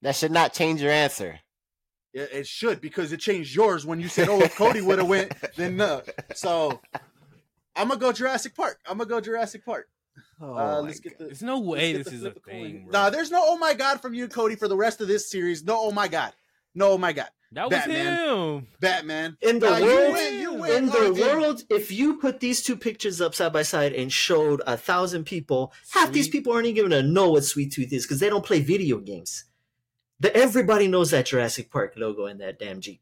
That 0.02 0.16
should 0.16 0.32
not 0.32 0.52
change 0.52 0.82
your 0.82 0.90
answer. 0.90 1.38
Yeah, 2.12 2.24
it 2.32 2.48
should 2.48 2.80
because 2.80 3.12
it 3.12 3.20
changed 3.20 3.54
yours 3.54 3.86
when 3.86 4.00
you 4.00 4.08
said, 4.08 4.28
"Oh, 4.28 4.40
if 4.40 4.56
Cody 4.56 4.80
would 4.80 4.98
have 4.98 5.06
went, 5.06 5.32
then 5.54 5.76
no." 5.76 6.02
So 6.34 6.80
I'm 7.76 7.86
gonna 7.86 8.00
go 8.00 8.12
Jurassic 8.12 8.56
Park. 8.56 8.80
I'm 8.84 8.98
gonna 8.98 9.08
go 9.08 9.20
Jurassic 9.20 9.64
Park. 9.64 9.88
Oh 10.40 10.50
uh, 10.50 10.54
my 10.54 10.78
let's 10.80 10.98
get 10.98 11.16
the. 11.16 11.26
There's 11.26 11.44
no 11.44 11.60
way 11.60 11.92
this 11.92 12.08
the 12.08 12.14
is 12.14 12.24
a 12.24 12.32
thing. 12.32 12.88
Bro. 12.90 12.92
Nah, 12.92 13.10
there's 13.10 13.30
no 13.30 13.42
"Oh 13.44 13.58
my 13.58 13.74
God" 13.74 14.00
from 14.00 14.12
you, 14.12 14.26
Cody, 14.26 14.56
for 14.56 14.66
the 14.66 14.76
rest 14.76 15.00
of 15.00 15.06
this 15.06 15.30
series. 15.30 15.62
No 15.62 15.78
"Oh 15.78 15.92
my 15.92 16.08
God," 16.08 16.32
no 16.78 16.92
"Oh 16.92 16.98
my 16.98 17.12
God." 17.12 17.28
that 17.52 17.64
was 17.64 17.78
Batman. 17.78 18.28
him. 18.58 18.66
Batman. 18.78 19.36
In 19.40 19.58
the 19.58 19.70
Nah, 19.70 19.76
you 19.78 19.86
world, 19.86 20.12
win, 20.12 20.40
you 20.40 20.52
win. 20.54 20.72
in 20.76 20.86
the 20.86 21.18
world, 21.18 21.62
if 21.70 21.90
you 21.90 22.18
put 22.18 22.40
these 22.40 22.62
two 22.62 22.76
pictures 22.76 23.20
up 23.22 23.34
side 23.34 23.52
by 23.54 23.62
side 23.62 23.94
and 23.94 24.12
showed 24.12 24.60
a 24.66 24.76
thousand 24.76 25.24
people, 25.24 25.72
half 25.92 26.12
these 26.12 26.28
people 26.28 26.52
aren't 26.52 26.66
even 26.66 26.90
gonna 26.90 27.02
know 27.02 27.30
what 27.30 27.44
Sweet 27.44 27.72
Tooth 27.72 27.92
is 27.92 28.04
because 28.04 28.20
they 28.20 28.28
don't 28.28 28.44
play 28.44 28.60
video 28.60 28.98
games. 28.98 29.44
The, 30.20 30.34
everybody 30.36 30.88
knows 30.88 31.10
that 31.12 31.26
Jurassic 31.26 31.70
Park 31.70 31.94
logo 31.96 32.26
and 32.26 32.40
that 32.40 32.58
damn 32.58 32.80
Jeep. 32.80 33.00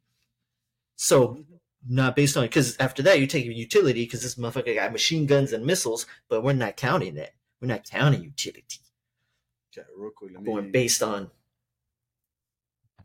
So, 0.97 1.45
not 1.89 2.15
based 2.17 2.37
on 2.37 2.45
because 2.45 2.77
after 2.79 3.03
that 3.03 3.19
you 3.21 3.27
take 3.27 3.45
utility 3.47 4.05
because 4.05 4.23
this 4.23 4.37
motherfucker 4.37 4.75
got 4.75 4.93
machine 4.93 5.27
guns 5.27 5.53
and 5.53 5.67
missiles, 5.67 6.07
but 6.29 6.43
we're 6.45 6.53
not 6.53 6.77
counting 6.77 7.15
that. 7.17 7.35
We're 7.61 7.69
not 7.69 7.85
counting 7.91 8.23
utility. 8.23 8.81
Okay, 9.77 9.87
real 9.97 10.11
quick. 10.15 10.33
Let 10.35 10.43
me. 10.43 10.53
Going 10.53 10.71
based 10.73 11.03
on 11.03 11.31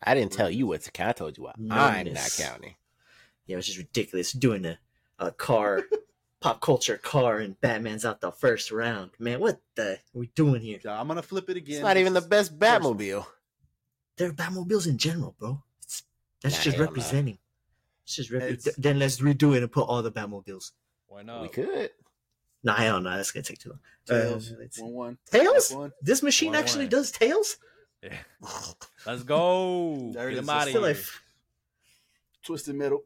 I 0.03 0.13
didn't 0.15 0.31
tell 0.33 0.49
you 0.49 0.67
what 0.67 0.81
to 0.81 0.91
count. 0.91 1.09
I 1.09 1.13
told 1.13 1.37
you 1.37 1.43
what 1.43 1.55
I'm 1.57 1.67
not 2.13 2.35
counting. 2.37 2.75
yeah, 3.45 3.57
it's 3.57 3.67
just 3.67 3.77
ridiculous 3.77 4.31
doing 4.31 4.65
a, 4.65 4.79
a 5.19 5.31
car, 5.31 5.83
pop 6.41 6.61
culture 6.61 6.97
car, 6.97 7.37
and 7.37 7.59
Batman's 7.61 8.03
out 8.05 8.21
the 8.21 8.31
first 8.31 8.71
round. 8.71 9.11
Man, 9.19 9.39
what 9.39 9.61
the 9.75 9.93
are 9.93 9.99
we 10.13 10.27
doing 10.35 10.61
here? 10.61 10.79
Yeah, 10.83 10.99
I'm 10.99 11.07
gonna 11.07 11.21
flip 11.21 11.49
it 11.49 11.57
again. 11.57 11.75
It's 11.75 11.83
not 11.83 11.97
even 11.97 12.13
the 12.13 12.21
best 12.21 12.57
Batmobile. 12.57 13.25
They're 14.17 14.31
Batmobiles 14.33 14.87
in 14.87 14.97
general, 14.97 15.35
bro. 15.39 15.61
It's, 15.83 16.03
that's 16.41 16.57
Nah, 16.57 16.63
just 16.63 16.77
representing. 16.77 17.37
It's 18.03 18.15
just 18.15 18.31
rep- 18.31 18.43
It's- 18.43 18.75
then 18.77 18.99
let's 18.99 19.19
redo 19.21 19.55
it 19.55 19.63
and 19.63 19.71
put 19.71 19.83
all 19.87 20.01
the 20.01 20.11
Batmobiles. 20.11 20.71
Why 21.07 21.21
not? 21.23 21.41
We 21.41 21.47
not? 21.47 21.53
could. 21.53 21.89
Nah, 22.63 22.75
hell 22.75 23.01
no, 23.01 23.15
that's 23.15 23.31
gonna 23.31 23.43
take 23.43 23.59
too 23.59 23.69
long. 23.69 23.79
Tails. 24.05 24.51
Uh, 24.51 24.55
one 24.83 24.93
one. 24.93 25.17
Tails? 25.31 25.71
One. 25.71 25.91
This 26.01 26.21
machine 26.23 26.51
One, 26.51 26.59
actually 26.59 26.85
one. 26.85 26.89
does 26.91 27.11
tails? 27.11 27.57
Yeah. 28.03 28.17
Let's 29.05 29.23
go. 29.23 30.11
There 30.13 30.29
it 30.29 30.33
Get 30.35 30.39
is. 30.39 30.45
him 30.45 30.49
out 30.49 30.63
of 30.63 30.69
Still 30.69 30.85
here. 30.85 30.97
Twisted 32.43 32.75
metal. 32.75 33.03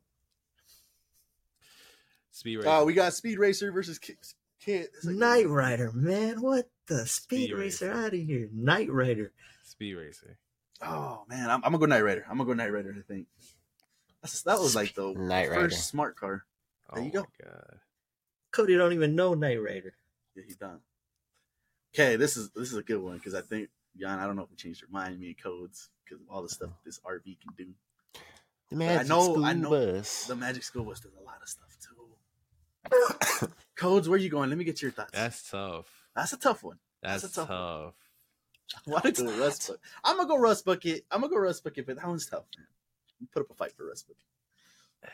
Speed 2.31 2.57
racer. 2.57 2.69
Uh, 2.69 2.83
we 2.83 2.93
got 2.93 3.13
Speed 3.13 3.39
Racer 3.39 3.71
versus 3.71 3.97
Kid. 3.99 4.17
Kid. 4.59 4.87
Like- 5.03 5.15
Knight 5.15 5.47
Rider, 5.49 5.91
man. 5.93 6.41
What 6.41 6.69
the 6.87 7.05
Speed, 7.05 7.47
Speed 7.49 7.53
Racer 7.53 7.87
Racer. 7.89 7.99
out 7.99 8.13
of 8.13 8.19
here. 8.19 8.49
Knight 8.53 8.91
Rider. 8.91 9.31
Speed 9.63 9.95
racer. 9.95 10.37
Oh 10.81 11.23
man, 11.27 11.49
I'm, 11.49 11.57
I'm 11.63 11.71
gonna 11.71 11.79
go 11.79 11.85
Knight 11.85 12.03
Rider. 12.03 12.25
I'm 12.29 12.37
gonna 12.37 12.47
go 12.47 12.53
Knight 12.53 12.71
Rider. 12.71 12.95
I 12.97 13.01
think 13.01 13.27
That's, 14.21 14.41
that 14.43 14.59
was 14.59 14.75
like 14.75 14.93
the 14.93 15.13
Knight 15.13 15.47
first 15.47 15.57
Rider. 15.57 15.69
smart 15.75 16.15
car. 16.17 16.43
There 16.93 17.01
oh 17.01 17.05
you 17.05 17.11
go. 17.11 17.21
my 17.21 17.45
God. 17.45 17.79
Cody 18.51 18.75
don't 18.77 18.93
even 18.93 19.15
know 19.15 19.33
Knight 19.33 19.61
Rider. 19.61 19.93
Yeah, 20.35 20.43
he's 20.45 20.57
done. 20.57 20.79
Okay, 21.93 22.15
this 22.17 22.37
is 22.37 22.51
this 22.51 22.71
is 22.71 22.77
a 22.77 22.83
good 22.83 23.01
one 23.01 23.17
because 23.17 23.33
I 23.33 23.41
think 23.41 23.69
Jan. 23.99 24.19
I 24.19 24.25
don't 24.25 24.35
know 24.35 24.43
if 24.43 24.49
we 24.49 24.55
changed 24.55 24.81
your 24.81 24.89
mind, 24.89 25.19
me 25.19 25.27
and 25.27 25.37
codes 25.41 25.89
because 26.03 26.21
of 26.21 26.27
all 26.29 26.41
the 26.41 26.49
stuff 26.49 26.69
this 26.85 26.99
RV 26.99 27.23
can 27.39 27.53
do. 27.57 27.67
The 28.71 28.99
I 28.99 29.03
know- 29.03 29.21
School 29.21 29.45
I 29.45 29.53
know 29.53 29.69
Bus. 29.69 30.25
The 30.25 30.35
Magic 30.35 30.63
School 30.63 30.83
Bus 30.85 30.99
does 30.99 31.13
a 31.19 31.23
lot 31.23 31.41
of 31.41 31.47
stuff 31.49 31.67
too. 31.79 33.47
codes, 33.75 34.07
where 34.09 34.17
you 34.17 34.29
going? 34.29 34.49
Let 34.49 34.57
me 34.57 34.63
get 34.63 34.81
your 34.81 34.91
thoughts. 34.91 35.11
That's 35.13 35.49
tough. 35.49 35.87
That's 36.15 36.33
a 36.33 36.37
tough 36.37 36.63
one. 36.63 36.77
That's, 37.01 37.21
That's 37.23 37.33
a 37.33 37.39
tough 37.41 37.47
tough. 37.47 37.83
one. 37.83 37.93
Why 38.85 39.01
did 39.01 39.17
go 39.17 39.37
Rust 39.37 39.67
Bucket? 39.67 39.81
I'm 40.03 40.17
gonna 40.17 40.27
go 40.27 40.37
Rust 40.37 40.65
Bucket. 40.65 41.05
I'm 41.11 41.21
gonna 41.21 41.33
go 41.33 41.39
Rust 41.39 41.63
Bucket, 41.63 41.85
but 41.85 41.97
that 41.97 42.07
one's 42.07 42.25
tough, 42.25 42.45
man. 42.57 42.65
Put 43.31 43.41
up 43.41 43.51
a 43.51 43.53
fight 43.53 43.73
for 43.77 43.87
Rust 43.87 44.07
Bucket. 44.07 45.13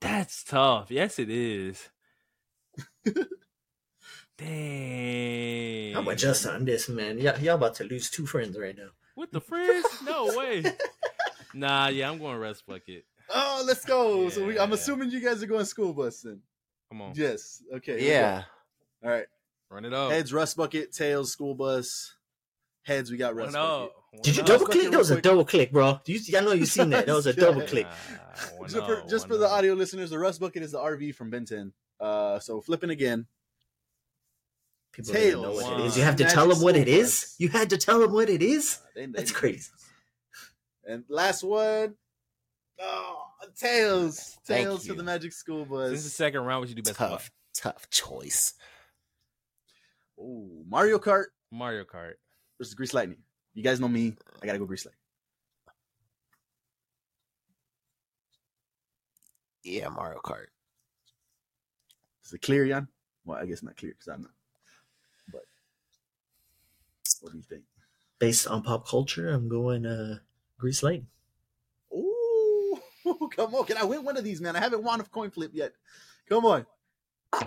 That's 0.00 0.44
tough. 0.44 0.90
Yes, 0.90 1.18
it 1.18 1.30
is. 1.30 1.88
Dang. 4.38 5.96
I'm 5.96 6.08
adjust 6.08 6.46
on 6.46 6.64
this, 6.64 6.88
man. 6.88 7.18
Y'all, 7.18 7.38
y'all 7.38 7.54
about 7.54 7.74
to 7.76 7.84
lose 7.84 8.10
two 8.10 8.26
friends 8.26 8.58
right 8.58 8.76
now. 8.76 8.88
With 9.16 9.30
the 9.30 9.40
friends? 9.40 9.86
No 10.04 10.26
way. 10.36 10.64
Nah, 11.54 11.88
yeah, 11.88 12.10
I'm 12.10 12.18
going 12.18 12.36
Rust 12.38 12.66
Bucket. 12.66 13.04
Oh, 13.32 13.62
let's 13.66 13.84
go. 13.84 14.28
So 14.30 14.46
we, 14.46 14.58
I'm 14.58 14.72
assuming 14.72 15.10
you 15.10 15.20
guys 15.20 15.42
are 15.42 15.46
going 15.46 15.64
school 15.64 15.92
bus 15.92 16.22
then. 16.22 16.40
Come 16.90 17.02
on. 17.02 17.12
Yes. 17.14 17.62
Okay. 17.74 17.92
here 17.92 18.00
we 18.00 18.06
go. 18.06 18.10
yeah. 18.10 18.42
All 19.04 19.10
right. 19.10 19.26
Run 19.70 19.84
it 19.84 19.92
up. 19.94 20.10
Heads 20.12 20.32
Rust 20.32 20.56
Bucket. 20.56 20.92
Tails 20.92 21.32
School 21.32 21.54
Bus. 21.54 22.14
Heads 22.82 23.10
we 23.10 23.16
got 23.16 23.34
One 23.34 23.44
Rust 23.44 23.54
Bucket. 23.54 23.84
up. 23.84 23.92
One 24.12 24.22
Did 24.22 24.36
you 24.36 24.42
up. 24.42 24.48
double 24.48 24.66
click? 24.66 24.90
That 24.90 24.98
was 24.98 25.10
real 25.10 25.18
a 25.18 25.22
double 25.22 25.44
click, 25.44 25.72
bro. 25.72 26.00
You, 26.06 26.20
I 26.36 26.40
know 26.40 26.52
you 26.52 26.66
seen 26.66 26.90
that. 26.90 27.06
That 27.06 27.14
was 27.14 27.26
a 27.26 27.32
double 27.44 27.60
Yeah. 27.62 27.66
click. 27.68 27.86
Nah, 27.86 28.58
one 28.58 28.68
Just 28.68 28.86
for, 28.86 29.04
just 29.08 29.28
for 29.28 29.36
the 29.38 29.46
audio 29.48 29.74
listeners, 29.74 30.10
the 30.10 30.18
Rust 30.18 30.40
Bucket 30.40 30.62
is 30.62 30.72
the 30.72 30.78
RV 30.78 31.14
from 31.14 31.30
Ben 31.30 31.44
10. 31.46 31.72
Uh, 32.00 32.38
so 32.38 32.60
flipping 32.60 32.90
again. 32.90 33.26
People 34.92 35.12
don't 35.14 35.22
know 35.22 35.42
Tails. 35.42 35.62
what 35.62 35.80
it 35.80 35.86
is. 35.86 35.96
You 35.96 36.02
have 36.04 36.16
to 36.16 36.22
Magic 36.24 36.34
tell 36.34 36.48
them 36.48 36.60
what 36.60 36.76
it 36.76 36.88
is. 36.88 37.20
Bus. 37.22 37.34
You 37.38 37.48
had 37.48 37.70
to 37.70 37.78
tell 37.78 37.98
them 38.00 38.12
what 38.12 38.28
it 38.28 38.42
is. 38.42 38.78
Uh, 38.82 38.86
they- 38.94 39.06
they- 39.06 39.12
That's 39.12 39.32
crazy. 39.32 39.70
And 40.86 41.04
last 41.08 41.42
one. 41.42 41.96
Oh, 42.78 43.26
Tails. 43.56 44.36
Tails 44.46 44.86
for 44.86 44.94
the 44.94 45.02
Magic 45.02 45.32
School 45.32 45.64
Bus. 45.64 45.90
This 45.90 45.98
is 46.00 46.04
the 46.04 46.10
second 46.10 46.42
round, 46.42 46.60
what 46.60 46.68
you 46.68 46.74
do 46.74 46.82
best? 46.82 46.96
Tough, 46.96 47.30
tough 47.54 47.88
choice. 47.90 48.54
Oh, 50.20 50.62
Mario 50.68 50.98
Kart 50.98 51.26
Mario 51.50 51.84
Kart. 51.84 52.14
versus 52.58 52.74
Grease 52.74 52.94
Lightning. 52.94 53.18
You 53.54 53.62
guys 53.62 53.80
know 53.80 53.88
me. 53.88 54.16
I 54.42 54.46
gotta 54.46 54.58
go 54.58 54.66
Grease 54.66 54.84
Lightning. 54.86 54.98
Yeah, 59.64 59.88
Mario 59.88 60.20
Kart. 60.24 60.46
Is 62.24 62.32
it 62.32 62.42
clear, 62.42 62.66
Jan? 62.66 62.88
Well, 63.24 63.38
I 63.38 63.46
guess 63.46 63.62
not 63.62 63.76
clear 63.76 63.92
because 63.92 64.08
I'm 64.08 64.22
not. 64.22 64.30
But 67.22 67.28
what 67.28 67.32
do 67.32 67.38
you 67.38 67.44
think? 67.44 67.62
Based 68.18 68.46
on 68.46 68.62
pop 68.62 68.86
culture, 68.86 69.30
I'm 69.30 69.48
going 69.48 69.86
uh 69.86 70.18
Grease 70.58 70.82
Lightning. 70.82 71.06
Ooh, 71.94 72.78
come 73.36 73.54
on! 73.54 73.64
Can 73.64 73.76
I 73.76 73.84
win 73.84 74.04
one 74.04 74.16
of 74.16 74.24
these, 74.24 74.40
man? 74.40 74.56
I 74.56 74.60
haven't 74.60 74.82
won 74.82 75.00
a 75.00 75.04
coin 75.04 75.30
flip 75.30 75.52
yet. 75.54 75.72
Come 76.28 76.44
on. 76.44 76.66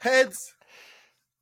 Heads 0.00 0.54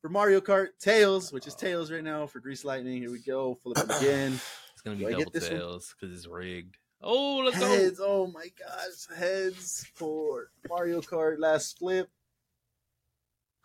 for 0.01 0.09
Mario 0.09 0.41
Kart. 0.41 0.67
Tails, 0.79 1.31
which 1.31 1.47
is 1.47 1.55
tails 1.55 1.91
right 1.91 2.03
now 2.03 2.27
for 2.27 2.39
Grease 2.39 2.63
Lightning. 2.63 3.01
Here 3.01 3.11
we 3.11 3.19
go. 3.19 3.57
Flip 3.63 3.77
it 3.77 4.01
again. 4.01 4.39
It's 4.73 4.81
gonna 4.83 4.95
be 4.95 5.05
Do 5.13 5.25
double 5.25 5.39
tails 5.39 5.93
because 5.93 6.17
it's 6.17 6.27
rigged. 6.27 6.75
Oh, 7.03 7.43
let's 7.45 7.57
Heads. 7.57 7.99
Oh 8.03 8.25
my 8.25 8.47
gosh. 8.57 9.15
Heads 9.15 9.85
for 9.93 10.49
Mario 10.67 11.01
Kart. 11.01 11.37
Last 11.37 11.77
flip. 11.77 12.09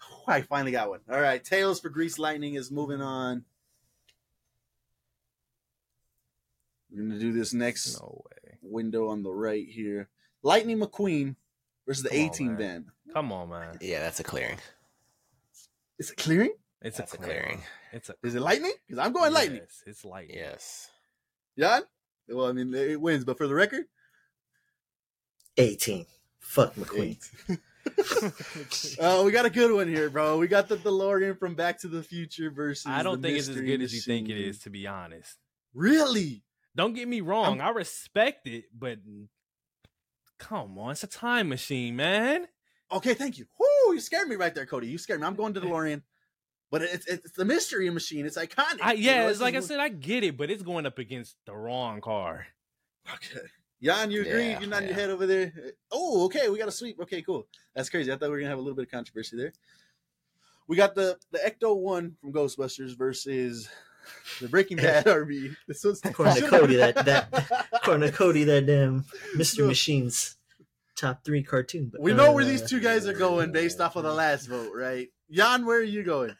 Oh, 0.02 0.24
I 0.26 0.42
finally 0.42 0.72
got 0.72 0.90
one. 0.90 1.00
All 1.10 1.18
right. 1.18 1.42
Tails 1.42 1.80
for 1.80 1.88
Grease 1.88 2.18
Lightning 2.18 2.54
is 2.54 2.70
moving 2.70 3.00
on. 3.00 3.44
We're 6.90 7.02
gonna 7.02 7.18
do 7.18 7.32
this 7.32 7.52
next 7.52 8.00
No 8.00 8.22
way. 8.24 8.58
window 8.62 9.08
on 9.08 9.22
the 9.22 9.30
right 9.30 9.66
here. 9.68 10.08
Lightning 10.42 10.78
McQueen 10.78 11.36
versus 11.86 12.02
the 12.04 12.10
Come 12.10 12.18
on, 12.20 12.26
A-Team 12.26 12.46
man. 12.48 12.56
band. 12.56 12.84
Come 13.12 13.32
on, 13.32 13.48
man. 13.48 13.78
Yeah, 13.80 14.00
that's 14.00 14.20
a 14.20 14.24
clearing. 14.24 14.58
Is 15.98 16.10
it 16.10 16.16
clearing? 16.16 16.52
It's 16.82 16.98
That's 16.98 17.14
a 17.14 17.16
a 17.16 17.20
clearing. 17.20 17.62
It's 17.92 18.10
a. 18.10 18.14
Is 18.22 18.34
it 18.34 18.40
lightning? 18.42 18.74
Because 18.86 19.04
I'm 19.04 19.12
going 19.12 19.32
lightning. 19.32 19.62
It's 19.86 20.04
lightning. 20.04 20.36
Yes. 20.36 20.90
Jan? 21.58 21.82
Well, 22.28 22.46
I 22.46 22.52
mean, 22.52 22.72
it 22.74 23.00
wins, 23.00 23.24
but 23.24 23.38
for 23.38 23.46
the 23.46 23.54
record, 23.54 23.86
A-Team. 25.56 26.06
Fuck 26.38 26.74
McQueen. 26.74 27.16
eight. 27.48 27.58
Uh, 29.00 29.22
we 29.24 29.30
got 29.30 29.46
a 29.46 29.50
good 29.50 29.72
one 29.72 29.86
here, 29.88 30.10
bro. 30.10 30.38
We 30.38 30.48
got 30.48 30.68
the 30.68 30.76
DeLorean 30.76 31.38
from 31.38 31.54
Back 31.54 31.80
to 31.82 31.88
the 31.88 32.02
Future 32.02 32.50
versus. 32.50 32.84
I 32.86 33.02
don't 33.04 33.22
the 33.22 33.28
think 33.28 33.38
it's 33.38 33.48
as 33.48 33.54
Mystery 33.56 33.66
good 33.68 33.82
as 33.82 33.94
you 33.94 34.00
think 34.00 34.28
it 34.28 34.36
is, 34.38 34.58
to 34.60 34.70
be 34.70 34.86
honest. 34.88 35.36
Really? 35.72 36.42
Don't 36.76 36.92
get 36.92 37.08
me 37.08 37.22
wrong, 37.22 37.60
i 37.60 37.70
respect 37.70 38.46
it, 38.46 38.66
but 38.78 38.98
come 40.38 40.78
on, 40.78 40.92
it's 40.92 41.02
a 41.02 41.06
time 41.06 41.48
machine, 41.48 41.96
man. 41.96 42.46
Okay, 42.92 43.14
thank 43.14 43.38
you. 43.38 43.46
Whoo, 43.58 43.94
you 43.94 44.00
scared 44.00 44.28
me 44.28 44.36
right 44.36 44.54
there, 44.54 44.66
Cody. 44.66 44.86
You 44.86 44.98
scared 44.98 45.20
me. 45.20 45.26
I'm 45.26 45.34
going 45.34 45.54
to 45.54 45.60
eh. 45.60 45.64
DeLorean, 45.64 46.02
but 46.70 46.82
it's 46.82 47.06
it's 47.06 47.32
the 47.32 47.46
Mystery 47.46 47.88
Machine. 47.88 48.26
It's 48.26 48.36
iconic. 48.36 48.80
I, 48.82 48.92
you 48.92 49.04
yeah, 49.04 49.22
know, 49.22 49.30
it's 49.30 49.40
like 49.40 49.54
I 49.54 49.60
said, 49.60 49.80
I 49.80 49.88
get 49.88 50.22
it, 50.22 50.36
but 50.36 50.50
it's 50.50 50.62
going 50.62 50.84
up 50.86 50.98
against 50.98 51.36
the 51.46 51.56
wrong 51.56 52.00
car. 52.02 52.46
Okay. 53.14 53.46
Jan, 53.82 54.10
you 54.10 54.20
agree? 54.22 54.50
Yeah, 54.50 54.60
You're 54.60 54.68
nodding 54.68 54.88
your 54.88 54.96
head 54.96 55.10
over 55.10 55.26
there. 55.26 55.52
Oh, 55.90 56.24
okay. 56.26 56.48
We 56.48 56.58
got 56.58 56.68
a 56.68 56.72
sweep. 56.72 57.00
Okay, 57.00 57.22
cool. 57.22 57.46
That's 57.74 57.88
crazy. 57.88 58.12
I 58.12 58.16
thought 58.16 58.26
we 58.26 58.30
were 58.30 58.38
gonna 58.38 58.50
have 58.50 58.58
a 58.58 58.62
little 58.62 58.76
bit 58.76 58.86
of 58.86 58.90
controversy 58.90 59.36
there. 59.36 59.52
We 60.68 60.76
got 60.76 60.94
the 60.94 61.16
the 61.30 61.38
Ecto 61.38 61.76
One 61.76 62.16
from 62.20 62.32
Ghostbusters 62.32 62.96
versus 62.96 63.68
the 64.40 64.48
Breaking 64.48 64.76
Bad 64.78 65.04
RV. 65.06 65.56
This 65.68 65.84
was 65.84 66.00
According 66.04 66.36
to 66.36 66.48
Cody, 66.48 66.76
that- 66.76 67.04
that- 67.04 67.66
According 67.72 68.10
to 68.10 68.16
Cody, 68.16 68.44
that 68.44 68.66
damn 68.66 69.04
Mr. 69.36 69.60
No. 69.60 69.66
Machine's 69.68 70.36
top 70.96 71.24
three 71.24 71.42
cartoon. 71.42 71.90
But, 71.92 72.00
We 72.00 72.12
know 72.14 72.30
uh, 72.30 72.32
where 72.32 72.44
these 72.44 72.62
two 72.62 72.80
guys 72.80 73.06
are 73.06 73.12
going 73.12 73.52
based 73.52 73.80
off 73.80 73.96
of 73.96 74.02
the 74.04 74.12
last 74.14 74.46
vote, 74.46 74.72
right? 74.74 75.08
Jan, 75.30 75.66
where 75.66 75.78
are 75.78 75.82
you 75.82 76.02
going? 76.02 76.34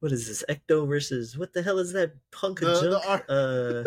What 0.00 0.12
is 0.12 0.26
this? 0.28 0.42
Ecto 0.48 0.88
versus 0.88 1.36
what 1.36 1.52
the 1.52 1.62
hell 1.62 1.78
is 1.78 1.92
that 1.92 2.12
punk 2.32 2.60
The- 2.60 2.72
of 2.72 2.80
the 2.82 2.90
junk? 2.90 3.04
R- 3.06 3.24
uh, 3.28 3.84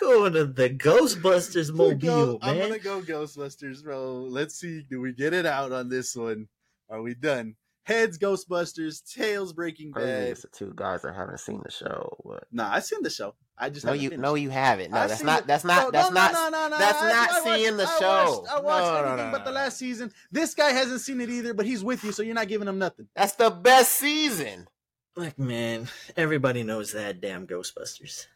going 0.00 0.32
to 0.34 0.44
the 0.46 0.70
Ghostbusters 0.70 1.68
Go- 1.76 1.90
mobile, 1.90 2.38
I'm 2.42 2.58
gonna 2.58 2.78
go 2.78 3.00
Ghostbusters, 3.02 3.82
bro. 3.82 4.22
Let's 4.28 4.54
see. 4.60 4.82
Do 4.88 5.00
we 5.00 5.12
get 5.12 5.32
it 5.34 5.44
out 5.46 5.72
on 5.72 5.88
this 5.88 6.14
one? 6.14 6.48
Are 6.88 7.02
we 7.02 7.14
done? 7.14 7.56
Heads 7.90 8.18
Ghostbusters, 8.18 9.02
tails 9.12 9.52
Breaking 9.52 9.90
Crazy, 9.92 10.06
Bad. 10.06 10.22
it's 10.28 10.42
the 10.42 10.48
two 10.48 10.72
guys 10.76 11.02
that 11.02 11.14
haven't 11.14 11.40
seen 11.40 11.60
the 11.64 11.70
show. 11.70 12.16
But 12.24 12.44
Nah, 12.52 12.72
I 12.72 12.80
seen 12.80 13.02
the 13.02 13.10
show. 13.10 13.34
I 13.58 13.68
just 13.68 13.84
no, 13.84 13.92
you 13.92 14.10
finished. 14.10 14.22
no, 14.22 14.34
you 14.36 14.48
haven't. 14.48 14.92
No, 14.92 14.98
I 14.98 15.06
that's 15.08 15.22
not. 15.22 15.40
it. 15.40 15.46
That's 15.48 15.64
not. 15.64 15.84
No, 15.86 15.90
that's 15.90 16.08
no, 16.10 16.14
not. 16.14 16.32
No, 16.32 16.48
no, 16.50 16.68
no, 16.68 16.78
that's 16.78 17.02
I- 17.02 17.08
not 17.08 17.30
I 17.32 17.56
seeing 17.56 17.76
the 17.76 17.86
I 17.86 17.98
show. 17.98 18.38
Watched, 18.40 18.52
I 18.52 18.60
watched 18.60 18.84
No, 18.84 18.92
no, 18.92 18.96
everything 19.08 19.32
no, 19.32 19.38
but 19.38 19.44
the 19.44 19.50
last 19.52 19.76
season. 19.76 20.12
This 20.30 20.54
guy 20.54 20.70
hasn't 20.70 21.00
seen 21.00 21.20
it 21.20 21.28
either, 21.30 21.52
but 21.52 21.66
he's 21.66 21.82
with 21.82 22.04
you, 22.04 22.12
so 22.12 22.22
you're 22.22 22.34
not 22.34 22.48
giving 22.48 22.68
him 22.68 22.78
nothing. 22.78 23.08
That's 23.16 23.32
the 23.32 23.50
best 23.50 23.92
season. 23.94 24.68
Like, 25.16 25.38
man, 25.38 25.88
everybody 26.16 26.62
knows 26.62 26.92
that 26.92 27.20
damn 27.20 27.46
Ghostbusters. 27.46 28.26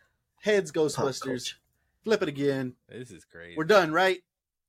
Heads 0.43 0.73
Ghostbusters. 0.73 1.55
Flip 2.03 2.23
it 2.23 2.29
again. 2.29 2.75
This 2.89 3.11
is 3.13 3.25
crazy. 3.25 3.55
We're 3.57 3.65
done, 3.65 3.93
right? 3.93 4.19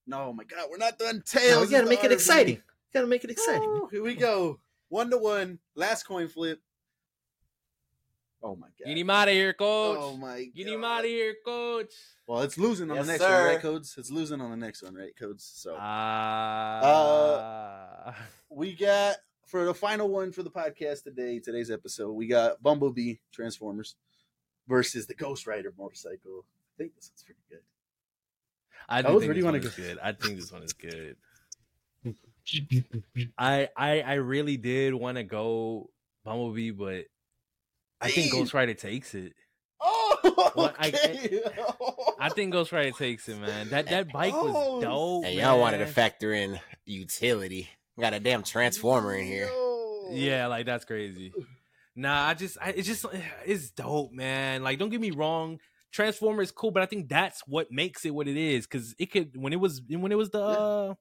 No, 0.08 0.26
oh 0.26 0.34
my 0.34 0.44
God, 0.44 0.68
we're 0.70 0.78
not 0.78 1.00
done. 1.00 1.24
Tails. 1.26 1.56
Now, 1.56 1.62
we 1.62 1.68
gotta 1.72 1.84
the 1.86 1.90
make 1.90 2.04
it 2.04 2.12
exciting. 2.12 2.62
Gotta 2.94 3.08
make 3.08 3.24
it 3.26 3.32
exciting. 3.32 3.62
man. 3.62 3.82
Woo, 3.82 3.90
here 3.92 4.04
we 4.04 4.14
go. 4.16 4.60
One 4.90 5.10
to 5.10 5.18
one. 5.18 5.60
Last 5.76 6.04
coin 6.04 6.28
flip. 6.28 6.62
Oh 8.44 8.56
my 8.56 8.68
God. 8.68 8.86
Get 8.86 8.98
him 8.98 9.10
out 9.10 9.28
of 9.28 9.34
here, 9.34 9.54
coach. 9.54 9.98
Oh 10.00 10.18
my 10.18 10.44
God. 10.44 10.54
Get 10.56 10.68
him 10.68 10.84
out 10.84 11.00
of 11.00 11.06
here, 11.06 11.36
coach. 11.44 11.94
Well, 12.28 12.42
it's 12.42 12.58
losing 12.60 12.92
on 12.92 12.98
Yes, 12.98 13.06
the 13.08 13.12
next 13.14 13.22
one, 13.24 13.32
right, 13.32 13.56
sir. 13.56 13.62
Codes? 13.62 13.96
It's 13.98 14.12
losing 14.12 14.40
on 14.42 14.52
the 14.52 14.58
next 14.58 14.84
one, 14.84 14.94
right, 14.94 15.16
Codes? 15.18 15.52
So 15.56 15.76
Uh, 16.86 18.14
we 18.50 18.74
got 18.76 19.16
for 19.46 19.66
the 19.66 19.74
final 19.74 20.10
one 20.10 20.32
for 20.32 20.44
the 20.44 20.52
podcast 20.52 21.04
today, 21.04 21.40
today's 21.40 21.72
episode, 21.72 22.12
we 22.14 22.28
got 22.28 22.62
Bumblebee 22.62 23.16
Transformers 23.32 23.96
versus 24.68 25.08
the 25.08 25.14
Ghost 25.16 25.48
Rider 25.48 25.74
motorcycle. 25.78 26.46
I 26.46 26.78
think 26.78 26.96
this 26.96 27.10
one's 27.12 27.24
pretty 27.24 27.42
good. 27.50 27.60
I 28.88 29.02
do 29.02 29.08
Coach, 29.08 29.20
think 29.22 29.28
where 29.30 29.34
do 29.34 29.34
this 29.34 29.38
you 29.40 29.46
one 29.46 29.54
wanna 29.54 29.66
is 29.66 29.76
good. 29.76 29.98
I 30.04 30.12
think 30.12 30.36
this 30.40 30.52
one 30.52 30.64
is 30.64 30.74
good. 30.74 31.16
I 33.38 33.70
I 33.76 34.02
I 34.02 34.14
really 34.16 34.58
did 34.58 34.94
want 34.94 35.18
to 35.18 35.24
go 35.24 35.90
Bumblebee, 36.24 36.72
but 36.72 37.06
I 38.02 38.10
think 38.12 38.32
Ghost 38.32 38.54
Rider 38.54 38.74
takes 38.74 39.14
it. 39.16 39.34
Oh, 39.82 40.52
Well, 40.56 40.74
I- 40.80 40.88
okay. 40.90 41.42
I 42.20 42.30
think 42.30 42.52
Ghost 42.54 42.72
Rider 42.72 42.92
takes 42.92 43.28
it, 43.30 43.38
man. 43.40 43.70
That 43.70 43.88
that 43.90 44.12
bike 44.12 44.34
was 44.34 44.54
Oh, 44.56 44.82
dope. 44.82 45.26
And 45.26 45.36
y'all 45.36 45.60
wanted 45.60 45.80
to 45.80 45.86
factor 45.88 46.34
in 46.34 46.60
utility. 46.86 47.70
Got 48.00 48.14
a 48.14 48.20
damn 48.20 48.44
transformer 48.44 49.16
in 49.16 49.26
here. 49.26 49.50
Yeah, 50.12 50.48
like 50.48 50.66
that's 50.66 50.86
crazy. 50.86 51.34
Nah, 51.96 52.28
I 52.28 52.34
just, 52.34 52.58
I, 52.62 52.70
it's 52.72 52.88
just, 52.88 53.06
it's 53.46 53.70
dope, 53.72 54.12
man. 54.12 54.64
Like, 54.64 54.80
don't 54.80 54.90
get 54.90 55.00
me 55.02 55.12
wrong, 55.12 55.60
Transformer 55.94 56.42
is 56.42 56.52
cool, 56.52 56.72
but 56.72 56.84
I 56.84 56.88
think 56.88 57.08
that's 57.08 57.42
what 57.48 57.72
makes 57.72 58.04
it 58.06 58.14
what 58.14 58.28
it 58.28 58.36
is. 58.36 58.68
Because 58.68 58.94
it 59.00 59.12
could, 59.12 59.32
when 59.38 59.54
it 59.54 59.60
was, 59.62 59.82
when 59.88 60.12
it 60.12 60.18
was 60.18 60.30
the, 60.30 60.42
uh, 60.44 60.94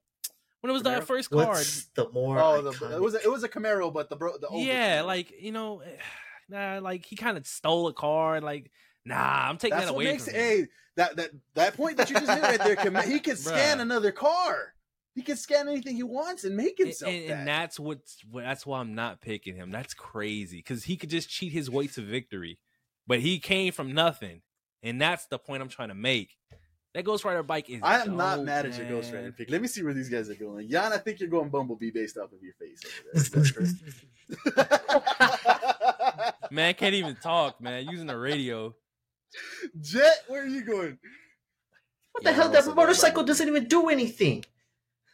when 0.65 0.71
it 0.71 0.73
was 0.73 0.83
the 0.83 0.91
Camaro? 0.91 1.05
first 1.05 1.31
car, 1.31 1.47
What's 1.49 1.85
the 1.95 2.09
more? 2.09 2.39
Oh, 2.41 2.63
the, 2.63 2.95
it 2.97 3.01
was 3.03 3.15
a, 3.15 3.23
it 3.23 3.31
was 3.31 3.43
a 3.45 3.49
Camaro, 3.51 3.93
but 3.93 4.09
the 4.09 4.17
bro, 4.17 4.39
the 4.39 4.47
older 4.49 4.65
yeah, 4.67 5.01
Camaro. 5.03 5.07
like 5.07 5.33
you 5.39 5.53
know, 5.53 5.83
nah, 6.49 6.79
like 6.79 7.05
he 7.05 7.17
kind 7.17 7.37
of 7.37 7.47
stole 7.47 7.87
a 7.89 7.93
car. 7.93 8.41
Like, 8.41 8.71
nah, 9.05 9.49
I'm 9.51 9.59
taking 9.59 9.77
that's 9.77 9.89
that 9.89 9.95
what 9.95 10.01
away 10.07 10.13
makes 10.13 10.25
from 10.25 10.35
him. 10.35 10.41
Hey, 10.41 10.67
that 10.97 11.17
that 11.17 11.31
that 11.55 11.77
point 11.77 11.99
that 11.99 12.09
you 12.09 12.17
just 12.17 12.29
made 12.29 12.41
right 12.43 12.59
there, 12.59 12.77
can, 12.77 12.95
he 13.11 13.21
can 13.21 13.37
scan 13.51 13.77
Bruh. 13.77 13.83
another 13.83 14.11
car. 14.11 14.73
He 15.15 15.23
can 15.23 15.37
scan 15.37 15.69
anything 15.69 15.95
he 15.95 16.03
wants 16.03 16.43
and 16.45 16.57
make 16.57 16.81
And, 16.81 16.89
himself 16.89 17.13
and, 17.13 17.29
that. 17.29 17.39
and 17.41 17.47
that's 17.49 17.79
what's 17.79 18.17
what- 18.31 18.43
that's 18.43 18.65
why 18.67 18.81
I'm 18.81 18.95
not 18.95 19.21
picking 19.21 19.55
him. 19.55 19.71
That's 19.71 19.93
crazy 19.95 20.57
because 20.57 20.85
he 20.85 20.97
could 20.97 21.11
just 21.11 21.29
cheat 21.29 21.53
his 21.53 21.71
way 21.71 21.87
to 21.89 22.01
victory, 22.01 22.59
but 23.07 23.21
he 23.21 23.39
came 23.39 23.73
from 23.73 23.93
nothing, 23.93 24.41
and 24.83 25.01
that's 25.01 25.27
the 25.27 25.39
point 25.39 25.63
I'm 25.63 25.69
trying 25.69 25.91
to 25.91 25.95
make. 25.95 26.37
That 26.95 27.05
Ghost 27.05 27.25
Rider 27.25 27.43
bike 27.43 27.69
is. 27.71 27.81
I 27.83 28.01
am 28.03 28.17
not 28.17 28.37
dope, 28.37 28.45
mad 28.47 28.67
at 28.67 28.79
your 28.79 28.89
Ghost. 28.89 29.13
Rider 29.13 29.33
pick. 29.33 29.51
Let 29.51 29.61
me 29.61 29.67
see 29.67 29.83
where 29.83 29.93
these 29.95 30.09
guys 30.09 30.31
are 30.31 30.35
going. 30.37 30.69
Jan, 30.71 30.93
I 30.93 30.99
think 30.99 31.19
you're 31.19 31.29
going 31.29 31.49
Bumblebee 31.51 31.91
based 31.91 32.17
off 32.17 32.31
of 32.33 32.41
your 32.41 32.55
face 32.55 32.83
over 32.85 32.95
there. 33.13 33.21
Is 33.21 33.31
that 33.31 33.53
correct? 34.55 36.43
Man, 36.53 36.73
can't 36.75 36.95
even 36.95 37.17
talk, 37.17 37.61
man. 37.61 37.87
Using 37.89 38.07
the 38.07 38.17
radio. 38.17 38.75
Jet, 39.81 40.19
where 40.29 40.43
are 40.45 40.47
you 40.47 40.63
going? 40.63 40.97
What 42.13 42.23
the 42.23 42.31
Yeah, 42.31 42.37
hell? 42.37 42.47
I'm 42.47 42.53
That 42.53 42.75
motorcycle 42.77 43.17
Bumblebee. 43.23 43.27
doesn't 43.27 43.49
even 43.49 43.65
do 43.65 43.89
anything. 43.89 44.45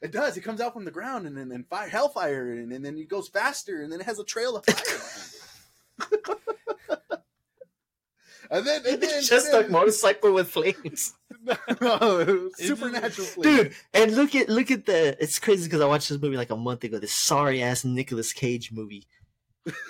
It 0.02 0.12
does. 0.12 0.36
It 0.36 0.42
comes 0.42 0.60
out 0.60 0.74
from 0.74 0.84
the 0.84 0.90
ground 0.90 1.26
and 1.26 1.34
then 1.36 1.50
and 1.50 1.66
fire 1.66 1.88
hellfire 1.88 2.52
and, 2.52 2.72
and 2.72 2.84
then 2.84 2.98
it 2.98 3.08
goes 3.08 3.28
faster 3.28 3.82
and 3.82 3.90
then 3.90 4.00
it 4.00 4.06
has 4.06 4.18
a 4.18 4.24
trail 4.24 4.56
of 4.56 4.64
fire. 4.66 4.76
and 8.50 8.66
then 8.66 8.82
and 8.86 9.00
then 9.02 9.10
It's 9.18 9.28
just 9.28 9.52
and 9.52 9.66
a 9.66 9.68
motorcycle 9.70 10.32
with 10.32 10.48
flames, 10.50 11.14
no, 11.80 12.50
It's 12.58 12.66
supernatural 12.66 13.26
just- 13.26 13.40
dude. 13.42 13.72
And 13.94 14.14
look 14.16 14.34
at 14.34 14.48
look 14.48 14.70
at 14.70 14.86
the. 14.86 15.16
It's 15.22 15.38
crazy 15.38 15.64
because 15.64 15.80
I 15.80 15.86
watched 15.86 16.08
this 16.08 16.20
movie 16.20 16.36
like 16.36 16.50
a 16.50 16.56
month 16.56 16.84
ago. 16.84 16.98
This 16.98 17.12
sorry 17.12 17.62
ass 17.62 17.84
Nicolas 17.84 18.32
Cage 18.32 18.72
movie. 18.72 19.06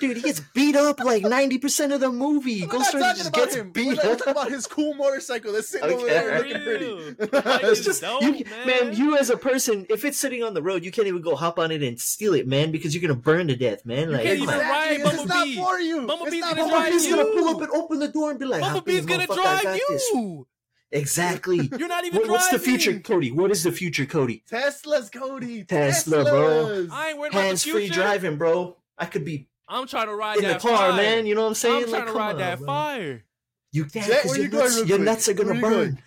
Dude, 0.00 0.16
he 0.16 0.22
gets 0.24 0.40
beat 0.52 0.74
up 0.74 0.98
like 0.98 1.22
ninety 1.22 1.56
percent 1.56 1.92
of 1.92 2.00
the 2.00 2.10
movie. 2.10 2.62
We're 2.62 2.66
Ghost 2.66 2.92
not 2.92 3.00
Rider 3.00 3.04
talking 3.04 3.22
just 3.22 3.32
gets 3.32 3.54
him. 3.54 3.66
We're, 3.68 3.72
beat 3.72 3.94
not- 3.96 4.04
we're 4.04 4.10
up. 4.12 4.18
talking 4.18 4.30
about 4.32 4.50
his 4.50 4.66
cool 4.66 4.94
motorcycle 4.94 5.52
that's 5.52 5.68
sitting 5.68 5.90
over 5.92 6.06
there 6.06 6.38
looking 6.38 6.62
pretty. 6.62 6.92
Like, 6.92 7.16
It's 7.62 7.78
it's 7.78 7.84
just 7.84 8.00
dope, 8.02 8.22
you, 8.22 8.44
man. 8.46 8.66
man. 8.66 8.96
You 8.96 9.16
as 9.16 9.30
a 9.30 9.36
person, 9.36 9.86
if 9.88 10.04
it's 10.04 10.18
sitting 10.18 10.42
on 10.42 10.54
the 10.54 10.62
road, 10.62 10.84
you 10.84 10.90
can't 10.90 11.06
even 11.06 11.22
go 11.22 11.36
hop 11.36 11.60
on 11.60 11.70
it 11.70 11.84
and 11.84 12.00
steal 12.00 12.34
it, 12.34 12.48
man, 12.48 12.72
because 12.72 12.94
you're 12.94 13.00
gonna 13.02 13.14
burn 13.20 13.46
to 13.46 13.54
death, 13.56 13.86
man. 13.86 14.10
Like, 14.12 14.24
can't 14.24 14.38
even 14.40 14.54
on. 14.54 14.60
ride 14.60 14.92
Exactly. 14.92 15.10
This 15.12 15.20
is 15.20 15.26
not 15.28 15.36
Bumblebee. 15.36 15.56
for 15.62 15.78
you. 15.80 16.06
Bumblebee's 16.06 16.32
It's 16.34 16.40
not 16.40 16.56
gonna 16.56 16.62
for 16.64 16.70
drive 16.70 16.82
Bumblebee's 16.90 17.06
you. 17.06 17.16
gonna 17.16 17.30
pull 17.30 17.48
up 17.48 17.60
and 17.62 17.70
open 17.70 17.98
the 18.00 18.08
door 18.08 18.30
and 18.30 18.38
be 18.40 18.46
like, 18.46 18.62
"Hop 18.62 18.72
Bumblebee's 18.84 19.06
gonna 19.06 19.26
drive 19.28 19.62
got 19.62 19.78
this." 19.88 20.10
you. 20.12 20.46
Exactly. 20.92 21.70
You're 21.78 21.88
not 21.88 22.04
even 22.04 22.22
What- 22.22 22.30
what's 22.30 22.48
the 22.50 22.58
future, 22.58 22.98
Cody? 22.98 23.30
What 23.30 23.50
is 23.52 23.62
the 23.62 23.72
future, 23.72 24.06
Cody? 24.06 24.42
Teslas, 24.50 25.12
Cody. 25.12 25.62
Tesla, 25.64 26.24
bro. 26.24 26.88
I 26.90 27.10
ain't 27.10 27.18
worried 27.18 27.32
about 27.32 27.38
the 27.40 27.46
Hands 27.46 27.62
free 27.64 27.88
driving, 27.88 28.36
bro. 28.36 28.76
I 28.98 29.06
could 29.06 29.24
be 29.24 29.48
I'm 29.70 29.86
trying 29.86 30.06
to 30.08 30.14
ride 30.14 30.38
in 30.38 30.42
the 30.42 30.48
that 30.50 30.60
car, 30.60 30.76
fire. 30.76 30.92
man. 30.94 31.26
You 31.26 31.34
know 31.34 31.42
what 31.42 31.48
I'm 31.48 31.54
saying? 31.54 31.84
I'm 31.84 31.90
Like, 31.90 32.02
trying 32.02 32.12
to 32.12 32.18
ride 32.18 32.32
on, 32.32 32.38
that 32.38 32.58
bro. 32.58 32.66
fire. 32.66 33.24
You 33.72 33.84
can't 33.84 34.06
Jet, 34.06 34.22
because 34.24 34.30
where 34.30 34.36
your, 34.36 34.44
you 34.44 34.50
going 34.50 34.64
nuts, 34.64 34.76
real 34.78 34.86
your 34.88 34.98
nuts 34.98 35.28
are 35.28 35.32
gonna 35.34 35.60
burn. 35.60 35.60
going? 35.62 35.98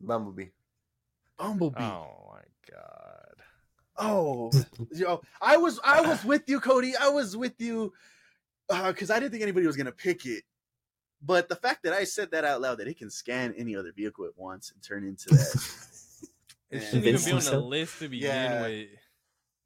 Bumblebee. 0.00 0.46
Bumblebee. 1.38 1.82
Oh 1.82 2.30
my 2.32 2.42
god. 2.70 3.36
Oh, 3.96 4.50
yo, 4.92 5.22
I 5.40 5.56
was 5.56 5.78
I 5.84 6.00
was 6.02 6.24
with 6.24 6.42
you, 6.48 6.60
Cody. 6.60 6.94
I 6.96 7.08
was 7.08 7.36
with 7.36 7.54
you 7.60 7.92
uh, 8.68 8.90
because 8.92 9.10
I 9.10 9.18
didn't 9.20 9.32
think 9.32 9.42
anybody 9.42 9.66
was 9.66 9.76
gonna 9.76 9.92
pick 9.92 10.26
it. 10.26 10.44
But 11.24 11.48
the 11.48 11.56
fact 11.56 11.84
that 11.84 11.92
I 11.92 12.04
said 12.04 12.32
that 12.32 12.44
out 12.44 12.60
loud, 12.60 12.78
that 12.78 12.88
it 12.88 12.98
can 12.98 13.10
scan 13.10 13.54
any 13.56 13.76
other 13.76 13.92
vehicle 13.92 14.24
it 14.24 14.32
wants 14.36 14.72
and 14.72 14.82
turn 14.82 15.04
into 15.06 15.30
that. 15.30 15.68
It 16.70 16.80
shouldn't 16.80 17.04
even 17.06 17.22
be 17.22 17.32
on 17.32 17.44
the 17.44 17.60
list 17.60 17.98
to 17.98 18.08
begin 18.08 18.30
Yeah. 18.30 18.62
with. 18.62 18.88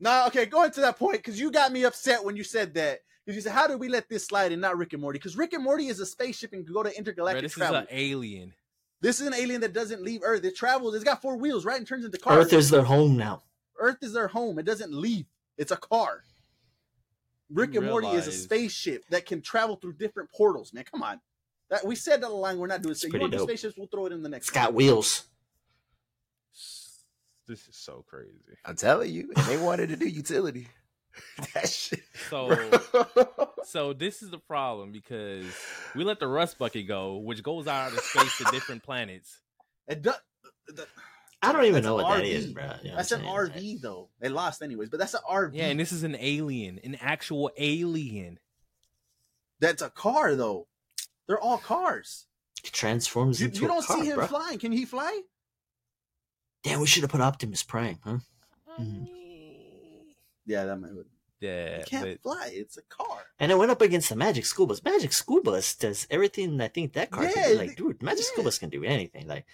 No, 0.00 0.26
okay, 0.26 0.46
going 0.46 0.70
to 0.72 0.80
that 0.82 0.98
point 0.98 1.18
because 1.18 1.40
you 1.40 1.50
got 1.50 1.72
me 1.72 1.84
upset 1.84 2.24
when 2.24 2.36
you 2.36 2.44
said 2.44 2.74
that. 2.74 3.00
Because 3.24 3.36
you 3.36 3.42
said, 3.42 3.52
"How 3.52 3.66
do 3.66 3.76
we 3.76 3.88
let 3.88 4.08
this 4.08 4.24
slide 4.24 4.52
and 4.52 4.60
not 4.60 4.78
Rick 4.78 4.92
and 4.92 5.02
Morty?" 5.02 5.18
Because 5.18 5.36
Rick 5.36 5.52
and 5.52 5.64
Morty 5.64 5.88
is 5.88 5.98
a 5.98 6.06
spaceship 6.06 6.52
and 6.52 6.64
can 6.64 6.72
go 6.72 6.82
to 6.82 6.90
Bro, 6.90 6.98
intergalactic 6.98 7.42
this 7.42 7.52
is 7.52 7.58
travel. 7.58 7.78
an 7.78 7.86
alien. 7.90 8.54
This 9.00 9.20
is 9.20 9.26
an 9.26 9.34
alien 9.34 9.60
that 9.62 9.72
doesn't 9.72 10.02
leave 10.02 10.20
Earth. 10.22 10.44
It 10.44 10.56
travels. 10.56 10.94
It's 10.94 11.04
got 11.04 11.20
four 11.20 11.36
wheels, 11.36 11.64
right, 11.64 11.76
and 11.76 11.86
turns 11.86 12.04
into 12.04 12.18
cars. 12.18 12.46
Earth 12.46 12.52
is 12.52 12.70
their 12.70 12.84
home 12.84 13.16
now. 13.16 13.42
Earth 13.78 13.98
is 14.02 14.12
their 14.12 14.28
home. 14.28 14.58
It 14.58 14.64
doesn't 14.64 14.92
leave. 14.92 15.26
It's 15.58 15.72
a 15.72 15.76
car. 15.76 16.22
Rick 17.50 17.74
You 17.74 17.80
and 17.80 17.90
Morty 17.90 18.08
is 18.08 18.26
a 18.26 18.32
spaceship 18.32 19.04
that 19.10 19.26
can 19.26 19.40
travel 19.40 19.76
through 19.76 19.94
different 19.94 20.30
portals. 20.32 20.72
Man, 20.72 20.84
come 20.84 21.02
on. 21.02 21.20
That 21.70 21.84
we 21.84 21.96
said 21.96 22.20
that 22.20 22.28
line. 22.28 22.58
We're 22.58 22.66
not 22.68 22.82
doing. 22.82 22.94
So 22.94 23.06
you 23.06 23.10
pretty 23.10 23.24
want 23.24 23.32
to 23.32 23.38
do 23.38 23.44
spaceships? 23.44 23.76
We'll 23.76 23.88
throw 23.88 24.06
it 24.06 24.12
in 24.12 24.22
the 24.22 24.28
next. 24.28 24.48
It's 24.48 24.54
got 24.54 24.68
one. 24.68 24.76
wheels. 24.76 25.24
This 27.46 27.66
is 27.68 27.76
so 27.76 28.04
crazy. 28.08 28.32
I'm 28.64 28.76
telling 28.76 29.12
you, 29.12 29.30
and 29.36 29.46
they 29.46 29.56
wanted 29.56 29.88
to 29.90 29.96
do 29.96 30.06
utility. 30.06 30.68
that 31.54 31.68
shit. 31.68 32.00
So 32.28 32.70
so 33.64 33.92
this 33.94 34.22
is 34.22 34.30
the 34.30 34.38
problem 34.38 34.92
because 34.92 35.46
we 35.94 36.04
let 36.04 36.20
the 36.20 36.26
rust 36.26 36.58
bucket 36.58 36.86
go, 36.86 37.16
which 37.16 37.42
goes 37.42 37.66
out 37.66 37.92
of 37.92 38.00
space 38.00 38.36
to 38.38 38.44
different 38.50 38.82
planets. 38.82 39.40
It 39.88 40.02
does, 40.02 40.16
that- 40.74 40.88
I 41.42 41.52
don't 41.52 41.66
even 41.66 41.84
know 41.84 41.94
what 41.96 42.08
that 42.16 42.24
RV. 42.24 42.28
is, 42.28 42.46
bro. 42.46 42.64
You 42.82 42.90
know 42.90 42.96
that's 42.96 43.12
an 43.12 43.24
I'm 43.26 43.52
saying? 43.52 43.76
RV 43.76 43.80
though. 43.80 44.08
They 44.20 44.28
lost 44.28 44.62
anyways, 44.62 44.88
but 44.88 44.98
that's 44.98 45.14
an 45.14 45.20
RV. 45.30 45.50
Yeah, 45.54 45.66
and 45.66 45.78
this 45.78 45.92
is 45.92 46.02
an 46.02 46.16
alien, 46.18 46.80
an 46.82 46.96
actual 47.00 47.50
alien. 47.56 48.38
that's 49.60 49.80
a 49.82 49.90
car 49.90 50.34
though. 50.34 50.66
They're 51.28 51.40
all 51.40 51.58
cars. 51.58 52.26
It 52.64 52.72
transforms 52.72 53.40
You, 53.40 53.46
into 53.48 53.60
you 53.62 53.68
don't 53.68 53.84
car, 53.86 53.98
see 54.00 54.06
him 54.08 54.16
bro. 54.16 54.26
flying. 54.26 54.58
Can 54.58 54.72
he 54.72 54.84
fly? 54.84 55.20
Damn, 56.66 56.80
we 56.80 56.86
should 56.86 57.02
have 57.02 57.10
put 57.10 57.20
Optimus 57.20 57.62
Prime, 57.62 57.98
huh? 58.04 58.18
Mhm. 58.80 59.08
Yeah, 60.46 60.64
that 60.64 60.76
might. 60.76 60.90
Yeah, 61.40 61.78
He 61.78 61.84
can't 61.84 62.04
but 62.04 62.22
fly. 62.22 62.50
It's 62.52 62.76
a 62.78 62.82
car. 62.82 63.18
And 63.38 63.52
it 63.52 63.58
went 63.58 63.70
up 63.70 63.82
against 63.82 64.08
the 64.08 64.16
Magic 64.16 64.46
School 64.46 64.66
Bus. 64.66 64.82
Magic 64.82 65.12
School 65.12 65.42
Bus 65.42 65.74
does 65.74 66.06
everything 66.10 66.60
I 66.60 66.68
think 66.68 66.94
that 66.94 67.10
car 67.10 67.24
Yeah, 67.24 67.32
can 67.32 67.50
do. 67.50 67.56
Like, 67.58 67.68
they- 67.70 67.74
dude, 67.74 68.02
Magic 68.02 68.24
School. 68.24 68.44
Bus 68.44 68.58
can 68.58 68.70
do 68.70 68.82
anything. 68.84 69.26
Like, 69.28 69.44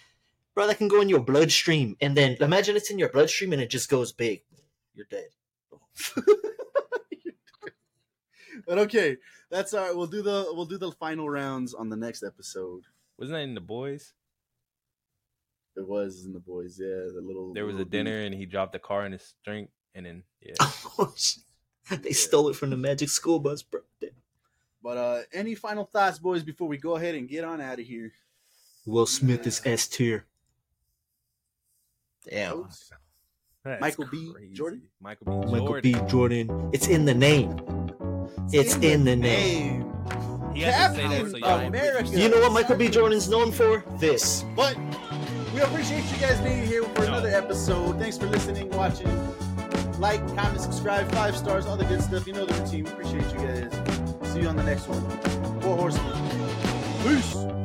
bro, 0.55 0.66
that 0.68 0.78
can 0.78 0.89
go 0.89 1.01
in 1.01 1.09
your 1.09 1.20
bloodstream, 1.20 1.97
and 2.01 2.16
then 2.16 2.36
imagine 2.40 2.76
it's 2.76 2.90
in 2.90 2.98
your 2.98 3.09
bloodstream 3.09 3.52
and 3.52 3.60
it 3.60 3.68
just 3.70 3.89
goes 3.90 4.12
big. 4.12 4.43
You're 4.94 5.06
dead. 5.10 5.28
But 8.66 8.78
okay, 8.78 9.16
that's 9.51 9.74
all 9.74 9.84
right. 9.86 9.97
We'll 9.97 10.06
do 10.06 10.22
the 10.22 10.47
we'll 10.52 10.66
do 10.66 10.78
the 10.78 10.93
final 10.93 11.28
rounds 11.28 11.74
on 11.74 11.89
the 11.89 11.97
next 11.97 12.22
episode. 12.22 12.84
wasn't 13.18 13.36
that 13.39 13.43
in 13.43 13.55
the 13.55 13.60
boys? 13.60 14.12
It 15.76 15.86
was 15.86 16.24
in 16.26 16.32
the 16.32 16.40
boys, 16.40 16.78
yeah. 16.78 16.88
The 17.14 17.22
little 17.24 17.54
There 17.54 17.64
was 17.64 17.76
a 17.76 17.78
little 17.78 17.90
dinner 17.90 18.20
and 18.20 18.34
he 18.34 18.44
dropped 18.46 18.72
the 18.72 18.78
car 18.78 19.06
in 19.06 19.12
his 19.12 19.34
drink, 19.44 19.70
and 19.94 20.06
then 20.06 20.22
yeah. 20.40 20.54
Oh, 20.98 21.12
shit. 21.16 22.02
they 22.02 22.12
stole 22.12 22.48
it 22.48 22.56
from 22.56 22.70
the 22.70 22.76
Magic 22.76 23.08
School 23.08 23.38
Bus, 23.38 23.62
bro. 23.62 23.80
But 24.82 24.96
uh 24.96 25.20
any 25.32 25.54
final 25.54 25.84
thoughts, 25.84 26.18
boys, 26.18 26.42
before 26.42 26.68
we 26.68 26.76
go 26.76 26.96
ahead 26.96 27.14
and 27.14 27.28
get 27.28 27.44
on 27.44 27.60
out 27.60 27.78
of 27.78 27.86
here? 27.86 28.12
Will 28.84 29.06
Smith 29.06 29.46
is 29.46 29.62
S 29.64 29.86
tier. 29.86 30.26
Damn. 32.28 32.68
That's 33.64 33.80
Michael 33.80 34.06
B. 34.10 34.32
Jordan? 34.52 34.82
Michael 35.00 35.26
B. 35.26 35.50
Michael 35.52 35.66
Jordan. 35.66 35.92
B. 35.92 35.98
Jordan. 36.08 36.70
It's 36.72 36.88
in 36.88 37.04
the 37.04 37.14
name. 37.14 37.60
It's 38.52 38.74
in 38.76 39.04
the 39.04 39.14
name. 39.14 39.92
He 40.52 40.62
has 40.62 40.94
to 40.94 40.96
say 40.96 41.08
that 41.08 41.10
Captain 41.10 41.30
so 41.30 41.36
y'all 41.38 41.66
America. 41.66 42.08
You 42.10 42.28
know 42.28 42.40
what 42.40 42.52
Michael 42.52 42.76
B. 42.76 42.88
Jordan's 42.88 43.28
known 43.28 43.52
for? 43.52 43.84
This. 43.98 44.44
But 44.56 44.76
we 44.76 45.21
appreciate 45.64 46.05
you 46.10 46.18
guys 46.18 46.40
being 46.40 46.66
here 46.66 46.82
for 46.82 47.05
another 47.05 47.28
episode. 47.28 47.98
Thanks 47.98 48.18
for 48.18 48.26
listening, 48.26 48.68
watching. 48.70 49.09
Like, 49.98 50.20
comment, 50.36 50.60
subscribe, 50.60 51.10
five 51.12 51.36
stars, 51.36 51.66
all 51.66 51.76
the 51.76 51.84
good 51.84 52.02
stuff. 52.02 52.26
You 52.26 52.32
know 52.32 52.44
the 52.44 52.55
routine. 52.60 52.84
We 52.84 52.90
appreciate 52.90 53.32
you 53.32 53.39
guys. 53.39 54.32
See 54.32 54.40
you 54.40 54.48
on 54.48 54.56
the 54.56 54.64
next 54.64 54.89
one. 54.89 55.60
Four 55.60 55.76
Horsemen. 55.76 56.12
Peace. 57.05 57.61